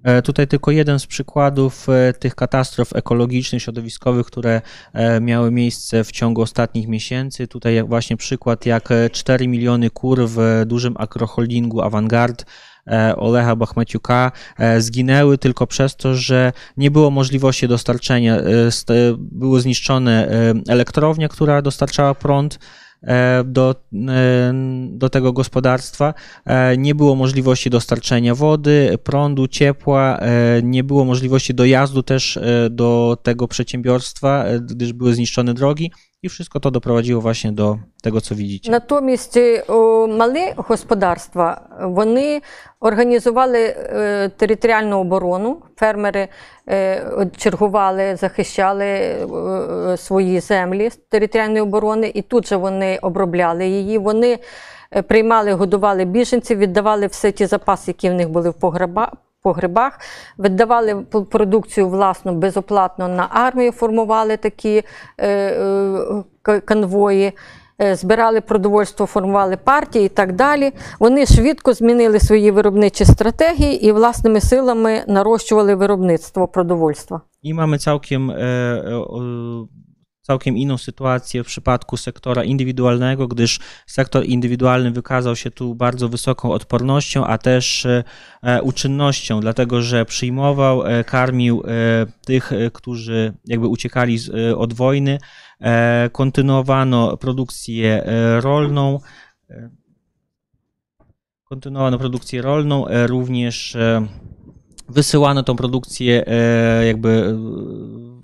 E, 0.04 0.22
Tutaj 0.22 0.46
tylko 0.46 0.70
jeden 0.70 0.98
z 0.98 1.06
przykładów 1.06 1.88
e, 1.88 2.12
tych 2.12 2.34
katastrof 2.34 2.96
ekologicznych, 2.96 3.62
środowiskowych, 3.62 4.26
które 4.26 4.60
e, 4.92 5.20
miały 5.20 5.50
miejsce 5.50 6.04
w 6.04 6.12
ciągu 6.12 6.42
ostatnich 6.42 6.88
miesięcy. 6.88 7.48
Tutaj 7.48 7.82
właśnie 7.84 8.16
przykład, 8.16 8.66
jak 8.66 8.90
e, 8.90 9.10
4 9.10 9.48
miliony 9.48 9.90
kur 9.90 10.28
w 10.28 10.62
dużym 10.66 10.94
agroholdingu 10.98 11.82
Avantgard 11.82 12.44
Olecha 13.16 13.56
Bachmeciuka 13.56 14.32
zginęły 14.78 15.38
tylko 15.38 15.66
przez 15.66 15.96
to, 15.96 16.14
że 16.14 16.52
nie 16.76 16.90
było 16.90 17.10
możliwości 17.10 17.68
dostarczenia. 17.68 18.38
st- 18.70 18.92
Były 19.18 19.60
zniszczone 19.60 20.28
elektrownia, 20.68 21.28
która 21.28 21.62
dostarczała 21.62 22.14
prąd 22.14 22.58
do, 23.44 23.74
e, 24.08 24.52
do 24.90 25.10
tego 25.10 25.32
gospodarstwa. 25.32 26.14
E, 26.44 26.76
Nie 26.76 26.94
było 26.94 27.14
możliwości 27.14 27.70
dostarczenia 27.70 28.34
wody, 28.34 28.98
prądu, 29.04 29.48
ciepła, 29.48 30.18
e, 30.18 30.62
nie 30.62 30.84
było 30.84 31.04
możliwości 31.04 31.54
dojazdu 31.54 32.02
też 32.02 32.36
e, 32.36 32.70
do 32.70 33.16
tego 33.22 33.48
przedsiębiorstwa, 33.48 34.44
e, 34.44 34.60
gdyż 34.60 34.92
były 34.92 35.14
zniszczone 35.14 35.54
drogi 35.54 35.90
i 36.22 36.28
wszystko 36.28 36.60
to 36.60 36.70
doprowadziło 36.70 37.20
właśnie 37.20 37.52
do 37.52 37.78
tego, 38.02 38.20
co 38.20 38.34
widzicie. 38.34 38.70
Натомість 38.70 39.36
е, 39.36 39.64
малі 40.08 40.52
господарства 40.56 41.60
вони 41.80 42.42
організували 42.80 43.58
е, 43.58 44.28
територіальну 44.36 44.98
оборону. 44.98 45.62
Фермери 45.76 46.28
е, 46.68 47.26
чергували, 47.36 48.16
захищали 48.16 48.84
е, 48.84 49.96
свої 49.96 50.40
землі 50.40 50.90
з 50.90 50.96
територіальної 50.96 51.60
оборони, 51.60 52.12
і 52.14 52.22
тут 52.22 52.46
же 52.46 52.56
вони 52.56 52.98
обробляли 53.02 53.66
її. 53.66 53.98
Вони 53.98 54.38
приймали, 55.08 55.52
годували 55.52 56.04
біженців, 56.04 56.58
віддавали 56.58 57.06
все 57.06 57.32
ті 57.32 57.46
запаси, 57.46 57.84
які 57.86 58.10
в 58.10 58.14
них 58.14 58.30
були 58.30 58.50
в 58.50 58.54
погреба, 58.54 59.12
погребах, 59.42 60.00
віддавали 60.38 60.94
п- 60.94 61.20
продукцію 61.20 61.88
власну 61.88 62.32
безоплатно 62.34 63.08
на 63.08 63.26
армію, 63.30 63.72
формували 63.72 64.36
такі 64.36 64.82
е, 65.18 65.28
е, 66.48 66.60
конвої. 66.60 67.32
е, 67.80 67.94
Збирали 67.96 68.40
продовольство, 68.40 69.06
формували 69.06 69.56
партії 69.56 70.06
і 70.06 70.08
так 70.08 70.32
далі. 70.32 70.72
Вони 71.00 71.26
швидко 71.26 71.72
змінили 71.72 72.20
свої 72.20 72.50
виробничі 72.50 73.04
стратегії 73.04 73.86
і 73.86 73.92
власними 73.92 74.40
силами 74.40 75.04
нарощували 75.06 75.74
виробництво 75.74 76.48
продовольства. 76.48 77.20
I 77.44 77.54
mamy 77.54 77.78
całkiem, 77.78 78.30
e, 78.30 78.34
e, 78.34 79.66
całkiem 80.22 80.56
inną 80.56 80.78
sytuację 80.78 81.44
w 81.44 81.46
przypadku 81.46 81.96
sektora 81.96 82.44
indywidualnego, 82.44 83.28
gdyż 83.28 83.60
sektor 83.86 84.24
indywidualny 84.24 84.90
wykazał 84.90 85.36
się 85.36 85.50
tu 85.50 85.74
bardzo 85.74 86.08
wysoką 86.08 86.52
odpornością, 86.52 87.24
a 87.26 87.38
też 87.38 87.86
e, 87.86 88.62
uczynnością, 88.62 89.40
dlatego 89.40 89.82
że 89.82 90.04
przyjmował, 90.04 90.86
e, 90.86 91.04
karmił 91.04 91.62
e, 91.66 92.06
tych, 92.26 92.50
którzy 92.72 93.32
jakby 93.44 93.66
uciekali 93.66 94.18
od 94.56 94.72
wojny, 94.74 95.18
kontynuowano 96.12 97.16
produkcję 97.16 98.04
rolną. 98.40 99.00
Kontynuowano 101.44 101.98
produkcję 101.98 102.42
rolną, 102.42 102.84
również 103.06 103.76
wysyłano 104.88 105.42
tą 105.42 105.56
produkcję 105.56 106.24
jakby 106.86 107.38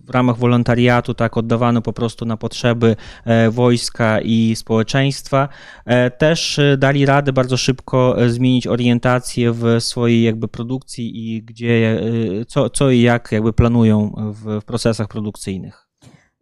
w 0.08 0.10
ramach 0.10 0.38
wolontariatu, 0.38 1.14
tak 1.14 1.38
oddawano 1.38 1.82
po 1.82 1.94
prostu 1.94 2.26
na 2.26 2.38
potrzeby 2.38 2.96
e, 3.26 3.50
wojska 3.50 4.20
i 4.22 4.56
społeczeństwa. 4.56 5.50
E, 5.86 6.12
Też 6.12 6.60
e, 6.60 6.78
dali 6.78 7.06
radę 7.06 7.34
bardzo 7.34 7.58
szybko 7.58 8.22
e, 8.22 8.30
zmienić 8.30 8.68
orientację 8.68 9.52
w 9.52 9.78
swojej 9.80 10.24
jakby 10.24 10.48
produkcji 10.48 11.36
i 11.36 11.44
gdzie, 11.44 12.02
e, 12.42 12.46
co, 12.46 12.70
co 12.70 12.92
i 12.92 13.02
jak 13.02 13.32
jakby 13.32 13.54
planują 13.54 14.16
w, 14.18 14.60
w 14.60 14.64
procesach 14.64 15.08
produkcyjnych. 15.08 15.88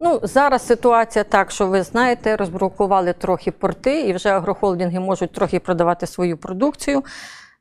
Ну, 0.04 0.20
зараз 0.22 0.66
ситуація 0.66 1.24
так, 1.24 1.50
що 1.50 1.66
ви 1.66 1.82
знаєте, 1.82 2.36
розблокували 2.36 3.12
трохи 3.12 3.50
порти, 3.50 4.00
і 4.00 4.12
вже 4.12 4.28
агрохолдинги 4.28 5.00
можуть 5.00 5.32
трохи 5.32 5.60
продавати 5.60 6.06
свою 6.06 6.36
продукцію. 6.36 7.02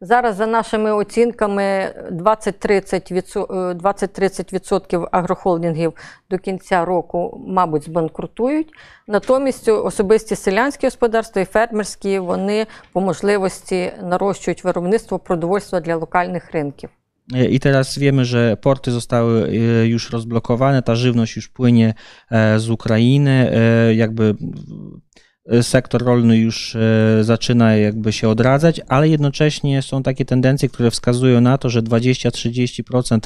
Зараз, 0.00 0.36
за 0.36 0.46
нашими 0.46 0.92
оцінками, 0.92 1.94
20-30% 2.12 3.70
е, 3.70 3.74
20-30% 3.74 5.08
агрохолдингів 5.12 5.92
до 6.30 6.38
кінця 6.38 6.84
року, 6.84 7.44
мабуть, 7.48 7.84
збанкрутують. 7.84 8.68
Натомість 9.08 9.68
особисті 9.68 10.36
селянські 10.36 10.86
господарства 10.86 11.42
і 11.42 11.44
фермерські 11.44 12.18
вони 12.18 12.66
по 12.92 13.00
можливості 13.00 13.92
нарощують 14.02 14.64
виробництво 14.64 15.18
продовольства 15.18 15.80
для 15.80 15.96
локальних 15.96 16.52
ринків. 16.52 16.90
E, 17.34 17.44
I 17.50 17.60
teraz 17.60 17.98
wiemy, 17.98 18.24
że 18.24 18.56
zostały 18.86 19.48
e, 19.48 19.86
już 19.86 20.10
rozblokowane, 20.10 20.82
ta 20.82 20.94
żywność 20.94 21.36
już 21.36 21.48
płynie 21.48 21.94
z 22.56 22.70
Ukrainy, 22.70 23.52
jakby 23.94 24.34
sektor 25.61 26.03
rolny 26.03 26.37
już 26.37 26.75
e, 26.75 26.79
zaczyna 27.23 27.75
jakby 27.75 28.11
się 28.11 28.29
odradzać, 28.29 28.81
ale 28.87 29.09
jednocześnie 29.09 29.81
są 29.81 30.03
takie 30.03 30.25
tendencje, 30.25 30.69
które 30.69 30.91
wskazują 30.91 31.41
na 31.41 31.57
to, 31.57 31.69
że 31.69 31.81
20-30% 31.81 33.19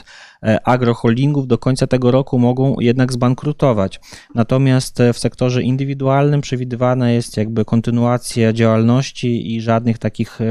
e, 0.43 0.67
agroholdingów 0.67 1.47
do 1.47 1.57
końca 1.57 1.87
tego 1.87 2.11
roku 2.11 2.39
mogą 2.39 2.75
jednak 2.79 3.13
zbankrutować. 3.13 3.99
Natomiast 4.35 4.99
e, 4.99 5.13
w 5.13 5.17
sektorze 5.17 5.63
indywidualnym 5.63 6.41
przewidywana 6.41 7.11
jest 7.11 7.37
jakby 7.37 7.65
kontynuacja 7.65 8.53
działalności 8.53 9.55
i 9.55 9.61
żadnych 9.61 9.97
takich 9.97 10.41
e, 10.41 10.45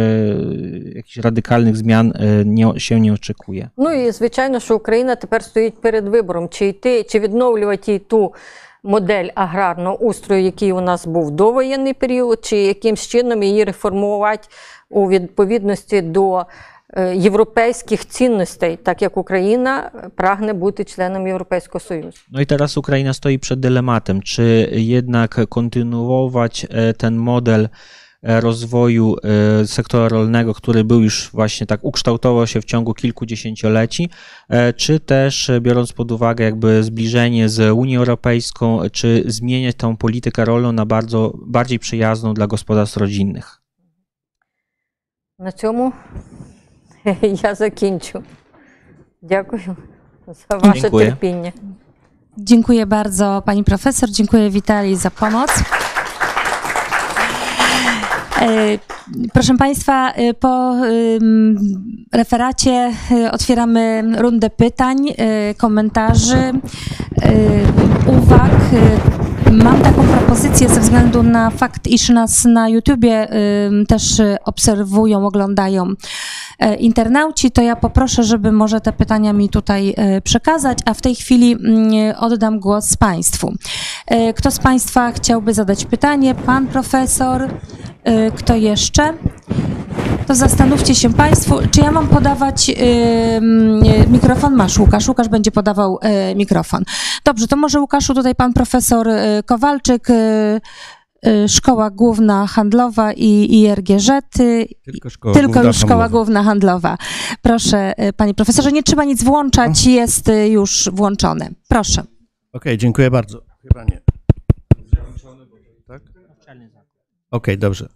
jakichś 0.94 1.16
radykalnych 1.16 1.76
zmian 1.76 2.12
e, 2.14 2.44
nie, 2.44 2.80
się 2.80 3.00
nie 3.00 3.12
oczekuje. 3.12 3.68
Ну 3.78 3.92
і 3.92 4.10
звичайно, 4.10 4.60
що 4.60 4.76
Україна 4.76 5.16
тепер 5.16 5.42
стоїть 5.42 5.80
перед 5.80 6.08
вибором, 6.08 6.48
чи 6.48 6.66
йти, 6.66 7.04
чи 7.08 7.18
відновлювати 7.18 7.92
їй 7.92 7.98
ту 7.98 8.34
Модель 8.83 9.29
аграрного 9.35 9.97
устрою, 9.97 10.43
який 10.43 10.71
у 10.71 10.81
нас 10.81 11.05
був 11.05 11.31
довоєнний 11.31 11.93
період, 11.93 12.39
чи 12.45 12.57
якимсь 12.57 13.07
чином 13.07 13.43
її 13.43 13.63
реформувати 13.63 14.47
у 14.89 15.09
відповідності 15.09 16.01
до 16.01 16.45
е, 16.93 17.15
європейських 17.15 18.07
цінностей, 18.07 18.77
так 18.83 19.01
як 19.01 19.17
Україна 19.17 19.91
прагне 20.15 20.53
бути 20.53 20.83
членом 20.83 21.27
Європейського 21.27 21.79
Союзу. 21.79 22.17
Ukraina 22.75 23.13
stoi 23.13 23.39
przed 23.39 23.59
dylematem, 23.59 24.21
czy 24.21 24.69
jednak 24.71 25.39
kontynuować 25.49 26.67
e, 26.69 26.93
ten 26.93 27.17
model 27.17 27.63
e, 27.65 27.69
E, 28.23 28.41
rozwoju 28.41 29.15
e, 29.61 29.67
sektora 29.67 30.09
rolnego, 30.09 30.53
który 30.53 30.83
był 30.83 31.01
już 31.01 31.29
właśnie 31.33 31.67
tak 31.67 31.79
ukształtował 31.83 32.47
się 32.47 32.61
w 32.61 32.65
ciągu 32.65 32.93
kilkudziesięcioleci, 32.93 34.09
e, 34.49 34.73
czy 34.73 34.99
też 34.99 35.51
biorąc 35.61 35.93
pod 35.93 36.11
uwagę 36.11 36.45
jakby 36.45 36.83
zbliżenie 36.83 37.49
z 37.49 37.73
Unią 37.73 37.99
Europejską, 37.99 38.79
czy 38.91 39.23
zmieniać 39.25 39.75
tą 39.75 39.97
politykę 39.97 40.45
rolną 40.45 40.71
na 40.71 40.85
bardzo 40.85 41.33
bardziej 41.47 41.79
przyjazną 41.79 42.33
dla 42.33 42.47
gospodarstw 42.47 42.97
rodzinnych? 42.97 43.61
Na 45.39 45.51
czemu? 45.51 45.91
Ja 47.43 47.55
zakończę. 47.55 48.21
Dziękuję 49.23 49.75
za 50.27 50.57
wasze 50.57 50.81
Dziękuję. 50.81 51.05
cierpienie. 51.05 51.51
Dziękuję 52.37 52.85
bardzo 52.85 53.43
pani 53.45 53.63
profesor, 53.63 54.09
dziękuję 54.09 54.49
Witali 54.49 54.95
za 54.95 55.11
pomoc. 55.11 55.49
E, 58.41 58.79
Proszę 59.33 59.57
Państwa, 59.57 60.11
e, 60.11 60.33
po 60.33 60.75
referacie 62.11 62.91
e, 63.11 63.31
otwieramy 63.31 64.03
rundę 64.17 64.49
pytań, 64.49 64.97
komentarzy, 65.57 66.51
uwag. 68.07 68.51
Mam 69.51 69.81
taką 69.81 70.03
propozycję 70.03 70.69
ze 70.69 70.79
względu 70.79 71.23
na 71.23 71.49
fakt, 71.49 71.87
iż 71.87 72.09
nas 72.09 72.45
na 72.45 72.69
YouTubie 72.69 73.27
też 73.87 74.03
obserwują, 74.45 75.25
oglądają 75.27 75.93
internauci, 76.79 77.51
to 77.51 77.61
ja 77.61 77.75
poproszę, 77.75 78.23
żeby 78.23 78.51
może 78.51 78.81
te 78.81 78.93
pytania 78.93 79.33
mi 79.33 79.49
tutaj 79.49 79.95
przekazać, 80.23 80.77
a 80.85 80.93
w 80.93 81.01
tej 81.01 81.15
chwili 81.15 81.51
mm, 81.51 82.15
oddam 82.19 82.59
głos 82.59 82.97
Państwu. 82.97 83.53
Kto 84.35 84.51
z 84.51 84.59
Państwa 84.59 85.11
chciałby 85.11 85.53
zadać 85.53 85.85
pytanie? 85.85 86.35
Pan 86.35 86.67
profesor? 86.67 87.47
E, 88.03 88.31
Kto 88.31 88.55
jeszcze? 88.55 89.13
To 90.27 90.35
zastanówcie 90.35 90.95
się 90.95 91.13
Państwo, 91.13 91.59
czy 91.71 91.81
ja 91.81 91.91
mam 91.91 92.07
podawać 92.07 92.71
ym, 93.37 93.81
mikrofon? 94.11 94.55
Masz 94.55 94.79
Łukasz, 94.79 95.07
Łukasz 95.07 95.29
będzie 95.29 95.51
podawał 95.51 95.99
e, 96.01 96.35
mikrofon. 96.35 96.83
Dobrze, 97.25 97.47
to 97.47 97.55
może 97.55 97.79
Łukaszu 97.79 98.13
tutaj 98.13 98.35
pan 98.35 98.53
profesor 98.53 99.07
Kowalczyk, 99.45 100.07
Szkoła 101.47 101.89
Główna 101.89 102.47
Handlowa 102.47 103.13
i 103.13 103.59
IRGŻ, 103.61 104.09
y, 104.39 104.67
Tylko 104.85 105.09
szkoła 105.09 105.33
tylko 105.33 105.53
główna 105.53 105.67
już 105.67 105.77
Szkoła 105.77 105.89
handlowa. 105.89 106.09
Główna 106.09 106.43
Handlowa. 106.43 106.97
Proszę, 107.41 107.93
panie 108.17 108.33
profesorze, 108.33 108.71
nie 108.71 108.83
trzeba 108.83 109.03
nic 109.03 109.23
włączać, 109.23 109.85
jest 109.85 110.31
już 110.49 110.89
włączone. 110.93 111.49
Proszę. 111.67 112.03
Okej, 112.53 112.77
dziękuję 112.77 113.11
bardzo. 113.11 113.41
Chyba 113.61 113.83
nie. 113.83 114.01
Tak? 115.87 116.01
Okej, 117.31 117.57
dobrze. 117.57 117.89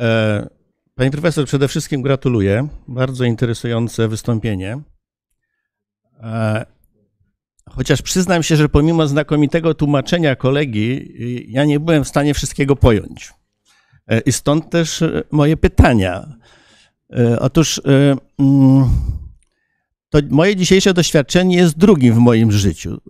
E, 0.00 0.48
Pani 0.94 1.10
profesor, 1.10 1.46
przede 1.46 1.68
wszystkim 1.68 2.02
gratuluję. 2.02 2.68
Bardzo 2.88 3.24
interesujące 3.24 4.08
wystąpienie. 4.08 4.80
E, 6.20 6.66
Chociaż 7.70 8.02
przyznam 8.02 8.42
się, 8.42 8.56
że 8.56 8.68
pomimo 8.68 9.06
znakomitego 9.06 9.74
tłumaczenia 9.74 10.36
kolegi, 10.36 10.90
y, 11.20 11.44
ja 11.48 11.64
nie 11.64 11.80
byłem 11.80 12.04
w 12.04 12.08
stanie 12.08 12.34
wszystkiego 12.34 12.76
pojąć. 12.76 13.32
E, 14.06 14.20
I 14.20 14.32
stąd 14.32 14.70
też 14.70 15.04
moje 15.30 15.56
pytania. 15.56 16.36
Otóż 17.40 17.80
mm, 18.38 18.88
to 20.10 20.18
moje 20.30 20.56
dzisiejsze 20.56 20.94
doświadczenie 20.94 21.56
jest 21.56 21.78
drugim 21.78 22.14
w 22.14 22.18
moim 22.18 22.52
życiu, 22.52 23.00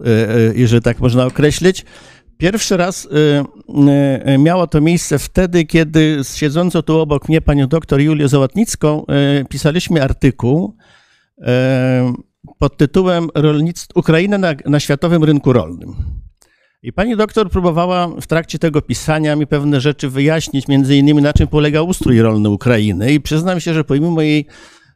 jeżeli 0.55 0.83
tak 0.83 1.01
można 1.01 1.27
określić. 1.27 1.85
Pierwszy 2.39 2.77
raz 2.77 3.07
e, 3.07 3.45
e, 4.25 4.39
miało 4.39 4.67
to 4.67 4.81
miejsce 4.81 5.19
wtedy, 5.19 5.65
kiedy 5.65 6.25
z 6.25 6.37
siedzącą 6.37 6.83
tu 6.83 6.99
obok 6.99 7.29
mnie 7.29 7.41
panią 7.41 7.67
doktor 7.67 8.01
Julię 8.01 8.29
Załatnicką 8.29 9.07
e, 9.07 9.45
pisaliśmy 9.45 10.03
artykuł 10.03 10.77
e, 11.43 12.13
pod 12.59 12.77
tytułem 12.77 13.29
Ukraina 13.95 14.39
na, 14.39 14.55
na 14.67 14.81
światowym 14.81 15.25
rynku 15.25 15.53
rolnym. 15.53 15.95
I 16.83 16.93
pani 16.93 17.17
doktor 17.17 17.51
próbowała 17.51 18.09
w 18.21 18.27
trakcie 18.27 18.59
tego 18.59 18.83
pisania 18.83 19.37
mi 19.37 19.47
pewne 19.47 19.81
rzeczy 19.81 20.11
wyjaśnić, 20.11 20.69
między 20.69 20.97
innymi 20.97 21.23
na 21.23 21.33
czym 21.33 21.49
polega 21.49 21.83
ustrój 21.83 22.21
rolny 22.21 22.49
Ukrainy. 22.49 23.13
I 23.13 23.21
przyznam 23.21 23.61
się, 23.61 23.75
że 23.75 23.85
pomimo 23.85 24.23
jej 24.23 24.47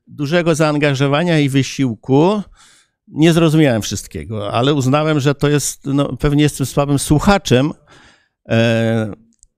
dużego 0.06 0.54
zaangażowania 0.54 1.38
i 1.38 1.48
wysiłku, 1.48 2.42
nie 3.08 3.32
zrozumiałem 3.32 3.82
wszystkiego, 3.82 4.52
ale 4.52 4.74
uznałem, 4.74 5.20
że 5.20 5.34
to 5.34 5.48
jest, 5.48 5.86
no, 5.86 6.16
pewnie 6.16 6.42
jestem 6.42 6.66
słabym 6.66 6.98
słuchaczem. 6.98 7.72
E, 8.48 9.12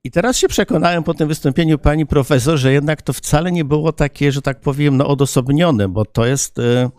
I 0.04 0.10
teraz 0.10 0.36
się 0.36 0.48
przekonałem 0.48 1.02
po 1.02 1.14
tym 1.14 1.28
wystąpieniu 1.28 1.78
pani 1.78 2.06
profesor, 2.06 2.58
że 2.58 2.72
jednak 2.72 3.02
to 3.02 3.12
wcale 3.12 3.52
nie 3.52 3.64
było 3.64 3.92
takie, 3.92 4.32
że 4.32 4.42
tak 4.42 4.60
powiem, 4.60 4.96
no, 4.96 5.06
odosobnione, 5.06 5.88
bo 5.88 6.04
to 6.04 6.26
jest 6.26 6.58
e, 6.58 6.90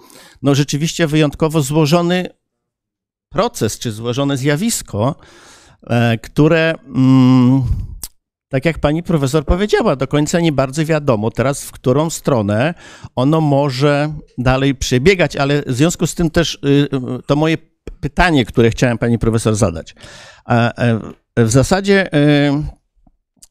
no, 0.42 0.56
rzeczywiście 0.56 1.08
wyjątkowo 1.08 1.62
złożony 1.62 2.30
proces 3.30 3.80
czy 3.80 3.92
złożone 3.92 4.38
zjawisko, 4.38 5.16
e, 5.88 6.18
które, 6.18 6.74
mm, 6.88 7.64
tak 8.56 8.66
jak 8.66 8.80
pani 8.80 9.04
profesor 9.04 9.46
powiedziała, 9.46 9.96
do 9.96 10.08
końca 10.08 10.40
nie 10.40 10.52
bardzo 10.52 10.86
wiadomo 10.86 11.32
teraz, 11.32 11.66
w 11.66 11.72
którą 11.72 12.10
stronę 12.10 12.74
ono 13.16 13.42
może 13.42 14.14
dalej 14.38 14.76
przebiegać, 14.76 15.36
ale 15.36 15.62
w 15.62 15.74
związku 15.74 16.08
z 16.08 16.16
tym 16.16 16.32
też 16.32 16.56
y, 16.56 16.68
y, 16.68 16.90
to 17.26 17.36
moje 17.36 17.58
pytanie, 18.00 18.46
które 18.46 18.70
chciałem 18.70 18.98
pani 18.98 19.20
profesor 19.20 19.56
zadać. 19.56 19.96
E, 20.50 21.00
w 21.38 21.50
zasadzie 21.50 22.16
y, 22.16 22.52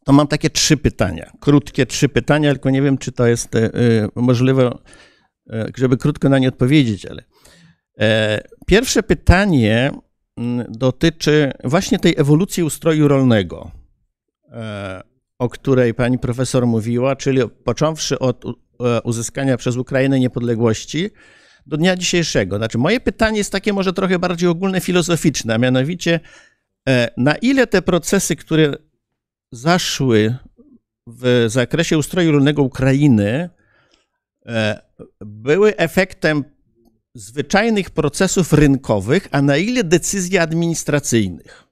to 0.04 0.12
mam 0.12 0.26
takie 0.26 0.50
trzy 0.50 0.76
pytania, 0.76 1.30
krótkie 1.40 1.86
trzy 1.86 2.08
pytania, 2.08 2.50
tylko 2.50 2.70
nie 2.70 2.82
wiem, 2.82 2.98
czy 2.98 3.12
to 3.12 3.26
jest 3.26 3.52
możliwe, 4.14 4.78
żeby 5.76 5.96
krótko 5.96 6.28
na 6.28 6.38
nie 6.38 6.48
odpowiedzieć, 6.48 7.06
ale 7.06 7.22
E, 8.00 8.40
pierwsze 8.66 9.02
pytanie 9.02 9.90
mm, 10.36 10.66
dotyczy 10.68 11.52
właśnie 11.64 11.98
tej 11.98 12.14
ewolucji 12.16 12.62
ustroju 12.62 13.08
rolnego, 13.08 13.70
o 15.38 15.48
której 15.48 15.94
pani 15.94 16.18
profesor 16.18 16.66
mówiła, 16.66 17.16
czyli 17.16 17.40
począwszy 17.64 18.18
od 18.18 18.44
e, 18.44 19.02
uzyskania 19.02 19.56
przez 19.56 19.76
Ukrainę 19.76 20.20
niepodległości 20.20 21.10
do 21.66 21.76
dnia 21.76 21.96
dzisiejszego. 21.96 22.56
Znaczy, 22.56 22.78
moje 22.78 23.00
pytanie 23.00 23.38
jest 23.38 23.52
takie 23.52 23.72
może 23.72 23.92
trochę 23.92 24.18
bardziej 24.18 24.48
ogólne, 24.48 24.80
filozoficzne, 24.80 25.54
a 25.54 25.58
mianowicie, 25.58 26.20
na 27.16 27.34
ile 27.34 27.66
te 27.66 27.82
procesy, 27.82 28.36
które 28.36 28.76
zaszły 29.52 30.36
w 31.06 31.44
zakresie 31.48 31.98
ustroju 31.98 32.32
rolnego 32.32 32.62
Ukrainy, 32.62 33.50
były 35.20 35.76
efektem 35.76 36.44
zwyczajnych 37.14 37.90
procesów 37.90 38.52
rynkowych, 38.52 39.28
a 39.30 39.42
na 39.42 39.56
ile 39.56 39.84
decyzji 39.84 40.38
administracyjnych. 40.38 41.63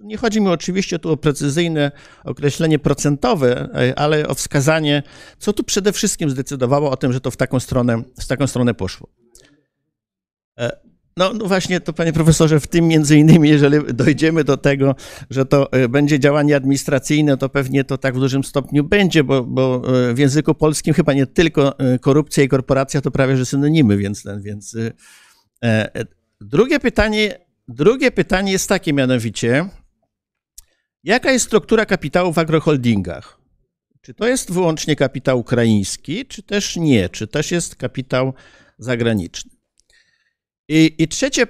Nie 0.00 0.16
chodzi 0.16 0.40
mi 0.40 0.48
oczywiście 0.48 0.98
tu 0.98 1.10
o 1.10 1.16
precyzyjne 1.16 1.92
określenie 2.24 2.78
procentowe, 2.78 3.68
ale 3.96 4.28
o 4.28 4.34
wskazanie, 4.34 5.02
co 5.38 5.52
tu 5.52 5.64
przede 5.64 5.92
wszystkim 5.92 6.30
zdecydowało 6.30 6.90
o 6.90 6.96
tym, 6.96 7.12
że 7.12 7.20
to 7.20 7.30
w 7.30 7.36
taką 7.36 7.60
stronę, 7.60 8.02
w 8.20 8.26
taką 8.26 8.46
stronę 8.46 8.74
poszło. 8.74 9.08
E, 10.58 10.90
no, 11.16 11.32
no, 11.34 11.46
właśnie 11.46 11.80
to, 11.80 11.92
panie 11.92 12.12
profesorze, 12.12 12.60
w 12.60 12.66
tym 12.66 12.88
między 12.88 13.18
innymi, 13.18 13.48
jeżeli 13.48 13.94
dojdziemy 13.94 14.44
do 14.44 14.56
tego, 14.56 14.94
że 15.30 15.46
to 15.46 15.72
e, 15.72 15.88
będzie 15.88 16.18
działanie 16.18 16.56
administracyjne, 16.56 17.36
to 17.36 17.48
pewnie 17.48 17.84
to 17.84 17.98
tak 17.98 18.16
w 18.16 18.20
dużym 18.20 18.44
stopniu 18.44 18.84
będzie, 18.84 19.24
bo, 19.24 19.42
bo 19.42 19.82
e, 20.10 20.14
w 20.14 20.18
języku 20.18 20.54
polskim 20.54 20.94
chyba 20.94 21.12
nie 21.12 21.26
tylko 21.26 21.78
e, 21.78 21.98
korupcja 21.98 22.44
i 22.44 22.48
korporacja 22.48 23.00
to 23.00 23.10
prawie 23.10 23.36
że 23.36 23.46
synonimy, 23.46 23.96
więc, 23.96 24.24
więc 24.40 24.76
drugie 26.40 26.80
pytanie, 26.80 27.38
drugie 27.68 28.10
pytanie 28.10 28.52
jest 28.52 28.68
takie 28.68 28.92
mianowicie, 28.92 29.68
jaka 31.04 31.32
jest 31.32 31.44
struktura 31.44 31.86
kapitału 31.86 32.32
w 32.32 32.38
agroholdingach? 32.38 33.40
Czy 34.00 34.14
to 34.14 34.26
jest 34.28 34.52
wyłącznie 34.52 34.96
kapitał 34.96 35.38
ukraiński, 35.38 36.26
czy 36.26 36.42
też 36.42 36.76
nie? 36.76 37.08
Czy 37.08 37.26
też 37.26 37.50
jest 37.50 37.76
kapitał 37.76 38.34
zagraniczny? 38.78 39.50
I, 40.68 40.94
I 40.98 41.08
trzecie 41.08 41.46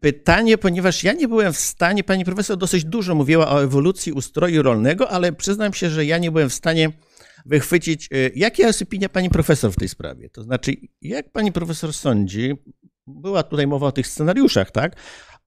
pytanie, 0.00 0.58
ponieważ 0.58 1.04
ja 1.04 1.12
nie 1.12 1.28
byłem 1.28 1.52
w 1.52 1.58
stanie, 1.58 2.04
pani 2.04 2.24
profesor 2.24 2.56
dosyć 2.56 2.84
dużo 2.84 3.14
mówiła 3.14 3.50
o 3.50 3.64
ewolucji 3.64 4.12
ustroju 4.12 4.62
rolnego, 4.62 5.10
ale 5.10 5.32
przyznam 5.32 5.74
się, 5.74 5.90
że 5.90 6.04
ja 6.04 6.18
nie 6.18 6.30
byłem 6.30 6.50
w 6.50 6.54
stanie 6.54 6.92
wychwycić, 7.46 8.08
y, 8.12 8.32
jaka 8.34 8.62
jest 8.62 8.82
opinia 8.82 9.08
pani 9.08 9.30
profesor 9.30 9.72
w 9.72 9.76
tej 9.76 9.88
sprawie. 9.88 10.30
To 10.30 10.42
znaczy, 10.42 10.72
jak 11.02 11.32
pani 11.32 11.52
profesor 11.52 11.92
sądzi, 11.92 12.54
była 13.06 13.42
tutaj 13.42 13.66
mowa 13.66 13.86
o 13.86 13.92
tych 13.92 14.06
scenariuszach, 14.06 14.70
tak? 14.70 14.96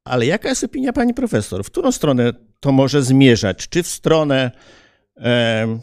Ale 0.03 0.25
jaka 0.25 0.49
jest 0.49 0.63
opinia 0.63 0.93
pani 0.93 1.13
profesor? 1.13 1.63
W 1.63 1.71
którą 1.71 1.91
stronę 1.91 2.33
to 2.59 2.71
może 2.71 3.03
zmierzać? 3.03 3.67
Czy 3.69 3.83
w 3.83 3.87
stronę 3.87 4.51
e, 5.17 5.79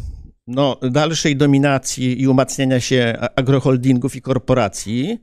no, 0.46 0.80
dalszej 0.90 1.36
dominacji 1.36 2.22
i 2.22 2.28
umacniania 2.28 2.80
się 2.80 3.18
agroholdingów 3.36 4.16
i 4.16 4.22
korporacji? 4.22 5.20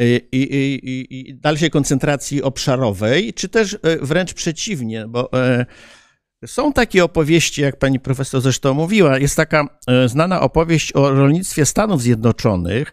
Y, 0.00 0.20
i, 0.32 0.42
i, 0.42 1.30
i 1.30 1.34
dalszej 1.34 1.70
koncentracji 1.70 2.42
obszarowej, 2.42 3.34
czy 3.34 3.48
też 3.48 3.74
e, 3.74 3.78
wręcz 4.02 4.34
przeciwnie, 4.34 5.06
bo 5.08 5.32
e, 5.32 5.66
są 6.46 6.72
takie 6.72 7.04
opowieści, 7.04 7.62
jak 7.62 7.78
pani 7.78 8.00
profesor 8.00 8.40
zresztą 8.40 8.74
mówiła, 8.74 9.18
jest 9.18 9.36
taka 9.36 9.80
e, 9.88 10.08
znana 10.08 10.40
opowieść 10.40 10.92
o 10.92 11.10
rolnictwie 11.10 11.66
Stanów 11.66 12.02
Zjednoczonych, 12.02 12.92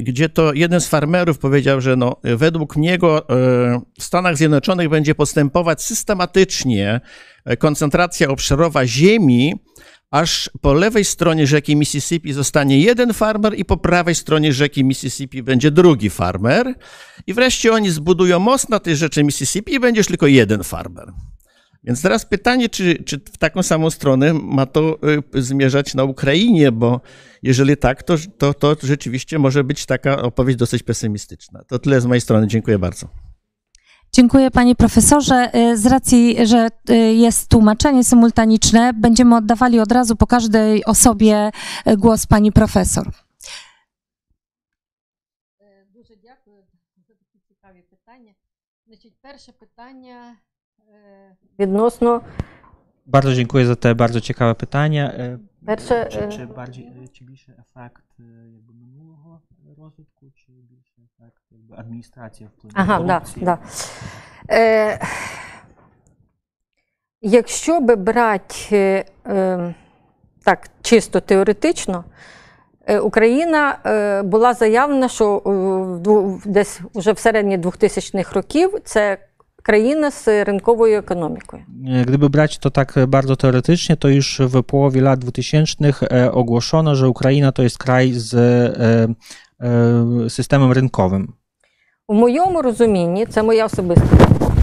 gdzie 0.00 0.28
to 0.28 0.52
jeden 0.52 0.80
z 0.80 0.88
farmerów 0.88 1.38
powiedział, 1.38 1.80
że 1.80 1.96
no, 1.96 2.16
według 2.24 2.76
niego 2.76 3.26
w 3.98 4.02
Stanach 4.02 4.36
Zjednoczonych 4.36 4.88
będzie 4.88 5.14
postępować 5.14 5.82
systematycznie 5.82 7.00
koncentracja 7.58 8.28
obszarowa 8.28 8.86
ziemi, 8.86 9.54
aż 10.10 10.50
po 10.60 10.72
lewej 10.72 11.04
stronie 11.04 11.46
rzeki 11.46 11.76
Mississippi 11.76 12.32
zostanie 12.32 12.80
jeden 12.80 13.14
farmer 13.14 13.58
i 13.58 13.64
po 13.64 13.76
prawej 13.76 14.14
stronie 14.14 14.52
rzeki 14.52 14.84
Mississippi 14.84 15.42
będzie 15.42 15.70
drugi 15.70 16.10
farmer. 16.10 16.74
I 17.26 17.34
wreszcie 17.34 17.72
oni 17.72 17.90
zbudują 17.90 18.38
most 18.38 18.68
na 18.68 18.78
tej 18.78 18.96
rzece 18.96 19.24
Mississippi 19.24 19.74
i 19.74 19.80
będziesz 19.80 20.06
tylko 20.06 20.26
jeden 20.26 20.64
farmer. 20.64 21.12
Więc 21.85 22.01
teraz 22.01 22.25
pytanie, 22.25 22.69
czy, 22.69 23.03
czy 23.03 23.19
w 23.19 23.37
taką 23.37 23.63
samą 23.63 23.89
stronę 23.89 24.33
ma 24.33 24.65
to 24.65 24.97
y, 25.35 25.41
zmierzać 25.43 25.95
na 25.95 26.03
Ukrainie, 26.03 26.71
bo 26.71 27.01
jeżeli 27.43 27.77
tak, 27.77 28.03
to, 28.03 28.15
to, 28.37 28.53
to 28.53 28.75
rzeczywiście 28.83 29.39
może 29.39 29.63
być 29.63 29.85
taka 29.85 30.21
opowieść 30.21 30.59
dosyć 30.59 30.83
pesymistyczna. 30.83 31.63
To 31.67 31.79
tyle 31.79 32.01
z 32.01 32.05
mojej 32.05 32.21
strony. 32.21 32.47
Dziękuję 32.47 32.79
bardzo. 32.79 33.07
Dziękuję 34.13 34.51
panie 34.51 34.75
profesorze. 34.75 35.51
Y, 35.55 35.77
z 35.77 35.85
racji, 35.85 36.47
że 36.47 36.67
y, 36.89 36.95
jest 37.13 37.49
tłumaczenie 37.49 38.03
symultaniczne, 38.03 38.93
będziemy 38.93 39.35
oddawali 39.35 39.79
od 39.79 39.91
razu 39.91 40.15
po 40.15 40.27
każdej 40.27 40.85
osobie 40.85 41.51
y, 41.87 41.97
głos 41.97 42.25
pani 42.27 42.51
profesor. 42.51 43.11
Дуже 45.93 46.15
дякую 46.23 46.63
за 47.07 47.13
такі 47.13 47.39
цікаві 47.47 47.81
питання. 47.81 48.33
Значить, 48.87 49.13
перше 49.21 49.51
питання 49.51 50.35
відносно. 51.58 52.20
Bardzo 53.06 53.34
dziękuję 53.34 53.66
za 53.66 53.76
te 53.76 53.94
bardzo 53.94 54.20
ciekawe 54.20 54.54
pytania. 54.54 55.12
Перше, 55.66 56.06
Czy, 56.10 56.28
czy 56.28 56.46
bardziej, 56.46 56.92
czy 57.12 57.24
більше 57.24 57.52
ефект 57.52 58.04
jakby 58.54 58.74
minulого 58.74 59.40
розвитку, 59.78 60.30
чи 60.34 60.52
більше 60.52 60.94
ефект 61.04 61.42
якби 61.50 61.76
адміністрація 61.76 62.48
впливу 62.58 62.74
Ага, 62.78 63.00
да, 63.00 63.22
да. 63.36 63.58
Е, 64.50 65.00
Якщо 67.20 67.80
би 67.80 67.96
брати 67.96 69.04
е, 69.26 69.74
так 70.44 70.68
чисто 70.82 71.20
теоретично, 71.20 72.04
е, 72.86 72.98
Україна 72.98 73.78
е, 73.86 74.22
була 74.22 74.54
заявлена, 74.54 75.08
що 75.08 75.42
е, 76.46 76.50
десь 76.50 76.80
вже 76.94 77.12
в 77.12 77.18
середині 77.18 77.58
2000-х 77.58 78.32
років 78.32 78.74
це 78.84 79.18
kraina 79.65 80.11
z 80.11 80.27
rynkową 80.47 80.85
ekonomiką. 80.85 81.63
Gdyby 82.05 82.29
brać 82.29 82.57
to 82.57 82.71
tak 82.71 82.95
bardzo 83.07 83.35
teoretycznie, 83.35 83.97
to 83.97 84.07
już 84.07 84.41
w 84.43 84.63
połowie 84.63 85.01
lat 85.01 85.19
2000 85.19 85.93
ogłoszono, 86.31 86.95
że 86.95 87.09
Ukraina 87.09 87.51
to 87.51 87.63
jest 87.63 87.77
kraj 87.77 88.11
z 88.13 88.31
systemem 90.29 90.71
rynkowym. 90.71 91.33
У 92.07 92.13
моєму 92.13 92.61
розумінні, 92.61 93.25
це 93.25 93.43
моя 93.43 93.65
особиста 93.65 94.05
думка, 94.15 94.53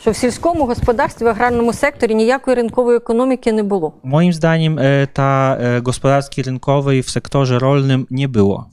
що 0.00 0.10
в 0.10 0.16
сільському 0.16 0.66
господарстві 0.66 1.24
в 1.24 1.28
аграрному 1.28 1.72
секторі 1.72 2.14
ніякої 2.14 2.56
ринкової 2.56 2.96
економіки 2.96 3.52
не 3.52 3.62
було. 3.62 3.92
Moim 4.04 4.32
zdaniem 4.32 4.78
ta 5.12 5.58
gospodarki 5.82 6.42
rynkowej 6.42 7.02
w 7.02 7.10
sektorze 7.10 7.58
rolnym 7.58 8.06
nie 8.10 8.28
było. 8.28 8.70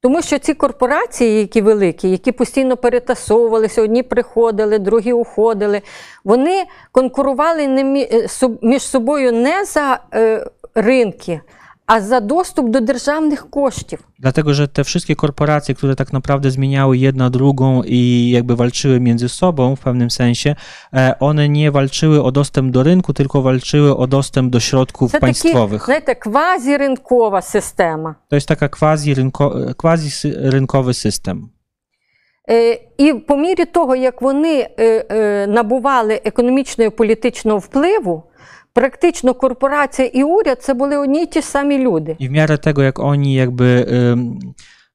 Тому 0.00 0.22
що 0.22 0.38
ці 0.38 0.54
корпорації, 0.54 1.40
які 1.40 1.60
великі, 1.60 2.10
які 2.10 2.32
постійно 2.32 2.76
перетасовувалися, 2.76 3.82
одні 3.82 4.02
приходили, 4.02 4.78
другі 4.78 5.12
уходили, 5.12 5.82
вони 6.24 6.64
конкурували 6.92 7.68
не 7.68 8.08
між 8.62 8.82
собою 8.82 9.32
не 9.32 9.64
за 9.64 10.00
е, 10.14 10.46
ринки, 10.74 11.40
а 11.87 12.01
за 12.01 12.19
доступ 12.19 12.69
до 12.69 12.79
державних 12.81 13.49
коштів. 13.49 13.99
Dlatego, 14.19 14.53
że 14.53 14.67
te 14.67 14.83
wszystkie 14.83 15.15
korporacje, 15.15 15.75
które 15.75 15.95
tak 15.95 16.13
naprawdę 16.13 16.51
zmieniały 16.51 16.97
jedna 16.97 17.29
drugą 17.29 17.81
i 17.85 18.29
jakby 18.29 18.55
walczyły 18.55 18.99
między 18.99 19.29
sobą 19.29 19.75
w 19.75 19.79
pewnym 19.79 20.11
sensie, 20.11 20.55
e, 20.93 21.15
one 21.19 21.49
nie 21.49 21.71
walczyły 21.71 22.23
o 22.23 22.31
dostęp 22.31 22.71
do 22.71 22.83
rynku, 22.83 23.13
tylko 23.13 23.41
walczyły 23.41 23.97
o 23.97 24.07
dostęp 24.07 24.51
do 24.51 24.59
środków 24.59 25.11
Це 25.11 25.19
такі, 25.19 25.21
państwowych. 25.25 25.85
знаєте, 25.85 26.15
квазіринкова 26.15 27.41
система. 27.41 28.15
To 28.29 28.35
jest 28.35 28.47
taka 28.47 28.69
quasi, 28.69 29.13
rynko, 29.13 29.73
quasi 29.77 30.09
sy- 30.09 30.49
rynkowy 30.49 30.93
system. 30.93 31.41
Е, 32.49 32.79
І 32.97 33.13
по 33.13 33.37
мірі 33.37 33.65
того, 33.65 33.95
як 33.95 34.21
вони 34.21 34.67
е, 34.79 35.05
е, 35.09 35.47
набували 35.47 36.21
економічного 36.25 36.87
і 36.87 36.95
політичного 36.95 37.57
впливу, 37.59 38.23
практично 38.77 39.33
корпорація 39.33 40.07
і 40.07 40.23
уряд 40.23 40.61
це 40.63 40.73
були 40.73 40.97
одні 40.97 41.23
й 41.23 41.25
ті 41.25 41.41
ж 41.41 41.47
самі 41.47 41.77
люди. 41.79 42.15
I 42.19 42.27
w 42.27 42.31
miarę 42.31 42.57
tego, 42.57 42.83
jak 42.83 42.99
oni 42.99 43.33
jakby 43.33 43.85
ym, 44.11 44.39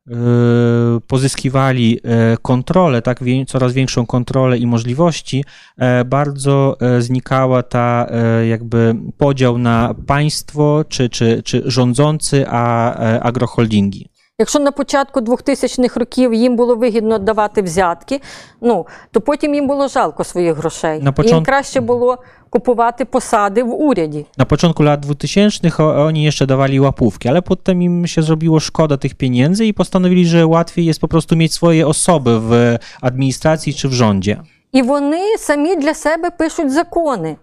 y, 0.09 1.01
pozyskiwali 1.07 2.01
e, 2.05 2.37
kontrolę, 2.43 3.03
tak, 3.03 3.23
wie- 3.23 3.45
coraz 3.47 3.73
większą 3.73 4.07
kontrolę 4.07 4.59
i 4.59 4.67
możliwości, 4.67 5.45
e, 5.79 6.05
bardzo 6.05 6.77
e, 6.81 7.03
znikała 7.03 7.63
ta 7.63 8.07
e, 8.11 8.47
jakby 8.47 8.95
podział 9.19 9.59
na 9.59 9.95
państwo 10.07 10.85
czy, 10.89 11.09
czy, 11.09 11.43
czy 11.43 11.63
rządzący, 11.67 12.45
a 12.49 12.95
e, 12.95 13.23
agroholdingi. 13.23 14.09
Якщо 14.41 14.59
на 14.59 14.73
початку 14.73 15.21
2000-х 15.21 16.01
років 16.01 16.35
їм 16.35 16.57
було 16.57 16.77
вигідно 16.77 17.19
давати 17.19 17.63
взятки, 17.63 18.21
ну 18.61 18.87
то 19.11 19.21
потім 19.21 19.55
їм 19.55 19.67
було 19.67 19.89
жалко 19.89 20.25
своїх 20.25 20.57
грошей. 20.57 21.01
На 21.03 21.11
І 21.11 21.13
початку- 21.13 21.35
Їм 21.35 21.45
краще 21.45 21.81
було 21.81 22.19
купувати 22.51 23.05
посади 23.05 23.63
в 23.63 23.75
уряді. 23.81 24.27
Na 24.39 24.45
początku 24.45 24.83
lat 24.83 25.01
2000 25.01 25.81
o- 25.81 26.05
oni 26.07 26.23
jeszcze 26.23 26.47
dawali 26.47 26.81
łapówki, 26.81 27.29
ale 27.29 27.43
potem 27.43 27.83
im 27.83 28.07
się 28.07 28.23
zrobiło 28.23 28.61
szkoda 28.61 28.97
tych 28.97 29.15
pieniędzy 29.15 29.67
i 29.67 29.75
postanowili, 29.75 30.27
że 30.27 30.47
łatwiej 30.47 30.85
jest 30.87 31.01
po 31.01 31.09
prostu 31.09 31.37
mieć 31.37 31.53
swoje 31.53 31.87
osoby 31.87 32.41
w 32.41 32.77
administracji 33.01 33.75
czy 33.75 33.89
w 33.89 33.93
rządzie. 33.93 34.37
І 34.73 34.83
вони 34.83 35.39
самі 35.39 35.77
для 35.77 35.95
себе 35.95 36.31
пишуть 36.31 36.73
закони. 36.73 37.37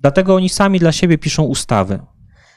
Dlatego 0.00 0.34
oni 0.34 0.48
sami 0.48 0.78
dla 0.78 0.92
siebie 0.92 1.18
piszą 1.18 1.42
ustawy. 1.42 2.00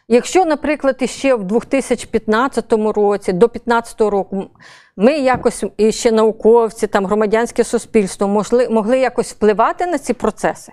Якщо, 0.08 0.44
наприклад, 0.44 1.10
ще 1.10 1.34
в 1.34 1.44
2015 1.44 2.72
році, 2.72 3.32
до 3.32 3.46
2015 3.46 4.00
року, 4.00 4.50
ми 4.96 5.12
якось 5.12 5.64
і 5.76 5.92
ще 5.92 6.12
науковці, 6.12 6.86
там 6.86 7.06
громадянське 7.06 7.64
суспільство 7.64 8.28
могли, 8.28 8.68
могли 8.68 8.98
якось 8.98 9.32
впливати 9.32 9.86
на 9.86 9.98
ці 9.98 10.14
процеси, 10.14 10.72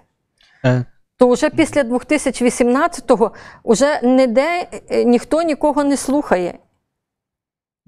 E, 0.64 0.86
то 1.18 1.30
вже 1.30 1.50
після 1.50 1.82
2018-го 1.82 3.32
вже 3.66 4.00
ніде 4.04 4.68
е, 4.90 5.04
ніхто 5.04 5.42
нікого 5.42 5.84
не 5.84 5.98
слухає. 5.98 6.60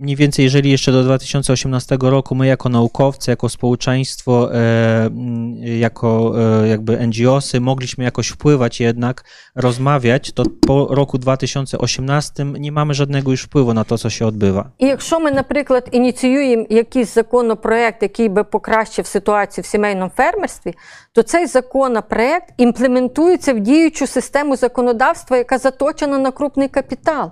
Mniej 0.01 0.17
więcej, 0.17 0.45
jeżeli 0.45 0.71
jeszcze 0.71 0.93
do 0.93 1.03
2018 1.03 1.99
roku 2.01 2.35
my 2.35 2.47
jako 2.47 2.69
naukowcy, 2.69 3.31
jako 3.31 3.49
społeczeństwo, 3.49 4.55
e, 4.55 5.07
mm, 5.07 5.57
jako 5.79 6.35
e, 6.63 6.69
jakby 6.69 7.07
NGOsy 7.07 7.61
mogliśmy 7.61 8.05
jakoś 8.05 8.29
wpływać 8.29 8.81
jednak, 8.81 9.25
rozmawiać, 9.55 10.33
to 10.33 10.43
po 10.67 10.87
roku 10.91 11.19
2018 11.19 12.45
nie 12.45 12.73
mamy 12.73 12.95
żadnego 12.95 13.31
już 13.31 13.43
wpływu 13.43 13.75
na 13.75 13.85
to, 13.85 13.99
co 13.99 14.11
się 14.11 14.27
odbywa. 14.27 14.71
І 14.79 14.87
якщо 14.87 15.21
ми, 15.21 15.31
наприклад, 15.31 15.89
ініціюємо 15.93 16.67
якийсь 16.71 17.15
законопроект, 17.15 18.03
який 18.03 18.29
би 18.29 18.45
покращив 18.45 19.07
ситуацію 19.07 19.63
в 19.63 19.67
сімейному 19.67 20.11
фермерстві, 20.17 20.75
то 21.13 21.23
цей 21.23 21.47
законопроект 21.47 22.55
імплементується 22.59 23.55
в 23.55 23.61
діючу 23.61 24.07
систему 24.07 24.57
законодавства, 24.57 25.37
яка 25.37 25.59
заточена 25.59 26.19
на 26.19 26.31
крупний 26.31 26.69
капітал. 26.69 27.31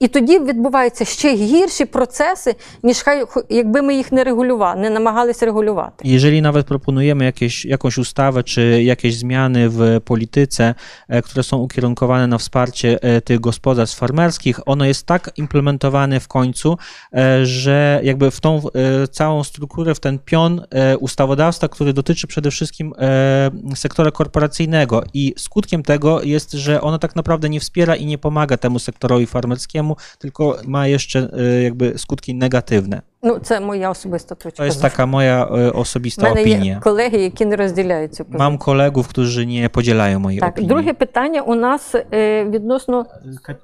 І 0.00 0.08
тоді 0.08 0.38
відбуваються 0.38 1.04
ще 1.04 1.34
гірші 1.34 1.84
процеси, 1.84 2.54
ніж 2.82 3.02
хай 3.02 3.24
якби 3.50 3.82
ми 3.82 3.94
їх 3.94 4.12
не 4.12 4.24
регулювали, 4.24 4.80
не 4.80 4.90
намагалися 4.90 5.46
регулювати. 5.46 6.08
Jeżeli 6.08 6.42
nawet 6.42 6.66
proponujemy 6.66 7.24
jakieś, 7.24 7.64
jakąś 7.64 7.98
ustawę 7.98 8.42
czy 8.42 8.82
jakieś 8.82 9.18
zmiany 9.18 9.68
w 9.68 10.00
polityce, 10.04 10.74
e, 11.08 11.22
które 11.22 11.42
są 11.42 11.56
ukierunkowane 11.56 12.26
na 12.26 12.38
wsparcie 12.38 13.02
e, 13.02 13.20
tych 13.20 13.40
gospodarstw 13.40 13.98
farmerskich, 13.98 14.60
ono 14.66 14.84
jest 14.84 15.06
tak 15.06 15.30
implementowane 15.36 16.20
w 16.20 16.28
końcu, 16.28 16.78
e, 17.12 17.46
że 17.46 18.00
jakby 18.02 18.30
w 18.30 18.40
tą 18.40 18.60
e, 18.74 19.08
całą 19.08 19.44
strukturę, 19.44 19.94
w 19.94 20.00
ten 20.00 20.18
pion 20.18 20.62
e, 20.70 20.98
ustawodawstwa, 20.98 21.68
który 21.68 21.92
dotyczy 21.92 22.26
przede 22.26 22.50
wszystkim 22.50 22.92
e, 22.98 23.50
sektora 23.74 24.10
korporacyjnego 24.10 25.02
i 25.14 25.34
skutkiem 25.38 25.82
tego 25.82 26.22
jest, 26.22 26.52
że 26.52 26.80
ono 26.80 26.98
tak 26.98 27.16
naprawdę 27.16 27.48
nie 27.48 27.60
wspiera 27.60 27.96
i 27.96 28.06
nie 28.06 28.18
pomaga 28.18 28.56
temu 28.56 28.78
sektorowi 28.78 29.26
farmerskiemu, 29.26 29.86
tylko 30.19 30.57
ma 30.67 30.87
jeszcze 30.87 31.29
e, 31.33 31.63
jakby 31.63 31.93
skutki 31.97 32.35
negatywne. 32.35 33.10
Ну, 33.22 33.38
це 33.38 33.60
моя 33.60 33.90
особиста 33.90 34.34
точка. 34.34 34.62
To 34.62 34.66
jest 34.66 34.78
зору. 34.78 34.90
taka 34.90 35.06
moja 35.06 35.46
e, 35.50 35.70
У 35.72 35.80
osobista 35.80 36.22
мене 36.22 36.42
є 36.42 36.56
opinia. 36.56 36.80
колеги, 36.80 37.18
які 37.18 37.46
не 37.46 37.56
розділяють 37.56 38.14
цю 38.14 38.24
позицію. 38.24 38.48
Mam 38.48 38.58
kolegów, 38.58 39.08
którzy 39.08 39.46
nie 39.46 39.68
podzielają 39.68 40.18
mojej 40.18 40.40
Так, 40.40 40.54
opinii. 40.58 40.68
друге 40.68 40.92
питання 40.92 41.42
у 41.42 41.54
нас 41.54 41.94
е, 41.94 42.44
відносно 42.44 43.06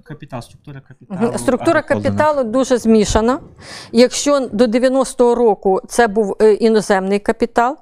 Kapitał, 0.05 0.43
struktura 0.43 0.83
Мгм. 1.09 1.39
Структура 1.39 1.83
капіталу 1.83 2.45
дуже 2.45 2.79
змішана. 2.79 3.39
Якщо 3.93 4.41
до 4.53 4.65
90-го 4.65 5.35
року 5.35 5.81
це 5.89 6.09
був 6.09 6.37
е, 6.43 6.53
іноземний 6.53 7.19
капітал, 7.19 7.77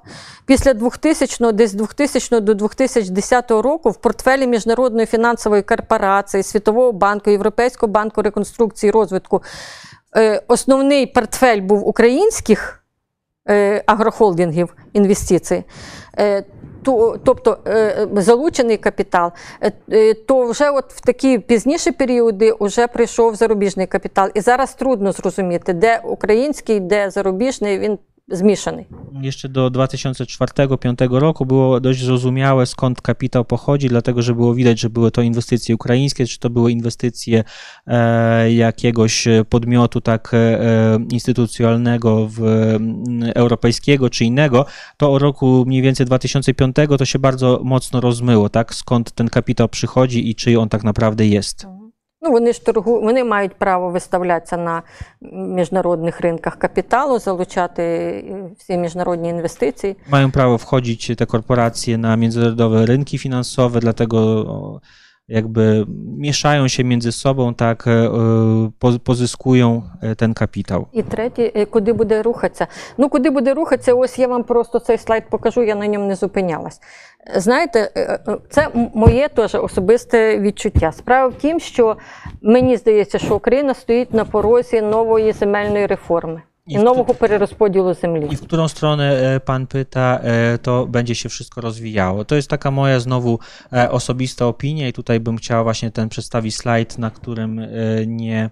після 0.45 0.73
2000 0.73 1.51
десь 1.51 1.73
2000 1.73 2.39
до 2.39 2.53
2010 2.53 3.51
року 3.51 3.89
в 3.89 3.95
портфелі 3.95 4.47
Міжнародної 4.47 5.05
фінансової 5.05 5.61
корпорації, 5.61 6.43
Світового 6.43 6.91
банку, 6.91 7.29
Європейського 7.29 7.91
банку 7.91 8.21
реконструкції 8.21 8.87
і 8.89 8.91
розвитку 8.91 9.41
е, 9.43 9.84
основний 10.48 11.06
портфель 11.06 11.60
був 11.60 11.88
українських 11.88 12.84
е, 13.48 13.82
агрохолдингів 13.86 14.76
інвестицій. 14.92 15.64
Е, 16.18 16.44
тобто 17.24 17.58
е, 17.66 18.08
залучений 18.12 18.76
капітал, 18.76 19.32
е, 19.60 19.72
е, 19.92 20.14
то 20.14 20.46
вже 20.46 20.70
от 20.70 20.92
в 20.92 21.00
такі 21.00 21.38
пізніші 21.38 21.92
періоди 21.92 22.54
вже 22.60 22.86
прийшов 22.86 23.34
зарубіжний 23.34 23.86
капітал. 23.86 24.30
І 24.34 24.40
зараз 24.40 24.74
трудно 24.74 25.12
зрозуміти, 25.12 25.72
де 25.72 26.00
український, 26.04 26.80
де 26.80 27.10
зарубіжний, 27.10 27.78
він 27.78 27.98
zmieszany. 28.28 28.84
Jeszcze 29.22 29.48
do 29.48 29.70
2004-2005 29.70 31.18
roku 31.18 31.46
było 31.46 31.80
dość 31.80 32.04
zrozumiałe, 32.04 32.66
skąd 32.66 33.02
kapitał 33.02 33.44
pochodzi, 33.44 33.88
dlatego 33.88 34.22
że 34.22 34.34
było 34.34 34.54
widać, 34.54 34.80
że 34.80 34.90
były 34.90 35.10
to 35.10 35.22
inwestycje 35.22 35.74
ukraińskie, 35.74 36.26
czy 36.26 36.38
to 36.38 36.50
były 36.50 36.72
inwestycje 36.72 37.44
e, 37.86 38.52
jakiegoś 38.52 39.28
podmiotu 39.48 40.00
tak 40.00 40.30
e, 40.34 40.98
instytucjonalnego 41.10 42.28
w, 42.30 42.40
europejskiego 43.34 44.10
czy 44.10 44.24
innego. 44.24 44.66
To 44.96 45.12
o 45.12 45.18
roku 45.18 45.64
mniej 45.66 45.82
więcej 45.82 46.06
2005 46.06 46.76
to 46.98 47.04
się 47.04 47.18
bardzo 47.18 47.60
mocno 47.64 48.00
rozmyło, 48.00 48.48
tak? 48.48 48.74
skąd 48.74 49.12
ten 49.12 49.28
kapitał 49.28 49.68
przychodzi 49.68 50.30
i 50.30 50.34
czy 50.34 50.60
on 50.60 50.68
tak 50.68 50.84
naprawdę 50.84 51.26
jest. 51.26 51.64
Mhm. 51.64 51.85
Ну, 52.26 52.32
вони 52.32 52.52
ж 52.52 52.64
торгу, 52.64 53.00
вони 53.00 53.24
мають 53.24 53.54
право 53.54 53.90
виставлятися 53.90 54.56
на 54.56 54.82
міжнародних 55.32 56.20
ринках 56.20 56.56
капіталу, 56.56 57.18
залучати 57.18 57.82
е, 57.82 58.24
всі 58.58 58.76
міжнародні 58.76 59.28
інвестиції. 59.28 59.96
Мають 60.10 60.32
право 60.32 60.56
входити 60.56 61.14
та 61.14 61.26
корпорації 61.26 61.96
на 61.96 62.16
міжнародні 62.16 62.86
ринки 62.86 63.18
фінансові, 63.18 63.72
o, 63.72 64.80
jakby 65.28 65.86
mieszają 66.18 66.68
się 66.68 66.84
między 66.84 67.12
sobą, 67.12 67.54
tak 67.54 67.86
e, 67.86 68.10
po- 68.78 68.98
pozyskują 69.04 69.82
e, 70.02 70.16
ten 70.16 70.34
kapitał. 70.34 70.86
І 70.92 71.02
третє, 71.02 71.52
е, 71.54 71.66
куди 71.66 71.92
буде 71.92 72.22
рухатися. 72.22 72.66
Ну, 72.98 73.08
куди 73.08 73.30
буде 73.30 73.54
рухатися, 73.54 73.94
ось 73.94 74.18
я 74.18 74.28
вам 74.28 74.44
просто 74.44 74.78
цей 74.78 74.98
слайд 74.98 75.24
покажу, 75.30 75.62
я 75.62 75.74
на 75.74 75.86
ньому 75.86 76.06
не 76.06 76.14
зупинялась. 76.14 76.80
Знаєте, 77.36 77.90
е, 77.96 78.20
е, 78.28 78.36
це 78.50 78.68
моє 78.94 79.28
теж 79.28 79.54
особисте 79.54 80.40
відчуття. 80.40 80.92
Справа 80.92 81.28
в 81.28 81.34
тім, 81.34 81.60
що 81.60 81.96
мені 82.42 82.76
здається, 82.76 83.18
що 83.18 83.36
Україна 83.36 83.74
стоїть 83.74 84.14
на 84.14 84.24
порозі 84.24 84.82
нової 84.82 85.32
земельної 85.32 85.86
реформи 85.86 86.42
I 86.66 86.76
nowego 86.76 87.14
pererozpodziału 87.14 87.94
ziemi. 87.94 88.32
I 88.32 88.36
w 88.36 88.42
którą 88.42 88.68
stronę 88.68 89.34
e, 89.34 89.40
pan 89.40 89.66
pyta, 89.66 90.18
e, 90.22 90.58
to 90.58 90.86
będzie 90.86 91.14
się 91.14 91.28
wszystko 91.28 91.60
rozwijało. 91.60 92.24
To 92.24 92.34
jest 92.34 92.48
taka 92.48 92.70
moja 92.70 93.00
znowu 93.00 93.38
e, 93.72 93.90
osobista 93.90 94.46
opinia 94.46 94.88
i 94.88 94.92
tutaj 94.92 95.20
bym 95.20 95.36
chciała 95.36 95.62
właśnie 95.62 95.90
ten 95.90 96.08
przedstawić 96.08 96.56
slajd, 96.56 96.98
na 96.98 97.10
którym 97.10 97.60
nie 98.06 98.50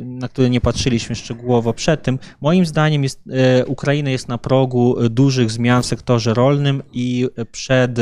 na 0.00 0.28
które 0.28 0.50
nie 0.50 0.60
patrzyliśmy 0.60 1.16
szczegółowo 1.16 1.72
przed 1.72 2.02
tym. 2.02 2.18
Moim 2.40 2.66
zdaniem 2.66 3.02
jest, 3.02 3.22
Ukraina 3.66 4.10
jest 4.10 4.28
na 4.28 4.38
progu 4.38 4.96
dużych 5.10 5.50
zmian 5.50 5.82
w 5.82 5.86
sektorze 5.86 6.34
rolnym 6.34 6.82
i 6.92 7.28
przed 7.52 7.98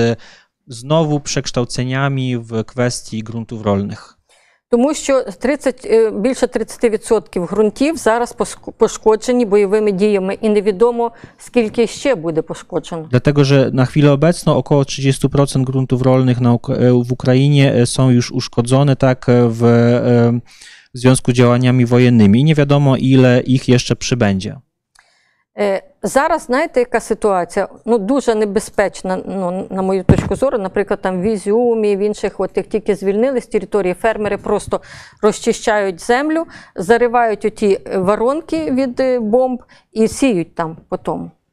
znowu 0.66 1.20
przekształceniami 1.20 2.38
w 2.38 2.64
kwestii 2.64 3.22
gruntów 3.22 3.62
rolnych. 3.62 4.15
Тому 4.69 4.93
що 4.93 5.23
30, 5.23 5.85
е, 5.85 6.11
більше 6.11 6.47
30% 6.47 7.45
ґрунтів 7.47 7.97
зараз 7.97 8.35
поск- 8.37 8.71
пошкоджені 8.77 9.45
бойовими 9.45 9.91
діями, 9.91 10.37
і 10.41 10.49
невідомо 10.49 11.11
скільки 11.37 11.87
ще 11.87 12.15
буде 12.15 12.41
пошкоджено. 12.41 13.07
Dlatego, 13.11 13.43
że 13.43 13.69
na 13.73 13.85
chwilę 13.85 14.11
obecną 14.11 14.55
około 14.55 14.83
30% 14.83 15.63
gruntów 15.65 16.01
rolnych 16.01 16.41
na, 16.41 16.53
Uk- 16.53 16.73
e, 16.73 17.03
w 17.03 17.11
Ukrainie 17.11 17.73
e, 17.73 17.85
są 17.85 18.09
już 18.09 18.31
uszkodzone 18.31 18.95
tak 18.95 19.29
e, 19.29 19.47
w 19.47 19.63
e, 19.63 20.39
w 20.93 20.99
związku 20.99 21.31
z 21.31 21.33
działaniami 21.33 21.85
wojennymi 21.85 22.39
i 22.39 22.43
nie 22.43 22.55
wiadomo 22.55 22.97
ile 22.97 23.41
ich 23.41 23.69
jeszcze 23.69 23.95
przybędzie. 23.95 24.59
Е, 25.58 25.82
Зараз 26.02 26.42
знаєте, 26.42 26.80
яка 26.80 27.00
ситуація? 27.00 27.68
Ну 27.84 27.98
дуже 27.98 28.34
небезпечна, 28.34 29.16
ну 29.26 29.66
на 29.70 29.82
мою 29.82 30.04
точку 30.04 30.36
зору. 30.36 30.58
Наприклад, 30.58 31.00
там 31.02 31.22
в 31.22 31.24
Ізюмі, 31.24 31.96
в 31.96 31.98
інших, 31.98 32.40
от 32.40 32.56
як 32.56 32.66
тільки 32.66 32.94
звільнили 32.94 33.40
з 33.40 33.46
території, 33.46 33.94
фермери 33.94 34.36
просто 34.36 34.80
розчищають 35.22 36.00
землю, 36.00 36.44
заривають 36.74 37.44
оті 37.44 37.80
воронки 37.96 38.70
від 38.70 39.00
е, 39.00 39.20
бомб 39.20 39.62
і 39.92 40.08
сіють 40.08 40.54
там 40.54 40.76
по 40.88 40.96
тому. 40.96 41.24
Y, 41.24 41.28
I 41.28 41.45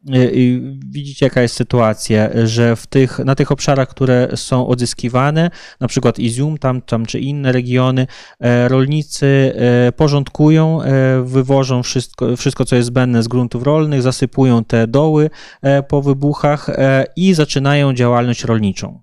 widzicie, 0.89 1.27
jaka 1.27 1.43
jest 1.43 1.55
sytuacja, 1.55 2.29
że 2.45 2.77
w 2.77 2.87
tych, 2.87 3.19
na 3.19 3.35
tych 3.35 3.53
obszarach, 3.53 3.89
które 3.89 4.29
są 4.35 4.67
odzyskiwane, 4.67 5.51
na 5.81 5.89
przykład 5.89 6.19
Izium, 6.19 6.59
tam, 6.59 6.83
tam 6.83 7.07
czy 7.07 7.21
inne 7.21 7.53
regiony, 7.53 8.07
e, 8.41 8.69
rolnicy 8.69 9.55
e, 9.87 9.93
porządkują, 9.93 10.83
e, 10.83 11.23
wywożą 11.23 11.83
wszystko, 11.83 12.37
wszystko, 12.37 12.65
co 12.65 12.77
jest 12.77 12.87
zbędne 12.87 13.23
z 13.23 13.29
gruntów 13.29 13.63
rolnych, 13.63 14.03
zasypują 14.03 14.65
te 14.65 14.87
doły 14.87 15.31
e, 15.63 15.83
po 15.83 16.03
wybuchach 16.03 16.69
e, 16.69 17.05
i 17.17 17.35
zaczynają 17.35 17.95
działalność 17.95 18.45
rolniczą. 18.45 19.01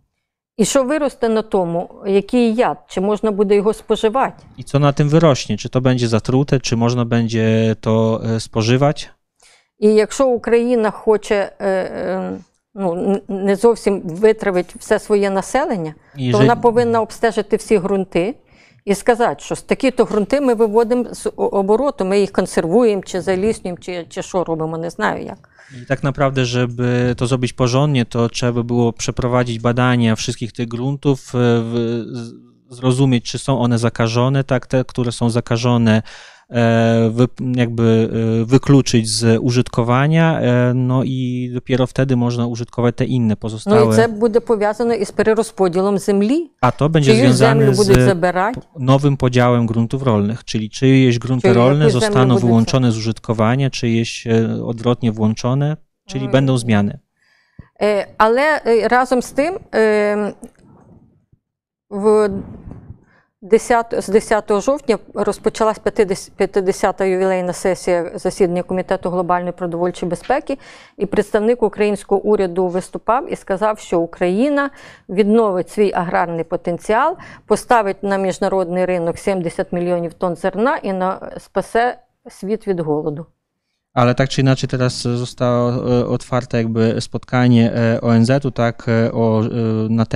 І 0.58 0.66
що 0.66 0.84
виросте 0.84 1.30
на 1.30 1.42
тому, 1.42 1.90
який 2.08 2.56
яд, 2.56 2.78
чи 2.88 3.02
можна 3.02 3.32
буде 3.32 3.56
його 3.56 3.74
споживати? 3.74 4.44
I 4.58 4.64
co 4.64 4.80
na 4.80 4.94
tym 4.94 5.10
wyrośnie? 5.10 5.58
Czy 5.58 5.70
to 5.70 5.82
będzie 5.82 6.08
zatrute, 6.08 6.60
czy 6.60 6.78
można 6.78 7.06
będzie 7.06 7.76
to 7.82 8.22
e, 8.24 8.40
spożywać? 8.40 9.10
І 9.80 9.88
якщо 9.88 10.28
Україна 10.28 10.92
хоче 10.92 11.52
е, 11.60 11.68
е, 11.70 12.32
ну, 12.76 12.94
н- 12.94 13.22
не 13.28 13.56
зовсім 13.56 14.02
витравити 14.02 14.74
все 14.80 15.00
своє 15.00 15.30
населення, 15.30 15.94
I 16.18 16.32
то 16.32 16.38
że- 16.38 16.42
вона 16.44 16.56
повинна 16.56 17.02
обстежити 17.02 17.56
всі 17.58 17.78
ґрунти 17.80 18.36
і 18.86 18.96
сказати, 18.96 19.36
що 19.40 19.56
з 19.56 19.62
такі-то 19.62 20.06
ґрунти 20.06 20.42
ми 20.42 20.54
виводимо 20.54 21.06
з 21.14 21.28
о- 21.28 21.32
обороту, 21.48 22.06
ми 22.06 22.20
їх 22.20 22.32
консервуємо, 22.32 23.02
чи 23.06 23.22
заліснюємо, 23.22 23.78
чи, 23.82 24.06
чи 24.10 24.22
що 24.22 24.44
робимо, 24.44 24.78
не 24.78 24.90
знаю 24.90 25.24
як. 25.26 25.50
I 25.82 25.86
tak 25.86 26.04
naprawdę, 26.04 26.46
żeby 26.46 27.16
to 27.18 27.28
zrobić 27.28 27.54
porządnie, 27.54 28.06
to 28.06 28.30
trzeba 28.30 28.52
by 28.54 28.64
było 28.64 28.94
przeprowadzić 28.94 29.60
badania 29.60 30.16
wszystkich 30.16 30.52
tych 30.52 30.68
gruntów, 30.68 31.20
e, 31.36 31.38
w- 31.70 32.04
z- 32.18 32.34
zrozumieć, 32.78 33.24
czy 33.32 33.38
są 33.40 33.52
one 33.66 33.78
zakażone, 33.78 34.44
tak, 34.44 34.68
te, 34.68 34.84
które 34.92 35.12
są 35.12 35.30
zakażone, 35.30 35.96
e, 35.98 36.04
E, 36.51 37.11
wy, 37.11 37.29
jakby 37.57 38.09
e, 38.43 38.45
wykluczyć 38.45 39.09
z 39.09 39.39
użytkowania, 39.43 40.41
e, 40.41 40.75
no 40.75 41.05
i 41.05 41.51
dopiero 41.55 41.87
wtedy 41.87 42.17
można 42.17 42.47
użytkować 42.47 42.97
te 42.97 43.05
inne 43.05 43.37
pozostałe. 43.37 43.77
No 43.77 43.93
i 43.93 43.97
to 43.97 44.09
będzie 44.09 44.41
powiązane 44.41 45.05
z 45.05 45.13
przerozpodzielem 45.13 45.99
ziemi. 45.99 46.51
A 46.61 46.73
to 46.73 46.89
będzie 46.89 47.17
związane 47.17 47.75
z 47.75 47.91
nowym 48.79 49.17
podziałem 49.17 49.67
gruntów 49.67 50.03
rolnych, 50.03 50.45
czyli 50.45 50.71
czyjeś 50.71 51.19
grunty 51.19 51.49
Czyli 51.49 51.55
rolne 51.55 51.91
zostaną 51.91 52.39
wyłączone 52.39 52.93
z 52.93 52.97
użytkowania, 52.99 53.71
czyjeś 53.71 54.25
odwrotnie 54.65 55.13
włączone, 55.13 55.77
czyli 56.07 56.21
hmm. 56.21 56.33
będą 56.33 56.59
zmiany. 56.59 56.99
Ale 58.19 58.61
razem 58.89 59.23
z 59.23 59.33
tym 59.33 59.55
w 61.91 62.29
10, 63.43 63.95
з 63.99 64.09
10 64.09 64.63
жовтня 64.63 64.99
розпочалась 65.15 65.79
50, 65.79 66.33
50-та 66.39 67.05
ювілейна 67.05 67.53
сесія 67.53 68.11
засідання 68.15 68.63
Комітету 68.63 69.11
глобальної 69.11 69.53
продовольчої 69.53 70.11
безпеки, 70.11 70.59
і 70.97 71.07
представник 71.07 71.63
українського 71.63 72.21
уряду 72.21 72.69
виступав 72.69 73.33
і 73.33 73.37
сказав, 73.37 73.79
що 73.79 74.01
Україна 74.01 74.71
відновить 75.09 75.71
свій 75.71 75.93
аграрний 75.93 76.45
потенціал, 76.45 77.17
поставить 77.47 78.03
на 78.03 78.17
міжнародний 78.17 78.85
ринок 78.85 79.19
70 79.19 79.73
мільйонів 79.73 80.15
тонн 80.15 80.37
зерна 80.37 80.77
і 80.77 80.93
на, 80.93 81.33
спасе 81.39 81.99
світ 82.29 82.67
від 82.67 82.81
голоду. 82.81 83.27
Ale 83.95 84.15
tak 84.15 84.29
czy 84.29 84.41
inaczej 84.41 84.69
teraz 84.69 85.03
zostało 85.03 85.73
otwarte 86.09 86.59
jakby 86.59 87.01
spotkanie 87.01 87.73
e, 87.73 88.01
ONZ-u 88.01 88.51
tak 88.51 88.89
e, 88.89 89.13
o, 89.13 89.43
na 89.89 90.07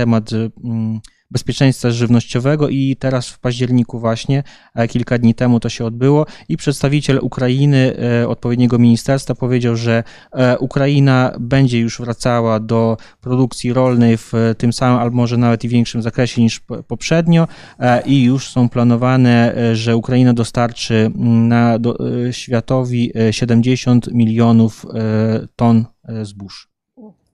bezpieczeństwa 1.34 1.90
żywnościowego 1.90 2.68
i 2.68 2.96
teraz 2.98 3.28
w 3.28 3.38
październiku 3.38 3.98
właśnie, 3.98 4.42
e, 4.74 4.88
kilka 4.88 5.18
dni 5.18 5.34
temu 5.34 5.60
to 5.60 5.68
się 5.68 5.84
odbyło 5.84 6.26
i 6.48 6.56
przedstawiciel 6.56 7.18
Ukrainy, 7.22 7.96
e, 8.22 8.28
odpowiedniego 8.28 8.78
ministerstwa 8.78 9.34
powiedział, 9.34 9.76
że 9.76 10.04
e, 10.32 10.58
Ukraina 10.58 11.32
będzie 11.40 11.78
już 11.80 12.00
wracała 12.00 12.60
do 12.60 12.96
produkcji 13.20 13.72
rolnej 13.72 14.16
w 14.16 14.32
tym 14.58 14.72
samym, 14.72 14.98
albo 14.98 15.16
może 15.16 15.36
nawet 15.36 15.64
i 15.64 15.68
większym 15.68 16.02
zakresie 16.02 16.42
niż 16.42 16.60
po- 16.60 16.82
poprzednio 16.82 17.48
e, 17.78 18.02
i 18.06 18.24
już 18.24 18.48
są 18.50 18.68
planowane, 18.68 19.54
e, 19.56 19.76
że 19.76 19.96
Ukraina 19.96 20.32
dostarczy 20.32 20.94
mm, 20.94 21.48
na, 21.48 21.78
do, 21.78 21.96
e, 22.28 22.32
światowi 22.32 23.12
e, 23.28 23.32
70 23.32 24.12
milionów 24.12 24.86
e, 24.94 25.46
ton 25.56 25.84
e, 26.04 26.24
zbóż. 26.24 26.68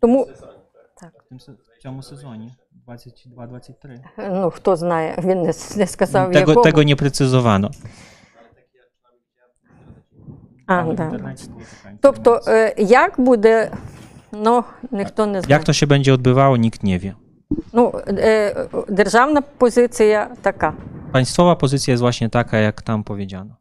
Тому 0.01 0.27
W 1.25 1.29
tym 1.29 1.41
se- 1.41 1.57
w 1.79 1.83
цьому 1.83 2.03
sezonie 2.03 2.55
22-23. 2.91 3.99
ну, 4.33 4.51
хто 4.51 4.77
знає, 4.77 5.19
він 5.25 5.43
не, 5.43 5.53
не 5.77 5.87
сказав, 5.87 6.33
Tego, 6.33 6.39
якого. 6.51 6.63
tego 6.65 6.83
nie 6.83 6.97
precyzowano. 6.97 7.71
А, 10.67 10.75
Ale 10.75 10.93
w 10.93 10.97
да. 10.97 11.05
internecie 11.05 11.47
było 11.47 11.61
taka 11.61 11.97
Тобто, 12.01 12.31
informacja. 12.31 12.53
е, 12.53 12.83
як 12.83 13.21
буде, 13.21 13.71
ну, 14.33 14.65
ніхто 14.93 15.27
не 15.27 15.41
знає. 15.43 15.53
Jak 15.59 15.65
to 15.65 15.73
się 15.73 15.87
będzie 15.87 16.15
odbywało, 16.15 16.57
nikt 16.57 16.83
nie 16.83 16.99
wie. 16.99 17.15
Ну, 17.73 17.93
е, 18.09 18.55
державна 18.89 19.43
позиція 19.43 20.31
така. 20.43 20.73
Państwowa 21.13 21.57
pozycja 21.57 21.93
jest 21.93 22.01
właśnie 22.01 22.29
taka, 22.31 22.59
jak 22.59 22.83
tam 22.83 23.05
powiedziano. 23.05 23.57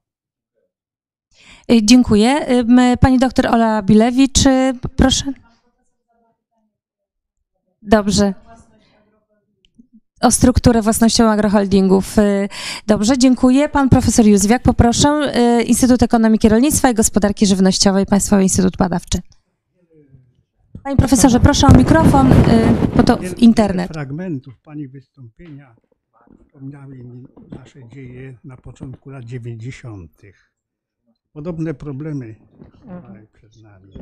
Y, 1.72 1.84
Dziękuję. 1.86 2.46
Ym, 2.50 2.98
Pani 3.02 3.20
doktor 3.20 3.48
Ola 3.48 3.82
Bilewicz, 3.82 4.46
y, 4.46 4.74
proszę. 4.96 5.26
Dobrze. 7.82 8.34
O 10.21 10.31
strukturę 10.31 10.83
własnościową 10.83 11.31
agroholdingów. 11.31 12.19
Y, 12.19 12.49
Dobrze, 12.87 13.19
dziękuję. 13.19 13.69
Pan 13.69 13.89
profesor 13.89 14.27
Józwiak, 14.27 14.63
poproszę. 14.63 15.33
Y, 15.59 15.63
Instytut 15.63 16.03
Ekonomiki 16.03 16.49
Rolnictwa 16.49 16.91
i 16.91 16.95
Gospodarki 16.95 17.47
Żywnościowej, 17.47 18.07
Państwowy 18.07 18.43
Instytut 18.43 18.77
Badawczy. 18.77 19.19
Panie 20.83 20.97
profesorze, 20.97 21.41
proszę 21.41 21.67
o 21.67 21.79
mikrofon, 21.79 22.33
y, 22.33 22.37
bo 22.97 23.03
to 23.03 23.19
internet. 23.37 23.93
fragmentów 23.93 24.61
Pani 24.61 24.89
wystąpienia 24.89 25.77
przypomniały 26.39 26.99
mi 26.99 27.25
nasze 27.51 27.89
dzieje 27.89 28.39
na 28.45 28.57
początku 28.57 29.11
lat 29.11 29.25
90. 29.25 30.11
Podobne 31.33 31.75
problemy 31.75 32.35
stały 32.83 33.27
przed 33.33 33.63
nami. 33.63 33.93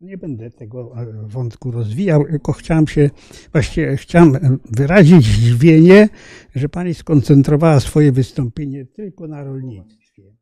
Nie 0.00 0.18
będę 0.18 0.50
tego 0.50 1.02
e, 1.02 1.28
wątku 1.28 1.70
rozwijał, 1.70 2.24
tylko 2.24 2.52
chciałem 2.52 2.86
się, 2.86 3.10
właściwie 3.52 3.96
chciałem 3.96 4.36
e, 4.36 4.56
wyrazić 4.64 5.24
zdziwienie, 5.24 6.08
że 6.54 6.68
Pani 6.68 6.94
skoncentrowała 6.94 7.80
swoje 7.80 8.12
wystąpienie 8.12 8.86
tylko 8.86 9.28
na 9.28 9.44
rolnictwie. 9.44 10.36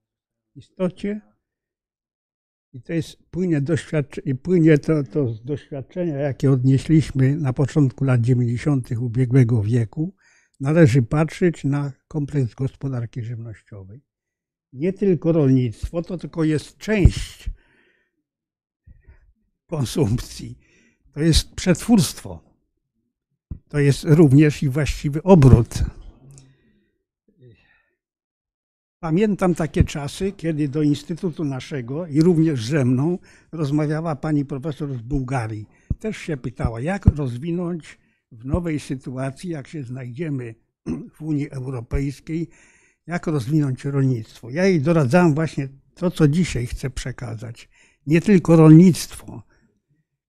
W 0.55 0.59
istocie 0.59 1.21
i 2.73 2.83
to 2.83 2.93
jest 2.93 3.17
płynie, 3.31 3.61
doświadcze, 3.61 4.23
płynie 4.43 4.79
to, 4.79 5.03
to 5.03 5.29
z 5.29 5.45
doświadczenia, 5.45 6.17
jakie 6.17 6.51
odnieśliśmy 6.51 7.37
na 7.37 7.53
początku 7.53 8.05
lat 8.05 8.21
90. 8.21 8.91
ubiegłego 9.01 9.63
wieku. 9.63 10.15
Należy 10.61 11.03
patrzeć 11.03 11.65
na 11.65 11.93
kompleks 12.09 12.55
gospodarki 12.55 13.23
żywnościowej. 13.23 14.01
Nie 14.73 14.93
tylko 14.93 15.33
rolnictwo, 15.33 16.03
to 16.03 16.19
tylko 16.19 16.45
jest 16.45 16.77
część 16.77 17.51
konsumpcji. 19.69 20.59
To 21.13 21.21
jest 21.21 21.55
przetwórstwo. 21.55 22.41
To 23.69 23.79
jest 23.79 24.05
również 24.05 24.63
i 24.63 24.69
właściwy 24.69 25.23
obrót. 25.23 25.85
Pamiętam 29.01 29.55
takie 29.55 29.85
czasy, 29.85 30.33
kiedy 30.33 30.69
do 30.69 30.83
instytutu 30.83 31.45
naszego 31.45 32.07
i 32.07 32.21
również 32.21 32.67
ze 32.67 32.85
mną 32.85 33.19
rozmawiała 33.53 34.17
pani 34.17 34.45
profesor 34.45 34.95
z 34.95 35.03
Bułgarii. 35.03 35.67
Też 35.99 36.17
się 36.17 36.37
pytała, 36.37 36.81
jak 36.81 37.07
rozwinąć 37.07 37.99
w 38.33 38.45
nowej 38.45 38.81
sytuacji, 38.81 39.51
jak 39.51 39.69
się 39.69 39.83
znajdziemy 39.83 40.55
w 41.15 41.23
Unii 41.23 41.51
Europejskiej, 41.51 42.49
jak 43.07 43.27
rozwinąć 43.27 43.85
rolnictwo. 43.85 44.51
Ja 44.51 44.65
jej 44.65 44.81
doradzałem 44.81 45.35
właśnie 45.35 45.69
to, 45.95 46.11
co 46.11 46.29
dzisiaj 46.29 46.67
chcę 46.67 46.91
przekazać. 46.91 47.69
Nie 48.07 48.21
tylko 48.21 48.57
rolnictwo. 48.57 49.48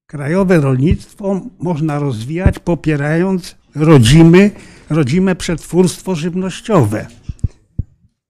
Krajowe 0.10 0.60
rolnictwo 0.60 1.42
można 1.60 2.00
rozwijać 2.00 2.60
popierając 2.60 3.58
rodzimy, 3.76 4.52
rodzime 4.90 5.36
przetwórstwo 5.36 6.16
żywnościowe 6.16 7.08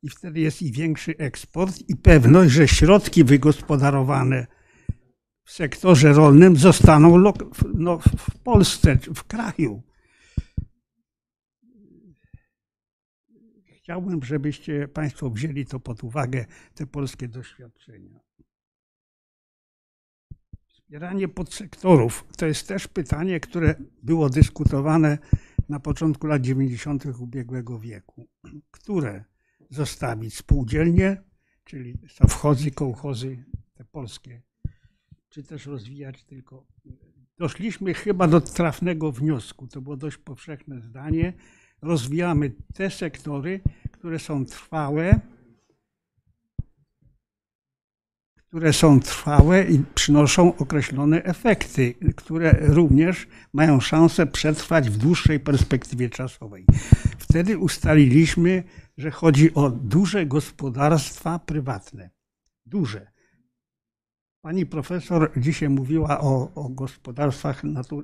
i 0.03 0.09
wtedy 0.09 0.39
jest 0.39 0.61
i 0.61 0.71
większy 0.71 1.17
eksport 1.17 1.83
i 1.87 1.95
pewność, 1.95 2.51
że 2.51 2.67
środki 2.67 3.23
wygospodarowane 3.23 4.47
w 5.43 5.51
sektorze 5.51 6.13
rolnym 6.13 6.57
zostaną 6.57 7.17
no, 7.73 7.99
w 8.17 8.39
Polsce, 8.43 8.97
w 9.15 9.23
kraju. 9.23 9.83
chciałbym, 13.77 14.23
żebyście 14.23 14.87
Państwo 14.87 15.29
wzięli 15.29 15.65
to 15.65 15.79
pod 15.79 16.03
uwagę, 16.03 16.45
te 16.75 16.87
polskie 16.87 17.27
doświadczenia. 17.27 18.28
Wspieranie 20.89 21.27
podsektorów 21.27 22.25
to 22.37 22.45
jest 22.45 22.67
też 22.67 22.87
pytanie, 22.87 23.39
które 23.39 23.75
było 24.03 24.29
dyskutowane 24.29 25.17
na 25.69 25.79
początku 25.79 26.27
lat 26.27 26.41
90. 26.41 27.05
ubiegłego 27.19 27.79
wieku. 27.79 28.27
Które 28.71 29.23
zostawić? 29.69 30.37
Spółdzielnie, 30.37 31.23
czyli 31.63 31.97
sowchozy, 32.07 32.71
kołchozy, 32.71 33.43
te 33.73 33.85
polskie, 33.85 34.41
czy 35.29 35.43
też 35.43 35.65
rozwijać 35.65 36.23
tylko. 36.23 36.65
Doszliśmy 37.37 37.93
chyba 37.93 38.27
do 38.27 38.41
trafnego 38.41 39.11
wniosku, 39.11 39.67
to 39.67 39.81
było 39.81 39.97
dość 39.97 40.17
powszechne 40.17 40.81
zdanie. 40.81 41.33
Rozwijamy 41.81 42.51
te 42.73 42.91
sektory, 42.91 43.61
które 43.91 44.19
są 44.19 44.45
trwałe, 44.45 45.19
które 48.49 48.73
są 48.73 48.99
trwałe 48.99 49.63
i 49.63 49.83
przynoszą 49.95 50.57
określone 50.57 51.23
efekty, 51.23 51.93
które 52.15 52.55
również 52.59 53.27
mają 53.53 53.79
szansę 53.79 54.27
przetrwać 54.27 54.89
w 54.89 54.97
dłuższej 54.97 55.39
perspektywie 55.39 56.09
czasowej. 56.09 56.65
Wtedy 57.17 57.57
ustaliliśmy, 57.57 58.63
że 58.97 59.11
chodzi 59.11 59.53
o 59.53 59.69
duże 59.69 60.25
gospodarstwa 60.25 61.39
prywatne. 61.39 62.09
Duże. 62.65 63.11
Pani 64.41 64.65
profesor 64.65 65.31
dzisiaj 65.37 65.69
mówiła 65.69 66.21
o, 66.21 66.51
o 66.55 66.69
gospodarstwach 66.69 67.61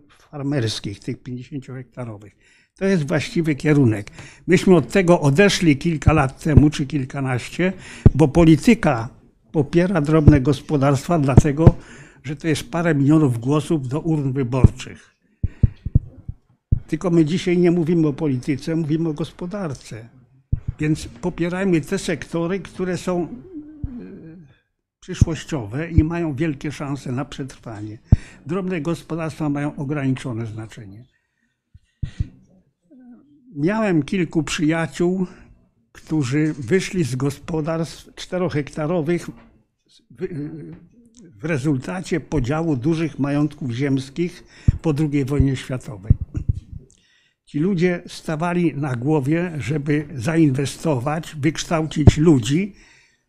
farmerskich, 0.09 0.99
tych 0.99 1.23
50-hektarowych. 1.23 2.31
To 2.75 2.85
jest 2.85 3.07
właściwy 3.07 3.55
kierunek. 3.55 4.11
Myśmy 4.47 4.75
od 4.75 4.91
tego 4.91 5.21
odeszli 5.21 5.77
kilka 5.77 6.13
lat 6.13 6.43
temu, 6.43 6.69
czy 6.69 6.85
kilkanaście, 6.85 7.73
bo 8.15 8.27
polityka 8.27 9.14
popiera 9.55 10.01
drobne 10.01 10.41
gospodarstwa, 10.41 11.19
dlatego 11.19 11.75
że 12.23 12.35
to 12.35 12.47
jest 12.47 12.71
parę 12.71 12.95
milionów 12.95 13.39
głosów 13.39 13.87
do 13.87 13.99
urn 13.99 14.31
wyborczych. 14.31 15.15
Tylko 16.87 17.09
my 17.09 17.25
dzisiaj 17.25 17.57
nie 17.57 17.71
mówimy 17.71 18.07
o 18.07 18.13
polityce, 18.13 18.75
mówimy 18.75 19.09
o 19.09 19.13
gospodarce. 19.13 20.09
Więc 20.79 21.07
popierajmy 21.07 21.81
te 21.81 21.97
sektory, 21.97 22.59
które 22.59 22.97
są 22.97 23.23
e, 23.23 23.27
przyszłościowe 24.99 25.91
i 25.91 26.03
mają 26.03 26.35
wielkie 26.35 26.71
szanse 26.71 27.11
na 27.11 27.25
przetrwanie. 27.25 27.97
Drobne 28.45 28.81
gospodarstwa 28.81 29.49
mają 29.49 29.75
ograniczone 29.75 30.45
znaczenie. 30.45 31.05
Miałem 33.55 34.03
kilku 34.03 34.43
przyjaciół, 34.43 35.27
którzy 35.91 36.53
wyszli 36.53 37.03
z 37.03 37.15
gospodarstw 37.15 38.15
czterohektarowych 38.15 39.29
w 41.39 41.45
rezultacie 41.45 42.19
podziału 42.19 42.75
dużych 42.75 43.19
majątków 43.19 43.71
ziemskich 43.71 44.43
po 44.81 44.93
II 44.99 45.25
wojnie 45.25 45.55
światowej. 45.55 46.13
Ci 47.45 47.59
ludzie 47.59 48.03
stawali 48.07 48.75
na 48.75 48.95
głowie, 48.95 49.51
żeby 49.57 50.07
zainwestować, 50.15 51.35
wykształcić 51.35 52.17
ludzi, 52.17 52.75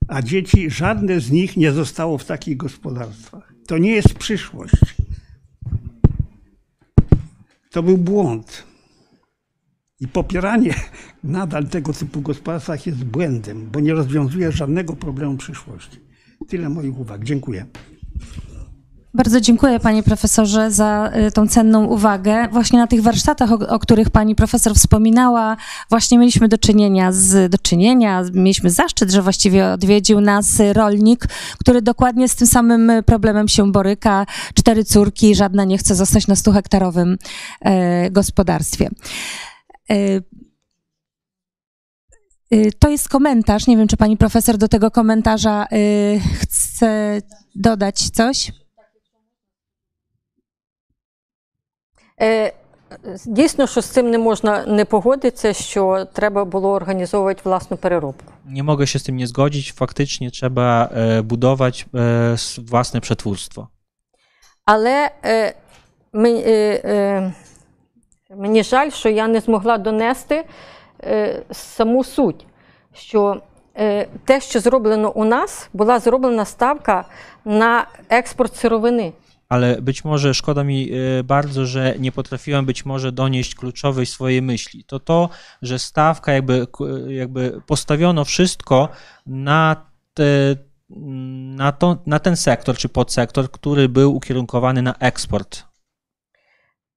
a 0.08 0.22
dzieci, 0.22 0.70
żadne 0.70 1.20
z 1.20 1.30
nich 1.30 1.56
nie 1.56 1.72
zostało 1.72 2.18
w 2.18 2.24
takich 2.24 2.56
gospodarstwach. 2.56 3.54
To 3.66 3.78
nie 3.78 3.90
jest 3.90 4.14
przyszłość. 4.14 4.74
To 7.70 7.82
był 7.82 7.98
błąd. 7.98 8.64
I 10.00 10.08
popieranie 10.08 10.74
nadal 11.24 11.68
tego 11.68 11.92
typu 11.92 12.20
gospodarstw 12.20 12.86
jest 12.86 13.04
błędem, 13.04 13.70
bo 13.70 13.80
nie 13.80 13.94
rozwiązuje 13.94 14.52
żadnego 14.52 14.96
problemu 14.96 15.36
przyszłości. 15.36 16.05
Tyle 16.48 16.68
moich 16.68 16.98
uwag. 16.98 17.24
Dziękuję. 17.24 17.66
Bardzo 19.16 19.40
dziękuję 19.40 19.80
panie 19.80 20.02
profesorze 20.02 20.70
za 20.70 21.12
y, 21.28 21.32
tą 21.32 21.48
cenną 21.48 21.84
uwagę. 21.84 22.48
Właśnie 22.52 22.78
na 22.78 22.86
tych 22.86 23.02
warsztatach, 23.02 23.52
o, 23.52 23.68
o, 23.68 23.78
których 23.78 24.10
pani 24.10 24.34
profesor 24.34 24.74
wspominała, 24.74 25.56
właśnie 25.90 26.18
mieliśmy 26.18 26.48
do 26.48 26.58
czynienia 26.58 27.12
z, 27.12 27.50
do 27.52 27.58
czynienia, 27.58 28.22
mieliśmy 28.32 28.70
zaszczyt, 28.70 29.10
że 29.10 29.22
właściwie 29.22 29.66
odwiedził 29.66 30.20
nas 30.20 30.62
rolnik, 30.72 31.26
który 31.58 31.82
dokładnie 31.82 32.28
z 32.28 32.36
tym 32.36 32.46
samym 32.46 32.92
problemem 33.06 33.48
się 33.48 33.72
boryka. 33.72 34.26
Cztery 34.54 34.84
córki, 34.84 35.34
żadna 35.34 35.64
nie 35.64 35.78
chce 35.78 35.94
zostać 35.94 36.26
na 36.26 36.34
100-hektarowym 36.34 37.16
e, 37.60 38.10
gospodarstwie. 38.10 38.90
E, 39.90 39.96
to 42.79 42.89
jest 42.89 43.09
komentarz. 43.09 43.67
Nie 43.67 43.77
wiem, 43.77 43.87
czy 43.87 43.97
pani 43.97 44.17
profesor 44.17 44.57
do 44.57 44.67
tego 44.67 44.91
komentarza 44.91 45.67
y, 45.73 46.19
chce 46.41 47.21
dodać 47.55 48.09
coś. 48.09 48.51
Е, 52.21 52.51
Дійсно, 53.25 53.67
що 53.67 53.81
з 53.81 53.85
цим 53.89 54.09
не 54.09 54.17
можна 54.17 54.65
не 54.65 54.85
погодитися, 54.85 55.53
що 55.53 56.05
треба 56.13 56.45
було 56.45 56.71
організовувати 56.71 57.41
власну 57.43 57.77
переробку. 57.77 58.33
Nie 58.45 58.63
mogę 58.63 58.87
się 58.87 58.99
z 58.99 59.03
tym 59.03 59.15
nie 59.15 59.27
zgodzić. 59.27 59.73
Faktycznie 59.73 60.31
trzeba 60.31 60.89
e, 60.93 61.23
budować 61.23 61.85
e, 61.93 61.99
s- 62.33 62.59
własne 62.59 63.01
przetwórstwo. 63.01 63.67
Але 64.65 65.09
е, 65.25 65.53
мені, 66.13 66.43
е, 66.45 66.81
е, 66.85 67.33
мені 68.35 68.63
жаль, 68.63 68.89
що 68.89 69.09
я 69.09 69.27
не 69.27 69.39
змогла 69.39 69.77
донести 69.77 70.35
е, 70.35 70.45
саму 71.51 72.03
суть, 72.03 72.45
що 72.93 73.41
е, 73.75 74.07
те, 74.25 74.41
що 74.41 74.59
зроблено 74.59 75.11
у 75.11 75.25
нас, 75.25 75.69
була 75.73 75.99
зроблена 75.99 76.45
ставка 76.45 77.05
на 77.45 77.85
експорт 78.09 78.55
сировини. 78.55 79.13
Ale 79.49 79.81
być 79.81 80.05
może 80.05 80.33
szkoda 80.33 80.63
mi 80.63 80.91
e, 80.91 81.23
bardzo, 81.23 81.65
że 81.65 81.95
nie 81.99 82.11
potrafiłem 82.11 82.65
być 82.65 82.85
może 82.85 83.11
donieść 83.11 83.55
kluczowej 83.55 84.05
swojej 84.05 84.41
myśli. 84.41 84.83
To 84.83 84.99
to, 84.99 85.29
że 85.61 85.79
stawka 85.79 86.31
jakby, 86.33 86.67
k- 86.67 86.83
jakby 87.07 87.61
postawiono 87.67 88.25
wszystko 88.25 88.89
na, 89.25 89.75
te, 90.13 90.55
na, 91.55 91.71
to, 91.71 91.97
na 92.05 92.19
ten 92.19 92.35
sektor 92.35 92.77
czy 92.77 92.89
podsektor, 92.89 93.51
który 93.51 93.89
był 93.89 94.15
ukierunkowany 94.15 94.81
na 94.81 94.95
eksport. 94.99 95.63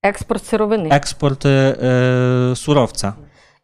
Експорт 0.02 0.47
сировини. 0.47 0.89
Eksport 0.90 1.47
e, 1.47 1.48
e, 1.51 2.56
surowca. 2.56 3.12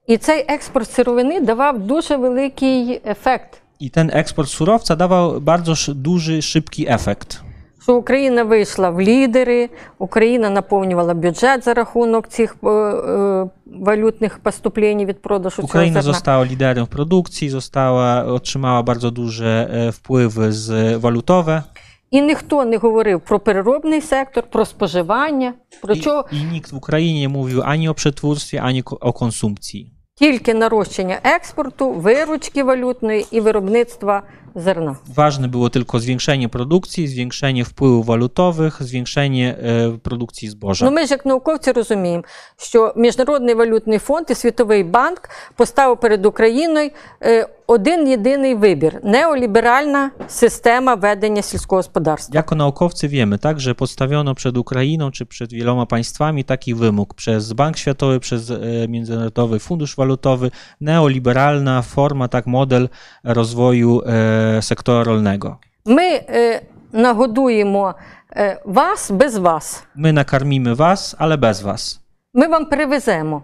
І 0.08 0.18
цей 0.18 0.46
експорт 0.48 0.92
сировини 0.92 1.40
давав 1.40 1.80
дуже 1.80 2.18
великий 2.18 3.02
ефект. 3.06 3.62
І 3.80 3.90
цей 3.90 4.10
експорт 4.14 4.50
суровця 4.50 4.96
давав 4.96 5.42
дуже 5.42 5.94
дуже 5.94 6.42
швидкий 6.42 6.88
ефект. 6.90 7.42
Що 7.82 7.96
Україна 7.96 8.44
вийшла 8.44 8.90
в 8.90 9.02
лідери, 9.02 9.70
Україна 9.98 10.50
наповнювала 10.50 11.14
бюджет 11.14 11.64
за 11.64 11.74
рахунок 11.74 12.28
цих 12.28 12.56
е, 12.64 12.68
е, 12.68 13.50
валютних 13.66 14.40
поступлень 14.40 15.06
від 15.06 15.22
продажу 15.22 15.62
Україна 15.64 16.02
цього 16.02 16.14
зерна. 16.14 16.18
Україна 16.20 16.46
лідером 16.46 16.88
продукції, 16.88 17.52
зостала, 17.52 18.24
отримала 18.24 18.82
дуже 18.82 19.12
дуже 19.12 19.90
вплив 19.94 20.32
з 20.52 20.96
валютове. 20.96 21.64
І 22.12 22.22
ніхто 22.22 22.66
не 22.66 22.78
говорив 22.78 23.22
про 23.22 23.40
переробний 23.40 24.02
сектор, 24.02 24.44
про 24.44 24.66
споживання, 24.66 25.54
про 25.82 25.94
і, 25.94 26.00
чого. 26.00 26.26
І 26.32 26.44
ніхто 26.44 26.76
в 26.76 26.78
Україні 26.78 27.22
не 27.22 27.28
мовив 27.28 27.62
ані 27.66 27.90
о 27.90 27.94
притворстві, 27.94 28.58
ані 28.58 28.84
о 29.02 29.14
консумції 29.14 29.95
тільки 30.16 30.54
нарощення 30.54 31.20
експорту, 31.24 31.92
виручки 31.92 32.64
валютної 32.64 33.26
і 33.32 33.42
виробництва 33.42 34.24
зерна. 34.55 34.97
Ważne 35.15 35.49
było 35.49 35.71
tylko 35.71 36.01
zwiększenie 36.01 36.49
produkcji, 36.49 37.09
zwiększenie 37.09 37.65
wpływów 37.65 38.07
walutowych, 38.07 38.83
zwiększenie 38.83 39.57
e, 39.59 39.99
produkcji 40.03 40.49
zboża. 40.49 40.85
Ну 40.85 40.93
ми 40.93 41.07
ж 41.07 41.11
як 41.11 41.27
науковці 41.27 41.73
розуміємо, 41.73 42.25
що 42.57 42.93
Міжнародний 42.97 43.55
валютний 43.55 43.99
фонд 43.99 44.27
і 44.31 44.35
Світовий 44.35 44.85
банк 44.85 45.29
поставив 45.57 46.01
перед 46.01 46.27
Україною 46.27 46.91
е, 47.23 47.47
один 47.67 48.09
єдиний 48.09 48.55
вибір 48.55 49.01
неоліберальна 49.05 50.11
система 50.29 50.95
ведення 50.95 51.43
сільського 51.43 51.79
господарства. 51.79 52.39
Jako 52.39 52.55
naukowcy 52.55 53.09
wiemy, 53.09 53.39
tak, 53.39 53.61
że 53.61 53.75
postawiono 53.75 54.35
przed 54.35 54.57
Ukrainą 54.57 55.11
czy 55.11 55.27
przed 55.27 55.53
wieloma 55.53 55.87
państwami 55.87 56.45
taki 56.45 56.75
wymóg 56.75 57.15
przez 57.15 57.53
Bank 57.53 57.77
Światowy, 57.77 58.21
przez 58.21 58.51
e, 58.51 58.57
Międzynarodowy 58.89 59.59
Fundusz 59.59 59.97
Walutowy, 59.97 60.51
neoliberalna 60.81 61.83
forma, 61.83 62.29
tak, 62.29 62.47
model 62.47 62.89
rozwoju 63.25 64.03
e, 64.07 64.44
sektora 64.63 65.05
rolnego. 65.05 65.57
Ми 65.87 66.03
е, 66.05 66.63
нагодуємо 66.93 67.95
е, 68.37 68.61
вас 68.65 69.11
без 69.11 69.37
вас. 69.37 69.85
My 69.97 70.13
nakarmimy 70.13 70.75
was, 70.75 71.17
ale 71.19 71.37
bez 71.37 71.53
was. 71.53 71.99
Ми 72.35 72.47
вам 72.47 72.65
привеземо 72.65 73.43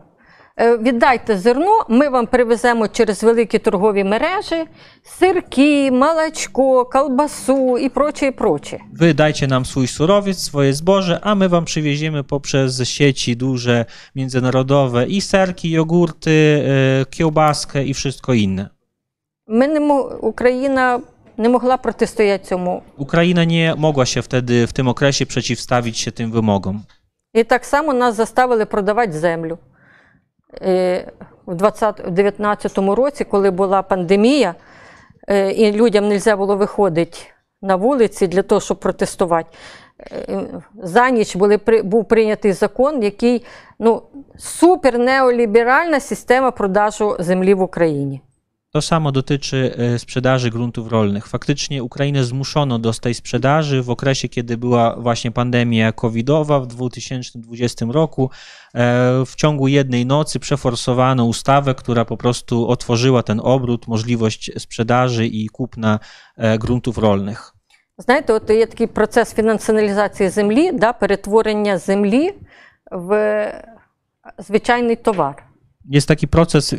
Е, 0.60 0.77
Віддайте 0.77 1.39
зерно, 1.39 1.85
ми 1.89 2.09
вам 2.09 2.27
привеземо 2.27 2.89
через 2.89 3.24
великі 3.24 3.59
торгові 3.59 4.05
мережі 4.05 4.64
сирки, 5.02 5.90
молочко, 5.90 6.85
колбасу 6.85 7.78
і 7.78 7.89
проче, 7.89 8.27
і 8.27 8.31
проче. 8.31 8.78
Wy 9.01 9.14
dajcie 9.14 9.47
nam 9.47 9.64
swój 9.64 9.86
surowiec, 9.86 10.39
swoje 10.39 10.73
zboże, 10.73 11.20
a 11.23 11.35
my 11.35 11.48
wam 11.48 11.64
przywieziemy 11.64 12.23
poprzez 12.23 12.89
sieci 12.89 13.36
duże, 13.36 13.85
międzynarodowe 14.14 15.06
i 15.06 15.20
serki, 15.20 15.70
jogurty, 15.70 16.31
e, 16.31 17.05
kiełbaskę 17.10 17.85
i 17.85 17.94
wszystko 17.94 18.35
inne. 18.35 18.68
Ми 19.47 19.68
не 19.68 19.80
мо- 19.80 20.18
Україна 20.22 21.01
не 21.38 21.49
могла 21.49 21.77
протистояти 21.77 22.45
цьому. 22.45 22.81
Ukraina 22.97 23.43
nie 23.45 23.76
mogła 23.77 24.05
się 24.05 24.22
wtedy 24.22 24.68
w 24.68 24.73
tym 24.73 24.88
okresie 24.88 25.26
przeciwstawić 25.26 25.97
się 25.97 26.11
tym 26.11 26.31
wymogom. 26.31 26.80
І 27.34 27.43
так 27.43 27.65
само 27.65 27.93
нас 27.93 28.15
заставили 28.15 28.65
продавати 28.65 29.11
землю. 29.11 29.57
Е, 30.61 31.11
У 31.45 31.53
2019 31.53 32.95
році, 32.95 33.23
коли 33.23 33.51
була 33.51 33.81
пандемія, 33.81 34.55
е, 35.30 35.51
і 35.51 35.72
людям 35.72 36.07
не 36.07 36.13
можна 36.15 36.35
було 36.35 36.55
виходити 36.55 37.18
на 37.61 37.76
вулиці 37.76 38.27
для 38.27 38.41
того, 38.41 38.61
щоб 38.61 38.80
протестувати. 38.80 39.49
е, 40.11 40.43
За 40.84 41.09
ніч 41.09 41.35
були, 41.35 41.57
був 41.84 42.07
прийнятий 42.07 42.51
закон, 42.53 43.03
який 43.03 43.45
ну, 43.80 44.01
супер 44.38 44.97
неоліберальна 44.99 45.99
система 45.99 46.51
продажу 46.51 47.15
землі 47.19 47.53
в 47.53 47.61
Україні. 47.61 48.22
To 48.70 48.82
samo 48.82 49.12
dotyczy 49.12 49.74
e, 49.78 49.98
sprzedaży 49.98 50.51
gruntów 50.51 50.89
rolnych. 50.89 51.27
Faktycznie 51.27 51.82
Ukrainę 51.82 52.24
zmuszono 52.24 52.78
do 52.78 52.93
tej 52.93 53.14
sprzedaży 53.14 53.82
w 53.82 53.90
okresie, 53.90 54.28
kiedy 54.28 54.56
była 54.56 54.97
właśnie 54.97 55.31
pandemia 55.31 55.93
covidowa 55.93 56.60
w 56.60 56.66
2020 56.66 57.86
roku. 57.89 58.31
E, 58.74 59.24
W 59.27 59.35
ciągu 59.35 59.68
jednej 59.68 60.06
nocy 60.06 60.40
przeforsowano 60.40 61.24
ustawę, 61.24 61.74
która 61.74 62.05
po 62.05 62.16
prostu 62.16 62.68
otworzyła 62.68 63.23
ten 63.23 63.40
obrót, 63.44 63.89
możliwość 63.89 64.51
sprzedaży 64.59 65.27
i 65.27 65.48
kupna 65.48 66.01
e, 66.36 66.59
gruntów 66.59 66.98
rolnych. 66.98 67.52
Знаєте, 67.98 68.32
от 68.32 68.51
є 68.51 68.66
такий 68.66 68.86
процес 68.86 69.35
фінансіоналізації 69.35 70.28
землі, 70.28 70.73
да, 70.73 70.93
перетворення 70.93 71.78
землі 71.78 72.35
в 72.93 73.47
звичайний 74.39 74.97
товар. 74.97 75.47
Jest 75.90 76.09
taki 76.09 76.27
proces 76.28 76.74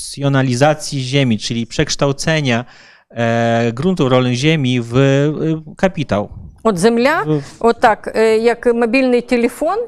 finansjonalizacji 0.00 1.00
ziemi, 1.00 1.38
czyli 1.38 1.66
przekształcenia 1.66 2.64
e, 3.10 3.72
gruntów 3.72 4.10
rolnych 4.10 4.34
ziemi 4.34 4.80
w 4.80 4.96
e, 4.96 5.74
kapitał. 5.76 6.28
От 6.62 6.78
земля, 6.78 7.22
В- 7.24 7.42
отак, 7.60 8.12
е, 8.16 8.38
як 8.38 8.66
мобільний 8.74 9.20
телефон, 9.22 9.78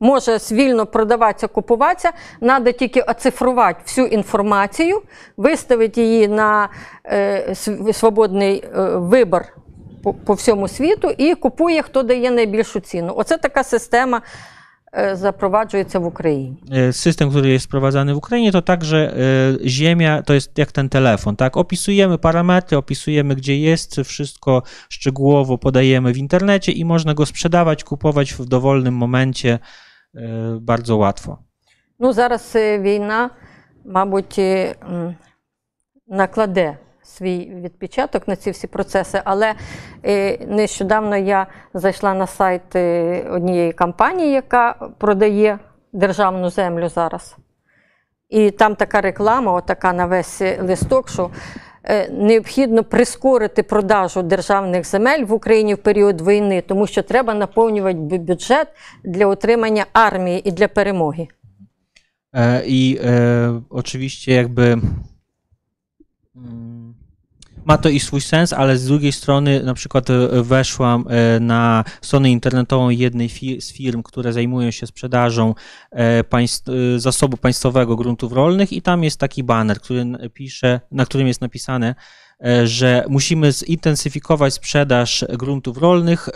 може 0.00 0.38
вільно 0.52 0.86
продаватися, 0.86 1.46
купуватися. 1.46 2.12
Треба 2.40 2.72
тільки 2.72 3.00
оцифрувати 3.00 3.80
всю 3.86 4.06
інформацію, 4.06 5.02
виставити 5.36 6.02
її 6.02 6.28
на 6.28 6.68
е, 7.04 7.46
св- 7.50 7.92
свободний 7.92 8.64
е, 8.64 8.82
вибір 8.96 9.42
по, 10.02 10.14
по 10.14 10.32
всьому 10.34 10.68
світу 10.68 11.10
і 11.18 11.34
купує, 11.34 11.82
хто 11.82 12.02
дає 12.02 12.30
найбільшу 12.30 12.80
ціну. 12.80 13.12
Оце 13.16 13.38
така 13.38 13.64
система 13.64 14.22
е, 14.92 15.16
запроваджується 15.16 15.98
в 15.98 16.06
Україні. 16.06 16.62
E, 16.70 16.92
System, 16.92 17.30
który 17.30 17.48
jest 17.48 17.66
wprowadzany 17.66 18.14
w 18.14 18.16
Ukrainie, 18.16 18.52
to 18.52 18.62
także 18.62 18.98
e, 18.98 19.68
ziemia, 19.68 20.22
to 20.22 20.34
jest 20.34 20.58
jak 20.58 20.72
ten 20.72 20.88
telefon, 20.88 21.36
tak? 21.36 21.56
Opisujemy 21.56 22.18
parametry, 22.18 22.76
opisujemy 22.76 23.34
gdzie 23.34 23.58
jest, 23.58 24.00
wszystko 24.04 24.62
szczegółowo 24.88 25.58
podajemy 25.58 26.12
w 26.12 26.18
internecie 26.18 26.72
i 26.72 26.84
można 26.84 27.14
go 27.14 27.26
sprzedawać, 27.26 27.84
kupować 27.84 28.32
w 28.34 28.44
dowolnym 28.44 28.94
momencie 28.94 29.58
e, 30.14 30.58
bardzo 30.60 30.96
łatwo. 30.96 31.38
Ну, 32.00 32.12
зараз 32.12 32.56
е, 32.56 32.80
війна, 32.80 33.30
мабуть, 33.84 34.38
е, 34.38 34.74
м, 34.82 35.14
накладе 36.08 36.78
свій 37.03 37.51
відпечаток 37.63 38.27
на 38.27 38.35
ці 38.35 38.51
всі 38.51 38.67
процеси, 38.67 39.21
але 39.25 39.53
е, 40.05 40.37
нещодавно 40.47 41.17
я 41.17 41.47
зайшла 41.73 42.13
на 42.13 42.27
сайт 42.27 42.75
е, 42.75 43.21
однієї 43.31 43.71
компанії, 43.71 44.31
яка 44.31 44.73
продає 44.97 45.59
державну 45.93 46.49
землю 46.49 46.89
зараз. 46.89 47.35
І 48.29 48.51
там 48.51 48.75
така 48.75 49.01
реклама, 49.01 49.53
отака 49.53 49.93
на 49.93 50.05
весь 50.05 50.41
листок, 50.41 51.09
що 51.09 51.29
е, 51.83 52.09
необхідно 52.09 52.83
прискорити 52.83 53.63
продажу 53.63 54.21
державних 54.21 54.87
земель 54.87 55.25
в 55.25 55.33
Україні 55.33 55.73
в 55.73 55.77
період 55.77 56.27
війни, 56.27 56.63
тому 56.67 56.87
що 56.87 57.03
треба 57.03 57.33
наповнювати 57.33 58.17
бюджет 58.17 58.67
для 59.03 59.25
утримання 59.25 59.85
армії 59.93 60.49
і 60.49 60.51
для 60.51 60.67
перемоги. 60.67 61.27
I 62.33 62.97
e, 63.03 63.61
oczywiście 63.69 64.33
jakby 64.33 64.81
ma 67.65 67.77
to 67.77 67.89
i 67.89 67.99
swój 67.99 68.21
sens, 68.21 68.53
ale 68.53 68.77
z 68.77 68.85
drugiej 68.85 69.11
strony 69.11 69.63
na 69.63 69.73
przykład 69.73 70.09
e, 70.09 70.43
weszłam 70.43 71.05
e, 71.09 71.39
na 71.39 71.83
stronę 72.01 72.31
internetową 72.31 72.89
jednej 72.89 73.29
z 73.59 73.73
firm, 73.73 74.03
które 74.03 74.33
zajmują 74.33 74.71
się 74.71 74.87
sprzedażą 74.87 75.55
e, 75.91 76.23
państw, 76.23 76.67
zasobu 76.97 77.37
państwowego 77.37 77.95
gruntów 77.95 78.33
rolnych 78.33 78.73
i 78.73 78.81
tam 78.81 79.03
jest 79.03 79.19
taki 79.19 79.43
baner, 79.43 79.79
który 79.79 80.05
pisze, 80.33 80.79
na 80.91 81.05
którym 81.05 81.27
jest 81.27 81.41
napisane, 81.41 81.95
że 82.63 83.05
musimy 83.09 83.51
zintensyfikować 83.51 84.53
sprzedaż 84.53 85.25
gruntów 85.29 85.77
rolnych 85.77 86.29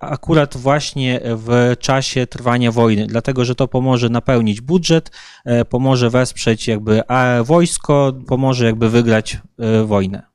akurat 0.00 0.56
właśnie 0.56 1.20
w 1.24 1.76
czasie 1.78 2.26
trwania 2.26 2.72
wojny, 2.72 3.06
dlatego 3.06 3.44
że 3.44 3.54
to 3.54 3.68
pomoże 3.68 4.08
napełnić 4.08 4.60
budżet, 4.60 5.10
pomoże 5.68 6.10
wesprzeć 6.10 6.68
jakby 6.68 7.02
wojsko, 7.44 8.12
pomoże 8.26 8.66
jakby 8.66 8.90
wygrać 8.90 9.38
wojnę. 9.84 10.31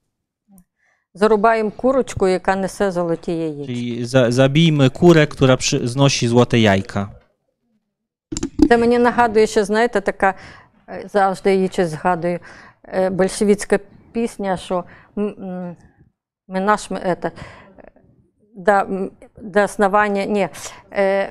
Зарубаємо 1.16 1.70
курочку, 1.70 2.28
яка 2.28 2.56
несе 2.56 2.90
золоті 2.90 3.32
яєчки. 3.32 3.66
Czyli 3.74 4.04
za, 4.04 4.30
zabijmy 4.30 4.90
kurę, 4.90 5.26
która 5.26 5.56
przy, 5.56 5.88
znosi 5.88 6.28
złote 6.28 6.58
jajka. 6.58 7.08
Це 8.68 8.78
мені 8.78 8.98
нагадує, 8.98 9.46
що 9.46 9.64
знаєте, 9.64 10.00
така 10.00 10.34
е, 10.88 11.04
завжди 11.12 11.54
її 11.54 11.68
щось 11.68 11.88
згадую. 11.88 12.38
е, 12.84 13.10
Большевицька 13.10 13.78
пісня, 14.12 14.56
що 14.56 14.84
м, 15.18 15.24
м, 15.38 15.76
ми 16.48 16.60
наш 16.60 16.90
ми, 16.90 16.98
это, 16.98 17.30
до, 18.54 18.72
м, 18.72 19.10
до 19.42 19.64
основания, 19.64 20.26
не, 20.26 20.48
э, 20.98 21.28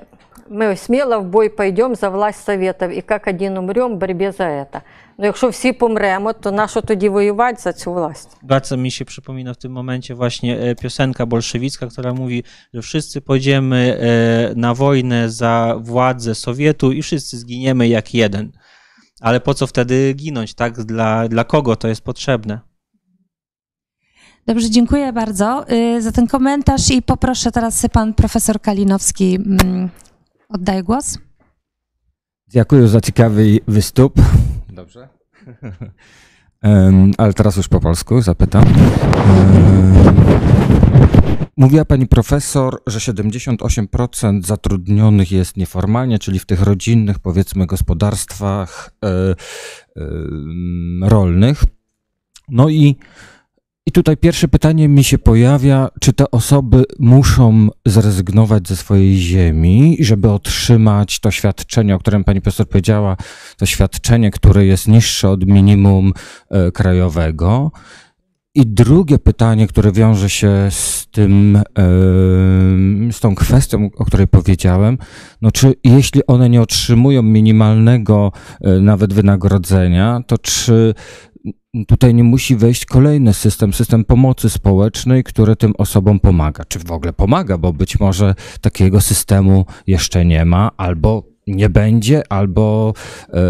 мы 0.49 0.75
смело 0.75 1.19
в 1.19 1.23
бой 1.25 1.49
пойдем 1.49 1.95
за 1.95 2.09
власть 2.09 2.43
советов, 2.43 2.89
і 2.89 3.03
як 3.09 3.27
один 3.27 3.57
умрем 3.57 3.93
в 3.93 3.97
борьбі 3.97 4.31
за 4.31 4.43
это. 4.43 4.81
Ну, 5.17 5.25
якщо 5.25 5.49
всі 5.49 5.73
помремо, 5.73 6.33
то 6.33 6.51
нащо 6.51 6.81
тоді 6.81 7.09
воювати 7.09 7.61
за 7.61 7.73
цю 7.73 7.93
власть? 7.93 8.37
Bardzo 8.43 8.77
mi 8.77 8.91
się 8.91 9.05
przypomina 9.05 9.53
w 9.53 9.57
tym 9.57 9.71
momencie 9.71 10.15
właśnie 10.15 10.59
e, 10.59 10.75
piosenka 10.75 11.25
bolszewicka, 11.25 11.87
która 11.87 12.13
mówi, 12.13 12.43
że 12.73 12.81
wszyscy 12.81 13.21
pójdziemy 13.21 13.97
e, 13.99 14.55
na 14.55 14.73
wojnę 14.73 15.29
za 15.29 15.75
władzę 15.79 16.35
Sowietu 16.35 16.91
i 16.91 17.01
wszyscy 17.01 17.37
zginiemy 17.37 17.87
jak 17.87 18.13
jeden. 18.13 18.51
Ale 19.21 19.39
po 19.39 19.53
co 19.53 19.67
wtedy 19.67 20.13
ginąć, 20.13 20.53
tak? 20.53 20.73
Dla, 20.85 21.27
dla 21.27 21.43
kogo 21.43 21.75
to 21.75 21.87
jest 21.87 22.01
potrzebne? 22.01 22.59
Dobrze, 24.45 24.69
dziękuję 24.69 25.13
bardzo 25.13 25.65
y, 25.71 26.01
za 26.01 26.11
ten 26.11 26.27
komentarz 26.27 26.91
i 26.91 27.01
poproszę 27.01 27.51
teraz 27.51 27.85
pan 27.91 28.13
profesor 28.13 28.61
Kalinowski. 28.61 29.35
mm, 29.35 29.89
Oddaję 30.49 30.83
głos. 30.83 31.17
Dziękuję 32.47 32.87
za 32.87 33.01
ciekawy 33.01 33.59
występ. 33.67 34.13
Dobrze. 34.76 35.08
Ale 37.18 37.32
teraz 37.32 37.56
już 37.56 37.68
po 37.68 37.80
polsku 37.80 38.22
zapytam. 38.22 38.64
Mówiła 41.56 41.84
pani 41.84 42.06
profesor, 42.06 42.82
że 42.86 42.98
78% 42.98 44.42
zatrudnionych 44.42 45.32
jest 45.32 45.56
nieformalnie, 45.56 46.18
czyli 46.18 46.38
w 46.38 46.46
tych 46.46 46.62
rodzinnych, 46.62 47.18
powiedzmy, 47.18 47.66
gospodarstwach 47.66 48.90
e, 49.04 49.08
em, 49.96 51.04
rolnych. 51.04 51.64
No 52.48 52.68
i, 52.68 52.96
i 53.86 53.92
tutaj 53.92 54.16
pierwsze 54.16 54.48
pytanie 54.48 54.88
mi 54.88 55.04
się 55.04 55.18
pojawia, 55.18 55.88
czy 56.00 56.12
te 56.12 56.30
osoby 56.30 56.84
muszą 56.98 57.68
zrezygnować 57.86 58.68
ze 58.68 58.76
swojej 58.76 59.16
ziemi, 59.16 59.96
żeby 60.00 60.30
otrzymać 60.30 61.20
to 61.20 61.30
świadczenie, 61.30 61.94
o 61.94 61.98
którym 61.98 62.24
pani 62.24 62.40
profesor 62.40 62.68
powiedziała, 62.68 63.16
to 63.56 63.66
świadczenie, 63.66 64.30
które 64.30 64.66
jest 64.66 64.88
niższe 64.88 65.30
od 65.30 65.46
minimum 65.46 66.12
e, 66.50 66.72
krajowego. 66.72 67.70
I 68.54 68.66
drugie 68.66 69.18
pytanie, 69.18 69.66
które 69.66 69.92
wiąże 69.92 70.30
się 70.30 70.68
z 70.70 71.06
tym, 71.10 71.62
em, 71.74 73.12
z 73.12 73.20
tą 73.20 73.34
kwestią, 73.34 73.90
o 73.96 74.04
której 74.04 74.28
powiedziałem, 74.28 74.98
no 75.42 75.50
czy 75.50 75.74
jeśli 75.84 76.26
one 76.26 76.50
nie 76.50 76.62
otrzymują 76.62 77.22
minimalnego 77.22 78.32
e, 78.60 78.80
nawet 78.80 79.12
wynagrodzenia, 79.12 80.20
to 80.26 80.38
czy 80.38 80.94
tutaj 81.86 82.14
nie 82.14 82.24
musi 82.24 82.56
wejść 82.56 82.86
kolejny 82.86 83.34
system, 83.34 83.72
system 83.72 84.04
pomocy 84.04 84.50
społecznej, 84.50 85.24
który 85.24 85.56
tym 85.56 85.72
osobom 85.78 86.20
pomaga? 86.20 86.64
Czy 86.64 86.78
w 86.78 86.92
ogóle 86.92 87.12
pomaga, 87.12 87.58
bo 87.58 87.72
być 87.72 88.00
może 88.00 88.34
takiego 88.60 89.00
systemu 89.00 89.66
jeszcze 89.86 90.24
nie 90.24 90.44
ma, 90.44 90.70
albo 90.76 91.36
nie 91.46 91.70
będzie, 91.70 92.22
albo, 92.32 92.94
e, 93.32 93.40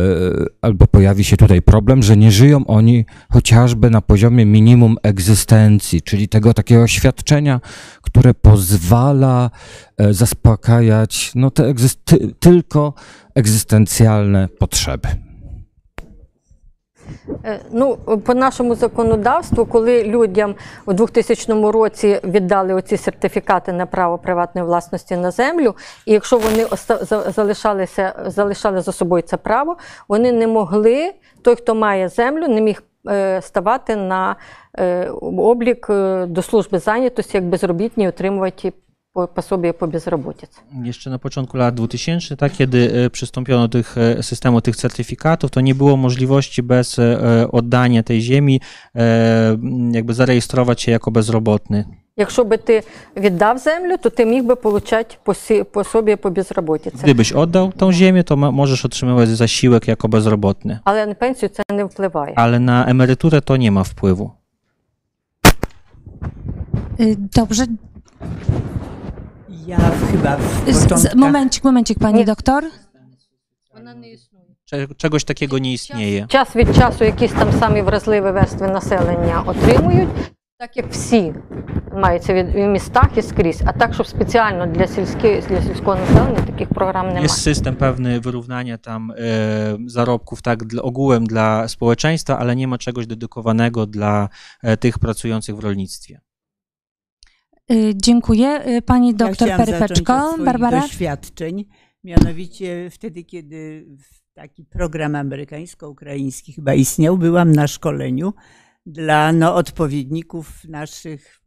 albo 0.63 0.87
pojawi 0.87 1.25
się 1.25 1.37
tutaj 1.37 1.63
problem, 1.63 2.03
że 2.03 2.17
nie 2.17 2.31
żyją 2.31 2.67
oni 2.67 3.05
chociażby 3.31 3.91
na 3.91 4.01
poziomie 4.01 4.47
minimum 4.47 4.97
egzystencji, 5.03 6.03
czyli 6.03 6.29
tego 6.29 6.55
takiego 6.55 6.87
świadczenia, 6.87 7.61
które 8.03 8.35
pozwala 8.35 9.51
e, 9.97 10.15
zaspokajać 10.15 11.33
no, 11.35 11.51
te 11.51 11.63
egzysty- 11.63 12.31
tylko 12.41 12.95
egzystencjalne 13.35 14.49
potrzeby. 14.59 15.09
Е, 17.45 17.61
Ну, 17.71 17.97
по 17.97 18.35
нашому 18.35 18.75
законодавству, 18.75 19.67
коли 19.67 20.05
людям 20.05 20.55
у 20.87 20.93
2000 20.93 21.71
році 21.73 22.21
віддали 22.25 22.75
оці 22.75 22.97
сертифікати 22.97 23.73
на 23.73 23.87
право 23.87 24.19
приватної 24.19 24.67
власності 24.67 25.17
на 25.17 25.31
землю, 25.31 25.75
і 26.07 26.13
якщо 26.13 26.39
вони 26.39 26.67
залишалися, 27.33 28.13
залишали 28.27 28.81
за 28.81 28.93
собою 28.93 29.23
це 29.23 29.37
право, 29.37 29.77
вони 30.09 30.33
не 30.33 30.47
могли, 30.47 31.13
той, 31.43 31.57
хто 31.57 31.75
має 31.75 32.09
землю, 32.09 32.49
не 32.49 32.61
міг 32.61 32.83
е, 33.09 33.43
ставати 33.43 33.97
на 33.97 34.37
е, 34.79 35.11
облік 35.39 35.87
до 36.27 36.43
служби 36.43 36.79
зайнятості 36.79 37.37
як 37.37 37.45
безробітні, 37.45 38.09
отримувати 38.09 38.73
пособие 39.36 39.74
по 39.74 39.88
безробітці. 39.88 40.48
Jeszcze 40.84 41.10
na 41.10 41.20
początku 41.20 41.58
lat 41.58 41.76
2000, 41.76 42.38
tak, 42.38 42.52
kiedy 42.52 42.92
e, 43.06 43.10
przystąpiono 43.10 43.68
do 43.68 43.72
tych 43.72 43.98
e, 43.98 44.24
systemu 44.24 44.62
tych 44.62 44.76
certyfikatów, 44.76 45.52
to 45.52 45.62
nie 45.62 45.76
było 45.76 45.98
możliwości 45.98 46.64
bez 46.64 47.00
e, 47.00 47.18
oddania 47.52 48.04
tej 48.04 48.22
ziemi 48.22 48.62
e, 48.96 49.50
m, 49.50 49.92
jakby 49.94 50.14
zarejestrować 50.14 50.82
się 50.82 50.92
jako 50.92 51.12
bezrobotny. 51.12 51.86
Якщо 52.18 52.46
би 52.46 52.58
ти 52.58 52.84
віддав 53.18 53.58
землю, 53.58 53.98
то 53.98 54.10
ти 54.10 54.26
міг 54.26 54.44
би 54.44 54.54
отримати 54.54 55.64
пособие 55.72 56.16
по 56.16 56.30
безробітці. 56.32 56.90
Gdybyś 57.04 57.32
oddał 57.34 57.72
tą 57.72 57.92
ziemię, 57.92 58.24
to 58.24 58.36
ma- 58.38 58.52
możesz 58.52 58.86
otrzymywać 58.86 59.30
zasiłek 59.30 59.88
jako 59.88 60.08
bezrobotny, 60.08 60.80
Але 60.84 61.06
на 61.06 61.14
пенсію 61.14 61.50
це 61.50 61.64
не 61.74 61.84
впливає. 61.84 62.34
ale 62.36 62.60
na 62.60 62.86
emeryturę 62.88 63.42
to 63.42 63.58
nie 63.58 63.72
ma 63.72 63.84
wpływu. 63.84 64.32
Y, 67.00 67.16
Dobrze. 67.36 67.66
Ja 69.68 69.78
chyba 70.12 70.38
w 70.38 70.42
Z, 70.66 70.76
z, 70.76 70.84
początkach... 70.84 71.16
momencik, 71.16 71.64
momencik, 71.64 72.00
pani 72.00 72.18
Nie. 72.20 72.26
doktor. 72.26 72.64
Cze- 74.66 74.96
Czegoś 74.98 75.24
takiego 75.24 75.58
nie 75.60 75.74
istnieje. 75.74 76.28
Час 76.28 76.56
від 76.56 76.76
часу 76.76 77.04
якісь 77.04 77.32
там 77.32 77.52
самі 77.60 77.82
вразливі 77.82 78.32
верстви 78.32 78.68
населення 78.68 79.42
отримують, 79.46 80.10
так 80.58 80.78
як 80.78 80.92
всі 80.92 81.34
маються 81.94 82.34
від 82.34 82.50
в 82.56 82.68
містах 82.68 83.10
і 83.18 83.22
скрізь. 83.22 83.64
А 83.66 83.72
так, 83.74 83.94
щоб 83.94 84.08
спеціально 84.08 84.66
для 84.68 84.88
сільських 84.88 85.48
для 85.48 85.62
сільського 85.62 85.96
населення 85.96 86.40
таких 86.46 86.70
програм 86.70 87.08
немає. 87.08 87.26
Jest 87.28 87.54
system 87.54 87.76
pewny 87.76 88.20
wyrównania 88.20 88.78
tam 88.78 89.12
e, 89.12 89.16
zarobków 89.88 90.42
tak 90.42 90.64
dla, 90.64 90.82
ogółem 90.84 91.26
dla 91.26 91.68
społeczeństwa, 91.68 92.40
ale 92.40 92.56
nie 92.56 92.68
ma 92.68 92.78
czegoś 92.78 93.08
dedykowanego 93.08 93.86
dla 93.86 94.30
e, 94.64 94.78
tych 94.78 95.00
pracujących 95.00 95.56
w 95.56 95.60
rolnictwie. 95.60 96.20
Y, 97.73 97.93
Dziękuję. 98.03 98.69
Y, 98.77 98.83
Pani 98.83 99.07
ja 99.09 99.13
doktor 99.15 99.49
Perypeczko. 99.57 100.29
swoich 100.33 100.45
Barbara. 100.45 100.81
doświadczeń. 100.81 101.65
Mianowicie 102.05 102.89
wtedy, 102.91 103.25
kiedy 103.25 103.87
taki 104.35 104.65
program 104.65 105.15
amerykańsko-ukraiński 105.15 106.53
chyba 106.53 106.75
istniał, 106.75 107.19
byłam 107.19 107.53
na 107.53 107.67
szkoleniu 107.67 108.33
dla 108.87 109.33
no, 109.33 109.55
odpowiedników 109.55 110.65
naszych 110.69 111.41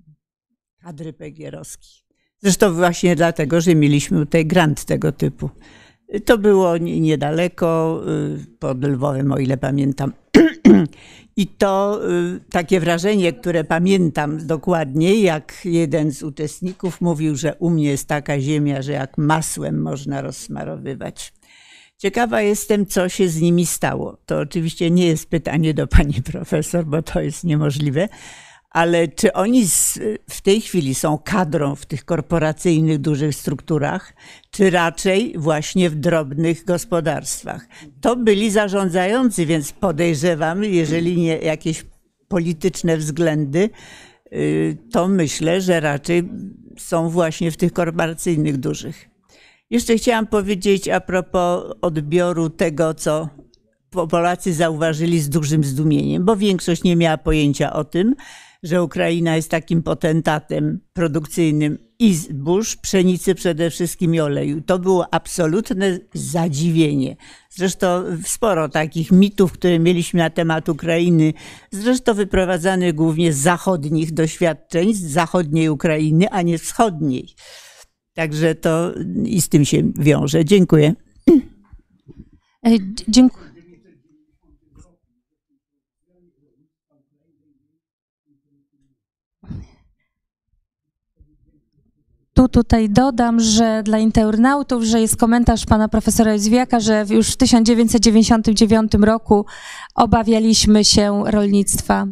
kadry 0.82 1.14
PGR-owskich. 1.14 2.04
Zresztą 2.40 2.74
właśnie 2.74 3.16
dlatego, 3.16 3.62
że 3.62 3.76
mieliśmy 3.76 4.20
tutaj 4.20 4.46
grant 4.46 4.86
tego 4.86 5.12
typu. 5.12 5.50
To 6.26 6.38
było 6.38 6.78
nie- 6.78 7.00
niedaleko, 7.00 8.02
y, 8.42 8.58
pod 8.60 8.84
Lwowem, 8.84 9.32
o 9.32 9.38
ile 9.38 9.58
pamiętam. 9.58 10.14
I 11.40 11.48
to 11.48 12.00
y, 12.10 12.40
takie 12.52 12.80
wrażenie, 12.80 13.34
które 13.34 13.64
pamiętam 13.64 14.48
dokładnie, 14.48 15.22
jak 15.22 15.54
jeden 15.66 16.12
z 16.12 16.24
uczestników 16.24 17.02
mówił, 17.02 17.36
że 17.36 17.56
u 17.56 17.70
mnie 17.70 17.90
jest 17.90 18.08
taka 18.08 18.40
ziemia, 18.40 18.82
że 18.82 18.92
jak 18.92 19.18
masłem 19.18 19.82
można 19.82 20.22
rozsmarowywać. 20.22 21.34
Ciekawa 21.98 22.42
jestem, 22.42 22.86
co 22.86 23.10
się 23.10 23.30
z 23.30 23.42
nimi 23.42 23.66
stało. 23.66 24.18
To 24.26 24.40
oczywiście 24.40 24.92
nie 24.92 25.08
jest 25.08 25.30
pytanie 25.30 25.74
do 25.74 25.88
pani 25.88 26.22
profesor, 26.32 26.86
bo 26.86 27.02
to 27.02 27.22
jest 27.22 27.44
niemożliwe, 27.44 28.10
ale 28.70 29.08
czy 29.08 29.34
oni 29.34 29.68
z, 29.68 30.00
w 30.30 30.42
tej 30.42 30.62
chwili 30.62 30.96
są 30.96 31.18
kadrą 31.18 31.76
w 31.76 31.86
tych 31.86 32.06
korporacyjnych, 32.06 32.98
dużych 32.98 33.36
strukturach, 33.36 34.14
czy 34.52 34.70
raczej 34.70 35.34
właśnie 35.38 35.90
w 35.90 35.96
drobnych 35.96 36.66
gospodarstwach? 36.66 37.68
To 38.02 38.16
byli 38.16 38.52
zarządzający, 38.52 39.46
więc 39.46 39.72
podejrzewam, 39.72 40.64
jeżeli 40.64 41.18
nie 41.18 41.38
jakieś 41.38 41.86
polityczne 42.28 42.98
względy, 42.98 43.70
y, 44.34 44.78
to 44.92 45.08
myślę, 45.08 45.62
że 45.62 45.80
raczej 45.80 46.30
są 46.78 47.10
właśnie 47.10 47.52
w 47.52 47.58
tych 47.58 47.74
korporacyjnych 47.74 48.58
dużych. 48.58 49.10
Jeszcze 49.70 49.96
chciałam 49.96 50.28
powiedzieć 50.28 50.90
a 50.90 51.02
propos 51.02 51.64
odbioru 51.82 52.50
tego, 52.50 52.94
co 52.94 53.30
Po- 53.90 54.08
Polacy 54.08 54.54
zauważyli 54.54 55.20
z 55.20 55.30
dużym 55.30 55.64
zdumieniem, 55.64 56.26
bo 56.26 56.36
większość 56.36 56.84
nie 56.84 56.96
miała 56.96 57.18
pojęcia 57.18 57.74
o 57.74 57.84
tym, 57.84 58.16
że 58.64 58.84
Ukraina 58.84 59.36
jest 59.36 59.52
takim 59.52 59.84
potentatem 59.84 60.80
produkcyjnym 60.94 61.78
i 62.00 62.16
zbóż, 62.16 62.76
pszenicy 62.76 63.36
przede 63.36 63.70
wszystkim 63.70 64.16
i 64.16 64.20
oleju. 64.20 64.62
To 64.62 64.80
było 64.80 65.14
absolutne 65.14 66.00
zadziwienie. 66.14 67.16
Zresztą 67.50 68.04
sporo 68.24 68.70
takich 68.70 69.12
mitów, 69.12 69.52
które 69.52 69.80
mieliśmy 69.80 70.18
na 70.18 70.30
temat 70.30 70.70
Ukrainy, 70.70 71.34
zresztą 71.72 72.14
wyprowadzanych 72.14 72.96
głównie 72.96 73.34
z 73.34 73.38
zachodnich 73.38 74.14
doświadczeń, 74.14 74.94
z 74.94 75.02
zachodniej 75.02 75.70
Ukrainy, 75.70 76.30
a 76.30 76.42
nie 76.42 76.58
wschodniej. 76.58 77.28
Także 78.14 78.56
to 78.56 78.94
i 79.26 79.42
z 79.42 79.50
tym 79.50 79.66
się 79.66 79.92
wiąże. 80.00 80.46
Dziękuję. 80.46 80.94
Y, 82.68 82.80
Dziękuję. 83.08 83.49
Tu 92.39 92.49
tutaj 92.49 92.91
dodam, 92.91 93.41
że 93.41 93.83
dla 93.83 93.99
internautów, 93.99 94.83
że 94.83 95.01
jest 95.01 95.17
komentarz 95.17 95.67
pana 95.67 95.89
profesora 95.89 96.33
Józwiaka, 96.33 96.81
że 96.81 97.05
już 97.11 97.31
w 97.33 97.37
1999 97.37 98.93
roku 99.01 99.47
obawialiśmy 99.95 100.85
się 100.85 101.23
rolnictwa. 101.27 102.07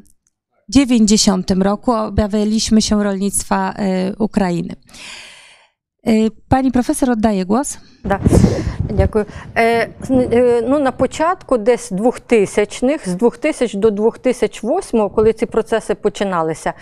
W 0.69 0.73
90 0.73 1.51
roku 1.51 1.93
obawialiśmy 1.93 2.82
się 2.82 3.05
rolnictwa 3.05 3.73
y, 3.73 4.14
Ukrainy. 4.19 4.77
Y, 6.09 6.31
Pani 6.48 6.73
profesor 6.73 7.10
oddaje 7.10 7.44
głos. 7.47 7.78
Да. 8.05 8.20
Дякую. 8.90 9.24
Е, 9.56 9.89
з- 10.02 10.10
е, 10.10 10.62
ну, 10.69 10.78
на 10.78 10.93
початку 10.93 11.59
десь 11.59 11.93
2000-х, 11.93 13.10
з 13.10 13.14
2000 13.14 13.78
до 13.78 13.90
2008, 13.90 15.09
коли 15.10 15.32
ці 15.32 15.47
процеси 15.47 15.94
починалися, 15.94 16.73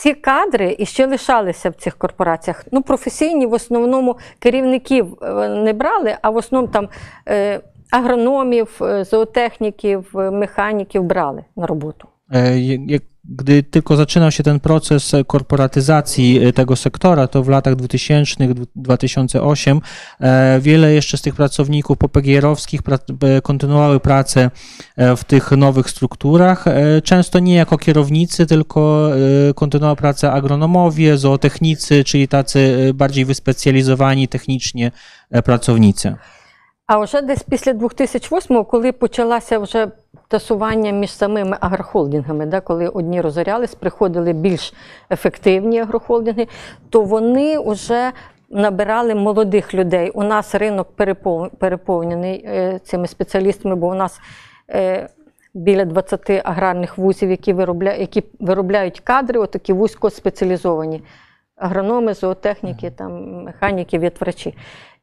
ці 0.00 0.14
кадри 0.14 0.76
і 0.78 0.86
ще 0.86 1.06
лишалися 1.06 1.70
в 1.70 1.74
цих 1.74 1.96
корпораціях. 1.98 2.64
Ну, 2.72 2.82
професійні 2.82 3.46
в 3.46 3.52
основному 3.52 4.16
керівників 4.38 5.18
е, 5.22 5.48
не 5.48 5.72
брали, 5.72 6.16
а 6.22 6.30
в 6.30 6.36
основному 6.36 6.72
там 6.72 6.88
е, 7.28 7.60
агрономів, 7.90 8.78
е, 8.82 9.04
зоотехніків, 9.04 10.10
механіків 10.14 11.02
брали 11.02 11.44
на 11.56 11.66
роботу. 11.66 12.08
Jak- 12.90 13.02
Gdy 13.29 13.63
tylko 13.63 13.95
zaczynał 13.95 14.31
się 14.31 14.43
ten 14.43 14.59
proces 14.59 15.15
korporatyzacji 15.27 16.45
e, 16.45 16.53
tego 16.53 16.75
sektora, 16.75 17.27
to 17.27 17.43
w 17.43 17.49
latach 17.49 17.75
2000-2008 17.75 19.79
e, 20.19 20.59
wiele 20.59 20.93
jeszcze 20.93 21.17
z 21.17 21.21
tych 21.21 21.35
pracowników 21.35 21.97
popegierowskich 21.97 22.81
kontynuowały 23.43 23.99
pracę 23.99 24.51
e, 24.97 25.15
w 25.15 25.23
tych 25.23 25.51
nowych 25.51 25.89
strukturach, 25.89 26.67
e, 26.67 27.01
często 27.01 27.39
nie 27.39 27.55
jako 27.55 27.77
kierownicy, 27.77 28.45
tylko 28.45 29.09
e, 29.49 29.53
kontynuowała 29.53 29.95
pracę 29.95 30.31
agronomowie, 30.31 31.17
zootechnicy, 31.17 32.03
czyli 32.03 32.27
tacy 32.27 32.87
e, 32.89 32.93
bardziej 32.93 33.25
wyspecjalizowani 33.25 34.27
technicznie 34.27 34.91
e, 35.31 35.41
pracownicy. 35.41 36.15
А 36.87 36.99
вже 36.99 37.21
десь 37.21 37.43
після 37.43 37.73
2008-го, 37.73 38.65
коли 38.65 38.91
почалося 38.91 39.59
вже 39.59 39.91
тасування 40.30 40.90
між 40.90 41.10
самими 41.10 41.56
агрохолдингами, 41.60 42.46
да, 42.46 42.60
коли 42.60 42.88
одні 42.88 43.20
розорялись, 43.20 43.74
приходили 43.74 44.32
більш 44.32 44.74
ефективні 45.10 45.80
агрохолдинги, 45.80 46.46
то 46.90 47.02
вони 47.02 47.58
вже 47.58 48.12
набирали 48.50 49.14
молодих 49.14 49.74
людей. 49.74 50.10
У 50.10 50.22
нас 50.22 50.54
ринок 50.54 50.88
переповнений 51.58 52.44
е, 52.46 52.80
цими 52.84 53.06
спеціалістами, 53.06 53.74
бо 53.74 53.88
у 53.88 53.94
нас 53.94 54.20
е, 54.70 55.08
біля 55.54 55.84
20 55.84 56.30
аграрних 56.44 56.98
вузів, 56.98 57.30
які 57.30 57.52
виробляють, 57.52 58.00
які 58.00 58.22
виробляють 58.40 59.00
кадри, 59.00 59.40
отакі 59.40 59.72
вузько 59.72 60.10
спеціалізовані 60.10 61.02
агрономи, 61.56 62.14
зоотехніки, 62.14 62.90
там, 62.90 63.42
механіки, 63.42 63.98
вітврачі. 63.98 64.54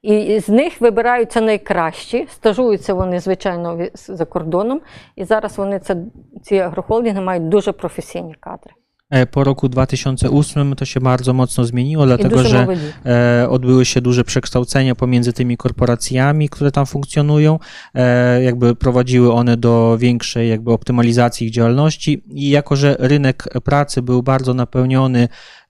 І 0.07 0.41
з 0.41 0.49
них 0.49 0.81
вибираються 0.81 1.41
найкращі, 1.41 2.27
стажуються 2.33 2.95
вони, 2.95 3.21
звичайно, 3.21 3.77
ві- 3.77 4.15
за 4.17 4.25
кордоном. 4.25 4.81
І 5.17 5.25
зараз 5.25 5.59
вони 5.59 5.79
це, 5.79 5.97
ці 6.43 6.57
агрохолдинги 6.59 7.21
мають 7.21 7.49
дуже 7.49 7.73
професійні 7.73 8.35
кадри. 8.41 8.71
E, 9.15 9.27
Po 9.27 9.45
roku 9.45 9.69
2008 9.69 10.75
to 10.77 10.85
się 10.85 11.01
bardzo 11.01 11.33
mocno 11.35 11.65
zmieniło, 11.65 12.05
І 12.05 12.07
dlatego 12.07 12.37
дуже 12.37 12.49
że 12.49 12.61
молоді. 12.61 12.81
e, 13.07 13.47
odbyły 13.49 13.85
się 13.85 14.01
duże 14.01 14.25
przekształcenia 14.25 14.95
pomiędzy 14.95 15.33
tymi 15.33 15.57
korporacjami, 15.57 16.49
które 16.49 16.71
tam 16.71 16.87
funkcjonują. 16.87 17.59
E, 17.95 18.43
jakby 18.43 18.75
prowadziły 18.77 19.33
one 19.33 19.57
do 19.57 19.97
większej 19.99 20.49
jakby 20.49 20.73
optymalizacji 20.73 21.47
ich 21.47 21.53
działalności 21.53 22.23
i 22.35 22.51
jako, 22.51 22.77
że 22.77 22.97
rynek 22.99 23.49
pracy 23.65 24.03
był 24.03 24.23
bardzo 24.23 24.55
napełniony 24.55 25.23
e, 25.23 25.29
jakby 25.29 25.66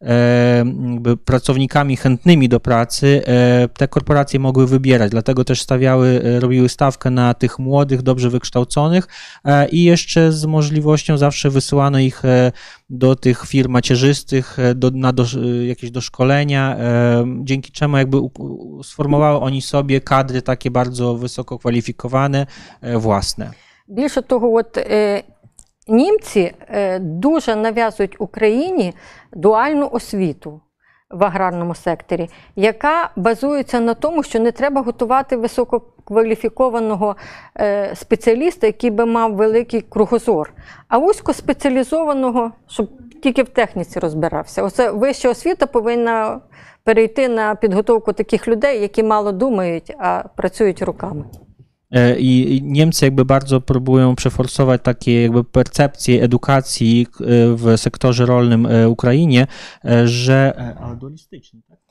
pracownikami 1.24 1.96
chętnymi 1.96 2.48
do 2.48 2.60
pracy, 2.60 3.22
e, 3.26 3.68
te 3.68 3.88
korporacje 3.88 4.40
mogły 4.40 4.66
wybierać, 4.66 5.10
dlatego 5.10 5.44
też 5.44 5.62
stawiały, 5.62 6.22
e, 6.24 6.40
robiły 6.40 6.68
stawkę 6.68 7.10
na 7.10 7.34
tych 7.34 7.58
młodych, 7.58 8.02
dobrze 8.02 8.30
wykształconych 8.30 9.08
e, 9.44 9.68
i 9.68 9.84
jeszcze 9.84 10.32
z 10.32 10.44
możliwością 10.44 11.16
zawsze 11.16 11.50
wysyłano 11.50 11.98
ich 11.98 12.24
e, 12.24 12.52
do 12.90 13.16
tych 13.16 13.44
firm 13.46 13.72
macierzystych, 13.72 14.58
e, 14.58 14.74
do, 14.74 14.90
na 14.94 15.12
do, 15.12 15.24
jakieś 15.66 15.90
doszkolenia, 15.90 16.76
e, 16.78 17.24
dzięki 17.44 17.72
czemu 17.72 17.96
jakby 17.96 18.18
u- 18.18 18.30
u- 18.38 18.82
sformowały 18.82 19.40
oni 19.40 19.62
sobie 19.62 20.00
kadry 20.00 20.42
takie 20.42 20.70
bardzo 20.70 21.14
wysoko 21.14 21.58
kwalifikowane, 21.58 22.46
e, 22.80 22.98
własne. 22.98 23.50
Більше 23.88 24.22
того, 24.22 24.54
от 24.54 24.76
е, 24.78 25.22
німці 25.87 26.53
е, 26.69 26.99
дуже 26.99 27.55
нав'язують 27.55 28.15
Україні 28.19 28.93
дуальну 29.33 29.89
освіту 29.91 30.61
в 31.09 31.23
аграрному 31.23 31.75
секторі, 31.75 32.29
яка 32.55 33.09
базується 33.15 33.79
на 33.79 33.93
тому, 33.93 34.23
що 34.23 34.39
не 34.39 34.51
треба 34.51 34.81
готувати 34.81 35.37
висококваліфікованого 35.37 37.15
е, 37.59 37.95
спеціаліста, 37.95 38.67
який 38.67 38.89
би 38.89 39.05
мав 39.05 39.35
великий 39.35 39.81
кругозор, 39.81 40.53
а 40.87 40.97
вузькоспеціалізованого, 40.97 42.51
щоб 42.67 42.89
тільки 43.23 43.43
в 43.43 43.49
техніці 43.49 43.99
розбирався. 43.99 44.63
Оце 44.63 44.91
вища 44.91 45.29
освіта 45.29 45.67
повинна 45.67 46.41
перейти 46.83 47.29
на 47.29 47.55
підготовку 47.55 48.13
таких 48.13 48.47
людей, 48.47 48.81
які 48.81 49.03
мало 49.03 49.31
думають, 49.31 49.95
а 49.99 50.23
працюють 50.35 50.81
руками. 50.81 51.25
E, 51.91 52.19
I 52.19 52.61
Niemcy 52.63 53.05
jakby 53.05 53.25
bardzo 53.25 53.61
próbują 53.61 54.15
przeforsować 54.15 54.81
takie 54.83 55.21
jakby 55.21 55.43
percepcje 55.43 56.23
edukacji 56.23 57.07
e, 57.19 57.25
w 57.55 57.73
sektorze 57.77 58.25
rolnym 58.25 58.65
e, 58.65 58.89
Ukrainie, 58.89 59.47
że... 60.05 60.53
Ale 60.81 60.95
dualistyczny, 60.95 61.61
tak? 61.69 61.86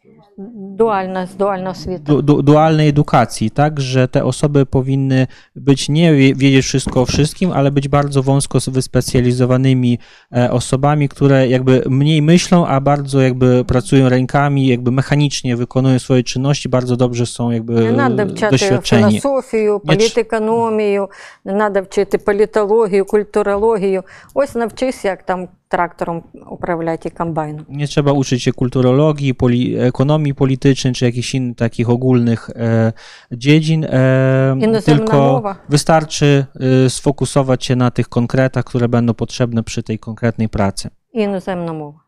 Дуальна, 0.77 1.27
дуальна 1.39 1.69
освіта. 1.69 2.13
du, 2.13 2.21
du, 2.21 2.41
dualnej 2.41 2.87
edukacji, 2.89 3.49
tak, 3.49 3.79
że 3.81 4.07
te 4.07 4.23
osoby 4.23 4.65
powinny 4.65 5.27
być 5.55 5.89
nie 5.89 6.13
wie- 6.13 6.35
wiedzieć 6.35 6.65
wszystko 6.65 7.01
o 7.01 7.05
wszystkim, 7.05 7.51
ale 7.51 7.71
być 7.71 7.87
bardzo 7.87 8.23
wąsko 8.23 8.59
wyspecjalizowanymi 8.67 9.99
e, 10.35 10.51
osobami, 10.51 11.09
które 11.09 11.47
jakby 11.47 11.83
mniej 11.89 12.21
myślą, 12.21 12.67
a 12.67 12.81
bardzo 12.81 13.21
jakby 13.21 13.65
pracują 13.65 14.09
rękami, 14.09 14.67
jakby 14.67 14.91
mechanicznie 14.91 15.55
wykonują 15.55 15.99
swoje 15.99 16.23
czynności, 16.23 16.69
bardzo 16.69 16.95
dobrze 16.97 17.25
są 17.25 17.51
jakby 17.51 17.73
Не 17.91 17.93
треба 18.09 18.25
вчати 18.33 18.51
doświadczeni. 18.55 19.19
філософію, 19.19 19.73
Ні, 19.73 19.79
ч- 19.79 19.97
політекономію, 19.97 21.09
не 21.45 21.53
треба 21.53 21.81
вчити 21.81 22.17
політологію, 22.17 23.05
культурологію. 23.05 24.03
Ось 24.33 24.55
навчись, 24.55 25.05
як 25.05 25.23
там 25.23 25.47
traktorem 25.68 26.22
uprawiać 26.50 27.06
i 27.06 27.10
kombajn. 27.10 27.64
Nie 27.68 27.88
trzeba 27.88 28.12
uczyć 28.12 28.42
się 28.42 28.52
kulturologii, 28.52 29.34
poli 29.34 29.76
ekonomii 29.78 30.34
politycznej 30.34 30.94
czy 30.94 31.04
jakichś 31.04 31.34
innych 31.34 31.56
takich 31.56 31.90
ogólnych 31.90 32.50
e, 32.50 32.92
dziedzin, 33.32 33.84
e, 33.84 34.82
tylko 34.84 35.16
mowa. 35.16 35.56
wystarczy 35.68 36.46
e, 36.86 36.90
sfokusować 36.90 37.64
się 37.64 37.76
na 37.76 37.90
tych 37.90 38.08
konkretach, 38.08 38.64
które 38.64 38.88
będą 38.88 39.14
potrzebne 39.14 39.62
przy 39.62 39.82
tej 39.82 39.98
konkretnej 39.98 40.48
pracy. 40.48 40.90
Inozemna 41.12 41.72
mowa. 41.72 41.98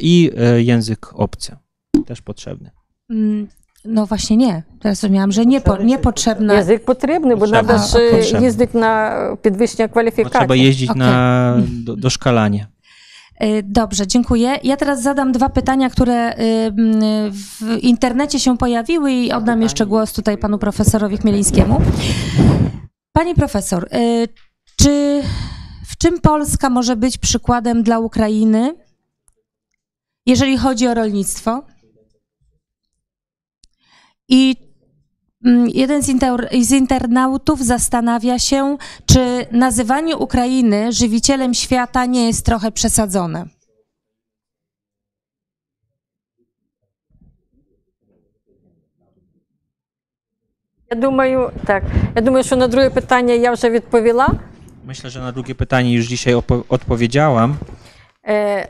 I 0.00 0.30
e, 0.36 0.54
e, 0.54 0.62
język 0.62 1.14
obcy, 1.14 1.56
też 2.06 2.22
potrzebny. 2.22 2.70
Mm. 3.10 3.48
No 3.84 4.06
właśnie 4.06 4.36
nie. 4.36 4.62
Teraz 4.80 5.00
zrozumiałam, 5.00 5.32
że 5.32 5.46
nie, 5.46 5.60
po. 5.60 5.76
Język 5.76 6.84
potrzebny, 6.84 7.36
bo 7.36 7.46
trzeba 7.46 7.78
jeździć 8.40 8.72
na 8.74 9.20
podwyższenie 9.42 9.88
kwalifikacji. 9.88 10.38
Trzeba 10.38 10.54
jeździć 10.54 10.90
okay. 10.90 10.98
na 10.98 11.56
do, 11.84 11.96
doszkalanie. 11.96 12.66
Y, 13.42 13.62
Dobrze, 13.62 14.06
dziękuję. 14.06 14.58
Ja 14.62 14.76
teraz 14.76 15.02
zadam 15.02 15.32
dwa 15.32 15.48
pytania, 15.48 15.90
które 15.90 16.34
mm, 16.34 17.32
w 17.32 17.78
internecie 17.82 18.40
się 18.40 18.58
pojawiły 18.58 19.12
i 19.12 19.32
oddam 19.32 19.62
jeszcze 19.62 19.86
głos 19.86 20.12
tutaj 20.12 20.38
panu 20.38 20.58
profesorowi 20.58 21.16
Chmielińskiemu. 21.16 21.80
Pani 23.12 23.34
profesor, 23.34 23.88
y, 23.94 24.28
czy 24.76 25.22
w 25.86 25.96
czym 25.96 26.20
Polska 26.20 26.70
może 26.70 26.96
być 26.96 27.18
przykładem 27.18 27.82
dla 27.82 27.98
Ukrainy, 27.98 28.74
jeżeli 30.26 30.56
chodzi 30.56 30.88
o 30.88 30.94
rolnictwo? 30.94 31.62
I 34.28 34.67
jeden 35.73 36.01
z, 36.03 36.09
inter, 36.09 36.49
z 36.61 36.71
internautów 36.71 37.65
zastanawia 37.65 38.39
się, 38.39 38.77
czy 39.05 39.45
nazywanie 39.51 40.17
Ukrainy 40.17 40.91
żywicielem 40.93 41.53
świata 41.53 42.05
nie 42.05 42.27
jest 42.27 42.45
trochę 42.45 42.71
przesadzone. 42.71 43.45
Я 50.91 50.95
думаю, 51.01 51.51
так. 51.65 51.83
Я 52.15 52.21
думаю, 52.21 52.43
що 52.43 52.55
на 52.55 52.67
друге 52.67 52.89
питання 52.89 53.33
я 53.33 53.51
вже 53.51 53.69
відповіла. 53.69 54.29
Myślę, 54.85 55.09
że 55.09 55.19
na 55.21 55.31
drugie 55.31 55.55
pytanie 55.55 55.93
już 55.93 56.05
dzisiaj 56.05 56.35
opo- 56.35 56.63
odpowiedziałam. 56.69 57.55
Е, 58.27 58.67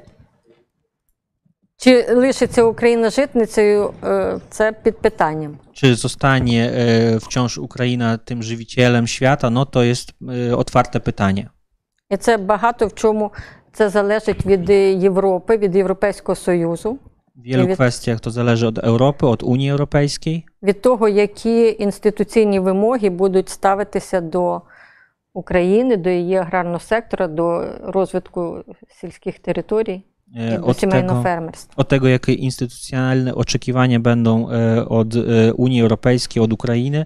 Чи 1.80 2.14
лишиться 2.14 2.62
Україна 2.62 3.10
житницею, 3.10 3.94
е, 4.04 4.38
це 4.50 4.72
під 4.72 4.98
питанням. 4.98 5.58
Czy 5.72 5.94
zostanie 5.94 6.72
wciąż 7.20 7.58
Ukraina 7.58 8.18
tym 8.18 8.42
żywicielem 8.42 9.06
świata? 9.06 9.50
No 9.50 9.66
to 9.66 9.82
jest 9.82 10.12
e, 10.22 10.56
otwarte 10.56 11.00
pytanie. 11.00 11.46
І 12.10 12.16
це 12.16 12.36
багато 12.36 12.86
в 12.86 12.94
чому 12.94 13.30
це 13.72 13.88
залежить 13.88 14.46
від 14.46 14.70
Європи, 15.02 15.56
від 15.56 15.76
Європейського 15.76 16.36
Союзу, 16.36 16.98
W 17.36 17.42
wielu 17.42 17.66
Wie- 17.66 17.76
kwestiach 17.76 18.20
to 18.20 18.30
zależy 18.30 18.66
od 18.66 18.78
Europy, 18.78 19.26
od 19.26 19.42
Unii 19.42 19.70
Europejskiej. 19.70 20.46
від 20.62 20.82
того, 20.82 21.08
які 21.08 21.76
інституційні 21.78 22.60
вимоги 22.60 23.10
будуть 23.10 23.48
ставитися 23.48 24.20
до 24.20 24.62
України, 25.34 25.96
до 25.96 26.10
її 26.10 26.36
аграрного 26.36 26.80
сектора, 26.80 27.26
до 27.28 27.64
розвитку 27.82 28.64
сільських 29.00 29.38
територій 29.38 30.02
Od 30.63 30.79
сімейного 30.79 31.19
tego, 31.19 31.23
фермерства. 31.23 31.73
od 31.77 31.87
tego, 31.87 32.07
jakie 32.07 32.33
instytucjonalne 32.33 33.35
oczekiwania 33.35 33.99
będą 33.99 34.49
e, 34.51 34.85
od 34.89 35.15
e, 35.15 35.53
Unii 35.53 35.81
Europejskiej, 35.81 36.43
od 36.43 36.53
Ukrainy 36.53 37.05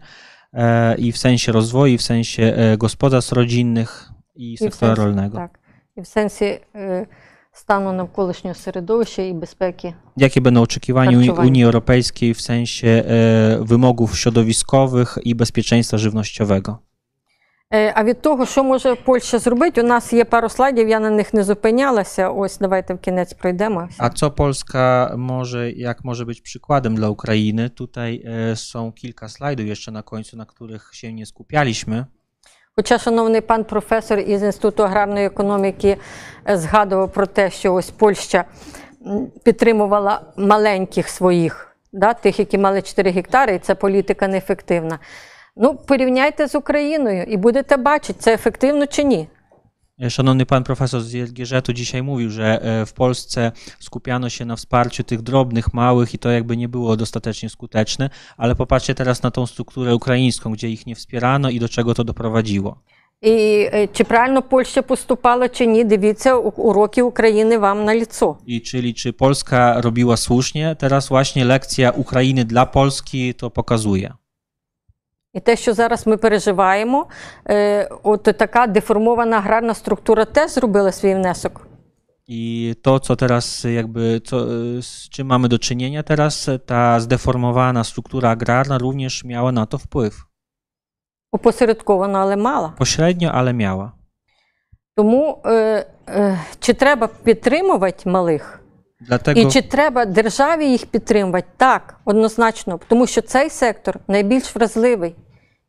e, 0.53 0.95
i 0.95 1.11
w 1.11 1.17
sensie 1.17 1.51
rozwoju, 1.51 1.93
i 1.93 1.97
w 1.97 2.01
sensie 2.01 2.43
e, 2.43 2.77
gospodarstw 2.77 3.31
rodzinnych 3.31 4.11
i 4.35 4.53
І 4.53 4.55
в 4.55 4.59
sektora 4.59 4.95
сенсі, 4.95 5.01
rolnego. 5.01 5.37
так, 5.37 5.59
і 5.97 6.01
в 6.01 6.07
сенсі 6.07 6.59
е, 6.75 7.07
стану 7.53 7.93
навколишнього 7.93 8.55
середовища 8.55 9.21
і 9.21 9.33
безпеки. 9.33 9.93
Jakie 10.17 10.41
będą 10.41 10.61
oczekiwania 10.61 11.17
Unii, 11.17 11.27
Harczowanie. 11.27 11.47
Unii 11.49 11.63
Europejskiej 11.63 12.33
w 12.33 12.41
sensie 12.41 12.87
e, 12.87 13.03
wymogów 13.61 14.17
środowiskowych 14.19 15.17
i 15.23 15.35
bezpieczeństwa 15.35 15.97
żywnościowego? 15.97 16.77
Е, 17.74 17.92
А 17.96 18.04
від 18.04 18.20
того, 18.22 18.46
що 18.46 18.64
може 18.64 18.94
Польща 18.94 19.38
зробити, 19.38 19.82
у 19.82 19.86
нас 19.86 20.12
є 20.12 20.24
пару 20.24 20.48
слайдів, 20.48 20.88
я 20.88 21.00
на 21.00 21.10
них 21.10 21.34
не 21.34 21.42
зупинялася. 21.42 22.28
Ось 22.28 22.58
давайте 22.58 22.94
в 22.94 22.98
кінець 22.98 23.32
пройдемо. 23.32 23.88
A 23.98 24.10
co 24.10 24.30
Polska 24.30 25.12
może, 25.16 25.72
jak 25.72 26.04
może 26.04 26.24
być 26.26 26.40
przykładem 26.40 26.94
dla 26.94 27.08
Ukrainy? 27.08 27.70
Tutaj 27.70 28.24
są 28.54 28.92
kilka 28.92 29.28
slajdów 29.28 29.66
jeszcze 29.66 29.92
na 29.92 30.02
końcu, 30.02 30.36
na 30.36 30.46
których 30.46 30.90
się 30.92 31.12
nie 31.12 31.26
skupialiśmy. 31.26 32.04
Хоча, 32.76 32.98
шановний 32.98 33.40
пан 33.40 33.64
професор 33.64 34.18
із 34.18 34.42
Інституту 34.42 34.82
аграрної 34.82 35.26
економіки 35.26 35.96
е, 36.48 36.56
згадував 36.56 37.12
про 37.12 37.26
те, 37.26 37.50
що 37.50 37.74
ось 37.74 37.90
Польща 37.90 38.44
підтримувала 39.44 40.20
маленьких 40.36 41.08
своїх, 41.08 41.76
да, 41.92 42.14
тих, 42.14 42.38
які 42.38 42.58
мали 42.58 42.82
4 42.82 43.10
гектари, 43.10 43.54
і 43.54 43.58
ця 43.58 43.74
політика 43.74 44.28
неефективна. 44.28 44.98
Ну, 45.57 45.75
порівняйте 45.75 46.47
з 46.47 46.55
Україною 46.55 47.23
і 47.23 47.37
будете 47.37 47.77
бачити, 47.77 48.19
це 48.19 48.33
ефективно 48.33 48.85
чи 48.87 49.03
ні. 49.03 49.27
E, 50.01 50.09
Szanowny 50.09 50.45
pan 50.45 50.63
profesor 50.63 51.01
z 51.01 51.13
LGŻ-u 51.29 51.73
dzisiaj 51.73 52.01
mówił, 52.03 52.29
że 52.29 52.61
e, 52.61 52.85
w 52.85 52.93
Polsce 52.93 53.51
skupiano 53.79 54.29
się 54.29 54.45
na 54.45 54.55
wsparciu 54.55 55.03
tych 55.03 55.21
drobnych, 55.21 55.73
małych 55.73 56.13
i 56.13 56.17
to 56.17 56.29
jakby 56.31 56.57
nie 56.57 56.69
było 56.69 56.95
dostatecznie 56.97 57.49
skuteczne, 57.49 58.09
ale 58.37 58.55
popatrzcie 58.55 58.95
teraz 58.95 59.23
na 59.23 59.31
tą 59.31 59.47
strukturę 59.47 59.95
ukraińską, 59.95 60.51
gdzie 60.51 60.69
ich 60.69 60.85
nie 60.87 60.95
wspierano 60.95 61.49
i 61.49 61.59
do 61.59 61.69
czego 61.69 61.93
to 61.93 62.03
doprowadziło. 62.03 62.77
І 63.21 63.67
е, 63.73 63.87
чи 63.93 64.03
правильно 64.03 64.41
Польща 64.41 64.81
поступала, 64.81 65.49
чи 65.49 65.65
ні, 65.65 65.83
дивіться, 65.83 66.35
у- 66.35 66.49
уроки 66.61 67.01
України 67.01 67.57
вам 67.57 67.85
на 67.85 67.95
ліцо. 67.95 68.37
I 68.47 68.61
czyli 68.61 68.93
czy 68.93 69.13
Polska 69.13 69.81
robiła 69.81 70.17
słusznie? 70.17 70.75
Teraz 70.79 71.07
właśnie 71.09 71.45
lekcja 71.45 71.91
Ukrainy 71.91 72.45
dla 72.45 72.65
Polski 72.65 73.33
to 73.33 73.49
pokazuje. 73.49 74.13
І 75.32 75.40
те, 75.40 75.56
що 75.56 75.74
зараз 75.74 76.06
ми 76.06 76.16
переживаємо, 76.16 77.06
е, 77.48 77.88
от 78.02 78.22
така 78.22 78.66
деформована 78.66 79.36
аграрна 79.36 79.74
структура 79.74 80.24
теж 80.24 80.50
зробила 80.50 80.92
свій 80.92 81.14
внесок. 81.14 81.66
I 82.28 82.74
to, 82.82 83.00
co 83.00 83.16
teraz 83.16 83.64
jakby, 83.64 84.20
co, 84.24 84.46
z 84.82 85.08
czym 85.08 85.26
mamy 85.26 85.48
do 85.48 85.58
czynienia 85.58 86.02
teraz, 86.02 86.50
ta 86.66 87.00
zdeformowana 87.00 87.84
struktura 87.84 88.30
agrarna 88.30 88.78
również 88.78 89.24
miała 89.24 89.52
na 89.52 89.66
to 89.66 89.78
wpływ. 89.78 90.14
Опосередковано, 91.32 92.18
але 92.18 92.36
мала. 92.36 92.74
Pośrednio, 92.78 93.32
ale 93.32 93.52
miała. 93.52 93.92
Тому 94.96 95.42
е, 95.44 95.86
е, 96.08 96.38
чи 96.60 96.74
треба 96.74 97.08
підтримувати 97.24 98.10
малих? 98.10 98.61
Dlatego, 99.10 99.38
І 99.38 99.50
чи 99.50 99.62
треба 99.62 100.04
державі 100.04 100.66
їх 100.66 100.86
підтримувати? 100.86 101.46
Так, 101.56 101.94
однозначно, 102.04 102.80
тому 102.88 103.06
що 103.06 103.22
цей 103.22 103.50
сектор 103.50 103.98
найбільш 104.08 104.56
вразливий. 104.56 105.14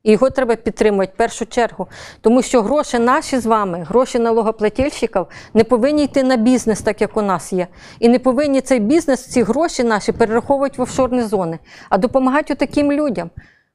І 0.04 0.12
його 0.12 0.30
треба 0.30 0.56
підтримувати 0.56 1.12
в 1.16 1.18
першу 1.18 1.46
чергу. 1.46 1.88
Тому 2.22 2.42
що 2.42 2.62
гроші 2.62 3.00
наші 3.00 3.40
з 3.40 3.46
вами, 3.46 3.86
гроші 3.90 4.20
налогоплательщиків, 4.20 5.26
не 5.54 5.64
повинні 5.64 6.04
йти 6.04 6.24
на 6.24 6.38
бізнес, 6.38 6.82
так 6.82 7.02
як 7.02 7.18
у 7.18 7.22
нас 7.22 7.54
є. 7.54 7.68
І 8.00 8.10
не 8.10 8.20
повинні 8.20 8.62
цей 8.62 8.80
бізнес, 8.80 9.28
ці 9.28 9.44
гроші 9.44 9.84
наші 9.84 10.12
перераховувати 10.12 10.76
в 10.78 10.82
офшорні 10.82 11.22
зони, 11.22 11.60
а 11.90 11.98
допомагати 11.98 12.56
таким 12.56 12.92
людям. 12.92 13.30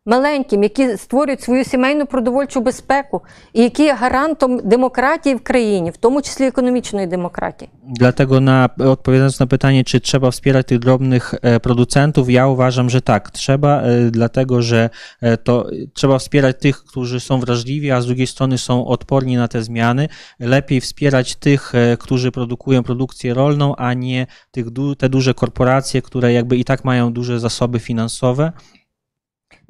Маленьким, 0.08 0.64
які 0.64 0.98
створюють 0.98 1.42
свою 1.42 1.64
сімейну 1.64 2.06
продовольчу 2.06 2.62
безпеку, 2.62 3.22
і 3.54 3.64
які 3.64 3.84
є 3.84 3.94
гарантом 3.94 4.60
демократії 4.64 5.36
в 5.36 5.44
країні, 5.44 5.90
в 5.92 5.98
тому 5.98 6.22
числі 6.22 6.46
економічної 6.46 7.08
демократії. 7.08 7.70
dlatego 8.00 8.40
na, 8.40 8.70
odpowiadając 8.80 9.40
na 9.40 9.48
pytanie, 9.48 9.84
czy 9.84 10.00
trzeba 10.02 10.32
wspierać 10.32 10.68
tych 10.68 10.80
drobnych 10.80 11.34
e, 11.42 11.60
producentów, 11.60 12.30
ja 12.30 12.48
uważam, 12.48 12.90
że 12.90 13.02
tak, 13.02 13.32
trzeba, 13.32 13.82
e, 13.82 14.12
dlatego 14.12 14.62
że 14.62 14.90
e, 15.22 15.38
to 15.38 15.70
trzeba 15.94 16.20
wspierać 16.20 16.56
tych, 16.60 16.84
którzy 16.84 17.20
są 17.20 17.40
wrażliwi, 17.40 17.92
a 17.92 18.02
z 18.02 18.06
drugiej 18.06 18.28
strony 18.28 18.58
są 18.58 18.88
odporni 18.88 19.36
na 19.38 19.48
te 19.48 19.64
zmiany. 19.64 20.10
Lepiej 20.40 20.82
wspierać 20.82 21.36
tych, 21.36 21.76
e, 21.76 21.98
którzy 21.98 22.32
produkują 22.32 22.84
produkcję 22.84 23.34
rolną, 23.34 23.76
a 23.76 23.94
nie 23.94 24.28
tych, 24.52 24.70
du- 24.70 24.96
te 24.96 25.10
duże 25.10 25.34
korporacje, 25.34 26.02
które 26.02 26.34
jakby 26.34 26.58
i 26.58 26.66
tak 26.66 26.86
mają 26.86 27.14
duże 27.14 27.40
zasoby 27.40 27.80
finansowe. 27.80 28.52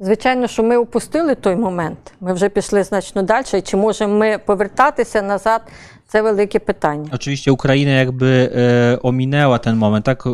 Звичайно, 0.00 0.46
що 0.46 0.62
ми 0.62 0.76
упустили 0.76 1.34
той 1.34 1.56
момент. 1.56 2.14
Ми 2.20 2.32
вже 2.32 2.48
пішли 2.48 2.82
значно 2.82 3.22
далі. 3.22 3.46
І 3.54 3.60
чи 3.60 3.76
можемо 3.76 4.18
ми 4.18 4.38
повертатися 4.38 5.22
назад? 5.22 5.62
Це 6.08 6.22
велике 6.22 6.58
питання. 6.58 7.10
Oczywiście 7.12 7.52
Ukraina 7.52 7.90
jakby 7.90 8.48
e, 8.56 8.98
ominęła 9.02 9.58
ten 9.58 9.76
moment, 9.76 10.04
tak 10.04 10.26
e, 10.26 10.30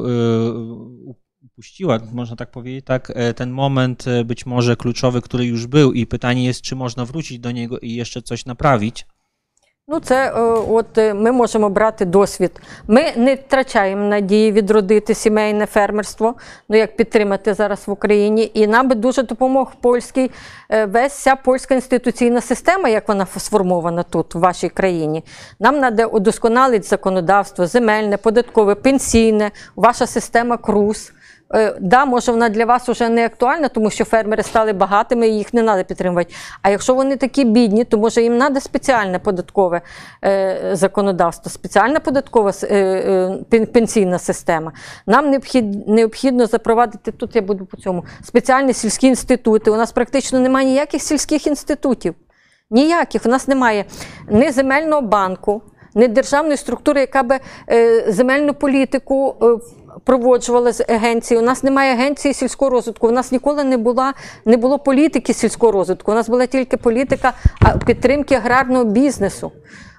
upuściła, 1.43 2.01
można 2.12 2.37
tak 2.37 2.51
powiedzieć, 2.51 2.85
tak, 2.85 3.12
e, 3.15 3.35
ten 3.35 3.51
moment 3.51 4.07
e, 4.07 4.24
być 4.24 4.47
może 4.47 4.77
kluczowy, 4.77 5.20
który 5.23 5.45
już 5.47 5.66
był 5.66 5.93
i 5.93 6.07
pytanie 6.07 6.45
jest, 6.45 6.62
czy 6.62 6.77
można 6.77 7.05
wrócić 7.05 7.39
do 7.39 7.51
niego 7.51 7.78
i 7.78 7.95
jeszcze 7.95 8.23
coś 8.23 8.47
naprawić. 8.47 9.07
Ну, 9.88 9.99
це 9.99 10.28
е, 10.28 10.41
от 10.70 10.98
е, 10.98 11.14
ми 11.14 11.32
можемо 11.32 11.70
брати 11.70 12.06
досвід. 12.06 12.52
Ми 12.88 13.14
не 13.16 13.36
втрачаємо 13.36 14.07
надії 14.07 14.52
відродити 14.52 15.14
сімейне 15.16 15.66
фермерство, 15.66 16.36
ну 16.70 16.78
як 16.78 16.98
підтримати 16.98 17.53
зараз 17.53 17.88
в 17.88 17.91
Україні. 17.91 18.52
І 18.53 18.68
нам 18.68 18.88
би 18.88 18.95
дуже 18.95 19.24
допомог 19.24 19.76
польський 19.82 20.32
е, 20.70 20.86
весь 20.86 21.14
вся 21.14 21.36
польська 21.36 21.76
інституційна 21.76 22.41
система, 22.41 22.90
як 22.90 23.07
вона 23.07 23.28
сформована 23.38 24.03
тут, 24.03 24.36
в 24.36 24.40
вашій 24.40 24.70
країні. 24.70 25.24
Нам 25.60 25.80
треба 25.80 26.06
удосконалити 26.06 26.88
законодавство, 26.88 27.68
земельне, 27.68 28.18
податкове, 28.18 28.76
пенсійне, 28.76 29.52
ваша 29.76 30.07
система 30.07 30.57
КРУС. 30.57 31.12
Е, 31.56 31.76
Да, 31.82 32.06
може, 32.06 32.32
вона 32.32 32.49
для 32.49 32.65
вас 32.65 32.90
вже 32.90 33.10
не 33.10 33.26
актуальна, 33.26 33.68
тому 33.68 33.90
що 33.90 34.06
фермери 34.06 34.44
стали 34.44 34.73
багатими 34.73 35.27
і 35.27 35.38
їх 35.38 35.53
не 35.53 35.64
треба 35.64 35.84
підтримувати. 35.84 36.34
А 36.61 36.69
якщо 36.69 36.95
вони 36.95 37.15
такі 37.15 37.44
бідні, 37.44 37.84
то 37.84 37.98
може 37.98 38.22
їм 38.22 38.40
треба 38.40 38.60
спеціальне 38.60 39.19
податкове 39.19 39.82
е, 40.23 40.69
законодавство, 40.73 41.52
спеціальна 41.52 41.99
податкова 41.99 42.52
е, 42.64 43.68
пенсійна 43.73 44.19
система. 44.19 44.72
Нам 45.07 45.30
необхід, 45.30 45.88
необхідно 45.88 46.45
запровадити 46.45 47.11
тут. 47.11 47.36
Я 47.36 47.41
буду 47.41 47.65
по 47.65 47.77
цьому 47.77 48.03
спеціальні 48.23 48.73
сільські 48.73 49.07
інститути. 49.07 49.72
У 49.72 49.76
нас 49.76 49.91
практично 49.91 50.40
немає 50.40 50.68
ніяких 50.68 51.02
сільських 51.02 51.48
інститутів. 51.48 52.15
Ніяких. 52.72 53.26
У 53.26 53.30
нас 53.30 53.48
немає 53.48 53.86
ні 54.30 54.52
земельного 54.52 55.02
банку, 55.02 55.61
ні 55.95 56.07
державної 56.07 56.57
структури, 56.57 57.02
яка 57.02 57.23
би 57.23 57.40
земельну 58.07 58.53
політику 58.53 59.36
проводжувала 60.04 60.72
з 60.72 60.86
агенції. 60.90 61.40
У 61.40 61.44
нас 61.44 61.64
немає 61.64 61.94
агенції 61.94 62.34
сільського 62.34 62.72
розвитку. 62.72 63.08
У 63.08 63.12
нас 63.12 63.32
ніколи 63.32 63.64
не 63.64 63.78
була 63.78 64.14
не 64.46 64.58
було 64.58 64.80
політики 64.80 65.34
сільського 65.34 65.72
розвитку. 65.72 66.12
У 66.12 66.16
нас 66.16 66.30
була 66.30 66.46
тільки 66.46 66.78
політика 66.78 67.34
підтримки 67.86 68.36
аграрного 68.36 68.84
бізнесу. 68.84 69.52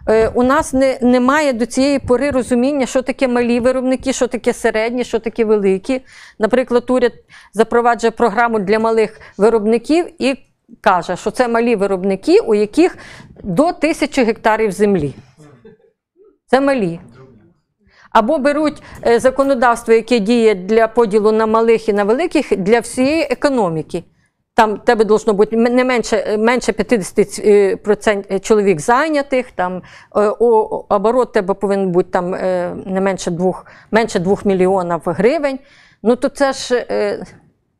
Е, 0.08 0.28
У 0.28 0.42
нас 0.42 0.72
не, 0.72 0.98
немає 1.02 1.52
до 1.52 1.66
цієї 1.66 1.98
пори 1.98 2.30
розуміння, 2.30 2.86
що 2.86 3.02
таке 3.02 3.28
малі 3.28 3.60
виробники, 3.60 4.12
що 4.12 4.26
таке 4.26 4.52
середні, 4.52 5.04
що 5.04 5.18
таке 5.18 5.44
великі. 5.44 6.00
Наприклад, 6.38 6.90
уряд 6.90 7.12
запроваджує 7.52 8.10
програму 8.10 8.58
для 8.58 8.78
малих 8.78 9.20
виробників 9.38 10.06
і 10.22 10.36
каже, 10.80 11.16
що 11.16 11.30
це 11.30 11.48
малі 11.48 11.76
виробники, 11.76 12.40
у 12.40 12.54
яких 12.54 12.98
до 13.42 13.72
тисячі 13.72 14.24
гектарів 14.24 14.72
землі. 14.72 15.14
Це 16.46 16.60
малі. 16.60 17.00
Або 18.16 18.38
беруть 18.38 18.82
е, 19.06 19.20
законодавство, 19.20 19.94
яке 19.94 20.18
діє 20.18 20.54
для 20.54 20.88
поділу 20.88 21.32
на 21.32 21.46
малих 21.46 21.88
і 21.88 21.92
на 21.92 22.04
великих 22.04 22.56
для 22.56 22.80
всієї 22.80 23.22
економіки. 23.22 24.04
Там 24.54 24.78
тебе 24.78 25.04
должно 25.04 25.32
бути 25.32 25.56
не 25.56 25.84
менше, 25.84 26.24
е, 26.28 26.36
менше 26.38 26.72
50% 26.72 28.40
чоловік 28.40 28.80
зайнятих, 28.80 29.50
там 29.50 29.76
е, 29.76 29.80
о- 30.38 30.84
оборот 30.88 31.32
тебе 31.32 31.54
повинен 31.54 31.90
бути 31.90 32.10
там 32.10 32.34
е, 32.34 32.74
не 32.86 33.00
менше 33.00 33.30
2, 33.30 33.62
менше 33.90 34.18
2 34.18 34.36
мільйонів 34.44 35.00
гривень. 35.04 35.58
Ну 36.02 36.16
то 36.16 36.28
це 36.28 36.52
ж 36.52 36.86
е, 36.90 37.24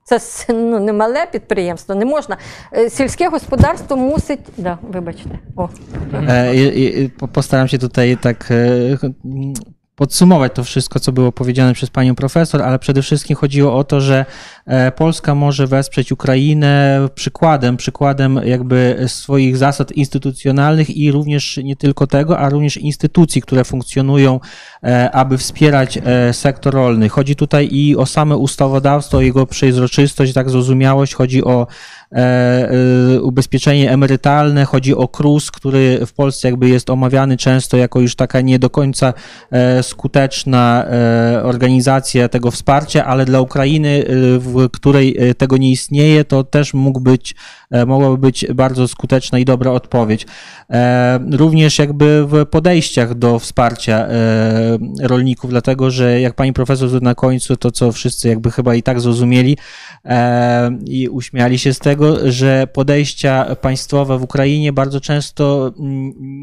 це 0.05 0.19
ну, 0.55 0.81
не 0.81 0.93
мале 0.93 1.27
підприємство, 1.33 1.95
не 1.95 2.05
можна. 2.05 2.37
Е, 2.73 2.91
Сільське 2.91 3.29
господарство 3.29 3.97
мусить. 3.97 4.41
Да, 4.57 4.79
вибачте. 4.93 5.39
О. 5.57 5.69
Po- 7.19 7.29
postaram 7.29 7.69
się 7.69 7.79
tutaj 7.79 8.17
tak 8.23 8.51
e, 8.51 8.55
mm, 9.25 9.55
podsumować 9.97 10.52
to 10.55 10.64
wszystko, 10.64 11.01
co 11.01 11.12
było 11.12 11.32
powiedziane 11.32 11.74
przez 11.74 11.90
panią 11.90 12.14
profesor, 12.14 12.62
ale 12.62 12.78
przede 12.78 13.02
wszystkim 13.02 13.36
chodziło 13.36 13.77
o 13.77 13.85
to, 13.85 14.01
że 14.01 14.24
e, 14.66 14.93
Polska 14.93 15.35
może 15.35 15.66
wesprzeć 15.66 16.12
Ukrainę 16.12 17.09
przykładem, 17.14 17.77
przykładem 17.77 18.40
jakby 18.44 19.05
swoich 19.06 19.56
zasad 19.56 19.93
instytucjonalnych 19.93 20.97
i 20.97 21.12
również 21.12 21.56
nie 21.64 21.77
tylko 21.77 22.06
tego, 22.06 22.39
a 22.39 22.48
również 22.48 22.77
instytucji, 22.77 23.43
które 23.43 23.64
funkcjonują, 23.64 24.40
e, 24.82 25.10
aby 25.10 25.39
wspierać 25.39 25.98
e, 26.05 26.32
sektor 26.32 26.74
rolny. 26.74 27.09
Chodzi 27.09 27.36
tutaj 27.36 27.68
i 27.73 27.97
o 27.97 28.06
same 28.06 28.36
ustawodawstwo, 28.36 29.18
o 29.18 29.20
jego 29.20 29.47
przejrzystość, 29.47 30.32
tak 30.32 30.51
zrozumiałość, 30.51 31.14
chodzi 31.14 31.44
o 31.44 31.66
ubezpieczenie 33.23 33.91
emerytalne, 33.91 34.65
chodzi 34.65 34.95
o 34.95 35.09
KRUS, 35.09 35.51
który 35.51 36.07
w 36.07 36.12
Polsce 36.12 36.49
jakby 36.49 36.69
jest 36.69 36.91
omawiany 36.91 37.37
często 37.37 37.77
jako 37.77 38.01
już 38.01 38.16
taka 38.16 38.41
nie 38.41 38.59
do 38.59 38.70
końca 38.70 39.15
e, 39.51 39.83
skuteczna 39.83 40.85
e, 40.85 41.43
organizacja 41.43 42.28
tego 42.28 42.51
wsparcia, 42.51 43.05
ale 43.05 43.24
dla 43.24 43.41
Ukrainy, 43.41 43.89
e, 43.89 44.12
w 44.39 44.69
której 44.73 45.16
e, 45.19 45.35
tego 45.35 45.57
nie 45.57 45.70
istnieje, 45.70 46.24
to 46.24 46.45
też 46.45 46.74
mógł 46.74 47.01
być, 47.01 47.35
e, 47.70 47.87
mogłaby 47.87 48.19
być 48.19 48.47
bardzo 48.55 48.89
skuteczna 48.89 49.39
i 49.39 49.45
dobra 49.45 49.70
odpowiedź. 49.70 50.27
E, 50.70 51.20
Również 51.33 51.78
jakby 51.78 52.27
w 52.27 52.47
podejściach 52.47 53.15
do 53.15 53.39
wsparcia 53.39 53.95
e, 53.99 54.78
rolników, 55.03 55.51
dlatego 55.51 55.91
że 55.91 56.20
jak 56.20 56.35
pani 56.35 56.53
profesor 56.53 57.03
na 57.03 57.15
końcu, 57.15 57.57
to 57.57 57.70
co 57.70 57.93
wszyscy 57.93 58.28
jakby 58.28 58.51
chyba 58.51 58.74
i 58.74 58.83
tak 58.83 59.01
zrozumieli 59.01 59.53
e, 59.53 59.57
i 60.87 61.09
uśmiali 61.09 61.59
się 61.59 61.74
z 61.74 61.78
tego, 61.78 62.33
że 62.33 62.66
podejścia 62.73 63.57
państwowe 63.61 64.19
w 64.19 64.23
Ukrainie 64.23 64.73
bardzo 64.73 65.01
często 65.01 65.73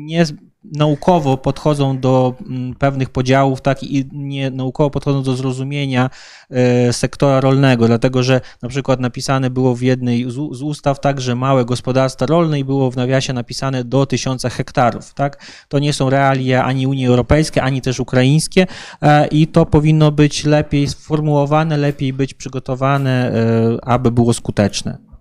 nie 0.06 0.26
naukowo 0.72 1.38
podchodzą 1.38 1.99
do 1.99 2.34
mm, 2.49 2.76
pewnych 2.76 3.10
podziałów, 3.10 3.61
tak 3.61 3.84
i 3.84 4.06
nie 4.11 4.49
naukowo 4.49 4.90
podchodzą 4.90 5.23
do 5.23 5.35
zrozumienia 5.35 6.10
e, 6.49 6.94
sektora 6.94 7.41
rolnego, 7.41 7.88
dlatego 7.88 8.23
że 8.23 8.41
na 8.61 8.69
przykład 8.69 8.99
napisane 8.99 9.49
było 9.49 9.76
w 9.76 9.81
jednej 9.81 10.31
z, 10.31 10.61
ustaw 10.61 10.99
tak, 10.99 11.22
że 11.22 11.35
małe 11.35 11.65
gospodarstwa 11.65 12.26
rolne 12.26 12.60
i 12.60 12.64
było 12.64 12.91
w 12.91 12.95
nawiasie 12.95 13.34
napisane 13.34 13.84
do 13.84 14.06
tysiąca 14.06 14.49
hektarów, 14.49 15.14
tak? 15.14 15.45
To 15.68 15.80
nie 15.80 15.94
są 15.94 16.10
realia 16.10 16.64
ani 16.64 16.88
Unii 16.88 17.07
Europejskiej, 17.07 17.64
ani 17.64 17.81
też 17.81 17.99
ukraińskie 17.99 18.68
e, 19.02 19.27
i 19.27 19.48
to 19.48 19.65
powinno 19.65 20.11
być 20.11 20.45
lepiej 20.45 20.88
sformułowane, 20.88 21.77
lepiej 21.77 22.14
być 22.14 22.34
przygotowane, 22.34 23.31
e, 23.31 23.85
aby 23.85 24.11
było 24.11 24.34
skuteczne. 24.34 25.12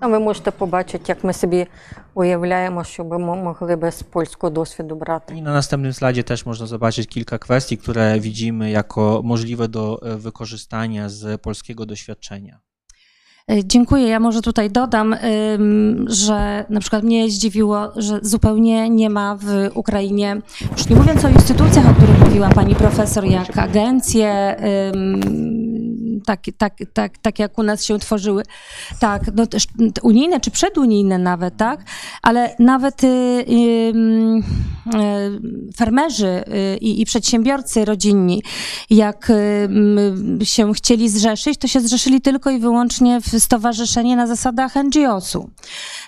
А 0.00 0.08
ви 0.08 0.18
можете 0.18 0.50
побачити, 0.50 1.04
як 1.08 1.24
ми 1.24 1.32
собі 1.32 1.66
уявляємо, 2.14 2.84
що 2.84 3.04
би 3.04 3.18
ми 3.18 3.36
могли 3.36 3.76
без 3.76 4.02
польського 4.02 4.50
досвіду 4.50 4.96
брати. 4.96 5.34
I 5.34 5.42
na 5.42 5.52
następnym 5.52 5.92
slajdzie 5.92 6.22
też 6.22 6.46
można 6.46 6.66
zobaczyć 6.66 7.08
kilka 7.08 7.38
kwestii, 7.38 7.76
które 7.76 8.20
widzimy 8.20 8.70
jako 8.70 9.20
możliwe 9.24 9.68
do 9.68 10.00
e, 10.02 10.16
wykorzystania 10.16 11.08
z 11.08 11.40
polskiego 11.40 11.86
doświadczenia. 11.86 12.58
E, 13.50 13.64
Dziękuję. 13.64 14.08
Ja 14.08 14.20
może 14.20 14.42
tutaj 14.42 14.70
dodam, 14.70 15.12
ym, 15.12 16.06
że 16.08 16.64
na 16.68 16.80
przykład 16.80 17.02
mnie 17.02 17.30
zdziwiło, 17.30 17.92
że 17.96 18.18
zupełnie 18.22 18.90
nie 18.90 19.10
ma 19.10 19.36
w 19.36 19.70
Ukrainie, 19.74 20.40
już 20.72 20.88
nie 20.88 20.96
mówiąc 20.96 21.24
o 21.24 21.28
instytucjach, 21.28 21.90
o 21.90 21.94
których 21.94 22.18
mówiła 22.18 22.48
pani 22.48 22.74
profesor, 22.74 23.24
jak 23.24 23.58
agencje, 23.58 24.56
ym, 24.94 25.65
tak, 26.25 26.41
tak, 26.57 26.73
tak, 26.93 27.17
tak 27.17 27.39
jak 27.39 27.57
u 27.57 27.63
nas 27.63 27.83
się 27.83 27.99
tworzyły, 27.99 28.43
tak, 28.99 29.21
no 29.35 29.47
też 29.47 29.67
unijne 30.01 30.39
czy 30.39 30.51
przedunijne 30.51 31.17
nawet, 31.17 31.57
tak, 31.57 31.83
ale 32.21 32.55
nawet 32.59 33.03
y, 33.03 33.07
ym, 33.89 34.37
y, 34.37 35.73
farmerzy 35.77 36.43
y, 36.73 36.77
i, 36.77 37.05
przedsiębiorcy 37.05 37.85
rodzinni, 37.85 38.43
jak 38.89 39.29
ym, 39.29 40.39
się 40.43 40.73
chcieli 40.73 41.09
zrzeszyć, 41.09 41.57
to 41.57 41.67
się 41.67 41.81
zrzeszyli 41.81 42.21
tylko 42.21 42.49
i 42.49 42.59
wyłącznie 42.59 43.21
w 43.21 43.39
stowarzyszenie 43.39 44.15
na 44.15 44.27
zasadach 44.27 44.75
NGO-su. 44.75 45.49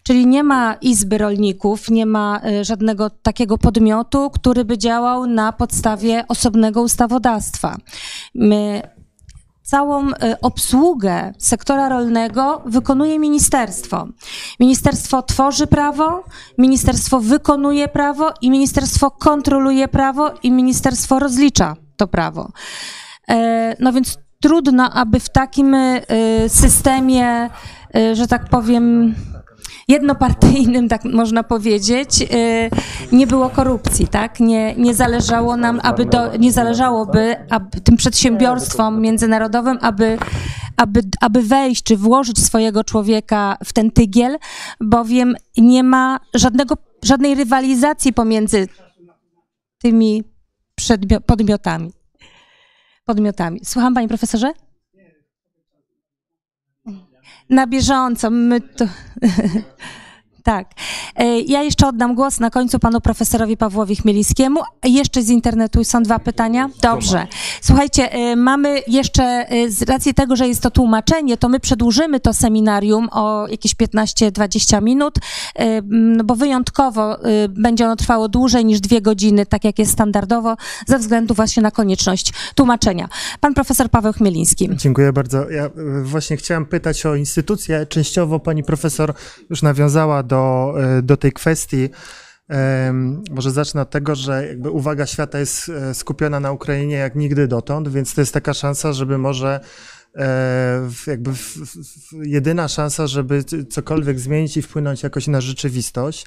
Czyli 0.03 0.27
nie 0.27 0.43
ma 0.43 0.73
izby 0.81 1.17
rolników, 1.17 1.89
nie 1.89 2.05
ma 2.05 2.41
y, 2.61 2.63
żadnego 2.63 3.09
takiego 3.09 3.57
podmiotu, 3.57 4.29
który 4.29 4.65
by 4.65 4.77
działał 4.77 5.27
na 5.27 5.51
podstawie 5.51 6.23
osobnego 6.27 6.81
ustawodawstwa. 6.81 7.77
My 8.35 8.81
całą 9.69 10.09
y, 10.09 10.13
obsługę 10.41 11.33
sektora 11.37 11.89
rolnego 11.89 12.61
wykonuje 12.65 13.19
ministerstwo. 13.19 14.07
Ministerstwo 14.59 15.21
tworzy 15.21 15.67
prawo, 15.67 16.23
ministerstwo 16.57 17.19
wykonuje 17.19 17.87
prawo 17.87 18.33
i 18.41 18.51
ministerstwo 18.51 19.11
kontroluje 19.11 19.87
prawo 19.87 20.31
i 20.43 20.51
ministerstwo 20.51 21.19
rozlicza 21.19 21.75
to 21.97 22.07
prawo. 22.07 22.51
E, 23.29 23.75
No 23.79 23.93
więc 23.93 24.17
trudno, 24.41 24.93
aby 24.93 25.19
w 25.19 25.29
takim 25.29 25.73
y, 25.73 26.01
systemie, 26.47 27.49
że 28.13 28.27
tak 28.27 28.49
powiem, 28.49 29.15
jednopartyjnym, 29.89 30.89
tak 30.89 31.03
można 31.03 31.43
powiedzieć, 31.43 32.21
y, 32.21 33.15
nie 33.15 33.27
było 33.27 33.49
korupcji, 33.49 34.07
tak? 34.07 34.39
Nie, 34.39 34.75
nie 34.75 34.93
zależało 34.93 35.57
nam, 35.57 35.79
aby 35.83 36.05
do, 36.05 36.37
nie 36.37 36.51
zależałoby 36.51 37.35
aby 37.49 37.81
tym 37.81 37.97
przedsiębiorstwom 37.97 39.01
międzynarodowym, 39.01 39.77
aby, 39.81 40.17
aby, 40.77 41.01
aby 41.21 41.41
wejść 41.41 41.83
czy 41.83 41.97
włożyć 41.97 42.45
swojego 42.45 42.83
człowieka 42.83 43.57
w 43.65 43.73
ten 43.73 43.91
tygiel, 43.91 44.37
bowiem 44.81 45.35
nie 45.57 45.83
ma 45.83 46.19
żadnego, 46.33 46.77
żadnej 47.03 47.35
rywalizacji 47.35 48.13
pomiędzy 48.13 48.67
tymi 49.77 50.23
podmiotami. 51.25 51.91
Podmiotami. 53.05 53.59
Słucham, 53.63 53.93
panie 53.93 54.07
profesorze? 54.07 54.51
Na 57.49 57.67
bieżąco. 57.67 58.29
My 58.29 58.61
to... 58.61 58.85
Tak. 60.43 60.67
E, 61.15 61.39
Ja 61.39 61.63
jeszcze 61.63 61.87
oddam 61.87 62.15
głos 62.15 62.39
na 62.39 62.49
końcu 62.49 62.79
panu 62.79 63.01
profesorowi 63.01 63.57
Pawłowi 63.57 63.95
Chmielińskiemu. 63.95 64.61
Jeszcze 64.83 65.21
z 65.21 65.29
internetu 65.29 65.83
są 65.83 66.03
dwa 66.03 66.19
pytania. 66.19 66.69
Dobrze. 66.81 67.27
Słuchajcie, 67.61 68.11
e, 68.11 68.35
mamy 68.35 68.81
jeszcze, 68.87 69.23
e, 69.23 69.69
z 69.69 69.81
racji 69.81 70.13
tego, 70.13 70.35
że 70.35 70.47
jest 70.47 70.61
to 70.61 70.71
tłumaczenie, 70.71 71.37
to 71.37 71.49
my 71.49 71.59
przedłużymy 71.59 72.19
to 72.19 72.33
seminarium 72.33 73.09
o 73.11 73.47
jakieś 73.47 73.75
15-20 73.75 74.81
minut, 74.81 75.15
bo 76.25 76.35
wyjątkowo 76.35 77.17
będzie 77.49 77.85
ono 77.85 77.95
trwało 77.95 78.27
dłużej 78.29 78.65
niż 78.65 78.79
dwie 78.79 79.01
godziny, 79.01 79.45
tak 79.45 79.63
jak 79.63 79.79
jest 79.79 79.91
standardowo, 79.91 80.55
ze 80.87 80.99
względu 80.99 81.33
właśnie 81.33 81.63
na 81.63 81.71
konieczność 81.71 82.33
tłumaczenia. 82.55 83.09
Pan 83.39 83.53
profesor 83.53 83.89
Paweł 83.89 84.13
Chmieliński. 84.13 84.69
Dziękuję 84.75 85.13
bardzo. 85.13 85.49
Ja 85.49 85.69
właśnie 86.03 86.37
chciałem 86.37 86.65
pytać 86.65 87.05
o 87.05 87.15
instytucje. 87.15 87.85
Częściowo 87.85 88.39
pani 88.39 88.63
profesor 88.63 89.13
już 89.49 89.61
nawiązała 89.61 90.23
do, 90.29 90.73
y, 90.99 91.01
do 91.01 91.17
tej 91.17 91.31
kwestii. 91.31 91.89
Może 93.31 93.51
zacznę 93.51 93.81
od 93.81 93.89
tego, 93.89 94.15
że 94.15 94.47
jakby 94.47 94.69
uwaga 94.69 95.05
świata 95.05 95.39
jest 95.39 95.69
e, 95.69 95.93
skupiona 95.93 96.39
na 96.39 96.51
Ukrainie 96.51 96.95
jak 96.95 97.15
nigdy 97.15 97.47
dotąd, 97.47 97.89
więc 97.89 98.13
to 98.13 98.21
jest 98.21 98.33
taka 98.33 98.53
szansa, 98.53 98.93
żeby 98.93 99.17
może 99.17 99.59
e, 100.15 100.89
jakby 101.07 101.31
jedyna 102.23 102.67
szansa, 102.67 103.07
żeby 103.07 103.43
cokolwiek 103.69 104.19
zmienić 104.19 104.57
i 104.57 104.61
wpłynąć 104.61 105.03
jakoś 105.03 105.27
na 105.27 105.41
rzeczywistość. 105.41 106.25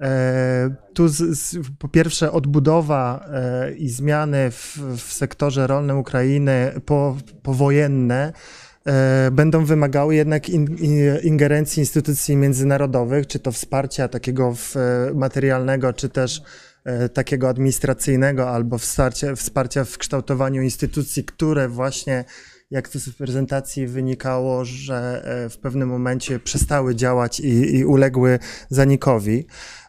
E, 0.00 0.74
Tu 0.94 1.08
z, 1.08 1.38
z, 1.38 1.56
po 1.78 1.88
pierwsze 1.88 2.32
odbudowa 2.32 3.26
e, 3.32 3.72
i 3.72 3.88
zmiany 3.88 4.50
w, 4.50 4.78
w 4.96 5.12
sektorze 5.12 5.66
rolnym 5.66 5.98
Ukrainy 5.98 6.80
po, 6.86 7.16
powojenne 7.42 8.32
e, 8.32 8.32
będą 9.32 9.64
wymagały 9.64 10.14
jednak 10.14 10.48
in, 10.48 10.76
in, 10.76 11.18
ingerencji 11.22 11.80
instytucji 11.80 12.36
międzynarodowych, 12.36 13.26
czy 13.26 13.38
to 13.38 13.52
wsparcia 13.52 14.08
takiego 14.08 14.54
e, 14.76 15.14
materialnego, 15.14 15.92
czy 15.92 16.08
też 16.08 16.42
e, 16.84 17.08
takiego 17.08 17.48
administracyjnego, 17.48 18.50
albo 18.50 18.78
wsparcia, 18.78 19.36
wsparcia 19.36 19.84
w 19.84 19.98
kształtowaniu 19.98 20.62
instytucji, 20.62 21.24
które 21.24 21.68
właśnie 21.68 22.24
jak 22.72 22.88
to 22.88 22.98
z 22.98 23.10
prezentacji 23.10 23.86
wynikało, 23.86 24.64
że 24.64 25.22
e, 25.24 25.48
w 25.48 25.58
pewnym 25.58 25.88
momencie 25.88 26.38
przestały 26.38 26.94
działać 26.94 27.40
i, 27.40 27.76
i 27.76 27.84
uległy 27.84 28.38
zanikowi. 28.68 29.46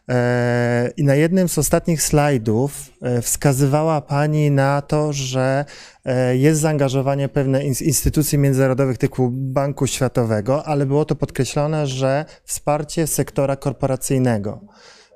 E, 0.08 0.90
I 0.96 1.04
na 1.04 1.14
jednym 1.14 1.48
z 1.48 1.58
ostatnich 1.58 2.02
slajdów 2.02 2.90
e, 3.02 3.22
wskazywała 3.22 4.00
Pani 4.00 4.50
na 4.50 4.82
to, 4.82 5.12
że 5.12 5.64
e, 6.04 6.36
jest 6.36 6.60
zaangażowanie 6.60 7.28
pewne 7.28 7.60
ins- 7.60 7.82
instytucji 7.82 8.38
międzynarodowych 8.38 8.98
typu 8.98 9.28
Banku 9.32 9.86
Światowego, 9.86 10.66
ale 10.66 10.86
było 10.86 11.04
to 11.04 11.14
podkreślone, 11.14 11.86
że 11.86 12.24
wsparcie 12.44 13.06
sektora 13.06 13.56
korporacyjnego. 13.56 14.60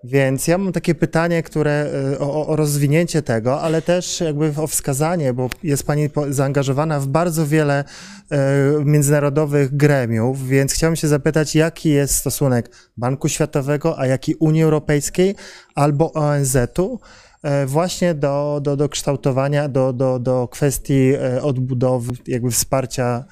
Więc 0.05 0.47
ja 0.47 0.59
mam 0.59 0.73
takie 0.73 0.95
pytanie, 0.95 1.43
które 1.43 1.91
e, 2.15 2.19
o, 2.19 2.47
o 2.47 2.57
rozwinięcie 2.57 3.23
tego, 3.23 3.61
ale 3.61 3.83
też 3.83 4.21
jakby 4.21 4.53
o 4.57 4.67
wskazanie, 4.67 5.33
bo 5.33 5.51
jest 5.63 5.87
Pani 5.87 6.09
zaangażowana 6.31 7.01
w 7.01 7.07
bardzo 7.07 7.47
wiele 7.47 7.85
e, 8.31 8.39
międzynarodowych 8.85 9.77
gremiów, 9.77 10.49
więc 10.49 10.73
chciałbym 10.73 10.97
się 10.97 11.09
zapytać, 11.09 11.55
jaki 11.55 11.89
jest 11.89 12.15
stosunek 12.15 12.71
Banku 12.97 13.29
Światowego, 13.29 13.99
a 13.99 14.07
jaki 14.07 14.35
Unii 14.35 14.63
Europejskiej 14.63 15.35
albo 15.75 16.13
ONZ-u 16.13 17.01
e, 17.43 17.67
właśnie 17.67 18.15
do, 18.15 18.61
do, 18.63 18.77
do 18.77 18.89
kształtowania, 18.89 19.69
do, 19.69 19.93
do, 19.93 20.19
do 20.19 20.49
kwestii 20.49 21.13
odbudowy, 21.43 22.13
jakby 22.27 22.51
wsparcia 22.51 23.25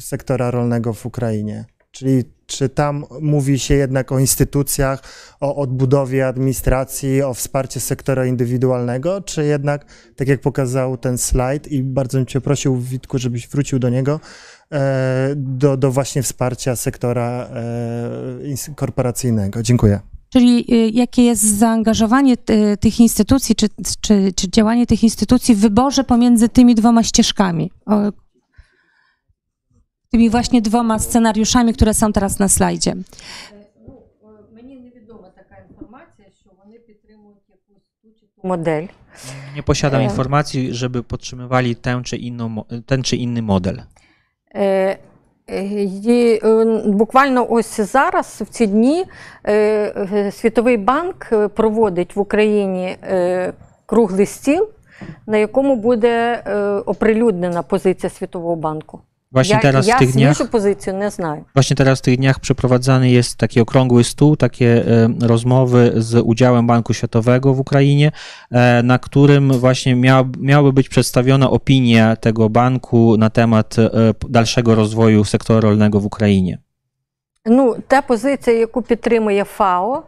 sektora 0.00 0.50
rolnego 0.50 0.92
w 0.92 1.06
Ukrainie. 1.06 1.64
Czyli 1.90 2.24
czy 2.46 2.68
tam 2.68 3.04
mówi 3.20 3.58
się 3.58 3.74
jednak 3.74 4.12
o 4.12 4.18
instytucjach, 4.18 5.02
o 5.40 5.56
odbudowie 5.56 6.26
administracji, 6.26 7.22
o 7.22 7.34
wsparciu 7.34 7.80
sektora 7.80 8.26
indywidualnego, 8.26 9.20
czy 9.20 9.44
jednak, 9.44 9.84
tak 10.16 10.28
jak 10.28 10.40
pokazał 10.40 10.96
ten 10.96 11.18
slajd 11.18 11.68
i 11.68 11.82
bardzo 11.82 12.18
bym 12.18 12.26
Cię 12.26 12.40
prosił, 12.40 12.76
Witku, 12.76 13.18
żebyś 13.18 13.48
wrócił 13.48 13.78
do 13.78 13.88
niego, 13.88 14.20
e, 14.72 15.32
do, 15.36 15.76
do 15.76 15.90
właśnie 15.90 16.22
wsparcia 16.22 16.76
sektora 16.76 17.48
e, 18.70 18.74
korporacyjnego. 18.74 19.62
Dziękuję. 19.62 20.00
Czyli 20.30 20.74
y, 20.74 20.90
jakie 20.90 21.22
jest 21.22 21.58
zaangażowanie 21.58 22.34
y, 22.50 22.76
tych 22.76 23.00
instytucji, 23.00 23.54
czy, 23.54 23.68
czy, 24.00 24.32
czy 24.36 24.50
działanie 24.50 24.86
tych 24.86 25.02
instytucji 25.02 25.54
w 25.54 25.60
wyborze 25.60 26.04
pomiędzy 26.04 26.48
tymi 26.48 26.74
dwoma 26.74 27.02
ścieżkami? 27.02 27.70
Tymi 30.10 30.30
właśnie 30.30 30.62
dwoma 30.62 30.98
scenariuszami, 30.98 31.72
które 31.74 31.94
są 31.94 32.12
teraz 32.12 32.38
na 32.38 32.48
slajdzie. 32.48 32.94
Мені 34.54 34.74
невідома 34.76 35.28
така 35.36 35.56
інформація, 35.70 36.28
що 36.40 36.50
вони 36.64 36.78
підтримують 36.78 37.38
якусь 37.48 37.84
ту 38.02 38.08
чи 38.20 38.26
ту 38.42 38.48
модель. 38.48 38.86
Nie 39.56 39.62
posiadam 39.62 40.00
E. 40.00 40.04
informacji, 40.04 40.74
żeby 40.74 41.02
podtrzymywali 41.02 41.76
tę 41.76 42.02
czy 42.04 42.16
inną, 42.16 42.64
ten 42.86 43.02
czy 43.02 43.16
inny 43.16 43.42
model. 43.42 43.76
Е, 44.54 44.98
е, 45.50 45.64
І 45.84 46.40
е, 46.44 46.64
буквально 46.86 47.46
ось 47.50 47.80
зараз, 47.80 48.42
в 48.46 48.48
ці 48.48 48.66
дні, 48.66 49.04
е, 49.44 49.54
е, 50.12 50.32
Світовий 50.32 50.76
банк 50.76 51.28
е, 51.32 51.48
проводить 51.48 52.16
в 52.16 52.20
Україні 52.20 52.86
е, 53.02 53.52
круглий 53.86 54.26
стіл, 54.26 54.68
на 55.26 55.36
якому 55.36 55.76
буде 55.76 56.42
е, 56.46 56.56
оприлюднена 56.64 57.62
позиція 57.62 58.10
Світового 58.10 58.56
банку. 58.56 59.00
Właśnie 59.31 59.55
я 59.55 59.61
teraz 59.61 59.87
я 59.87 59.95
w 59.95 59.99
tych 59.99 60.11
dniach 60.11 60.37
свіжу 60.37 60.51
позицію 60.51 60.95
не 60.95 61.09
знаю. 61.11 61.45
Właśnie 61.53 61.75
teraz 61.75 61.99
w 61.99 62.01
tych 62.01 62.17
dniach 62.17 62.39
przeprowadzany 62.39 63.09
jest 63.09 63.37
taki 63.37 63.61
okrągły 63.61 64.03
stół, 64.03 64.35
takie 64.35 64.85
e, 64.87 65.27
rozmowy 65.27 65.93
z 65.95 66.21
udziałem 66.25 66.67
Banku 66.67 66.93
Światowego 66.93 67.53
w 67.53 67.59
Ukrainie, 67.59 68.11
e, 68.51 68.83
na 68.83 68.99
którym 68.99 69.53
właśnie 69.53 69.95
miał, 69.95 70.25
miałaby 70.39 70.73
być 70.73 70.89
przedstawiona 70.89 71.49
opinia 71.49 72.15
tego 72.15 72.49
banku 72.49 73.17
na 73.17 73.29
temat 73.29 73.79
e, 73.79 73.89
dalszego 74.29 74.75
rozwoju 74.75 75.23
sektora 75.23 75.59
rolnego 75.59 75.99
w 75.99 76.05
Ukrainie. 76.05 76.57
Ну, 77.45 77.75
та 77.87 78.01
позиція, 78.01 78.57
яку 78.57 78.81
підтримує 78.81 79.43
ФАО, 79.43 80.03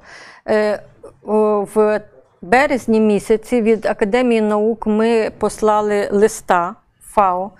е, 0.47 0.79
о, 1.23 1.67
в 1.75 2.01
березні 2.41 2.99
місяці 2.99 3.61
від 3.61 3.85
Академії 3.85 4.41
наук 4.41 4.87
ми 4.87 5.31
послали 5.37 6.09
листа 6.11 6.75
ФАО, 7.01 7.51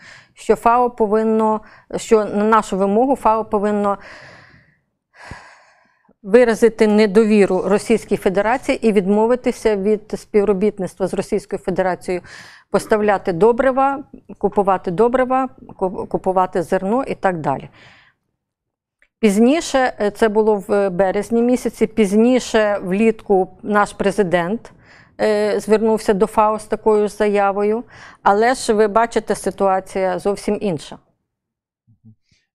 що 0.43 0.57
ФАО 0.57 0.91
повинно, 0.91 1.61
що 1.97 2.25
на 2.25 2.45
нашу 2.45 2.77
вимогу 2.77 3.17
ФАО 3.17 3.45
повинно 3.45 3.99
виразити 6.23 6.87
недовіру 6.87 7.63
Російській 7.67 8.17
Федерації 8.17 8.89
і 8.89 8.93
відмовитися 8.93 9.77
від 9.77 10.15
співробітництва 10.17 11.07
з 11.07 11.15
Російською 11.15 11.63
Федерацією, 11.63 12.23
поставляти 12.71 13.33
добрива, 13.33 14.05
купувати 14.39 14.91
добрива, 14.91 15.49
купувати 16.09 16.63
зерно 16.63 17.05
і 17.05 17.15
так 17.15 17.39
далі. 17.39 17.69
Пізніше, 19.21 19.95
е, 20.01 20.11
це 20.11 20.29
було 20.29 20.65
в 20.69 20.91
березні 20.91 21.43
місяці, 21.43 21.87
пізніше 21.87 22.79
влітку 22.83 23.59
наш 23.63 23.93
президент 23.93 24.73
звернувся 25.57 26.13
до 26.13 26.27
ФАО 26.27 26.59
з 26.59 26.65
такою 26.65 27.09
заявою, 27.09 27.85
але 28.23 28.55
ж 28.55 28.73
ви 28.73 28.89
бачите, 28.89 29.35
ситуація 29.35 30.19
зовсім 30.19 30.59
інша. 30.61 30.99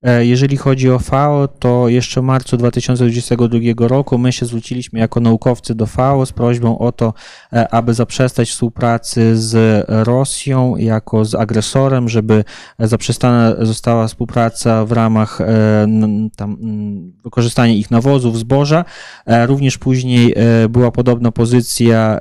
E, 0.07 0.25
Jeżeli 0.25 0.57
chodzi 0.57 0.89
o 0.91 0.99
FAO, 0.99 1.47
to 1.47 1.89
jeszcze 1.89 2.21
w 2.21 2.23
marcu 2.23 2.57
2022 2.57 3.88
roku 3.88 4.17
my 4.17 4.31
się 4.31 4.45
zwróciliśmy 4.45 4.99
jako 4.99 5.19
naukowcy 5.19 5.75
do 5.75 5.85
FAO 5.85 6.25
z 6.25 6.31
prośbą 6.31 6.79
o 6.79 6.91
to, 6.91 7.13
e, 7.53 7.73
aby 7.73 7.93
zaprzestać 7.93 8.49
współpracy 8.49 9.38
z 9.38 9.85
Rosją 9.88 10.75
jako 10.75 11.25
z 11.25 11.35
agresorem, 11.35 12.09
żeby 12.09 12.43
zaprzestana 12.79 13.55
została 13.65 14.07
współpraca 14.07 14.85
w 14.85 14.91
ramach 14.91 15.41
e, 15.41 15.88
tam, 16.35 16.57
wykorzystania 17.23 17.73
ich 17.73 17.91
nawozów, 17.91 18.38
zboża. 18.39 18.85
Również 19.45 19.77
później 19.77 20.35
była 20.69 20.91
podobna 20.91 21.31
pozycja 21.31 22.19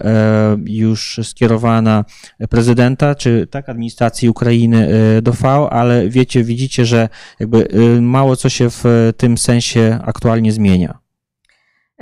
już 0.67 1.21
skierowana 1.23 2.05
prezydenta, 2.51 3.15
czy 3.15 3.47
tak, 3.51 3.69
administracji 3.69 4.29
Ukrainy 4.29 4.89
do 5.23 5.33
FAO, 5.33 5.73
ale 5.73 6.09
wiecie, 6.09 6.45
widzicie, 6.45 6.87
że 6.87 7.09
jakby 7.41 7.69
mało 8.02 8.36
co 8.36 8.50
się 8.50 8.70
w 8.70 9.14
tym 9.18 9.38
sensie 9.38 10.00
aktualnie 10.06 10.52
zmienia. 10.52 11.02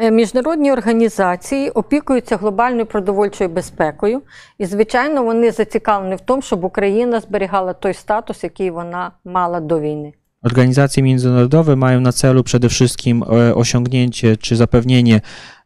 Е, 0.02 0.12
Міжнародні 0.12 0.72
організації 0.72 1.70
опікуються 1.70 2.38
глобальною 2.38 2.86
продовольчою 2.86 3.50
безпекою, 3.50 4.22
і, 4.58 4.66
звичайно, 4.66 5.24
вони 5.24 5.52
зацікавлені 5.52 6.16
в 6.16 6.20
тому, 6.20 6.41
щоб 6.41 6.64
Україна 6.64 7.20
зберігала 7.20 7.74
той 7.74 7.94
статус, 7.94 8.44
який 8.44 8.70
вона 8.72 9.12
мала 9.26 9.60
до 9.60 9.80
війни. 9.80 10.14
Organizacje 10.44 11.04
międzynarodowe 11.04 11.76
mają 11.76 12.02
na 12.02 12.12
celu 12.12 12.44
przede 12.44 12.70
wszystkim 12.70 13.24
e, 13.24 13.56
osiągnięcie 13.56 14.38
czy 14.38 14.56
zapewnienie 14.56 15.22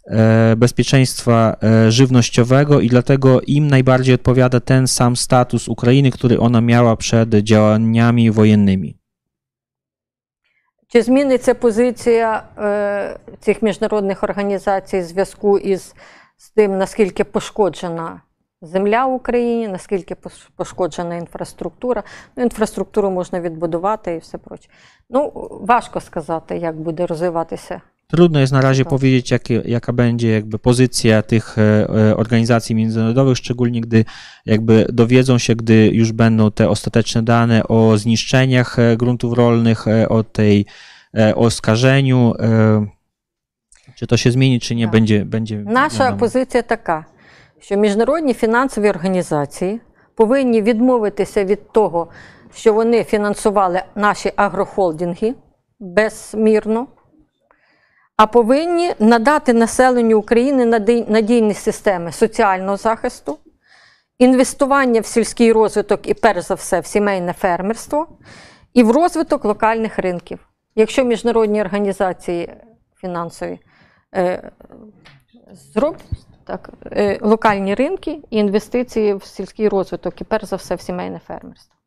e, 0.08 0.56
bezpieczeństwa 0.56 1.58
e, 1.64 1.92
żywnościowego 1.92 2.80
i 2.80 2.90
dlatego 2.90 3.42
im 3.42 3.68
najbardziej 3.68 4.16
odpowiada 4.16 4.60
ten 4.60 4.88
sam 4.88 5.16
status 5.16 5.68
Ukrainy, 5.68 6.12
który 6.12 6.40
ona 6.40 6.62
miała 6.62 6.96
przed 6.96 7.30
działaniami 7.30 8.32
wojennymi. 8.32 8.97
Чи 10.91 11.03
зміниться 11.03 11.55
позиція 11.55 12.43
е, 12.59 13.19
цих 13.41 13.63
міжнародних 13.63 14.23
організацій 14.23 14.99
в 14.99 15.03
зв'язку 15.03 15.59
із 15.59 15.95
з 16.37 16.51
тим, 16.51 16.79
наскільки 16.79 17.25
пошкоджена 17.25 18.21
земля 18.63 19.07
в 19.07 19.15
Україні, 19.15 19.69
наскільки 19.69 20.17
пошкоджена 20.57 21.17
інфраструктура? 21.17 22.03
Ну, 22.37 22.43
інфраструктуру 22.43 23.11
можна 23.11 23.41
відбудувати 23.41 24.15
і 24.15 24.19
все 24.19 24.39
проче. 24.39 24.69
Ну, 25.11 25.49
важко 25.51 26.01
сказати, 26.01 26.57
як 26.57 26.81
буде 26.81 27.07
розвиватися. 27.07 27.81
Trudno 28.08 28.40
jest 28.40 28.54
na 28.54 28.62
razie 28.62 28.84
Tak. 28.84 28.90
powiedzieć, 28.90 29.32
jakie, 29.32 29.62
jaka 29.66 29.94
będzie 29.94 30.30
jakby 30.32 30.60
pozycja 30.60 31.22
tych 31.22 31.58
e, 31.58 31.62
e, 32.12 32.18
organizacji 32.18 32.76
międzynarodowych, 32.76 33.38
szczególnie 33.38 33.82
gdy 33.82 34.06
jakby 34.46 34.86
dowiedzą 34.94 35.38
się, 35.38 35.56
gdy 35.56 35.90
już 35.94 36.12
będą 36.12 36.52
te 36.52 36.70
ostateczne 36.70 37.24
dane 37.24 37.68
o 37.68 37.98
zniszczeniach 37.98 38.80
e, 38.80 38.98
gruntów 38.98 39.34
rolnych, 39.34 39.88
e, 39.88 40.10
o 40.10 40.24
tej 40.24 40.66
e, 41.18 41.36
o 41.36 41.50
skażeniu. 41.50 42.34
e, 42.40 42.86
Czy 43.96 44.08
to 44.08 44.18
się 44.18 44.32
zmieni, 44.32 44.60
czy 44.60 44.76
nie, 44.76 44.86
Tak. 44.86 44.92
będzie, 44.92 45.26
będzie 45.26 45.58
Наша 45.58 46.04
wiadomo. 46.04 46.20
позиція 46.20 46.64
така, 46.64 47.06
що 47.60 47.78
міжнародні 47.78 48.34
фінансові 48.34 48.90
організації 48.90 49.80
повинні 50.16 50.62
відмовитися 50.62 51.44
від 51.46 51.72
того, 51.72 52.08
що 52.56 52.74
вони 52.74 53.04
фінансували 53.04 53.82
наші 53.96 54.32
агрохолдинги 54.36 55.34
безмірно, 55.80 56.88
А 58.19 58.27
повинні 58.27 58.95
надати 58.99 59.53
населенню 59.53 60.19
України 60.19 60.67
надійні 61.09 61.55
системи 61.55 62.13
соціального 62.13 62.77
захисту, 62.77 63.39
інвестування 64.19 65.01
в 65.01 65.07
сільський 65.07 65.53
розвиток 65.53 66.09
і, 66.09 66.15
перш 66.15 66.45
за 66.45 66.55
все, 66.55 66.81
в 66.81 66.87
сімейне 66.87 67.33
фермерство 67.33 68.09
і 68.75 68.83
в 68.83 68.91
розвиток 68.91 69.45
локальних 69.45 69.99
ринків. 69.99 70.39
Якщо 70.75 71.05
міжнародні 71.05 71.61
організації 71.61 72.53
фінансові 73.01 73.59
е, 74.15 74.51
зроблять 75.75 76.27
так, 76.45 76.71
е, 76.93 77.19
локальні 77.21 77.75
ринки 77.75 78.21
і 78.31 78.37
інвестиції 78.37 79.15
в 79.15 79.25
сільський 79.25 79.69
розвиток 79.69 80.21
і, 80.21 80.25
перш 80.25 80.45
за 80.45 80.57
все, 80.57 80.75
в 80.75 80.81
сімейне 80.81 81.21
фермерство. 81.27 81.78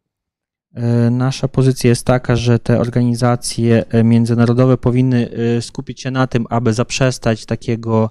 E, 0.73 1.09
Nasza 1.09 1.47
pozycja 1.47 1.89
jest 1.89 2.05
taka, 2.05 2.35
że 2.35 2.59
te 2.59 2.79
organizacje 2.79 3.85
e, 3.89 4.03
międzynarodowe 4.03 4.77
powinny 4.77 5.29
e, 5.57 5.61
skupić 5.61 6.01
się 6.01 6.11
na 6.11 6.27
tym, 6.27 6.45
aby 6.49 6.73
zaprzestać 6.73 7.45
takiego 7.45 8.09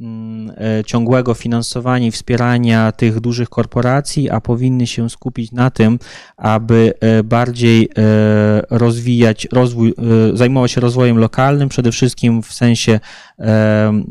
mm, 0.00 0.52
ciągłego 0.86 1.34
finansowania 1.34 2.06
i 2.06 2.10
wspierania 2.10 2.92
tych 2.92 3.20
dużych 3.20 3.48
korporacji, 3.48 4.30
a 4.30 4.40
powinny 4.40 4.86
się 4.86 5.10
skupić 5.10 5.52
na 5.52 5.70
tym, 5.70 5.98
aby 6.36 6.92
bardziej 7.24 7.88
rozwijać 8.70 9.48
rozwój, 9.52 9.94
zajmować 10.34 10.70
się 10.70 10.80
rozwojem 10.80 11.18
lokalnym, 11.18 11.68
przede 11.68 11.92
wszystkim 11.92 12.42
w 12.42 12.52
sensie 12.52 13.00
e, 13.38 14.02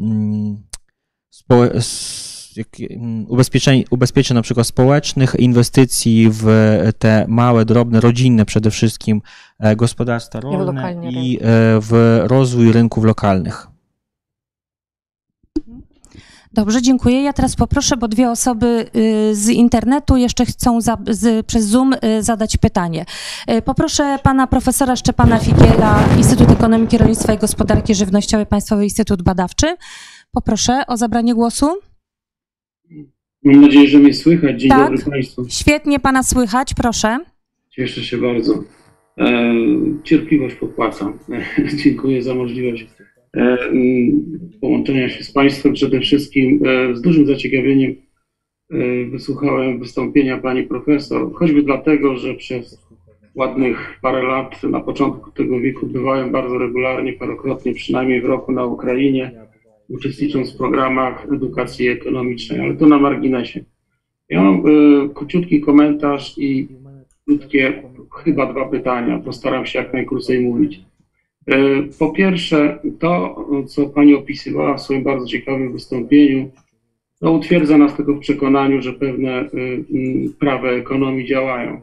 mm, 2.90 3.26
ubezpieczeń, 3.30 3.84
ubezpieczeń 3.90 4.36
na 4.36 4.42
przykład 4.42 4.68
społecznych, 4.68 5.36
inwestycji 5.40 6.30
w 6.32 6.46
te 7.00 7.26
małe, 7.28 7.66
drobne, 7.66 8.02
rodzinne 8.02 8.46
przede 8.46 8.72
wszystkim 8.72 9.22
e, 9.60 9.76
gospodarstwa 9.76 10.40
rolne 10.40 10.66
lokalnie 10.66 11.12
i 11.12 11.38
e, 11.38 11.42
w 11.82 12.22
rozwój 12.28 12.72
rynków 12.72 13.04
lokalnych. 13.04 13.68
Dobrze, 16.56 16.82
dziękuję. 16.82 17.24
Ja 17.24 17.34
teraz 17.34 17.56
poproszę, 17.56 17.98
bo 17.98 18.08
dwie 18.08 18.32
osoby 18.32 18.90
y, 18.96 19.36
z 19.36 19.50
internetu 19.50 20.18
jeszcze 20.18 20.46
chcą 20.46 20.82
za, 20.82 20.98
z, 21.10 21.46
przez 21.46 21.66
Zoom 21.66 21.94
y, 21.94 22.24
zadać 22.24 22.58
pytanie. 22.58 23.06
Y, 23.52 23.62
Poproszę 23.62 24.20
pana 24.24 24.48
profesora 24.48 24.96
Szczepana 24.96 25.40
Figiela, 25.40 26.00
Instytut 26.18 26.52
Ekonomiki, 26.52 26.98
Rolnictwa 26.98 27.34
i 27.34 27.38
Gospodarki 27.38 27.96
Żywnościowej, 27.96 28.46
Państwowy 28.46 28.84
Instytut 28.84 29.22
Badawczy. 29.22 29.76
Poproszę 30.32 30.84
o 30.88 30.98
zabranie 30.98 31.36
głosu. 31.36 31.74
Mam 33.46 33.62
nadzieję, 33.62 33.88
że 33.88 34.00
mnie 34.00 34.14
słychać. 34.14 34.62
Dzień 34.62 34.70
Tak. 34.70 34.92
dobry 34.92 35.12
Państwu. 35.12 35.46
Świetnie 35.50 36.00
pana 36.00 36.24
słychać, 36.24 36.74
proszę. 36.74 37.18
Cieszę 37.70 38.04
się 38.04 38.18
bardzo. 38.18 38.64
E, 39.18 39.56
cierpliwość 40.04 40.56
popłaca. 40.56 41.14
Dziękuję 41.84 42.24
za 42.24 42.36
możliwość 42.36 42.88
e, 43.38 43.40
mm, 43.40 44.50
połączenia 44.62 45.10
się 45.10 45.24
z 45.24 45.32
Państwem. 45.32 45.74
Przede 45.74 46.00
wszystkim 46.00 46.60
e, 46.66 46.96
z 46.96 47.02
dużym 47.02 47.26
zaciekawieniem 47.26 47.96
e, 48.72 49.06
wysłuchałem 49.06 49.80
wystąpienia 49.80 50.38
Pani 50.38 50.64
Profesor, 50.64 51.34
choćby 51.34 51.64
dlatego, 51.64 52.18
że 52.18 52.34
przez 52.34 52.86
ładnych 53.36 54.00
parę 54.02 54.24
lat 54.24 54.64
na 54.64 54.80
początku 54.80 55.32
tego 55.32 55.60
wieku 55.60 55.88
bywałem 55.88 56.32
bardzo 56.32 56.58
regularnie, 56.58 57.14
parokrotnie 57.14 57.74
przynajmniej 57.74 58.22
w 58.22 58.26
roku 58.26 58.52
na 58.52 58.66
Ukrainie, 58.66 59.45
uczestnicząc 59.90 60.54
w 60.54 60.58
programach 60.58 61.28
edukacji 61.34 61.88
ekonomicznej, 61.88 62.60
ale 62.60 62.76
to 62.76 62.86
na 62.88 62.98
marginesie. 63.00 63.64
Ja 64.30 64.44
mam 64.44 64.56
e, 64.56 64.62
króciutki 65.14 65.62
komentarz 65.62 66.38
i 66.38 66.68
krótkie, 67.28 67.84
chyba 68.24 68.46
dwa 68.54 68.66
pytania. 68.66 69.20
Postaram 69.20 69.66
się 69.66 69.80
jak 69.80 69.94
najkrócej 69.94 70.40
mówić. 70.42 70.82
E, 71.48 71.58
Po 72.00 72.10
pierwsze, 72.12 72.80
to, 73.00 73.36
co 73.68 73.86
Pani 73.90 74.14
opisywała 74.16 74.78
w 74.78 74.82
swoim 74.82 75.04
bardzo 75.04 75.26
ciekawym 75.26 75.72
wystąpieniu, 75.72 76.50
to 77.20 77.32
utwierdza 77.32 77.78
nas 77.78 77.96
tylko 77.96 78.14
w 78.14 78.20
przekonaniu, 78.20 78.82
że 78.82 78.94
pewne 78.94 79.32
e, 79.32 79.46
m, 79.46 80.34
prawa 80.40 80.68
ekonomii 80.68 81.26
działają. 81.28 81.82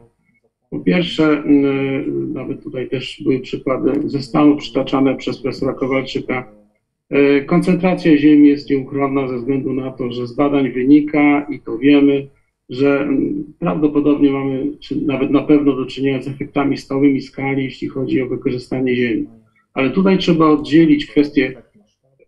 Po 0.69 0.79
pierwsze, 0.79 1.23
m, 1.45 2.33
nawet 2.33 2.63
tutaj 2.63 2.89
też 2.89 3.21
były 3.23 3.39
przykłady 3.39 4.09
ze 4.09 4.21
Stanów 4.21 4.57
przytaczane 4.59 5.15
przez 5.15 5.41
profesora 5.41 5.73
Kowalczyka. 5.73 6.62
E, 7.09 7.41
Koncentracja 7.41 8.17
ziemi 8.17 8.47
jest 8.47 8.69
nieuchronna 8.69 9.27
ze 9.27 9.37
względu 9.37 9.73
na 9.73 9.91
to, 9.91 10.11
że 10.11 10.27
z 10.27 10.35
badań 10.35 10.71
wynika 10.71 11.47
i 11.49 11.59
to 11.59 11.77
wiemy, 11.77 12.27
że 12.69 13.01
mm, 13.01 13.53
prawdopodobnie 13.59 14.31
mamy, 14.31 14.77
czy 14.79 15.05
nawet 15.05 15.31
na 15.31 15.41
pewno 15.41 15.75
do 15.75 15.85
czynienia 15.85 16.21
z 16.21 16.27
efektami 16.27 16.77
stałymi 16.77 17.21
skali, 17.21 17.63
jeśli 17.63 17.87
chodzi 17.87 18.21
o 18.21 18.27
wykorzystanie 18.27 18.95
ziemi. 18.95 19.25
Ale 19.73 19.89
tutaj 19.89 20.17
trzeba 20.17 20.49
oddzielić 20.49 21.05
kwestię 21.05 21.61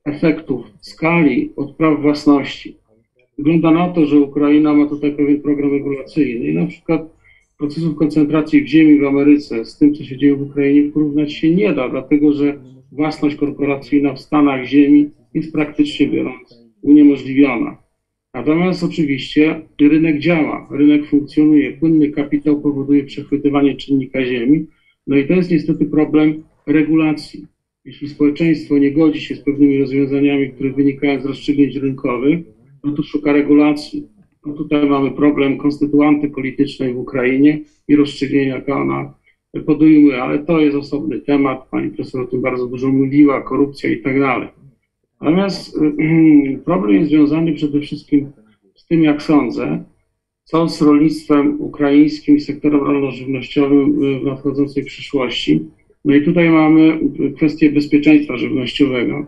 efektów 0.06 0.66
skali 0.82 1.52
od 1.56 1.76
praw 1.76 2.02
własności. 2.02 2.78
Wygląda 3.38 3.72
na 3.72 3.90
to, 3.90 4.06
że 4.06 4.20
Ukraina 4.20 4.74
ma 4.74 4.86
tutaj 4.86 5.12
pewien 5.12 5.42
program 5.42 5.72
regulacyjny 5.72 6.46
i 6.46 6.56
na 6.56 6.66
przykład 6.66 7.16
procesów 7.58 7.96
koncentracji 7.96 8.62
w 8.62 8.68
ziemi 8.68 9.00
w 9.00 9.06
Ameryce 9.06 9.66
z 9.66 9.78
tym, 9.78 9.94
co 9.94 10.04
się 10.04 10.18
dzieje 10.18 10.36
w 10.36 10.42
Ukrainie, 10.42 10.92
porównać 10.92 11.34
się 11.34 11.56
nie 11.56 11.74
da, 11.74 11.90
dlatego 11.90 12.34
że 12.34 12.60
własność 12.92 13.36
korporacyjna 13.36 14.14
w 14.14 14.20
Stanach 14.20 14.66
ziemi 14.66 15.10
jest 15.34 15.54
praktycznie 15.54 16.08
biorąc 16.08 16.66
uniemożliwiona. 16.82 17.78
Natomiast 18.34 18.84
oczywiście 18.84 19.62
rynek 19.82 20.20
działa, 20.20 20.68
rynek 20.72 21.06
funkcjonuje, 21.06 21.72
płynny 21.72 22.10
kapitał 22.10 22.62
powoduje 22.62 23.04
przechwytywanie 23.04 23.76
czynnika 23.76 24.26
ziemi, 24.26 24.66
no 25.08 25.18
i 25.18 25.28
to 25.28 25.34
jest 25.34 25.52
niestety 25.52 25.86
problem 25.86 26.44
regulacji. 26.68 27.46
Jeśli 27.86 28.10
społeczeństwo 28.10 28.78
nie 28.78 28.92
godzi 28.92 29.22
się 29.22 29.36
z 29.36 29.40
pewnymi 29.40 29.80
rozwiązaniami, 29.80 30.52
które 30.52 30.72
wynikają 30.72 31.22
z 31.22 31.26
rozstrzygnięć 31.26 31.76
rynkowych, 31.76 32.40
no 32.84 32.92
to 32.92 33.04
szuka 33.04 33.34
regulacji. 33.34 34.08
No 34.46 34.54
tutaj 34.54 34.90
mamy 34.90 35.12
problem 35.12 35.58
konstytuanty 35.58 36.30
politycznej 36.30 36.94
w 36.94 36.98
Ukrainie 36.98 37.60
i 37.88 37.96
rozstrzygnienia, 37.96 38.56
jakie 38.56 38.74
ona 38.74 39.14
podejmuje, 39.62 40.24
ale 40.24 40.40
to 40.40 40.60
jest 40.60 40.78
osobny 40.78 41.20
temat. 41.20 41.68
Pani 41.72 41.90
profesor 41.90 42.22
o 42.22 42.28
tym 42.28 42.42
bardzo 42.42 42.68
dużo 42.68 42.88
mówiła, 42.88 43.42
korupcja 43.42 43.90
i 43.90 44.02
tak 44.02 44.20
dalej. 44.20 44.48
Natomiast 45.22 45.80
problem 46.66 46.96
jest 46.96 47.10
związany 47.10 47.54
przede 47.54 47.80
wszystkim 47.80 48.32
z 48.76 48.86
tym, 48.86 49.04
jak 49.04 49.22
sądzę, 49.22 49.84
co 50.44 50.70
z 50.70 50.82
rolnictwem 50.82 51.62
ukraińskim 51.62 52.38
i 52.38 52.42
sektorem 52.42 52.84
rolno-żywnościowym 52.84 53.94
w 54.20 54.24
nadchodzącej 54.24 54.86
przyszłości. 54.86 55.66
No 56.06 56.16
i 56.16 56.22
tutaj 56.22 56.50
mamy 56.50 57.00
kwestię 57.36 57.72
bezpieczeństwa 57.72 58.38
żywnościowego. 58.38 59.26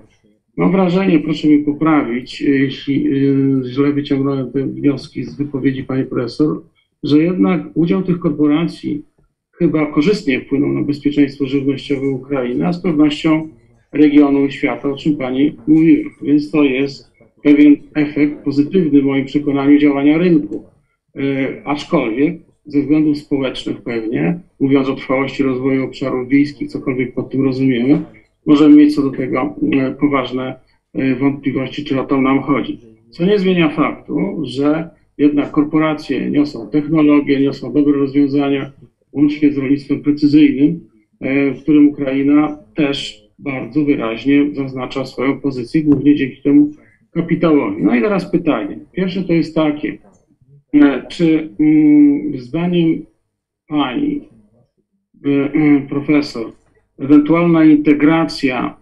Mam 0.58 0.72
wrażenie, 0.72 1.20
proszę 1.20 1.48
mi 1.48 1.60
poprawić, 1.60 2.42
jeśli 2.42 3.08
y, 3.08 3.62
źle 3.66 3.94
wyciągnąłem 3.94 4.52
te 4.52 4.68
wnioski 4.68 5.24
z 5.24 5.36
wypowiedzi 5.36 5.84
pani 5.84 6.06
profesor, 6.06 6.62
że 7.04 7.20
jednak 7.20 7.62
udział 7.74 8.04
tych 8.04 8.20
korporacji 8.20 9.04
chyba 9.58 9.86
korzystnie 9.86 10.42
wpłynął 10.42 10.70
na 10.70 10.82
bezpieczeństwo 10.82 11.46
żywnościowe 11.46 12.08
Ukrainy, 12.08 12.68
a 12.68 12.74
z 12.74 12.82
pewnością 12.82 13.48
regionu 13.92 14.46
i 14.46 14.52
świata, 14.52 14.90
o 14.90 14.98
czym 14.98 15.18
pani 15.18 15.58
mówiła. 15.68 16.10
Więc 16.22 16.52
to 16.52 16.64
jest 16.64 17.12
pewien 17.44 17.76
efekt 17.96 18.44
pozytywny 18.44 19.02
w 19.02 19.06
moim 19.06 19.26
przekonaniu 19.26 19.80
działania 19.80 20.18
rynku. 20.18 20.64
E, 21.16 21.22
aczkolwiek 21.66 22.42
ze 22.66 22.82
względów 22.82 23.18
społecznych 23.18 23.82
pewnie, 23.82 24.40
mówiąc 24.60 24.90
o 24.90 24.96
trwałości 24.96 25.44
rozwoju 25.44 25.86
obszarów 25.86 26.30
wiejskich, 26.30 26.70
cokolwiek 26.70 27.14
pod 27.14 27.30
tym 27.30 27.46
rozumiemy, 27.46 28.02
możemy 28.46 28.76
mieć 28.76 28.96
co 28.96 29.02
do 29.02 29.12
tego 29.12 29.56
e, 29.72 29.92
poważne 29.92 30.60
e, 30.94 31.16
wątpliwości, 31.16 31.86
czy 31.86 32.02
o 32.02 32.06
to 32.06 32.22
nam 32.22 32.42
chodzi. 32.42 32.80
Co 33.10 33.26
nie 33.26 33.40
zmienia 33.40 33.70
faktu, 33.70 34.42
że 34.44 34.90
jednak 35.18 35.52
korporacje 35.52 36.32
niosą 36.32 36.70
technologię, 36.70 37.40
niosą 37.40 37.74
dobre 37.74 37.94
rozwiązania, 37.94 38.72
łącznie 39.18 39.54
z 39.54 39.58
rolnictwem 39.58 40.02
precyzyjnym, 40.02 40.90
w 41.56 41.62
którym 41.62 41.88
Ukraina 41.88 42.58
też 42.76 43.28
bardzo 43.40 43.86
wyraźnie 43.86 44.56
zaznacza 44.56 45.06
swoją 45.06 45.42
pozycję, 45.42 45.84
głównie 45.84 46.16
dzięki 46.16 46.42
temu 46.42 46.72
kapitałowi. 47.12 47.84
No 47.84 47.96
i 47.96 48.02
teraz 48.02 48.32
pytanie. 48.32 48.80
Pierwsze 48.92 49.24
to 49.24 49.34
jest 49.34 49.56
takie, 49.56 49.98
e, 50.74 51.08
czy 51.10 51.50
mm, 51.60 52.40
zdaniem 52.40 53.06
pani 53.68 54.30
e, 55.26 55.88
profesor, 55.90 56.52
ewentualna 57.00 57.66
integracja 57.66 58.78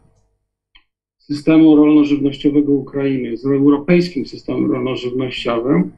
systemu 1.17 1.75
rolno-żywnościowego 1.75 2.71
Ukrainy 2.73 3.37
z 3.37 3.45
europejskim 3.45 4.25
systemem 4.25 4.71
rolno-żywnościowym 4.71 5.91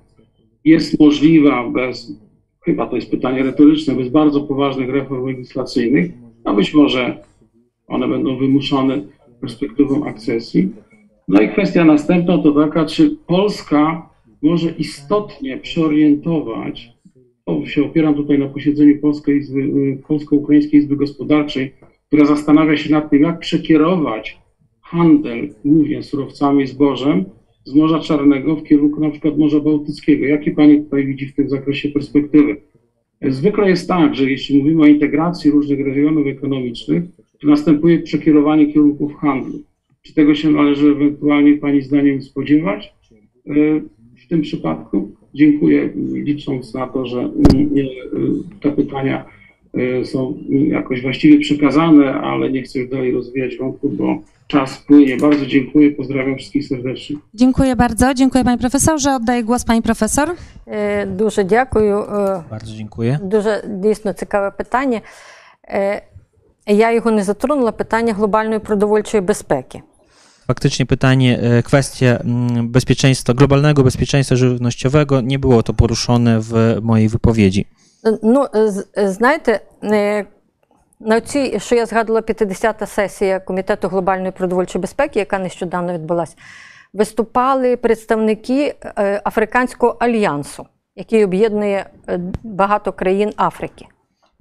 jest 0.64 1.00
możliwa 1.00 1.70
bez, 1.70 2.27
chyba 2.68 2.88
to 2.88 2.96
jest 2.96 3.12
pytanie 3.12 3.44
retoryczne, 3.44 3.96
bez 3.96 4.10
bardzo 4.10 4.42
poważnych 4.42 4.90
reform 4.90 5.26
legislacyjnych, 5.26 6.12
a 6.44 6.54
być 6.54 6.74
może 6.74 7.18
one 7.88 8.08
będą 8.08 8.38
wymuszone 8.38 9.02
perspektywą 9.42 10.06
akcesji. 10.06 10.70
No 11.28 11.42
i 11.42 11.50
kwestia 11.50 11.86
następna 11.86 12.38
to 12.38 12.52
taka, 12.52 12.86
czy 12.86 13.18
Polska 13.28 14.10
może 14.42 14.70
istotnie 14.72 15.58
przeorientować, 15.58 16.90
to 17.46 17.66
się 17.66 17.86
opieram 17.86 18.16
tutaj 18.16 18.40
na 18.40 18.48
posiedzeniu 18.48 19.02
Polskiej 19.02 19.38
Izby, 19.38 19.60
y, 19.60 20.04
Polsko-Ukraińskiej 20.08 20.80
Izby 20.80 20.96
Gospodarczej, 20.96 21.74
która 22.08 22.26
zastanawia 22.26 22.78
się 22.78 22.92
nad 22.92 23.10
tym, 23.10 23.22
jak 23.22 23.40
przekierować 23.40 24.38
handel, 24.82 25.50
głównie 25.66 26.04
surowcami 26.04 26.64
i 26.64 26.68
zbożem, 26.68 27.26
z 27.68 27.76
Morza 27.76 28.00
Czarnego 28.00 28.56
w 28.56 28.64
kierunku 28.64 29.02
na 29.02 29.10
przykład 29.10 29.38
Morza 29.38 29.60
Bałtyckiego. 29.60 30.26
Jakie 30.26 30.52
Pani 30.52 30.84
tutaj 30.84 31.06
widzi 31.06 31.26
w 31.26 31.36
tym 31.36 31.50
zakresie 31.50 31.90
perspektywy? 31.90 32.56
Zwykle 33.22 33.70
jest 33.70 33.88
tak, 33.88 34.16
że 34.16 34.32
jeśli 34.32 34.60
mówimy 34.60 34.84
o 34.84 34.86
integracji 34.86 35.52
różnych 35.52 35.86
regionów 35.86 36.28
ekonomicznych, 36.28 37.04
to 37.42 37.48
następuje 37.48 38.00
przekierowanie 38.00 38.74
kierunków 38.74 39.16
handlu. 39.16 39.60
Czy 40.02 40.14
tego 40.14 40.36
się 40.36 40.52
należy 40.52 40.88
ewentualnie 40.92 41.58
Pani 41.58 41.82
zdaniem 41.82 42.22
spodziewać 42.22 42.94
e, 43.48 43.52
w 44.26 44.28
tym 44.30 44.42
przypadku? 44.42 45.12
Dziękuję, 45.34 45.90
licząc 46.14 46.74
na 46.74 46.88
to, 46.88 47.06
że 47.06 47.32
te 48.62 48.72
pytania 48.72 49.26
e, 49.74 50.06
są 50.06 50.38
jakoś 50.50 51.02
właściwie 51.02 51.40
przekazane, 51.40 52.14
ale 52.14 52.52
nie 52.52 52.62
chcę 52.62 52.80
już 52.80 52.90
dalej 52.90 53.12
rozwijać 53.12 53.58
wątku, 53.58 53.90
bo 53.90 54.22
czas 54.47 54.79
płynie. 54.79 55.17
Bardzo 55.17 55.47
dziękuję, 55.47 55.91
pozdrawiam 55.91 56.37
wszystkich 56.37 56.67
serdecznie. 56.69 57.17
Dziękuję 57.35 57.77
bardzo, 57.77 58.15
dziękuję 58.15 58.45
Panie 58.45 58.59
Profesorze. 58.59 59.15
Oddaję 59.15 59.45
głos 59.45 59.65
Pani 59.65 59.83
Profesor. 59.83 60.31
Е, 60.67 61.07
Дуже 61.07 61.45
дякую. 61.45 61.99
Е, 61.99 62.43
Bardzo 62.51 62.73
dziękuję. 62.75 63.19
Дуже 63.23 63.63
дійсно 63.69 64.13
цікаве 64.13 64.51
питання. 64.51 65.01
Е, 65.69 66.03
Я 66.67 66.93
його 66.93 67.11
не 67.11 67.23
затронула 67.25 67.73
питання 67.73 68.13
глобальної 68.15 68.59
продовольчої 68.61 69.21
безпеки. 69.21 69.83
Faktycznie 70.47 70.87
pytanie, 70.87 71.39
e, 71.43 71.63
kwestia 71.63 72.07
mm, 72.25 72.69
bezpieczeństwa, 72.69 73.35
globalnego 73.35 73.83
bezpieczeństwa 73.83 74.37
żywnościowego, 74.37 75.21
nie 75.21 75.39
było 75.39 75.63
to 75.63 75.75
poruszone 75.75 76.41
w 76.41 76.79
mojej 76.83 77.09
wypowiedzi. 77.09 77.67
Ну, 78.23 78.45
з- 78.55 78.87
знаєте, 79.17 79.61
е, 79.85 80.25
на 81.01 81.21
цій, 81.21 81.61
що 81.61 81.75
я 81.75 81.87
згадувала, 81.87 82.21
50-та 82.21 82.87
сесія 82.87 83.41
Комітету 83.41 83.89
глобальної 83.89 84.33
продовольчої 84.33 84.81
безпеки, 84.81 85.19
яка 85.19 85.39
нещодавно 85.39 85.93
відбулася, 85.93 86.37
виступали 86.93 87.77
представники 87.77 88.75
е, 88.85 89.21
Африканського 89.25 89.97
альянсу, 90.01 90.67
який 90.97 91.25
об'єднує 91.25 91.87
е, 92.09 92.21
багато 92.43 92.93
країн 92.93 93.33
Африки. 93.37 93.87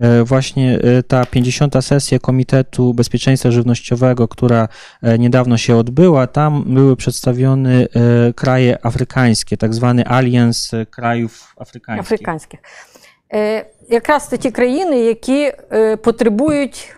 E, 0.02 0.24
Właśnie 0.24 0.80
e, 0.84 1.04
ta 1.04 1.26
50. 1.26 1.84
sesja 1.84 2.20
Komitetu 2.20 2.94
Bezpieczeństwa 2.94 3.52
Żywnościowego, 3.52 4.28
która 4.28 4.68
e, 5.02 5.20
niedawno 5.20 5.58
się 5.58 5.76
odbyła, 5.76 6.28
tam 6.28 6.64
były 6.74 6.96
przedstawione 6.96 7.74
e, 7.82 7.88
kraje 8.34 8.86
afrykańskie, 8.86 9.58
tak 9.58 9.74
zwany 9.74 10.08
alians 10.08 10.74
e, 10.74 10.86
krajów 10.86 11.54
afrykańskich. 11.58 12.14
африканських. 12.14 12.60
Е, 13.86 13.86
якраз 13.90 14.28
це 14.28 14.38
ті 14.38 14.52
країни, 14.52 15.00
які 15.00 15.52
е, 15.72 15.96
потребують 15.98 16.96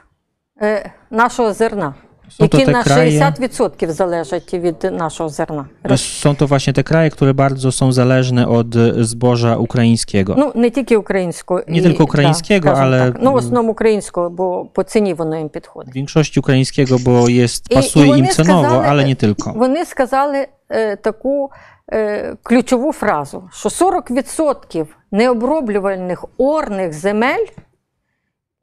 е, 0.61 0.91
нашого 1.11 1.53
зерна, 1.53 1.93
Są 2.39 2.47
to 2.49 2.57
які 2.57 2.65
te 2.65 2.71
на 2.71 2.83
kraje, 2.83 3.19
60% 3.19 3.89
залежать 3.89 4.53
від 4.53 4.83
нашого 4.91 5.29
зерна. 5.29 5.65
są 5.95 6.35
to 6.35 6.47
właśnie 6.47 6.73
te 6.73 6.83
kraje, 6.83 7.09
które 7.09 7.33
bardzo 7.33 7.71
są 7.71 7.91
zależne 7.91 8.47
od 8.47 8.75
e, 8.75 9.03
zboża 9.03 9.57
ukraińskiego. 9.57 10.35
Ну, 10.37 10.51
не 10.55 10.69
тільки 10.69 10.97
українського. 10.97 11.61
Не 11.67 11.77
і- 11.77 11.81
тільки 11.81 12.03
українського, 12.03 12.59
скажімо 12.59 12.75
але- 12.85 12.99
Так. 13.11 13.17
Ну, 13.21 13.31
в 13.31 13.35
основному 13.35 13.71
українського, 13.71 14.29
бо 14.29 14.65
по 14.65 14.83
ціні 14.83 15.13
воно 15.13 15.37
їм 15.37 15.49
підходить. 15.49 15.91
W 15.93 15.95
większości 15.95 16.39
ukraińskiego, 16.39 16.95
bo 16.99 17.11
jest, 17.29 17.71
I- 17.71 17.75
pasuje 17.75 18.05
i 18.07 18.11
oni 18.11 18.19
im 18.19 18.27
cenowo, 18.27 18.63
skazali- 18.67 18.89
ale 18.89 19.03
nie 19.05 19.15
tylko. 19.15 19.53
Вони 19.55 19.85
сказали 19.85 20.47
е, 20.69 20.95
таку 20.95 21.49
е, 21.92 22.36
ключову 22.42 22.92
фразу, 22.92 23.48
що 23.52 23.68
40% 23.68 24.86
необроблювальних 25.12 26.24
орних 26.38 26.92
земель, 26.92 27.46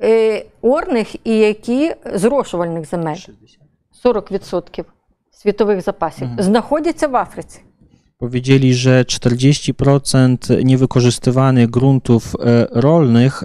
е, 0.04 0.46
орних 0.62 1.28
і 1.28 1.38
які 1.38 1.94
зрошувальних 2.14 2.86
земель, 2.90 3.18
40% 4.06 4.86
світових 5.32 5.82
запасів, 5.82 6.28
знаходяться 6.38 7.08
в 7.08 7.16
Африці. 7.16 7.60
Powiedzieli, 8.20 8.74
że 8.74 9.04
40% 9.04 10.64
niewykorzystywanych 10.64 11.70
gruntów 11.70 12.36
rolnych 12.72 13.44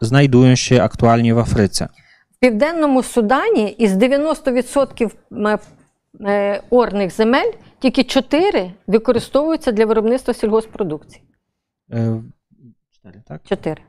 znajdują 0.00 0.54
się 0.56 0.82
aktualnie 0.82 1.34
w 1.34 1.38
Afryce. 1.38 1.88
В 2.32 2.38
Південному 2.40 3.02
Судані 3.02 3.70
із 3.78 3.92
90% 3.96 5.10
м- 5.32 5.58
е, 6.26 6.60
орних 6.70 7.12
земель 7.12 7.52
тільки 7.81 8.03
4 8.03 8.71
використовуються 8.87 9.71
для 9.71 9.85
виробництва 9.85 10.33
сільгоспродукції. 10.33 11.23
E, 11.93 12.23
cztery, 12.91 13.21
tak? 13.25 13.41
4. 13.43 13.81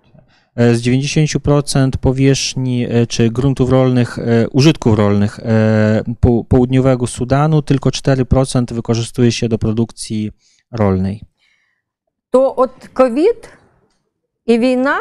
E, 0.57 0.75
Z 0.75 0.87
90% 0.87 1.97
powierzchni 1.97 2.87
e, 2.91 3.07
czy 3.07 3.31
gruntów 3.31 3.71
rolnych, 3.71 4.19
e, 4.19 4.49
użytków 4.49 4.99
rolnych 4.99 5.39
e, 5.39 6.05
po- 6.21 6.45
południowego 6.45 7.07
Sudanu 7.07 7.63
tylko 7.63 7.91
4% 7.91 8.73
wykorzystuje 8.75 9.33
się 9.33 9.49
do 9.49 9.59
produkcji 9.59 10.33
rolnej. 10.71 11.23
То 12.31 12.55
от 12.57 12.89
ковід 12.93 13.49
і 14.47 14.59
війна 14.59 14.99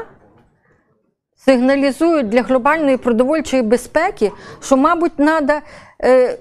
сигналізують 1.44 2.28
для 2.28 2.42
глобальної 2.42 2.96
продовольчої 2.96 3.62
безпеки, 3.62 4.32
що, 4.60 4.76
мабуть, 4.76 5.16
треба 5.16 5.62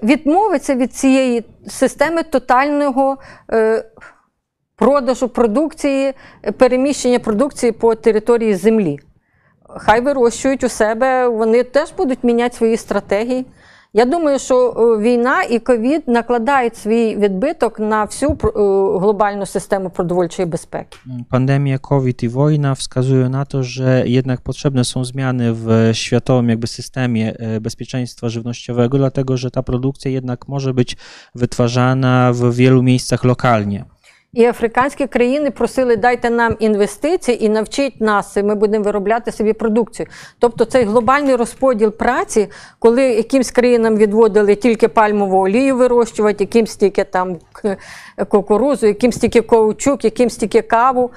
відмовитися 0.02 0.74
від 0.74 0.94
цієї 0.94 1.44
системи 1.68 2.22
тотального 2.22 3.18
е, 3.52 3.84
продажу 4.76 5.28
продукції, 5.28 6.12
переміщення 6.58 7.18
продукції 7.18 7.72
по 7.72 7.94
території 7.94 8.54
землі. 8.54 8.98
Хай 9.76 10.00
вирощують 10.00 10.64
у 10.64 10.68
себе, 10.68 11.28
вони 11.28 11.62
теж 11.62 11.92
будуть 11.92 12.24
міняти 12.24 12.56
свої 12.56 12.76
стратегії. 12.76 13.46
Я 13.93 14.05
думаю, 14.05 14.39
що 14.39 14.55
е, 14.69 15.01
війна 15.01 15.43
і 15.43 15.59
ковід 15.59 16.07
накладають 16.07 16.77
свій 16.77 17.15
відбиток 17.15 17.79
на 17.79 18.03
всю 18.03 18.31
е, 18.31 18.37
глобальну 18.99 19.45
систему 19.45 19.89
продовольчої 19.89 20.45
безпеки. 20.45 20.97
Pandemia, 21.31 21.79
COVID 21.79 22.23
i 22.23 22.29
wojna 22.29 22.75
wskazują 22.75 23.29
na 23.29 23.45
to, 23.45 23.63
że 23.63 24.03
jednak 24.07 24.41
potrzebne 24.41 24.83
są 24.83 25.05
zmiany 25.05 25.53
w 25.53 25.89
światowym 25.93 26.49
jakby 26.49 26.67
systemie 26.67 27.33
e, 27.39 27.59
bezpieczeństwa 27.61 28.29
żywnościowego, 28.29 28.97
dlatego 28.97 29.37
że 29.37 29.51
ta 29.51 29.63
produkcja 29.63 30.11
jednak 30.11 30.47
może 30.47 30.73
być 30.73 30.97
wytwarzana 31.35 32.31
w 32.33 32.53
wielu 32.53 32.83
miejscach 32.83 33.23
lokalnie. 33.23 33.90
І 34.34 34.44
африканські 34.44 35.06
країни 35.06 35.50
просили 35.50 35.96
дайте 35.96 36.30
нам 36.30 36.56
інвестиції 36.58 37.44
і 37.44 37.48
навчіть 37.48 38.00
нас, 38.00 38.36
і 38.36 38.42
ми 38.42 38.54
будемо 38.54 38.84
виробляти 38.84 39.32
собі 39.32 39.52
продукцію. 39.52 40.06
Тобто 40.38 40.64
цей 40.64 40.84
глобальний 40.84 41.36
розподіл 41.36 41.90
праці, 41.90 42.48
коли 42.78 43.02
якимсь 43.02 43.50
країнам 43.50 43.96
відводили 43.96 44.54
тільки 44.54 44.88
пальмову 44.88 45.44
олію 45.44 45.76
вирощувати, 45.76 46.44
якимсь 46.44 46.76
тільки 46.76 47.04
там 47.04 47.36
кукурузу, 48.28 48.86
якимсь 48.86 49.16
тільки 49.16 49.40
ковчук, 49.40 50.04
якимсь 50.04 50.36
тільки 50.36 50.62
каву, 50.62 51.10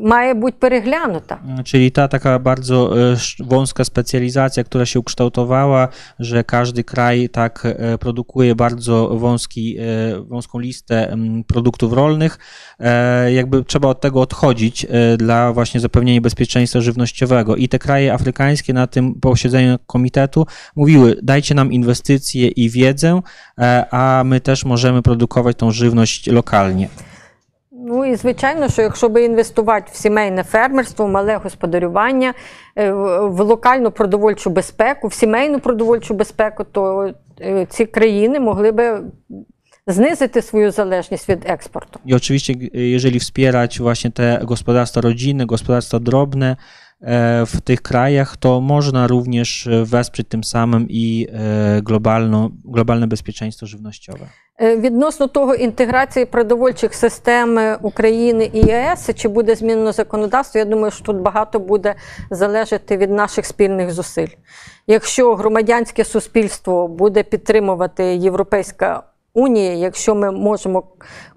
має 0.00 0.34
бути 0.34 0.56
переглянута. 0.60 1.38
Czyli 1.64 1.90
ta 1.90 2.08
taka 2.08 2.38
bardzo 2.38 2.98
e, 2.98 3.12
sz- 3.12 3.48
wąska 3.48 3.84
specjalizacja, 3.84 4.64
która 4.64 4.86
się 4.86 5.00
ukształtowała, 5.00 5.88
że 6.18 6.44
każdy 6.44 6.84
kraj 6.84 7.28
tak 7.28 7.62
e, 7.64 7.98
produkuje 7.98 8.54
bardzo 8.54 9.08
wąski, 9.08 9.76
e, 9.78 9.82
wąską 10.22 10.58
listę 10.58 11.10
mm, 11.10 11.44
produktów 11.44 11.92
rolnych, 11.92 12.38
e, 12.80 13.32
jakby 13.32 13.64
trzeba 13.64 13.88
od 13.88 14.00
tego 14.00 14.20
odchodzić 14.20 14.84
e, 14.84 15.16
dla 15.16 15.52
właśnie 15.52 15.80
zapewnienia 15.80 16.20
bezpieczeństwa 16.20 16.80
żywnościowego. 16.80 17.56
I 17.56 17.68
te 17.68 17.78
kraje 17.78 18.12
afrykańskie 18.12 18.72
na 18.72 18.86
tym 18.86 19.14
posiedzeniu 19.14 19.78
komitetu 19.86 20.46
mówiły, 20.76 21.16
dajcie 21.22 21.54
nam 21.54 21.72
inwestycje 21.72 22.48
i 22.48 22.70
wiedzę, 22.70 23.20
e, 23.58 23.86
a 23.90 24.24
my 24.24 24.40
też 24.40 24.64
możemy 24.64 25.02
produkować 25.02 25.56
tą 25.56 25.70
żywność 25.70 26.26
lokalnie. 26.26 26.88
Ну 27.91 28.05
і 28.05 28.15
звичайно, 28.15 28.69
що 28.69 28.81
якщо 28.81 29.09
би 29.09 29.23
інвестувати 29.23 29.91
в 29.93 29.95
сімейне 29.95 30.43
фермерство, 30.43 31.05
в 31.05 31.09
мале 31.09 31.37
господарювання, 31.37 32.33
е, 32.75 32.91
в 32.91 33.27
в 33.27 33.41
локальну 33.41 33.91
продовольчу 33.91 34.49
безпеку, 34.49 35.07
в 35.07 35.13
сімейну 35.13 35.59
продовольчу 35.59 36.13
безпеку, 36.13 36.63
то 36.63 37.13
е, 37.41 37.65
ці 37.69 37.85
країни 37.85 38.39
могли 38.39 38.71
би 38.71 39.01
знизити 39.87 40.41
свою 40.41 40.71
залежність 40.71 41.29
від 41.29 41.45
експорту. 41.45 41.99
Właśnie 43.79 44.11
te 44.11 44.39
gospodarstwa 44.45 45.01
rodzinne, 45.01 45.45
gospodarstwa 45.45 45.99
drobne 45.99 46.55
e, 47.01 47.45
w 47.45 47.61
tych 47.61 47.81
krajach, 47.81 48.37
to 48.37 48.61
można 48.61 49.07
również 49.07 49.67
e, 49.67 49.85
wesprzeć 49.85 50.27
tym 50.27 50.43
samym 50.43 50.87
i 50.89 51.27
e, 51.29 51.81
globalno, 51.81 52.51
globalne 52.65 53.07
bezpieczeństwo 53.07 53.65
żywnościowe. 53.65 54.27
Е, 54.61 54.77
Відносно 54.77 55.27
того, 55.27 55.55
інтеграції 55.55 56.25
продовольчих 56.25 56.93
систем 56.93 57.59
е, 57.59 57.77
України 57.81 58.49
і 58.53 58.59
ЄС, 58.59 59.09
чи 59.15 59.27
буде 59.27 59.55
змінено 59.55 59.91
законодавство, 59.91 60.59
я 60.59 60.65
думаю, 60.65 60.91
що 60.91 61.03
тут 61.03 61.17
багато 61.17 61.59
буде 61.59 61.95
залежати 62.31 62.97
від 62.97 63.11
наших 63.11 63.45
спільних 63.45 63.91
зусиль. 63.91 64.27
Якщо 64.87 65.35
громадянське 65.35 66.03
суспільство 66.03 66.87
буде 66.87 67.23
підтримувати 67.23 68.03
Європейська 68.03 69.03
Унія, 69.33 69.73
якщо 69.73 70.15
ми 70.15 70.31
можемо 70.31 70.83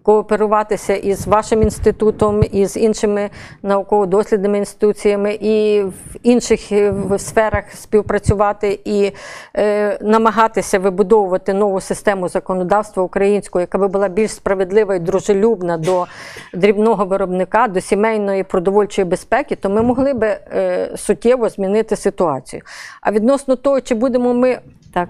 кооперуватися 0.02 0.94
із 0.94 1.26
вашим 1.26 1.62
інститутом, 1.62 2.42
і 2.52 2.66
з 2.66 2.76
іншими 2.76 3.30
науково-дослідними 3.62 4.58
інституціями, 4.58 5.34
і 5.40 5.82
в 5.82 6.16
інших 6.22 6.72
е, 6.72 6.94
сферах 7.18 7.64
співпрацювати 7.72 8.80
і 8.84 9.12
е, 9.56 9.98
намагатися 10.02 10.78
вибудовувати 10.78 11.54
нову 11.54 11.80
систему 11.80 12.28
законодавства 12.28 13.02
українського, 13.02 13.60
яка 13.60 13.78
би 13.78 13.88
була 13.88 14.08
більш 14.08 14.30
справедлива 14.30 14.94
і 14.94 14.98
дружелюбна 14.98 15.78
до 15.78 16.06
дрібного 16.54 17.04
виробника, 17.04 17.68
до 17.68 17.80
сімейної 17.80 18.44
продовольчої 18.44 19.04
безпеки, 19.04 19.56
то 19.56 19.70
ми 19.70 19.82
могли 19.82 20.14
би 20.14 20.26
е, 20.26 20.90
суттєво 20.96 21.48
змінити 21.48 21.96
ситуацію. 21.96 22.62
А 23.00 23.12
відносно 23.12 23.56
того, 23.56 23.80
чи 23.80 23.94
будемо 23.94 24.34
ми 24.34 24.58
так. 24.94 25.08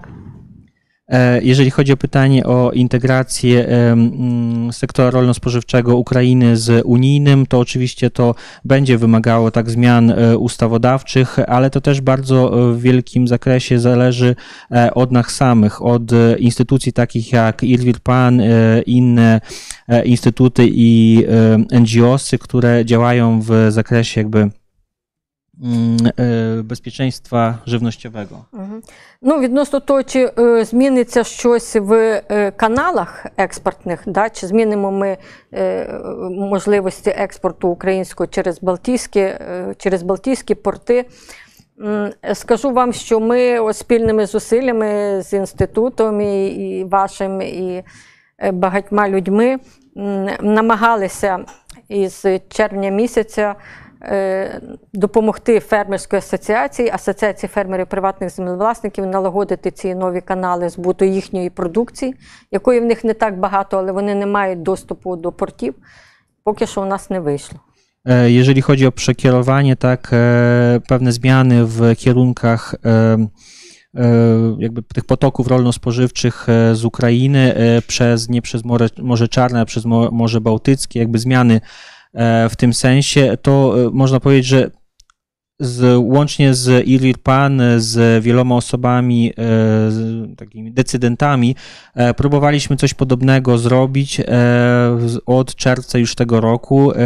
E, 1.07 1.41
Jeżeli 1.43 1.71
chodzi 1.71 1.93
o 1.93 1.97
pytanie 1.97 2.43
o 2.43 2.71
integrację 2.71 3.67
mm, 3.67 4.73
sektora 4.73 5.09
rolno-spożywczego 5.09 5.95
Ukrainy 5.95 6.57
z 6.57 6.85
unijnym, 6.85 7.45
to 7.45 7.59
oczywiście 7.59 8.09
to 8.09 8.35
będzie 8.65 8.97
wymagało 8.97 9.51
tak 9.51 9.69
zmian 9.69 10.11
e, 10.11 10.37
ustawodawczych, 10.37 11.39
ale 11.47 11.69
to 11.69 11.81
też 11.81 12.01
bardzo 12.01 12.69
e, 12.69 12.73
w 12.73 12.81
wielkim 12.81 13.27
zakresie 13.27 13.79
zależy 13.79 14.35
od 14.95 15.11
nas 15.11 15.29
samych, 15.29 15.81
od 15.81 16.11
instytucji 16.39 16.93
takich 16.93 17.31
jak 17.31 17.63
IRWIR-PAN, 17.63 18.41
inne 18.85 19.41
instytuty 20.05 20.67
i 20.69 21.23
NGOsy, 21.79 22.37
które 22.37 22.85
działają 22.85 23.41
w 23.41 23.67
zakresie 23.69 24.21
jakby 24.21 24.49
bezpieczeństwa 26.63 27.57
żywnościowego. 27.65 28.45
Мгм. 28.51 28.81
Ну, 29.21 29.39
відносно 29.39 29.79
того, 29.79 30.03
чи 30.03 30.31
е, 30.39 30.65
зміниться 30.65 31.23
щось 31.23 31.75
в 31.75 31.93
е, 32.29 32.51
каналах 32.51 33.25
експортних, 33.37 34.03
да, 34.05 34.29
чи 34.29 34.47
змінимо 34.47 34.91
ми 34.91 35.17
е, 35.53 35.87
можливості 36.29 37.09
експорту 37.09 37.69
українського 37.69 38.27
через 38.27 38.61
Балтійські, 38.61 39.19
е, 39.19 39.75
через 39.77 40.03
Балтійські 40.03 40.55
порти. 40.55 41.05
Скажу 42.33 42.71
вам, 42.71 42.93
що 42.93 43.19
ми 43.19 43.59
ось 43.59 43.77
спільними 43.77 44.25
зусиллями 44.25 45.21
з 45.21 45.33
інститутом 45.33 46.21
і, 46.21 46.47
і 46.47 46.83
вашим, 46.83 47.41
і 47.41 47.83
е, 48.37 48.51
багатьма 48.51 49.09
людьми 49.09 49.57
намагалися 50.41 51.39
із 51.89 52.25
червня 52.49 52.89
місяця 52.89 53.55
е, 53.55 53.84
допомогти 54.93 55.59
фермерської 55.59 56.17
асоціації, 56.17 56.89
асоціації 56.89 57.49
фермерів 57.53 57.87
приватних 57.87 58.29
землевласників 58.29 59.05
налагодити 59.05 59.71
ці 59.71 59.95
нові 59.95 60.21
канали 60.21 60.69
збуту 60.69 61.05
їхньої 61.05 61.49
продукції, 61.49 62.15
якої 62.51 62.79
в 62.79 62.85
них 62.85 63.03
не 63.03 63.13
так 63.13 63.39
багато, 63.39 63.77
але 63.77 63.91
вони 63.91 64.15
не 64.15 64.25
мають 64.25 64.61
доступу 64.61 65.15
до 65.15 65.31
портів. 65.31 65.75
Поки 66.43 66.67
що 66.67 66.81
у 66.81 66.85
нас 66.85 67.09
не 67.09 67.19
вийшло. 67.19 67.59
Jeżeli 68.27 68.61
chodzi 68.61 68.85
o 68.85 68.91
przekierowanie, 68.91 69.75
e, 69.83 70.81
pewne 70.87 71.11
w 71.65 71.95
kierunkach 71.97 72.75
e, 72.85 73.17
e, 73.95 74.57
jakby 74.59 74.83
tych 74.83 75.05
potoków 75.05 75.47
rolno-spożywczych 75.47 76.47
z 76.73 76.85
Ukrainy 76.85 77.53
przez, 77.87 78.29
nie 78.29 78.41
przez 78.41 78.65
Morze, 78.65 78.89
Morze 79.01 79.27
Czarne, 79.27 79.61
a 79.61 79.65
przez 79.65 79.85
Morze 80.11 80.41
Bałtyckie, 80.41 80.99
jakby 80.99 81.19
zmiany 81.19 81.61
w 82.49 82.55
tym 82.57 82.73
sensie, 82.73 83.37
to 83.41 83.75
e, 83.85 83.89
można 83.93 84.19
powiedzieć, 84.19 84.45
że 84.45 84.71
z, 85.59 85.97
łącznie 85.97 86.53
z 86.53 86.87
Ilir 86.87 87.17
Pan, 87.23 87.61
z 87.77 88.23
wieloma 88.23 88.55
osobami, 88.55 89.29
e, 89.29 89.33
z 89.91 90.27
takimi 90.37 90.71
decydentami, 90.71 91.55
e, 91.95 92.13
próbowaliśmy 92.13 92.77
coś 92.77 92.93
podobnego 92.93 93.57
zrobić 93.57 94.19
e, 94.19 94.25
od 95.25 95.55
czerwca 95.55 95.97
już 95.97 96.15
tego 96.15 96.41
roku 96.41 96.91
e, 96.91 96.97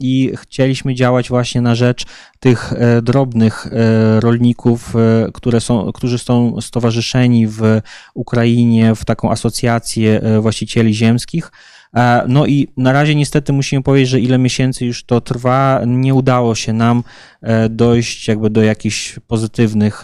i 0.00 0.32
chcieliśmy 0.36 0.94
działać 0.94 1.28
właśnie 1.28 1.60
na 1.60 1.74
rzecz 1.74 2.04
tych 2.40 2.72
e, 2.72 3.02
drobnych 3.02 3.66
e, 3.66 4.20
rolników, 4.20 4.96
e, 4.96 5.28
które 5.32 5.60
są, 5.60 5.92
którzy 5.92 6.18
są 6.18 6.60
stowarzyszeni 6.60 7.46
w 7.46 7.80
Ukrainie 8.14 8.94
w 8.94 9.04
taką 9.04 9.30
asocjację 9.30 10.20
e, 10.20 10.40
właścicieli 10.40 10.94
ziemskich. 10.94 11.50
E, 11.96 12.24
No 12.28 12.46
i 12.46 12.68
na 12.76 12.92
razie 12.92 13.14
niestety 13.14 13.52
musimy 13.52 13.82
powiedzieć, 13.82 14.08
że 14.08 14.20
ile 14.20 14.38
miesięcy 14.38 14.86
już 14.86 15.04
to 15.04 15.20
trwa, 15.20 15.80
nie 15.86 16.14
udało 16.14 16.54
się 16.54 16.72
nam 16.72 17.02
e, 17.42 17.68
dojść 17.68 18.28
jakby 18.28 18.50
do 18.50 18.62
jakichś 18.62 19.18
pozytywnych, 19.26 20.02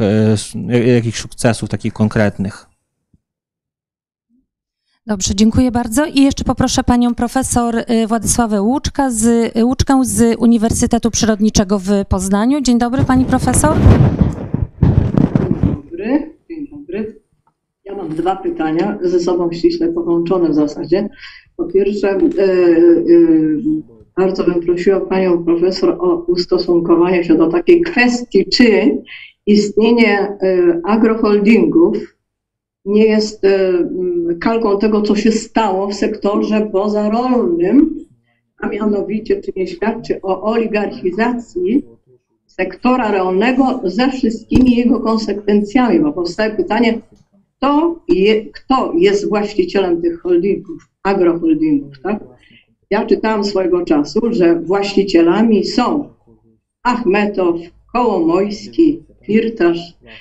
e, 0.70 0.94
jakichś 0.94 1.20
sukcesów 1.20 1.68
takich 1.68 1.92
konkretnych. 1.92 2.66
Dobrze, 5.06 5.34
dziękuję 5.34 5.70
bardzo. 5.70 6.06
I 6.06 6.22
jeszcze 6.22 6.44
poproszę 6.44 6.84
panią 6.84 7.14
profesor 7.14 7.84
Władysławę 8.08 8.62
Łuczka 8.62 9.10
z, 9.10 9.52
Łuczkę 9.62 10.04
z 10.04 10.38
Uniwersytetu 10.38 11.10
Przyrodniczego 11.10 11.78
w 11.78 11.88
Poznaniu. 12.08 12.60
Dzień 12.60 12.78
dobry 12.78 13.04
pani 13.04 13.24
profesor. 13.24 13.76
Dzień 13.78 15.60
dobry. 15.74 16.36
Dzień 16.48 16.68
dobry. 16.70 17.21
Ja 17.84 17.94
mam 17.94 18.08
dwa 18.08 18.36
pytania, 18.36 18.98
ze 19.02 19.20
sobą 19.20 19.52
ściśle 19.52 19.88
połączone 19.88 20.48
w 20.48 20.54
zasadzie. 20.54 21.08
Po 21.56 21.64
pierwsze, 21.64 22.08
e, 22.08 22.16
e, 22.16 22.28
bardzo 24.16 24.44
bym 24.44 24.60
prosiła 24.60 25.00
panią 25.00 25.44
profesor 25.44 25.96
o 25.98 26.24
ustosunkowanie 26.28 27.24
się 27.24 27.34
do 27.34 27.48
takiej 27.48 27.80
kwestii, 27.80 28.46
czy 28.48 28.98
istnienie 29.46 30.18
e, 30.18 30.36
agroholdingów 30.84 32.16
nie 32.84 33.04
jest 33.04 33.42
kalką 34.40 34.78
tego, 34.78 35.02
co 35.02 35.16
się 35.16 35.32
stało 35.32 35.88
w 35.88 35.94
sektorze 35.94 36.68
pozarolnym, 36.72 37.96
a 38.58 38.68
mianowicie, 38.68 39.40
czy 39.40 39.52
nie 39.56 39.66
świadczy 39.66 40.20
o 40.22 40.42
oligarchizacji 40.42 41.86
sektora 42.46 43.12
rolnego 43.12 43.80
ze 43.84 44.10
wszystkimi 44.10 44.76
jego 44.76 45.00
konsekwencjami, 45.00 46.00
bo 46.00 46.12
powstaje 46.12 46.56
pytanie, 46.56 47.00
kto, 47.62 47.96
je, 48.08 48.46
kto 48.46 48.92
jest 48.96 49.28
właścicielem 49.28 50.02
tych 50.02 50.22
holdingów, 50.22 50.88
agroholdingów, 51.02 52.00
tak? 52.02 52.24
Ja 52.90 53.06
czytałam 53.06 53.44
swojego 53.44 53.84
czasu, 53.84 54.20
że 54.30 54.60
właścicielami 54.60 55.64
są 55.64 56.08
Achmetow, 56.82 57.56
Kołomojski, 57.92 59.02
Firtasz. 59.24 59.78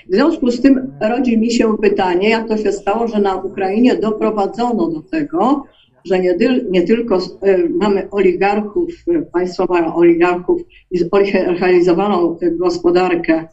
W 0.10 0.14
związku 0.14 0.52
z 0.52 0.62
tym 0.62 0.94
rodzi 1.02 1.38
mi 1.38 1.52
się 1.52 1.78
pytanie, 1.78 2.30
jak 2.30 2.48
to 2.48 2.58
się 2.58 2.72
stało, 2.72 3.08
że 3.08 3.20
na 3.20 3.36
Ukrainie 3.36 3.96
doprowadzono 3.96 4.90
do 4.90 5.02
tego, 5.02 5.64
że 6.06 6.20
nie, 6.20 6.38
nie 6.70 6.82
tylko 6.82 7.18
e, 7.18 7.58
mamy 7.70 8.10
oligarchów, 8.12 8.94
e, 9.08 9.22
państwo 9.22 9.66
mają 9.70 9.96
oligarchów 9.96 10.62
i 10.92 10.98
zoligarchizowaną 10.98 12.38
e, 12.42 12.52
gospodarkę 12.52 13.48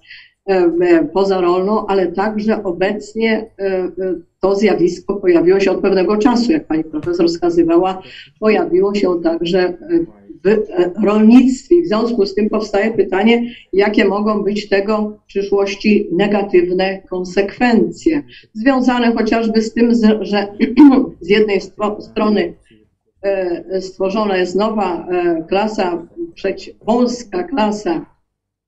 pozarolną, 1.12 1.86
ale 1.86 2.12
także 2.12 2.62
obecnie 2.64 3.50
e, 3.58 3.64
e, 3.64 3.90
to 4.40 4.54
zjawisko 4.54 5.16
pojawiło 5.16 5.60
się 5.60 5.70
od 5.70 5.80
pewnego 5.80 6.16
czasu, 6.16 6.52
jak 6.52 6.66
pani 6.66 6.84
profesor 6.84 7.26
wskazywała, 7.26 8.02
pojawiło 8.40 8.94
się 8.94 9.20
także 9.22 9.58
e, 9.58 9.74
w 10.44 10.46
e, 10.48 10.92
rolnictwie. 11.04 11.82
W 11.82 11.86
związku 11.86 12.26
z 12.26 12.34
tym 12.34 12.48
powstaje 12.48 12.90
pytanie, 12.90 13.50
jakie 13.72 14.04
mogą 14.04 14.42
być 14.42 14.68
tego 14.68 15.18
w 15.24 15.26
przyszłości 15.26 16.08
negatywne 16.12 17.02
konsekwencje, 17.02 18.22
związane 18.52 19.12
chociażby 19.12 19.62
z 19.62 19.72
tym, 19.74 19.92
że 20.20 20.46
z 21.20 21.28
jednej 21.28 21.60
stro- 21.60 22.00
strony 22.00 22.54
e, 23.22 23.80
stworzona 23.80 24.36
jest 24.36 24.56
nowa 24.56 25.06
e, 25.08 25.44
klasa, 25.48 26.06
wąska 26.86 27.42
klasa 27.42 28.17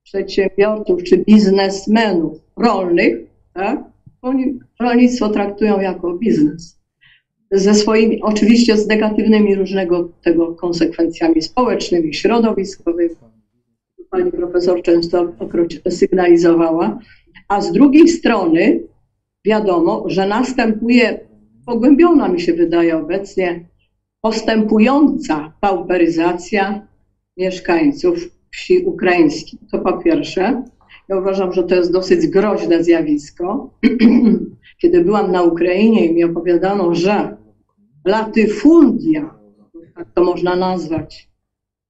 przedsiębiorców 0.03 1.03
czy 1.03 1.17
biznesmenów 1.17 2.37
rolnych, 2.57 3.17
tak? 3.53 3.83
Oni 4.21 4.59
rolnictwo 4.79 5.29
traktują 5.29 5.79
jako 5.79 6.13
biznes. 6.13 6.81
Ze 7.51 7.75
swoimi, 7.75 8.21
oczywiście 8.21 8.77
z 8.77 8.87
negatywnymi 8.87 9.55
różnego 9.55 10.09
tego 10.23 10.55
konsekwencjami 10.55 11.41
społecznymi, 11.41 12.13
środowiskowymi. 12.13 13.15
Pani 14.09 14.31
profesor 14.31 14.81
często 14.81 15.33
sygnalizowała. 15.89 16.99
A 17.47 17.61
z 17.61 17.71
drugiej 17.71 18.07
strony 18.07 18.83
wiadomo, 19.45 20.03
że 20.07 20.27
następuje 20.27 21.19
pogłębiona, 21.65 22.27
mi 22.27 22.41
się 22.41 22.53
wydaje 22.53 22.97
obecnie, 22.97 23.65
postępująca 24.21 25.53
pauperyzacja 25.61 26.87
mieszkańców 27.37 28.40
wsi 28.51 28.85
ukraińskich. 28.85 29.59
To 29.71 29.79
po 29.79 29.97
pierwsze. 29.97 30.63
Ja 31.09 31.17
uważam, 31.17 31.53
że 31.53 31.63
to 31.63 31.75
jest 31.75 31.91
dosyć 31.91 32.27
groźne 32.27 32.83
zjawisko. 32.83 33.69
Kiedy 34.81 35.03
byłam 35.03 35.31
na 35.31 35.43
Ukrainie 35.43 36.05
i 36.05 36.13
mi 36.13 36.23
opowiadano, 36.23 36.95
że 36.95 37.37
latyfundia, 38.05 39.33
tak 39.95 40.07
to 40.13 40.23
można 40.23 40.55
nazwać, 40.55 41.31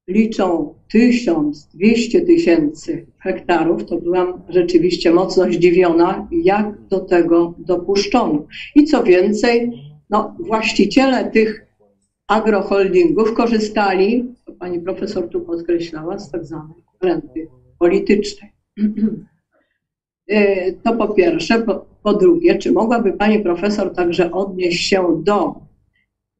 liczą 0.07 0.73
1200 0.91 2.21
tysięcy 2.21 3.05
hektarów, 3.19 3.85
to 3.85 3.97
byłam 3.97 4.41
rzeczywiście 4.49 5.11
mocno 5.11 5.45
zdziwiona, 5.45 6.27
jak 6.31 6.87
do 6.87 6.99
tego 6.99 7.53
dopuszczono. 7.57 8.45
I 8.75 8.83
co 8.83 9.03
więcej, 9.03 9.71
no, 10.09 10.35
właściciele 10.39 11.31
tych 11.31 11.70
agroholdingów 12.31 13.33
korzystali, 13.33 14.35
to 14.45 14.51
pani 14.53 14.79
profesor 14.79 15.29
tu 15.29 15.41
podkreślała, 15.41 16.19
z 16.19 16.31
tak 16.31 16.45
zwanej 16.45 16.83
renty 17.01 17.47
politycznej. 17.79 18.51
Y, 20.31 20.75
To 20.83 20.93
po 20.93 21.07
pierwsze. 21.07 21.61
Po, 21.61 21.85
po 22.03 22.13
drugie, 22.13 22.57
czy 22.57 22.71
mogłaby 22.71 23.13
pani 23.13 23.39
profesor 23.39 23.93
także 23.93 24.31
odnieść 24.31 24.87
się 24.87 25.21
do 25.23 25.55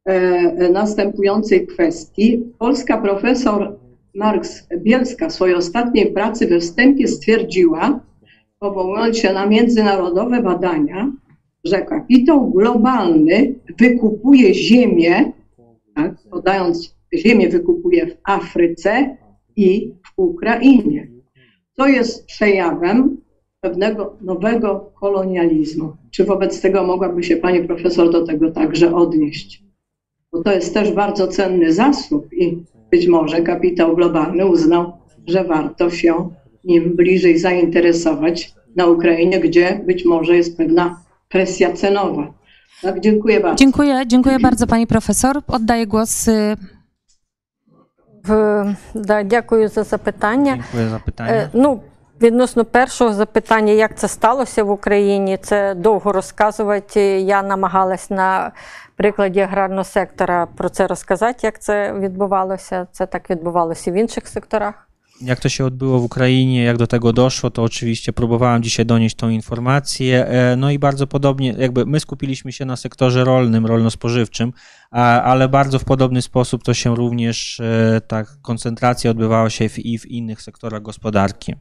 e, 0.06 0.70
następującej 0.70 1.68
kwestii? 1.68 2.44
Polska 2.60 2.98
profesor 2.98 3.80
Marks 4.16 4.68
Bielska 4.78 5.30
w 5.30 5.34
swojej 5.34 5.56
ostatniej 5.56 6.12
pracy 6.12 6.48
we 6.48 6.60
wstępie 6.60 7.08
stwierdziła, 7.08 8.00
powołując 8.60 9.18
się 9.18 9.34
na 9.34 9.46
międzynarodowe 9.46 10.42
badania, 10.42 11.12
że 11.64 11.82
kapitał 11.82 12.52
globalny 12.52 13.56
wykupuje 13.80 14.54
ziemię, 14.54 15.32
tak, 15.96 16.16
podając 16.32 16.96
ziemię 17.16 17.50
wykupuje 17.50 18.08
w 18.08 18.18
Afryce 18.24 19.18
i 19.56 19.94
w 20.06 20.20
Ukrainie. 20.20 21.08
To 21.76 21.88
jest 21.88 22.26
przejawem 22.26 23.18
pewnego 23.62 24.18
nowego 24.22 24.92
kolonializmu. 25.00 25.94
Czy 26.12 26.26
wobec 26.26 26.62
tego 26.62 26.84
mogłaby 26.84 27.24
się 27.24 27.38
pani 27.38 27.64
profesor 27.64 28.12
do 28.12 28.26
tego 28.26 28.52
także 28.52 28.96
odnieść? 28.96 29.64
Bo 30.32 30.44
to 30.44 30.54
jest 30.54 30.74
też 30.74 30.92
bardzo 30.92 31.28
cenny 31.28 31.74
zasób 31.74 32.34
i 32.34 32.58
być 32.92 33.08
może 33.08 33.42
kapitał 33.42 33.96
globalny 33.96 34.46
uznał, 34.46 34.92
że 35.28 35.44
warto 35.44 35.90
się 35.90 36.30
nim 36.64 36.96
bliżej 36.96 37.38
zainteresować 37.38 38.54
na 38.76 38.88
Ukrainie, 38.88 39.40
gdzie 39.40 39.82
być 39.86 40.06
może 40.06 40.36
jest 40.36 40.58
pewna 40.58 41.04
presja 41.30 41.74
cenowa. 41.74 42.34
Tak, 42.83 43.01
dziękuję 43.01 43.41
bardzo. 43.41 43.57
Dziękuję, 43.57 44.07
dziękuję 44.07 44.39
bardzo 44.39 44.67
pani 44.67 44.87
profesor. 44.87 45.43
Oddaję 45.47 45.87
głos 45.87 46.29
y, 46.29 46.57
В- 48.25 48.75
Да, 48.95 49.23
дякую 49.25 49.69
за 49.69 49.85
запитання. 49.85 50.53
Dziękuję 50.57 50.89
za 50.89 50.99
pytanie. 50.99 51.31
Е, 51.33 51.49
Ну, 51.55 51.81
відносно 52.23 52.65
першого 52.65 53.13
запитання, 53.15 53.73
як 53.73 53.97
це 53.99 54.09
сталося 54.09 54.65
в 54.65 54.71
Україні, 54.71 55.39
це 55.39 55.75
довго 55.75 56.13
розказувати. 56.13 57.01
Я 57.21 57.43
намагалась 57.43 58.11
на 58.11 58.53
прикладі 58.97 59.41
аграрного 59.41 59.85
сектора 59.85 60.47
про 60.57 60.69
це 60.69 60.87
розказати, 60.87 61.39
як 61.43 61.59
це 61.61 61.93
відбувалося. 61.93 62.87
Це 62.93 63.07
так 63.07 63.31
відбувалося 63.31 63.91
і 63.91 63.93
в 63.93 63.97
інших 63.97 64.29
секторах. 64.29 64.89
Jak 65.21 65.41
to 65.41 65.49
się 65.49 65.65
odbyło 65.65 65.99
w 66.01 66.05
Ukrainie, 66.05 66.65
jak 66.65 66.77
do 66.77 66.87
tego 66.87 67.13
doszło, 67.13 67.51
to 67.51 67.63
oczywiście 67.63 68.13
próbowałem 68.13 68.63
dzisiaj 68.63 68.87
donieść 68.87 69.17
tą 69.17 69.29
informację. 69.29 70.27
E, 70.27 70.57
No 70.57 70.71
i 70.71 70.79
bardzo 70.79 71.07
podobnie, 71.07 71.55
jakby 71.59 71.87
my 71.87 72.01
skupiliśmy 72.01 72.53
się 72.53 72.65
na 72.65 72.77
sektorze 72.77 73.25
rolnym, 73.25 73.67
rolno-spożywczym, 73.67 74.53
a- 74.91 75.23
ale 75.23 75.49
bardzo 75.49 75.79
w 75.79 75.85
podobny 75.85 76.23
sposób 76.23 76.63
to 76.63 76.75
się 76.75 76.97
również, 76.97 77.61
e, 77.61 78.01
ta 78.01 78.25
koncentracja 78.43 79.11
odbywała 79.11 79.51
się 79.51 79.69
w, 79.69 79.79
i 79.79 79.99
w 79.99 80.07
innych 80.07 80.43
sektorach 80.43 80.83
gospodarki. 80.83 81.55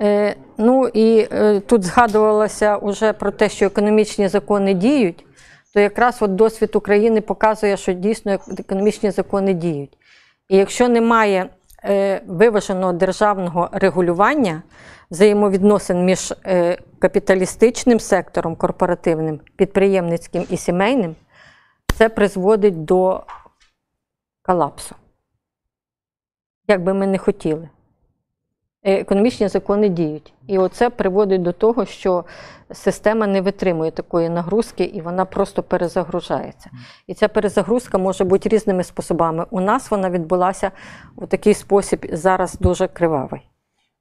Е, 0.00 0.34
Ну 0.58 0.88
і 0.88 1.26
е, 1.32 1.60
тут 1.60 1.84
згадувалося 1.84 2.76
уже 2.76 3.12
про 3.12 3.30
те, 3.30 3.48
що 3.48 3.66
економічні 3.66 4.28
закони 4.28 4.74
діють, 4.74 5.24
то 5.74 5.80
якраз 5.80 6.16
от 6.20 6.34
досвід 6.34 6.76
України 6.76 7.20
показує, 7.20 7.76
що 7.76 7.92
дійсно 7.92 8.32
ек- 8.32 8.60
економічні 8.60 9.10
закони 9.10 9.54
діють. 9.54 9.96
І 10.48 10.56
якщо 10.56 10.88
немає 10.88 11.38
е, 11.40 11.48
виваженого 12.27 12.93
державного 12.93 13.69
регулювання 13.71 14.61
взаємовідносин 15.11 16.05
між 16.05 16.33
е, 16.45 16.77
капіталістичним 16.99 17.99
сектором 17.99 18.55
корпоративним, 18.55 19.39
підприємницьким 19.55 20.45
і 20.49 20.57
сімейним, 20.57 21.15
це 21.95 22.09
призводить 22.09 22.85
до 22.85 23.23
колапсу. 24.41 24.95
Як 26.67 26.83
би 26.83 26.93
ми 26.93 27.07
не 27.07 27.17
хотіли 27.17 27.63
е, 27.63 27.69
економічні 28.86 29.48
закони 29.48 29.88
діють. 29.88 30.32
І 30.46 30.58
оце 30.58 30.90
приводить 30.90 31.42
до 31.42 31.52
того, 31.52 31.86
що 31.86 32.24
система 32.72 33.26
не 33.26 33.40
витримує 33.40 33.90
такої 33.90 34.28
нагрузки 34.28 34.84
і 34.84 35.00
вона 35.00 35.24
просто 35.24 35.62
перезагружається. 35.62 36.70
І 37.06 37.14
ця 37.14 37.28
перезагрузка 37.28 37.98
може 37.98 38.24
бути 38.24 38.48
різними 38.48 38.84
способами. 38.84 39.46
У 39.50 39.60
нас 39.60 39.90
вона 39.90 40.10
відбулася 40.10 40.70
у 41.16 41.26
такий 41.26 41.54
спосіб 41.54 42.06
зараз 42.12 42.58
дуже 42.60 42.88
кривавий. 42.88 43.40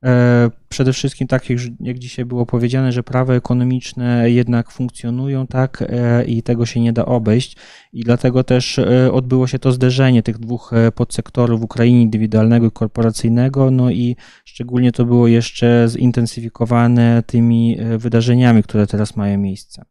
E, 0.03 0.51
Przede 0.71 0.93
wszystkim, 0.93 1.27
tak 1.27 1.49
jak, 1.49 1.59
jak 1.79 1.99
dzisiaj 1.99 2.25
było 2.25 2.45
powiedziane, 2.45 2.91
że 2.91 3.03
prawa 3.03 3.33
ekonomiczne 3.33 4.31
jednak 4.31 4.71
funkcjonują, 4.71 5.47
tak, 5.47 5.81
e, 5.81 6.25
i 6.25 6.43
tego 6.43 6.65
się 6.65 6.79
nie 6.79 6.93
da 6.93 7.05
obejść. 7.05 7.57
I 7.93 8.03
dlatego 8.03 8.43
też 8.43 8.79
e, 8.79 9.11
odbyło 9.11 9.47
się 9.47 9.59
to 9.59 9.71
zderzenie 9.71 10.23
tych 10.23 10.37
dwóch 10.37 10.73
e, 10.73 10.91
podsektorów 10.91 11.61
w 11.61 11.63
Ukrainie, 11.63 12.01
indywidualnego 12.01 12.67
i 12.67 12.71
korporacyjnego, 12.71 13.71
no 13.71 13.91
i 13.91 14.15
szczególnie 14.56 14.92
to 14.92 15.04
było 15.04 15.28
jeszcze 15.28 15.88
zintensyfikowane 15.88 17.22
tymi 17.26 17.78
e, 17.80 17.98
wydarzeniami, 17.98 18.62
które 18.62 18.86
teraz 18.86 19.16
mają 19.16 19.38
miejsce. 19.38 19.84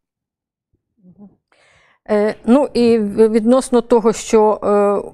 Ну 2.46 2.68
і 2.74 3.00
відносно 3.00 3.82
того, 3.82 4.14
що 4.14 4.60
е, 4.64 4.68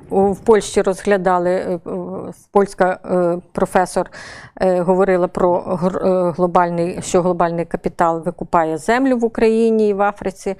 в 0.09 0.39
Польщі 0.39 0.81
розглядали, 0.81 1.49
е, 1.49 1.73
е, 1.73 1.79
польська 2.51 2.99
професор 3.51 4.09
говорила 4.61 5.27
про 5.27 5.59
глобальний, 6.37 6.99
що 7.01 7.21
глобальний 7.21 7.65
капітал 7.65 8.23
викупає 8.23 8.77
землю 8.77 9.17
в 9.17 9.25
Україні 9.25 9.89
і 9.89 9.93
в 9.93 10.01
Африці. 10.01 10.55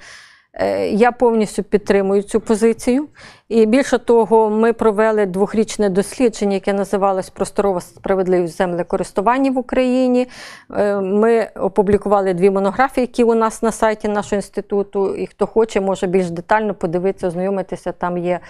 Я 0.90 1.12
повністю 1.12 1.62
підтримую 1.62 2.22
цю 2.22 2.40
позицію. 2.40 3.08
І 3.52 3.66
більше 3.66 3.98
того, 3.98 4.50
ми 4.50 4.72
провели 4.72 5.26
двохрічне 5.26 5.90
дослідження, 5.90 6.54
яке 6.54 6.72
називалось 6.72 7.30
Просторова 7.30 7.80
справедливість 7.80 8.56
землекористування 8.58 9.50
в 9.50 9.58
Україні. 9.58 10.28
Е, 10.76 11.00
Ми 11.00 11.48
опублікували 11.54 12.34
дві 12.34 12.50
монографії, 12.50 13.02
які 13.02 13.24
у 13.24 13.34
нас 13.34 13.62
на 13.62 13.72
сайті 13.72 14.08
нашого 14.08 14.36
інституту. 14.36 15.14
І 15.14 15.26
хто 15.26 15.46
хоче, 15.46 15.80
може 15.80 16.06
більш 16.06 16.30
детально 16.30 16.74
подивитися, 16.74 17.28
ознайомитися. 17.28 17.92
Там 17.92 18.18
є 18.18 18.40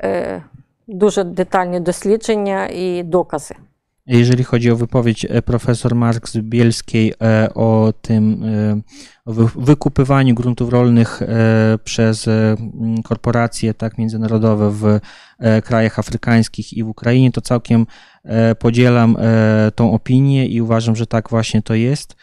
е, 0.00 0.42
дуже 0.86 1.24
детальні 1.24 1.80
дослідження 1.80 2.66
і 2.66 3.02
докази. 3.02 3.54
Jeżeli 4.08 4.44
chodzi 4.44 4.70
o 4.70 4.76
wypowiedź 4.76 5.24
e, 5.24 5.42
profesor 5.42 5.94
Marks 5.94 6.36
Bielskiej 6.36 7.14
e, 7.22 7.54
o 7.54 7.92
tym 8.02 8.44
e, 8.44 8.80
o 9.24 9.32
wy- 9.32 9.62
wykupywaniu 9.64 10.34
gruntów 10.34 10.70
rolnych 10.70 11.20
przez 11.84 12.28
korporacje 13.04 13.74
tak 13.74 13.98
międzynarodowe 13.98 14.70
w 14.70 15.00
krajach 15.64 15.98
afrykańskich 15.98 16.72
i 16.72 16.84
w 16.84 16.88
Ukrainie, 16.88 17.32
to 17.32 17.40
całkiem 17.40 17.86
podzielam 18.58 19.16
tą 19.74 19.92
opinię 19.92 20.46
i 20.46 20.60
uważam, 20.60 20.96
że 20.96 21.06
tak 21.06 21.30
właśnie 21.30 21.62
to 21.62 21.74
jest. 21.74 22.16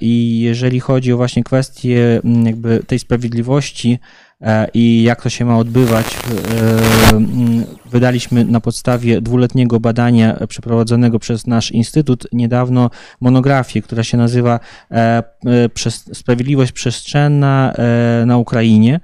I 0.00 0.40
jeżeli 0.40 0.80
chodzi 0.80 1.12
o 1.12 1.16
właśnie 1.16 1.44
kwestię 1.44 2.20
jakby 2.44 2.82
tej 2.86 2.98
sprawiedliwości 2.98 3.98
E, 4.40 4.68
i 4.74 5.02
jak 5.02 5.22
to 5.22 5.28
się 5.28 5.44
ma 5.44 5.58
odbywać. 5.58 6.06
E, 6.16 7.10
mm, 7.10 7.64
wydaliśmy 7.90 8.44
na 8.44 8.60
podstawie 8.60 9.20
dwuletniego 9.20 9.80
badania 9.80 10.46
przeprowadzonego 10.48 11.18
przez 11.18 11.46
nasz 11.46 11.70
instytut 11.70 12.26
niedawno 12.32 12.90
monografię, 13.20 13.82
która 13.82 14.04
się 14.04 14.16
nazywa 14.16 14.60
e, 14.90 15.22
Sprawiedliwość 16.12 16.72
przestrzenna 16.72 17.74
na 18.26 18.38
Ukrainie 18.38 19.00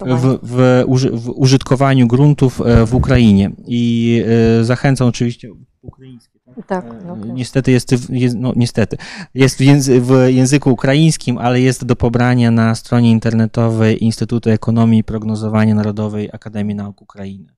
w, 0.00 0.38
w, 0.42 0.84
w 1.12 1.28
użytkowaniu 1.28 2.06
gruntów 2.06 2.60
w 2.86 2.94
Ukrainie. 2.94 3.50
I 3.66 4.24
zachęcam 4.62 5.08
oczywiście 5.08 5.48
ukraińskich 5.82 6.31
tak, 6.66 6.84
e, 6.84 7.04
no 7.06 7.16
tak. 7.16 7.32
Niestety 7.32 7.70
jest, 7.70 8.10
jest, 8.10 8.36
no 8.38 8.52
niestety, 8.56 8.96
jest 9.34 9.58
w, 10.00 10.26
języku 10.28 10.70
ukraińskim, 10.70 11.38
ale 11.38 11.60
jest 11.60 11.84
do 11.84 11.96
pobrania 11.96 12.50
na 12.50 12.74
stronie 12.74 13.10
internetowej 13.10 14.04
Instytutu 14.04 14.50
Ekonomii 14.50 15.00
i 15.00 15.04
Prognozowania 15.04 15.74
Narodowej 15.74 16.30
Akademii 16.32 16.74
Nauk 16.74 17.02
Ukrainy. 17.02 17.54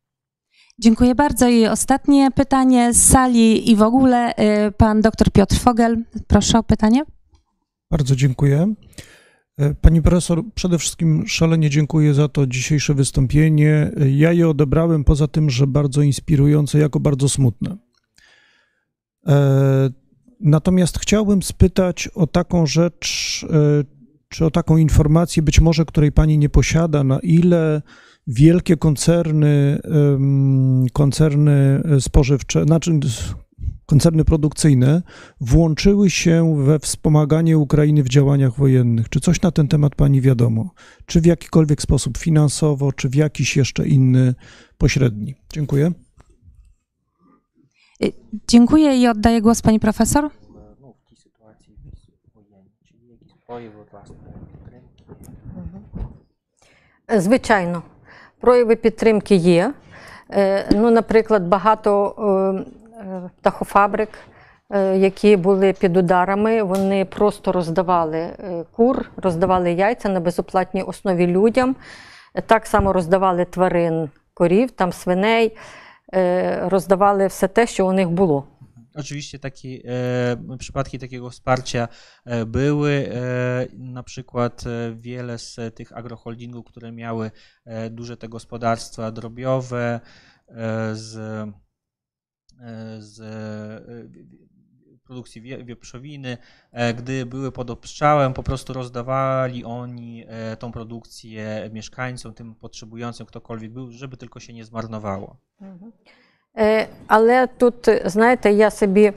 Dziękuję 0.79 1.15
bardzo. 1.15 1.49
I 1.49 1.67
ostatnie 1.67 2.31
pytanie 2.31 2.95
z 2.95 3.03
sali 3.03 3.71
i 3.71 3.77
w 3.77 3.83
ogóle 3.83 4.33
y, 4.69 4.73
pan 4.73 5.01
dr 5.01 5.31
Piotr 5.33 5.57
Fogel. 5.57 6.05
Proszę 6.27 6.59
o 6.59 6.63
pytanie. 6.63 7.03
Bardzo 7.91 8.17
dziękuję. 8.17 8.75
E, 9.59 9.75
pani 9.75 10.03
profesor, 10.03 10.43
przede 10.55 10.79
wszystkim 10.79 11.25
szalenie 11.27 11.71
dziękuję 11.71 12.15
za 12.15 12.29
to 12.29 12.47
dzisiejsze 12.47 12.95
wystąpienie. 12.95 13.91
Ja 14.11 14.33
je 14.33 14.49
odebrałem 14.49 15.05
poza 15.05 15.29
tym, 15.29 15.51
że 15.51 15.67
bardzo 15.67 16.03
inspirujące, 16.03 16.79
jako 16.79 17.01
bardzo 17.01 17.29
smutne. 17.29 17.77
E, 19.27 20.05
Natomiast 20.41 20.99
chciałbym 20.99 21.43
spytać 21.43 22.09
o 22.15 22.27
taką 22.27 22.67
rzecz, 22.67 23.47
e, 23.51 23.85
czy 24.29 24.45
o 24.45 24.51
taką 24.51 24.77
informację, 24.77 25.43
być 25.43 25.61
może 25.61 25.85
której 25.85 26.13
Pani 26.13 26.39
nie 26.39 26.49
posiada, 26.49 27.05
na 27.05 27.19
ile 27.19 27.83
wielkie 28.27 28.77
koncerny, 28.77 29.79
koncerny 30.93 31.83
spożywcze, 32.01 32.65
znaczy 32.65 33.01
koncerny 33.87 34.25
produkcyjne 34.25 35.03
włączyły 35.41 36.11
się 36.11 36.65
we 36.65 36.79
wspomaganie 36.79 37.59
Ukrainy 37.59 38.03
w 38.03 38.09
działaniach 38.09 38.57
wojennych. 38.57 39.09
Czy 39.09 39.21
coś 39.21 39.43
na 39.43 39.51
ten 39.51 39.69
temat 39.69 39.95
Pani 39.95 40.21
wiadomo? 40.21 40.71
Czy 41.07 41.21
w 41.21 41.27
jakikolwiek 41.27 41.83
sposób 41.83 42.19
finansowo, 42.19 42.93
czy 42.93 43.09
w 43.09 43.15
jakiś 43.15 43.57
jeszcze 43.57 43.89
inny 43.89 44.35
pośredni? 44.79 45.35
Dziękuję. 45.53 45.93
Y, 48.05 48.13
Dziękuję 48.49 48.97
i 48.97 49.09
oddaję 49.09 49.41
głos 49.41 49.63
pani 49.63 49.81
profesor. 49.81 50.31
Е, 57.09 57.21
Звичайно, 57.21 57.83
прояви 58.41 58.77
підтримки 58.77 59.35
є. 59.35 59.73
Е, 60.31 60.65
Ну, 60.73 60.91
наприклад, 60.91 61.43
багато 61.49 62.15
е, 62.19 63.01
е, 63.01 63.31
птахофабрик, 63.41 64.09
е, 64.71 64.97
які 64.97 65.37
були 65.37 65.73
під 65.73 65.97
ударами, 65.97 66.63
вони 66.63 67.05
просто 67.05 67.53
роздавали 67.53 68.19
е, 68.19 68.65
кур, 68.73 69.11
роздавали 69.17 69.73
яйця 69.73 70.09
на 70.09 70.21
безоплатній 70.21 70.83
основі 70.83 71.27
людям. 71.27 71.77
Е, 72.35 72.43
Так 72.43 72.67
само 72.67 72.93
роздавали 72.93 73.45
тварин, 73.45 74.11
корів, 74.35 74.71
там 74.71 74.93
свиней, 74.93 75.47
е, 75.47 75.59
роздавали 76.70 77.28
все 77.28 77.48
те, 77.48 77.68
що 77.68 77.88
у 77.88 77.92
них 77.92 78.10
було. 78.10 78.48
Oczywiście 78.96 79.40
takie 79.40 79.82
e, 79.86 80.58
przypadki 80.58 81.00
takiego 81.00 81.30
wsparcia 81.30 81.88
e, 82.26 82.46
były. 82.46 83.10
E, 83.14 83.68
na 83.78 84.04
przykład 84.04 84.64
e, 84.68 84.96
wiele 84.96 85.38
z 85.38 85.76
tych 85.76 85.98
agroholdingów, 85.98 86.66
które 86.66 86.92
miały 86.92 87.32
e, 87.66 87.90
duże 87.90 88.18
te 88.18 88.30
gospodarstwa 88.30 89.12
drobiowe 89.12 90.00
e, 90.48 90.96
z, 90.96 91.16
e, 92.60 93.02
z 93.02 93.20
e, 93.20 94.43
produkcji 95.05 95.41
wie, 95.43 95.65
wieprzowiny, 95.65 96.39
e, 96.73 96.95
gdy 96.95 97.27
były 97.27 97.53
pod 97.53 97.71
obstrzałem, 97.71 98.35
po 98.35 98.43
prostu 98.43 98.73
rozdawali 98.73 99.65
oni 99.65 100.25
e, 100.29 100.57
tą 100.57 100.73
produkcję 100.73 101.71
mieszkańcom, 101.73 102.35
tym 102.35 102.55
potrzebującym, 102.55 103.27
ktokolwiek 103.27 103.73
był, 103.73 103.91
żeby 103.91 104.17
tylko 104.17 104.41
się 104.41 104.53
nie 104.53 104.65
zmarnowało. 104.65 105.37
Але 107.09 107.47
тут, 107.47 107.87
знаєте, 108.05 108.53
я 108.53 108.71
собі 108.71 109.13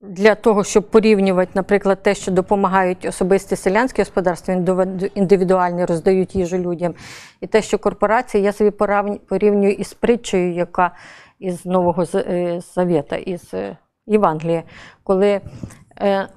для 0.00 0.34
того, 0.34 0.64
щоб 0.64 0.90
порівнювати, 0.90 1.50
наприклад, 1.54 2.02
те, 2.02 2.14
що 2.14 2.30
допомагають 2.30 3.04
особисті 3.04 3.56
селянські 3.56 4.02
господарства, 4.02 4.54
індивідуальні 5.14 5.84
роздають 5.84 6.34
їжу 6.34 6.58
людям, 6.58 6.94
і 7.40 7.46
те, 7.46 7.62
що 7.62 7.78
корпорації, 7.78 8.44
я 8.44 8.52
собі 8.52 8.70
порівнюю 9.28 9.72
із 9.72 9.94
притчею, 9.94 10.54
яка 10.54 10.90
із 11.38 11.66
Нового 11.66 12.04
е, 12.14 12.60
Завета, 12.60 13.16
із 13.16 13.54
е, 13.54 13.76
Євангелія, 14.06 14.62
коли 15.02 15.40
е, 16.00 16.28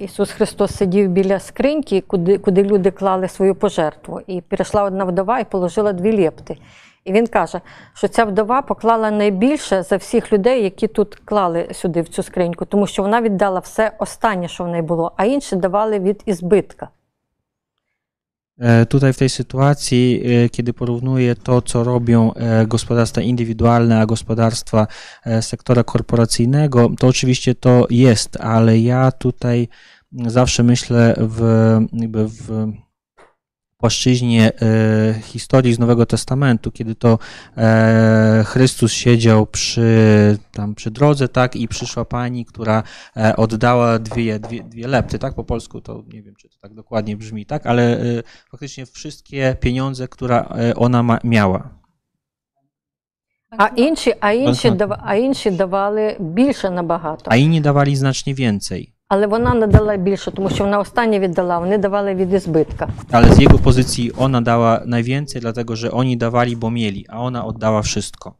Ісус 0.00 0.30
Христос 0.30 0.76
сидів 0.76 1.08
біля 1.08 1.38
скриньки, 1.38 2.00
куди, 2.00 2.38
куди 2.38 2.62
люди 2.62 2.90
клали 2.90 3.28
свою 3.28 3.54
пожертву. 3.54 4.20
І 4.26 4.40
прийшла 4.40 4.84
одна 4.84 5.04
вдова 5.04 5.38
і 5.38 5.44
положила 5.44 5.92
дві 5.92 6.24
лепти. 6.24 6.56
І 7.04 7.12
він 7.12 7.26
каже, 7.26 7.60
що 7.94 8.08
ця 8.08 8.24
вдова 8.24 8.62
поклала 8.62 9.10
найбільше 9.10 9.82
за 9.82 9.96
всіх 9.96 10.32
людей, 10.32 10.62
які 10.62 10.88
тут 10.88 11.14
клали 11.14 11.68
сюди 11.72 12.02
в 12.02 12.08
цю 12.08 12.22
скриньку, 12.22 12.64
тому 12.64 12.86
що 12.86 13.02
вона 13.02 13.20
віддала 13.20 13.60
все 13.60 13.92
останнє, 13.98 14.48
що 14.48 14.64
в 14.64 14.68
неї 14.68 14.82
було, 14.82 15.12
а 15.16 15.24
інші 15.24 15.56
давали 15.56 15.98
від 15.98 16.22
ізбитка. 16.26 16.88
E, 18.60 18.86
Tutaj 18.86 19.12
w 19.12 19.18
tej 19.18 19.28
sytuacji, 19.28 20.22
e, 20.24 20.48
kiedy 20.48 20.72
porównuję 20.72 21.36
to, 21.36 21.62
co 21.62 21.84
robią 21.84 22.34
e, 22.34 22.66
gospodarstwa 22.66 23.20
indywidualne, 23.20 24.00
a 24.00 24.06
gospodarstwa 24.06 24.86
sektora 25.40 25.84
korporacyjnego, 25.84 26.90
to 26.98 27.06
oczywiście 27.06 27.54
to 27.54 27.86
jest, 27.90 28.36
ale 28.40 28.78
ja 28.78 29.12
tutaj 29.12 29.68
zawsze 30.26 30.62
myślę 30.62 31.14
w, 31.18 31.40
jakby 31.92 32.28
w 32.28 32.72
płaszczyźnie 33.79 34.51
e, 34.61 35.21
historii 35.21 35.73
z 35.73 35.79
Nowego 35.79 36.05
Testamentu, 36.05 36.71
kiedy 36.71 36.95
to 36.95 37.19
e, 37.57 38.43
Chrystus 38.47 38.91
siedział 38.91 39.45
przy, 39.45 40.37
tam 40.51 40.75
przy 40.75 40.91
drodze, 40.91 41.27
tak, 41.27 41.55
i 41.55 41.67
przyszła 41.67 42.05
pani, 42.05 42.45
która 42.45 42.83
e, 43.17 43.35
oddała 43.35 43.99
dwie, 43.99 44.39
dwie, 44.39 44.63
dwie 44.63 44.87
lepty, 44.87 45.19
tak, 45.19 45.33
po 45.35 45.43
polsku 45.43 45.81
to 45.81 46.03
nie 46.13 46.21
wiem, 46.23 46.35
czy 46.35 46.49
to 46.49 46.55
tak 46.61 46.73
dokładnie 46.73 47.17
brzmi, 47.17 47.45
tak, 47.45 47.65
ale 47.65 47.99
e, 47.99 48.23
faktycznie 48.51 48.85
wszystkie 48.85 49.55
pieniądze, 49.59 50.07
które 50.07 50.39
e, 50.39 50.75
ona 50.75 51.03
ma, 51.03 51.19
miała. 51.23 51.69
А 53.57 53.67
інші, 53.67 54.13
а 54.19 54.31
інші, 54.31 54.67
Багато. 54.69 54.85
дава- 54.85 55.01
а 55.05 55.15
інші 55.15 55.51
давали 55.51 56.17
більше 56.19 56.69
набагато. 56.69 57.31
A 57.31 57.35
inni 57.35 57.61
dawali 57.61 57.95
znacznie 57.95 58.33
więcej. 58.33 58.93
Але 59.09 59.27
вона 59.27 59.53
не 59.53 59.67
дала 59.67 59.97
більше, 59.97 60.31
тому 60.31 60.49
що 60.49 60.63
вона 60.63 60.79
останнє 60.79 61.19
віддала, 61.19 61.59
вони 61.59 61.77
давали 61.77 62.15
від 62.15 62.33
ізбитка. 62.33 62.89
Ale 63.11 63.33
z 63.35 63.39
jego 63.39 63.57
pozycji 63.57 64.11
ona 64.17 64.41
dała 64.41 64.81
najwięcej, 64.85 65.41
dlatego 65.41 65.75
że 65.75 65.91
oni 65.91 66.17
dawali, 66.17 66.55
bo 66.55 66.69
mieli, 66.71 67.05
a 67.09 67.21
ona 67.21 67.45
oddała 67.45 67.81
wszystko. 67.81 68.33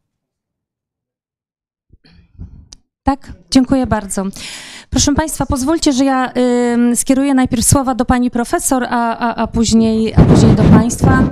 Tak? 3.10 3.32
Dziękuję 3.50 3.86
bardzo. 3.86 4.24
Proszę 4.90 5.14
Państwa, 5.14 5.46
pozwólcie, 5.46 5.92
że 5.92 6.04
ja 6.04 6.32
y, 6.92 6.96
skieruję 6.96 7.34
najpierw 7.34 7.64
słowa 7.64 7.94
do 7.94 8.04
Pani 8.04 8.30
Profesor, 8.30 8.84
a, 8.84 9.18
a, 9.18 9.34
a, 9.34 9.46
później, 9.46 10.14
a 10.14 10.24
później 10.24 10.56
do 10.56 10.62
Państwa. 10.62 11.22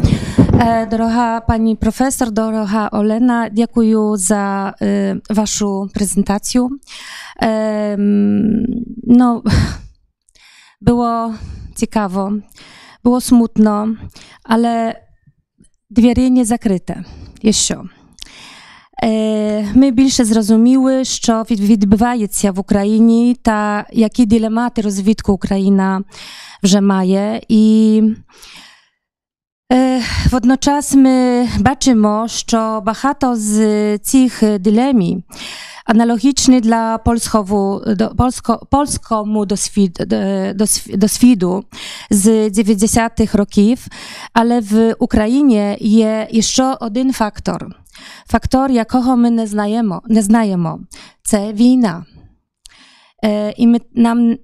E, 0.61 0.87
droga 0.87 1.41
Pani 1.41 1.77
Profesor, 1.77 2.31
droga 2.31 2.91
Olena, 2.91 3.51
dziękuję 3.51 4.13
za 4.15 4.75
y, 5.31 5.35
Waszą 5.35 5.87
prezentację. 5.95 6.69
E, 7.43 7.97
no, 9.07 9.43
było 10.81 11.33
ciekawo, 11.77 12.31
było 13.03 13.21
smutno, 13.21 13.87
ale 14.45 15.03
dwie 15.91 16.15
rynie 16.15 16.45
zakryte. 16.45 17.03
Jeszcze. 17.43 17.98
Ми 19.76 19.92
більше 19.92 20.26
зрозуміли, 20.26 21.06
що 21.06 21.46
від- 21.52 21.60
відбувається 21.60 22.52
в 22.52 22.60
Україні 22.60 23.38
та 23.42 23.86
які 23.94 24.26
дилемати 24.26 24.82
розвитку 24.82 25.34
Україна 25.34 26.02
вже 26.64 26.82
має. 26.82 27.42
І 27.48 28.02
е, 29.74 30.02
водночас 30.32 30.94
ми 30.96 31.48
бачимо, 31.60 32.26
що 32.30 32.82
багато 32.86 33.36
з 33.36 33.98
цих 33.98 34.44
дилемій 34.60 35.24
аналогічні 35.86 36.62
для 36.62 36.98
польського, 36.98 37.82
до, 37.88 38.10
польсько, 38.10 38.68
польському 38.72 39.46
досвід, 39.46 40.08
е, 40.14 40.54
досві- 40.54 40.98
досвіду 40.98 41.64
з 42.10 42.50
90-х 42.50 43.38
років, 43.38 43.88
але 44.34 44.60
в 44.60 44.96
Україні 45.00 45.78
є 45.80 46.28
ще 46.40 46.78
один 47.98 47.98
фактор. 48.28 48.28
Фактор, 48.28 48.72
якого 48.72 49.18
ми 49.18 49.30
не 49.30 49.48
знаємо, 49.48 50.02
не 50.08 50.22
знаємо. 50.22 50.80
Це 51.24 51.54
війна. 51.54 52.06
Е, 53.26 53.54
І 53.58 53.68
ми, 53.68 53.80
нам, 53.94 54.38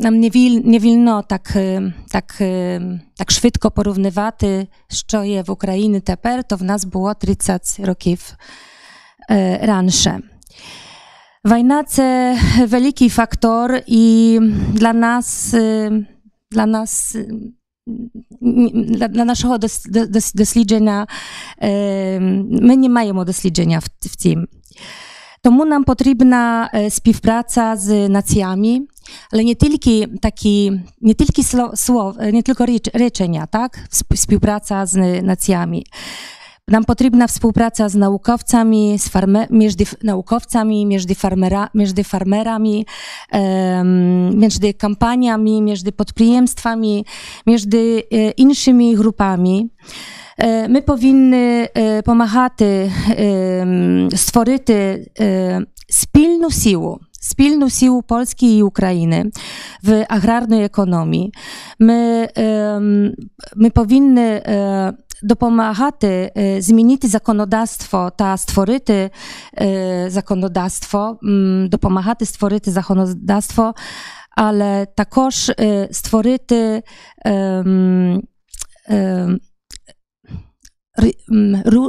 нам 0.00 0.20
не, 0.20 0.30
віль, 0.30 0.60
не 0.64 0.78
вільно 0.78 1.22
так, 1.22 1.52
е, 1.56 1.92
так, 2.08 2.34
е, 2.40 2.82
так 3.16 3.30
швидко 3.30 3.70
порівнювати, 3.70 4.68
що 4.88 5.24
є 5.24 5.42
в 5.42 5.50
Україні 5.50 6.00
тепер, 6.00 6.44
то 6.44 6.56
в 6.56 6.62
нас 6.62 6.84
було 6.84 7.14
30 7.14 7.80
років 7.80 8.34
е, 9.30 9.60
раніше. 9.62 10.20
Wojna 11.44 11.84
це 11.86 12.38
великий 12.66 13.08
фактор, 13.08 13.80
і 13.86 14.40
для 14.68 14.92
нас, 14.92 15.54
е, 15.54 15.92
для 16.50 16.66
нас 17.88 17.98
е, 17.98 18.30
ні- 18.40 18.84
для, 18.84 19.08
для 19.08 19.24
нашого 19.24 19.58
дос, 19.58 19.84
дос, 19.86 20.32
дослідження 20.32 21.06
е, 21.62 22.20
ми 22.20 22.76
не 22.76 22.88
маємо 22.88 23.24
дослідження 23.24 23.78
в, 23.78 23.84
в 24.08 24.16
цім. 24.16 24.46
Тому 25.42 25.64
нам 25.64 25.84
потрібна 25.84 26.70
е, 26.74 26.90
співпраця 26.90 27.76
з 27.76 28.08
націями, 28.08 28.80
але 29.32 29.44
не 29.44 29.54
тільки 29.54 30.06
такі, 30.22 30.72
не 31.00 31.14
тільки 31.14 31.42
слов, 31.42 31.70
слов 31.78 32.16
не 32.18 32.42
тільки 32.42 32.64
річ, 32.66 32.88
речення, 32.94 33.48
так? 33.52 33.78
Сп- 33.90 34.16
Співпраця 34.16 34.86
з 34.86 35.22
націями. 35.22 35.82
Nam 36.69 36.85
potrzebna 36.85 37.27
współpraca 37.27 37.89
z 37.89 37.95
naukowcami, 37.95 38.99
z 38.99 39.09
farme, 39.09 39.47
między 39.49 39.85
naukowcami, 40.03 40.85
między, 40.85 41.15
farmera, 41.15 41.69
między 41.73 42.03
farmerami, 42.03 42.85
em, 43.31 44.39
między 44.39 44.73
kampaniami, 44.73 45.61
między 45.61 45.91
podprijemstwami, 45.91 47.05
między 47.47 48.03
e, 48.11 48.31
innymi 48.31 48.95
grupami. 48.95 49.69
E, 50.37 50.67
My 50.69 50.81
powinny 50.81 51.67
e, 51.73 52.03
pomagać 52.03 52.53
stworzyć 54.15 54.63
spilną 55.91 56.49
siłę, 56.49 56.95
spilną 57.19 57.69
siłę 57.69 58.03
Polski 58.03 58.57
i 58.57 58.63
Ukrainy 58.63 59.29
w 59.83 60.03
agrarnej 60.09 60.63
ekonomii. 60.63 61.31
My, 61.79 62.27
em, 62.35 63.15
my 63.55 63.71
powinny 63.71 64.45
e, 64.45 64.93
допомагати 65.22 66.32
е, 66.36 66.60
змінити 66.60 67.08
законодавство 67.08 68.10
та 68.18 68.36
створити 68.36 69.10
е, 69.58 70.06
законодавство, 70.10 71.18
м, 71.24 71.68
допомагати 71.68 72.26
створити 72.26 72.70
законодавство, 72.70 73.74
але 74.36 74.86
також 74.86 75.48
е, 75.48 75.88
створити 75.90 76.82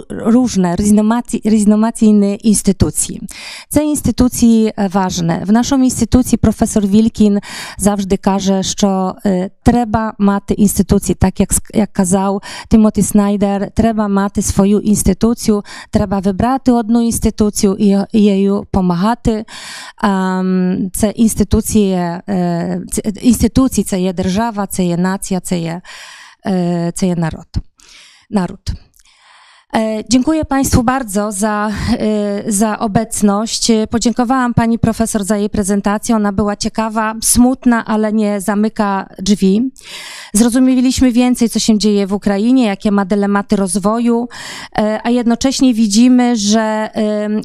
różne, 0.09 0.75
rізноmaці- 0.75 1.41
різноманітні 1.49 2.39
інституції. 2.43 3.21
Це 3.69 3.85
інституції 3.85 4.73
е, 4.77 4.89
важне. 4.93 5.43
В 5.47 5.51
нашому 5.51 5.83
інституті 5.83 6.37
професор 6.37 6.85
Вількін 6.87 7.39
завжди 7.77 8.17
каже, 8.17 8.63
що 8.63 9.15
е, 9.25 9.49
треба 9.63 10.13
мати 10.17 10.53
інституції, 10.53 11.15
так 11.15 11.39
як, 11.39 11.49
ск- 11.53 11.77
як 11.77 11.93
казав 11.93 12.41
Тимоті 12.69 13.01
Снайдер, 13.01 13.71
треба 13.71 14.07
мати 14.07 14.41
свою 14.41 14.79
інституцію, 14.79 15.63
треба 15.91 16.19
вибрати 16.19 16.71
одну 16.71 17.01
інституцію 17.01 17.75
і 17.79 17.97
і 18.13 18.23
їй 18.23 18.47
допомагати. 18.49 19.45
Ам, 19.97 20.77
Це 20.93 21.09
інституції, 21.09 21.91
е, 21.93 22.81
це- 22.91 23.01
інституції, 23.21 23.85
це 23.85 24.01
є 24.01 24.13
держава, 24.13 24.67
це 24.67 24.85
є 24.85 24.97
нація, 24.97 25.39
це 25.39 25.59
є, 25.59 25.81
е, 26.47 26.91
це 26.95 27.07
є 27.07 27.15
народ. 27.15 27.47
naród. 28.29 28.59
E, 29.76 30.04
Dziękuję 30.08 30.44
Państwu 30.44 30.82
bardzo 30.82 31.32
za, 31.32 31.70
e, 31.98 32.52
za 32.52 32.78
obecność. 32.78 33.70
E, 33.70 33.86
Podziękowałam 33.86 34.54
Pani 34.54 34.78
Profesor 34.78 35.24
za 35.24 35.36
jej 35.36 35.50
prezentację. 35.50 36.16
Ona 36.16 36.32
była 36.32 36.56
ciekawa, 36.56 37.14
smutna, 37.22 37.84
ale 37.84 38.12
nie 38.12 38.40
zamyka 38.40 39.08
drzwi. 39.18 39.70
Zrozumieliśmy 40.34 41.12
więcej, 41.12 41.50
co 41.50 41.58
się 41.58 41.78
dzieje 41.78 42.06
w 42.06 42.12
Ukrainie, 42.12 42.64
jakie 42.64 42.90
ma 42.90 43.04
dylematy 43.04 43.56
rozwoju, 43.56 44.28
a 45.04 45.10
jednocześnie 45.10 45.74
widzimy, 45.74 46.36
że 46.36 46.90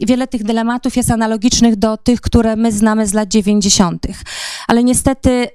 wiele 0.08 0.28
tych 0.28 0.44
dylematów 0.44 0.98
jest 0.98 1.12
analogicznych 1.12 1.76
do 1.76 1.98
tych, 1.98 2.22
które 2.22 2.56
my 2.56 2.72
znamy 2.72 3.08
z 3.08 3.14
lat 3.14 3.30
90. 3.30 4.08
Ale 4.68 4.84
niestety 4.84 5.48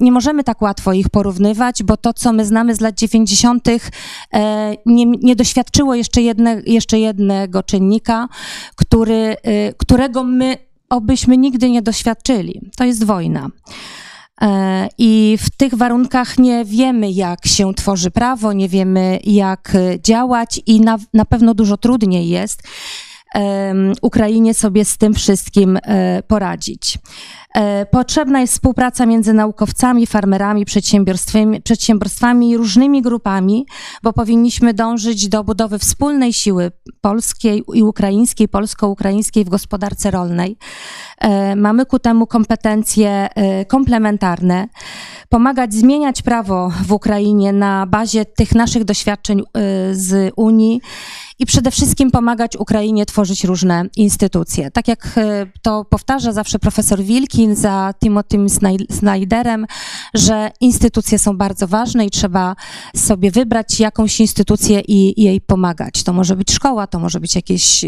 nie 0.00 0.12
możemy 0.12 0.44
tak 0.44 0.62
łatwo 0.62 0.92
ich 0.92 1.08
porównywać, 1.08 1.82
bo 1.82 1.96
to, 1.96 2.14
co 2.14 2.32
my 2.32 2.46
znamy 2.46 2.74
z 2.74 2.80
lat 2.80 2.94
90., 2.94 3.68
e, 3.68 4.76
nie, 4.86 5.06
nie 5.06 5.36
doświadczyło 5.36 5.94
jeszcze, 5.94 6.05
jedne, 6.22 6.62
jeszcze 6.66 6.98
jednego 6.98 7.62
czynnika, 7.62 8.28
który, 8.76 9.36
e, 9.42 9.72
którego 9.72 10.24
my 10.24 10.56
obyśmy 10.88 11.36
nigdy 11.36 11.70
nie 11.70 11.82
doświadczyli. 11.82 12.60
To 12.76 12.84
jest 12.84 13.04
wojna. 13.04 13.50
E, 14.42 14.88
I 14.98 15.38
w 15.40 15.50
tych 15.50 15.74
warunkach 15.74 16.38
nie 16.38 16.64
wiemy, 16.64 17.10
jak 17.10 17.46
się 17.46 17.74
tworzy 17.74 18.10
prawo, 18.10 18.52
nie 18.52 18.68
wiemy, 18.68 19.20
jak 19.24 19.72
e, 19.74 20.00
działać, 20.00 20.60
i 20.66 20.80
na, 20.80 20.98
na 21.14 21.24
pewno 21.24 21.54
dużo 21.54 21.76
trudniej 21.76 22.28
jest 22.28 22.62
em, 23.34 23.92
Ukrainie 24.02 24.54
sobie 24.54 24.84
z 24.84 24.98
tym 24.98 25.14
wszystkim 25.14 25.78
e, 25.82 26.22
poradzić. 26.22 26.98
E, 27.56 27.86
Potrzebna 27.86 28.40
jest 28.40 28.52
współpraca 28.52 29.06
między 29.06 29.32
naukowcami, 29.32 30.06
farmerami, 30.06 30.64
przedsiębiorstwami, 30.64 31.62
przedsiębiorstwami 31.62 32.56
różnymi 32.56 33.02
grupami, 33.02 33.66
bo 34.02 34.12
powinniśmy 34.12 34.74
dążyć 34.74 35.28
do 35.28 35.44
budowy 35.44 35.78
wspólnej 35.78 36.32
siły 36.32 36.72
polskiej 37.00 37.62
i 37.74 37.82
ukraińskiej, 37.82 38.48
polsko-ukraińskiej 38.48 39.44
w 39.44 39.48
gospodarce 39.48 40.10
rolnej. 40.10 40.56
E, 41.18 41.56
Mamy 41.56 41.86
ku 41.86 41.98
temu 41.98 42.26
kompetencje 42.26 43.28
e, 43.34 43.64
komplementarne. 43.64 44.68
Pomagać 45.28 45.74
zmieniać 45.74 46.22
prawo 46.22 46.72
w 46.86 46.92
Ukrainie 46.92 47.52
na 47.52 47.86
bazie 47.86 48.24
tych 48.24 48.54
naszych 48.54 48.84
doświadczeń 48.84 49.42
z 49.92 50.32
Unii 50.36 50.80
i 51.38 51.46
przede 51.46 51.70
wszystkim 51.70 52.10
pomagać 52.10 52.56
Ukrainie 52.56 53.06
tworzyć 53.06 53.44
różne 53.44 53.84
instytucje. 53.96 54.70
Tak 54.70 54.88
jak 54.88 55.20
to 55.62 55.84
powtarza 55.84 56.32
zawsze 56.32 56.58
profesor 56.58 57.02
Wilkin 57.46 57.62
za 57.62 57.94
Timotym 58.00 58.46
Snaj- 58.46 58.92
Snyderem, 58.92 59.66
że 60.14 60.50
instytucje 60.60 61.18
są 61.18 61.36
bardzo 61.36 61.66
ważne 61.66 62.06
i 62.06 62.10
trzeba 62.10 62.56
sobie 62.96 63.30
wybrać 63.30 63.80
jakąś 63.80 64.20
instytucję 64.20 64.80
i, 64.80 65.22
jej 65.22 65.40
pomagać. 65.40 66.02
To 66.02 66.12
może 66.12 66.36
być 66.36 66.52
szkoła, 66.52 66.86
to 66.86 66.98
może 66.98 67.20
być 67.20 67.34
jakieś, 67.34 67.84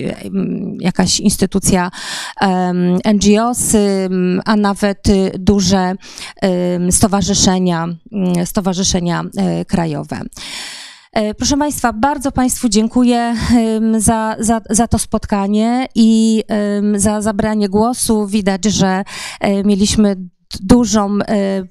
jakaś 0.81 1.21
instytucja 1.21 1.91
em, 2.41 2.99
NGOs, 3.15 3.75
em, 3.75 4.41
a 4.45 4.57
nawet 4.57 5.05
duże 5.39 5.95
em, 6.43 6.93
stowarzyszenia, 6.93 7.89
mm, 8.13 8.47
stowarzyszenia 8.47 9.25
e, 9.37 9.65
krajowe. 9.65 10.21
E, 11.13 11.35
Proszę 11.35 11.57
Państwa, 11.57 11.93
bardzo 11.93 12.33
Państwu 12.33 12.69
dziękuję 12.69 13.35
za, 13.99 14.37
za, 14.39 14.61
za 14.71 14.89
to 14.89 14.99
spotkanie 14.99 15.89
i 15.95 16.43
za 16.95 17.23
zabranie 17.23 17.69
głosu. 17.69 18.27
Widać, 18.27 18.65
że 18.65 19.05
e, 19.41 19.65
mieliśmy 19.65 20.17
dużą 20.61 21.19
e, 21.19 21.65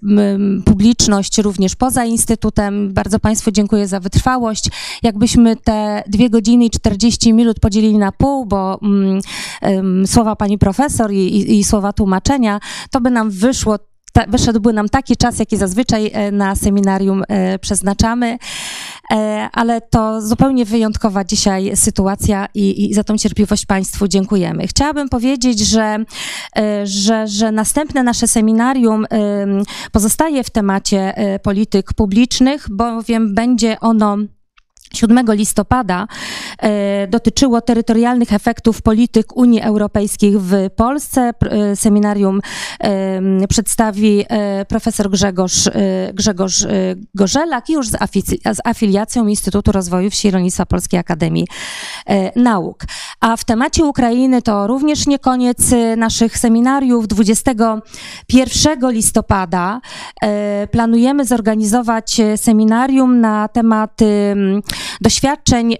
publiczność 0.65 1.37
również 1.37 1.75
poza 1.75 2.05
Instytutem. 2.05 2.93
Bardzo 2.93 3.19
Państwu 3.19 3.51
dziękuję 3.51 3.87
za 3.87 3.99
wytrwałość. 3.99 4.69
Jakbyśmy 5.03 5.55
te 5.55 6.03
dwie 6.07 6.29
godziny 6.29 6.65
i 6.65 6.69
40 6.69 7.33
minut 7.33 7.59
podzielili 7.59 7.97
na 7.97 8.11
pół, 8.11 8.45
bo 8.45 8.79
mm, 8.81 9.19
em, 9.61 10.07
słowa 10.07 10.35
Pani 10.35 10.57
Profesor 10.57 11.11
i, 11.11 11.17
i, 11.17 11.59
i 11.59 11.63
słowa 11.63 11.93
tłumaczenia, 11.93 12.59
to 12.91 13.01
by 13.01 13.11
nam 13.11 13.29
wyszło 13.29 13.77
wyszedłby 14.27 14.73
nam 14.73 14.89
taki 14.89 15.17
czas, 15.17 15.39
jaki 15.39 15.57
zazwyczaj 15.57 16.11
na 16.31 16.55
seminarium 16.55 17.23
przeznaczamy, 17.61 18.37
ale 19.53 19.81
to 19.81 20.21
zupełnie 20.21 20.65
wyjątkowa 20.65 21.23
dzisiaj 21.23 21.71
sytuacja 21.75 22.47
i, 22.53 22.89
i 22.89 22.93
za 22.93 23.03
tą 23.03 23.17
cierpliwość 23.17 23.65
Państwu 23.65 24.07
dziękujemy. 24.07 24.67
Chciałabym 24.67 25.09
powiedzieć, 25.09 25.59
że, 25.59 25.97
e, 26.57 26.87
że, 26.87 27.27
że 27.27 27.51
następne 27.51 28.03
nasze 28.03 28.27
seminarium 28.27 29.05
em, 29.09 29.63
pozostaje 29.91 30.43
w 30.43 30.49
temacie 30.49 31.17
e, 31.17 31.39
polityk 31.39 31.93
publicznych, 31.93 32.67
bowiem 32.69 33.33
będzie 33.33 33.79
ono 33.79 34.17
7 34.93 35.25
listopada 35.29 36.07
e, 36.59 37.07
dotyczyło 37.07 37.61
terytorialnych 37.61 38.33
efektów 38.33 38.81
polityk 38.81 39.37
Unii 39.37 39.61
Europejskiej 39.61 40.33
w 40.37 40.51
Polsce. 40.75 41.31
E, 41.41 41.75
Seminarium 41.75 42.39
em, 42.79 43.39
przedstawi 43.49 44.25
e, 44.29 44.65
profesor 44.65 45.09
Grzegorz, 45.09 45.67
e, 45.67 45.71
Grzegorz 46.13 46.63
e, 46.63 46.69
Gorzelak 47.15 47.69
już 47.69 47.87
z, 47.87 47.91
z 48.53 48.59
afiliacją 48.63 49.27
Instytutu 49.27 49.71
Rozwoju 49.71 50.09
Wsi 50.09 50.27
i 50.27 50.31
Rolnictwa 50.31 50.65
Polskiej 50.65 50.99
Akademii 50.99 51.47
e, 52.09 52.41
Nauk. 52.41 52.83
A 53.19 53.37
w 53.37 53.45
temacie 53.45 53.85
Ukrainy 53.85 54.41
to 54.41 54.67
również 54.67 55.07
nie 55.07 55.19
koniec 55.19 55.73
e, 55.73 55.95
naszych 55.95 56.37
seminariów. 56.37 57.07
21 57.07 58.91
listopada 58.91 59.81
e, 60.21 60.67
planujemy 60.67 61.25
zorganizować 61.25 62.19
e, 62.19 62.37
seminarium 62.37 63.21
na 63.21 63.47
temat 63.47 64.01
em, 64.01 64.61
doświadczeń 65.01 65.75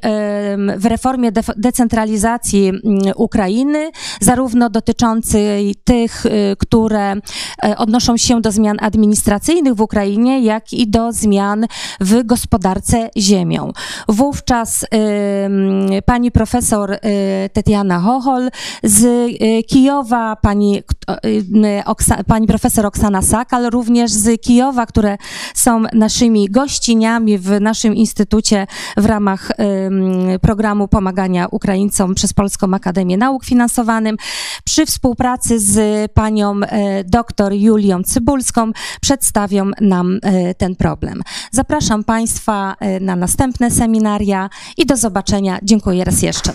w 0.77 0.85
reformie 0.85 1.32
def- 1.32 1.53
decentralizacji 1.58 2.67
mm, 2.67 2.82
Ukrainy, 3.16 3.92
zarówno 4.22 4.69
dotyczącej 4.69 5.76
tych, 5.84 6.26
y, 6.26 6.56
które 6.59 7.11
e, 7.11 7.77
odnoszą 7.77 8.17
się 8.17 8.42
do 8.42 8.51
zmian 8.51 8.77
administracyjnych 8.82 9.76
w 9.76 9.82
Ukrainie, 9.82 10.40
jak 10.42 10.74
i 10.74 10.88
do 10.88 11.11
zmian 11.11 11.66
w 12.00 12.24
gospodarce 12.26 13.09
ziemią. 13.17 13.72
Wówczas 14.08 14.85
pani 16.06 16.32
profesor 16.32 16.92
y, 16.92 17.00
Tetiana 17.53 18.00
Hochol 18.00 18.50
z 18.84 19.03
y, 19.03 19.64
Kijowa, 19.64 20.35
pani, 20.35 20.84
pani 22.27 22.48
profesor 22.48 22.85
Oksana 22.85 23.22
Sakal 23.22 23.69
również 23.69 24.11
z 24.11 24.42
Kijowa, 24.42 24.85
które 24.85 25.17
są 25.53 25.84
naszymi 25.93 26.50
gościniami 26.50 27.38
w 27.38 27.61
naszym 27.61 27.95
instytucie 27.95 28.67
w 28.98 29.06
ramach 29.06 29.51
programu 30.41 30.88
pomagania 30.88 31.48
Ukraińcom 31.51 32.16
przez 32.16 32.33
Polską 32.33 32.74
Akademię 32.74 33.17
Nauk 33.17 33.45
finansowanym 33.45 34.17
przy 34.64 34.85
współpracy 34.85 35.59
z 35.59 36.11
panią 36.11 36.59
e, 36.61 37.03
doktor 37.03 37.53
Julią 37.53 38.03
Cybulską 38.03 38.72
przedstawią 39.01 39.72
nam 39.82 40.19
e, 40.24 40.56
ten 40.56 40.75
problem. 40.75 41.22
Zapraszam 41.51 42.03
Państwa 42.03 42.75
e, 42.80 42.99
na 42.99 43.16
następne 43.16 43.72
seminaria 43.72 44.49
i 44.77 44.85
do 44.85 44.98
zobaczenia. 44.98 45.59
Dziękuję 45.64 46.03
raz 46.03 46.22
jeszcze. 46.22 46.53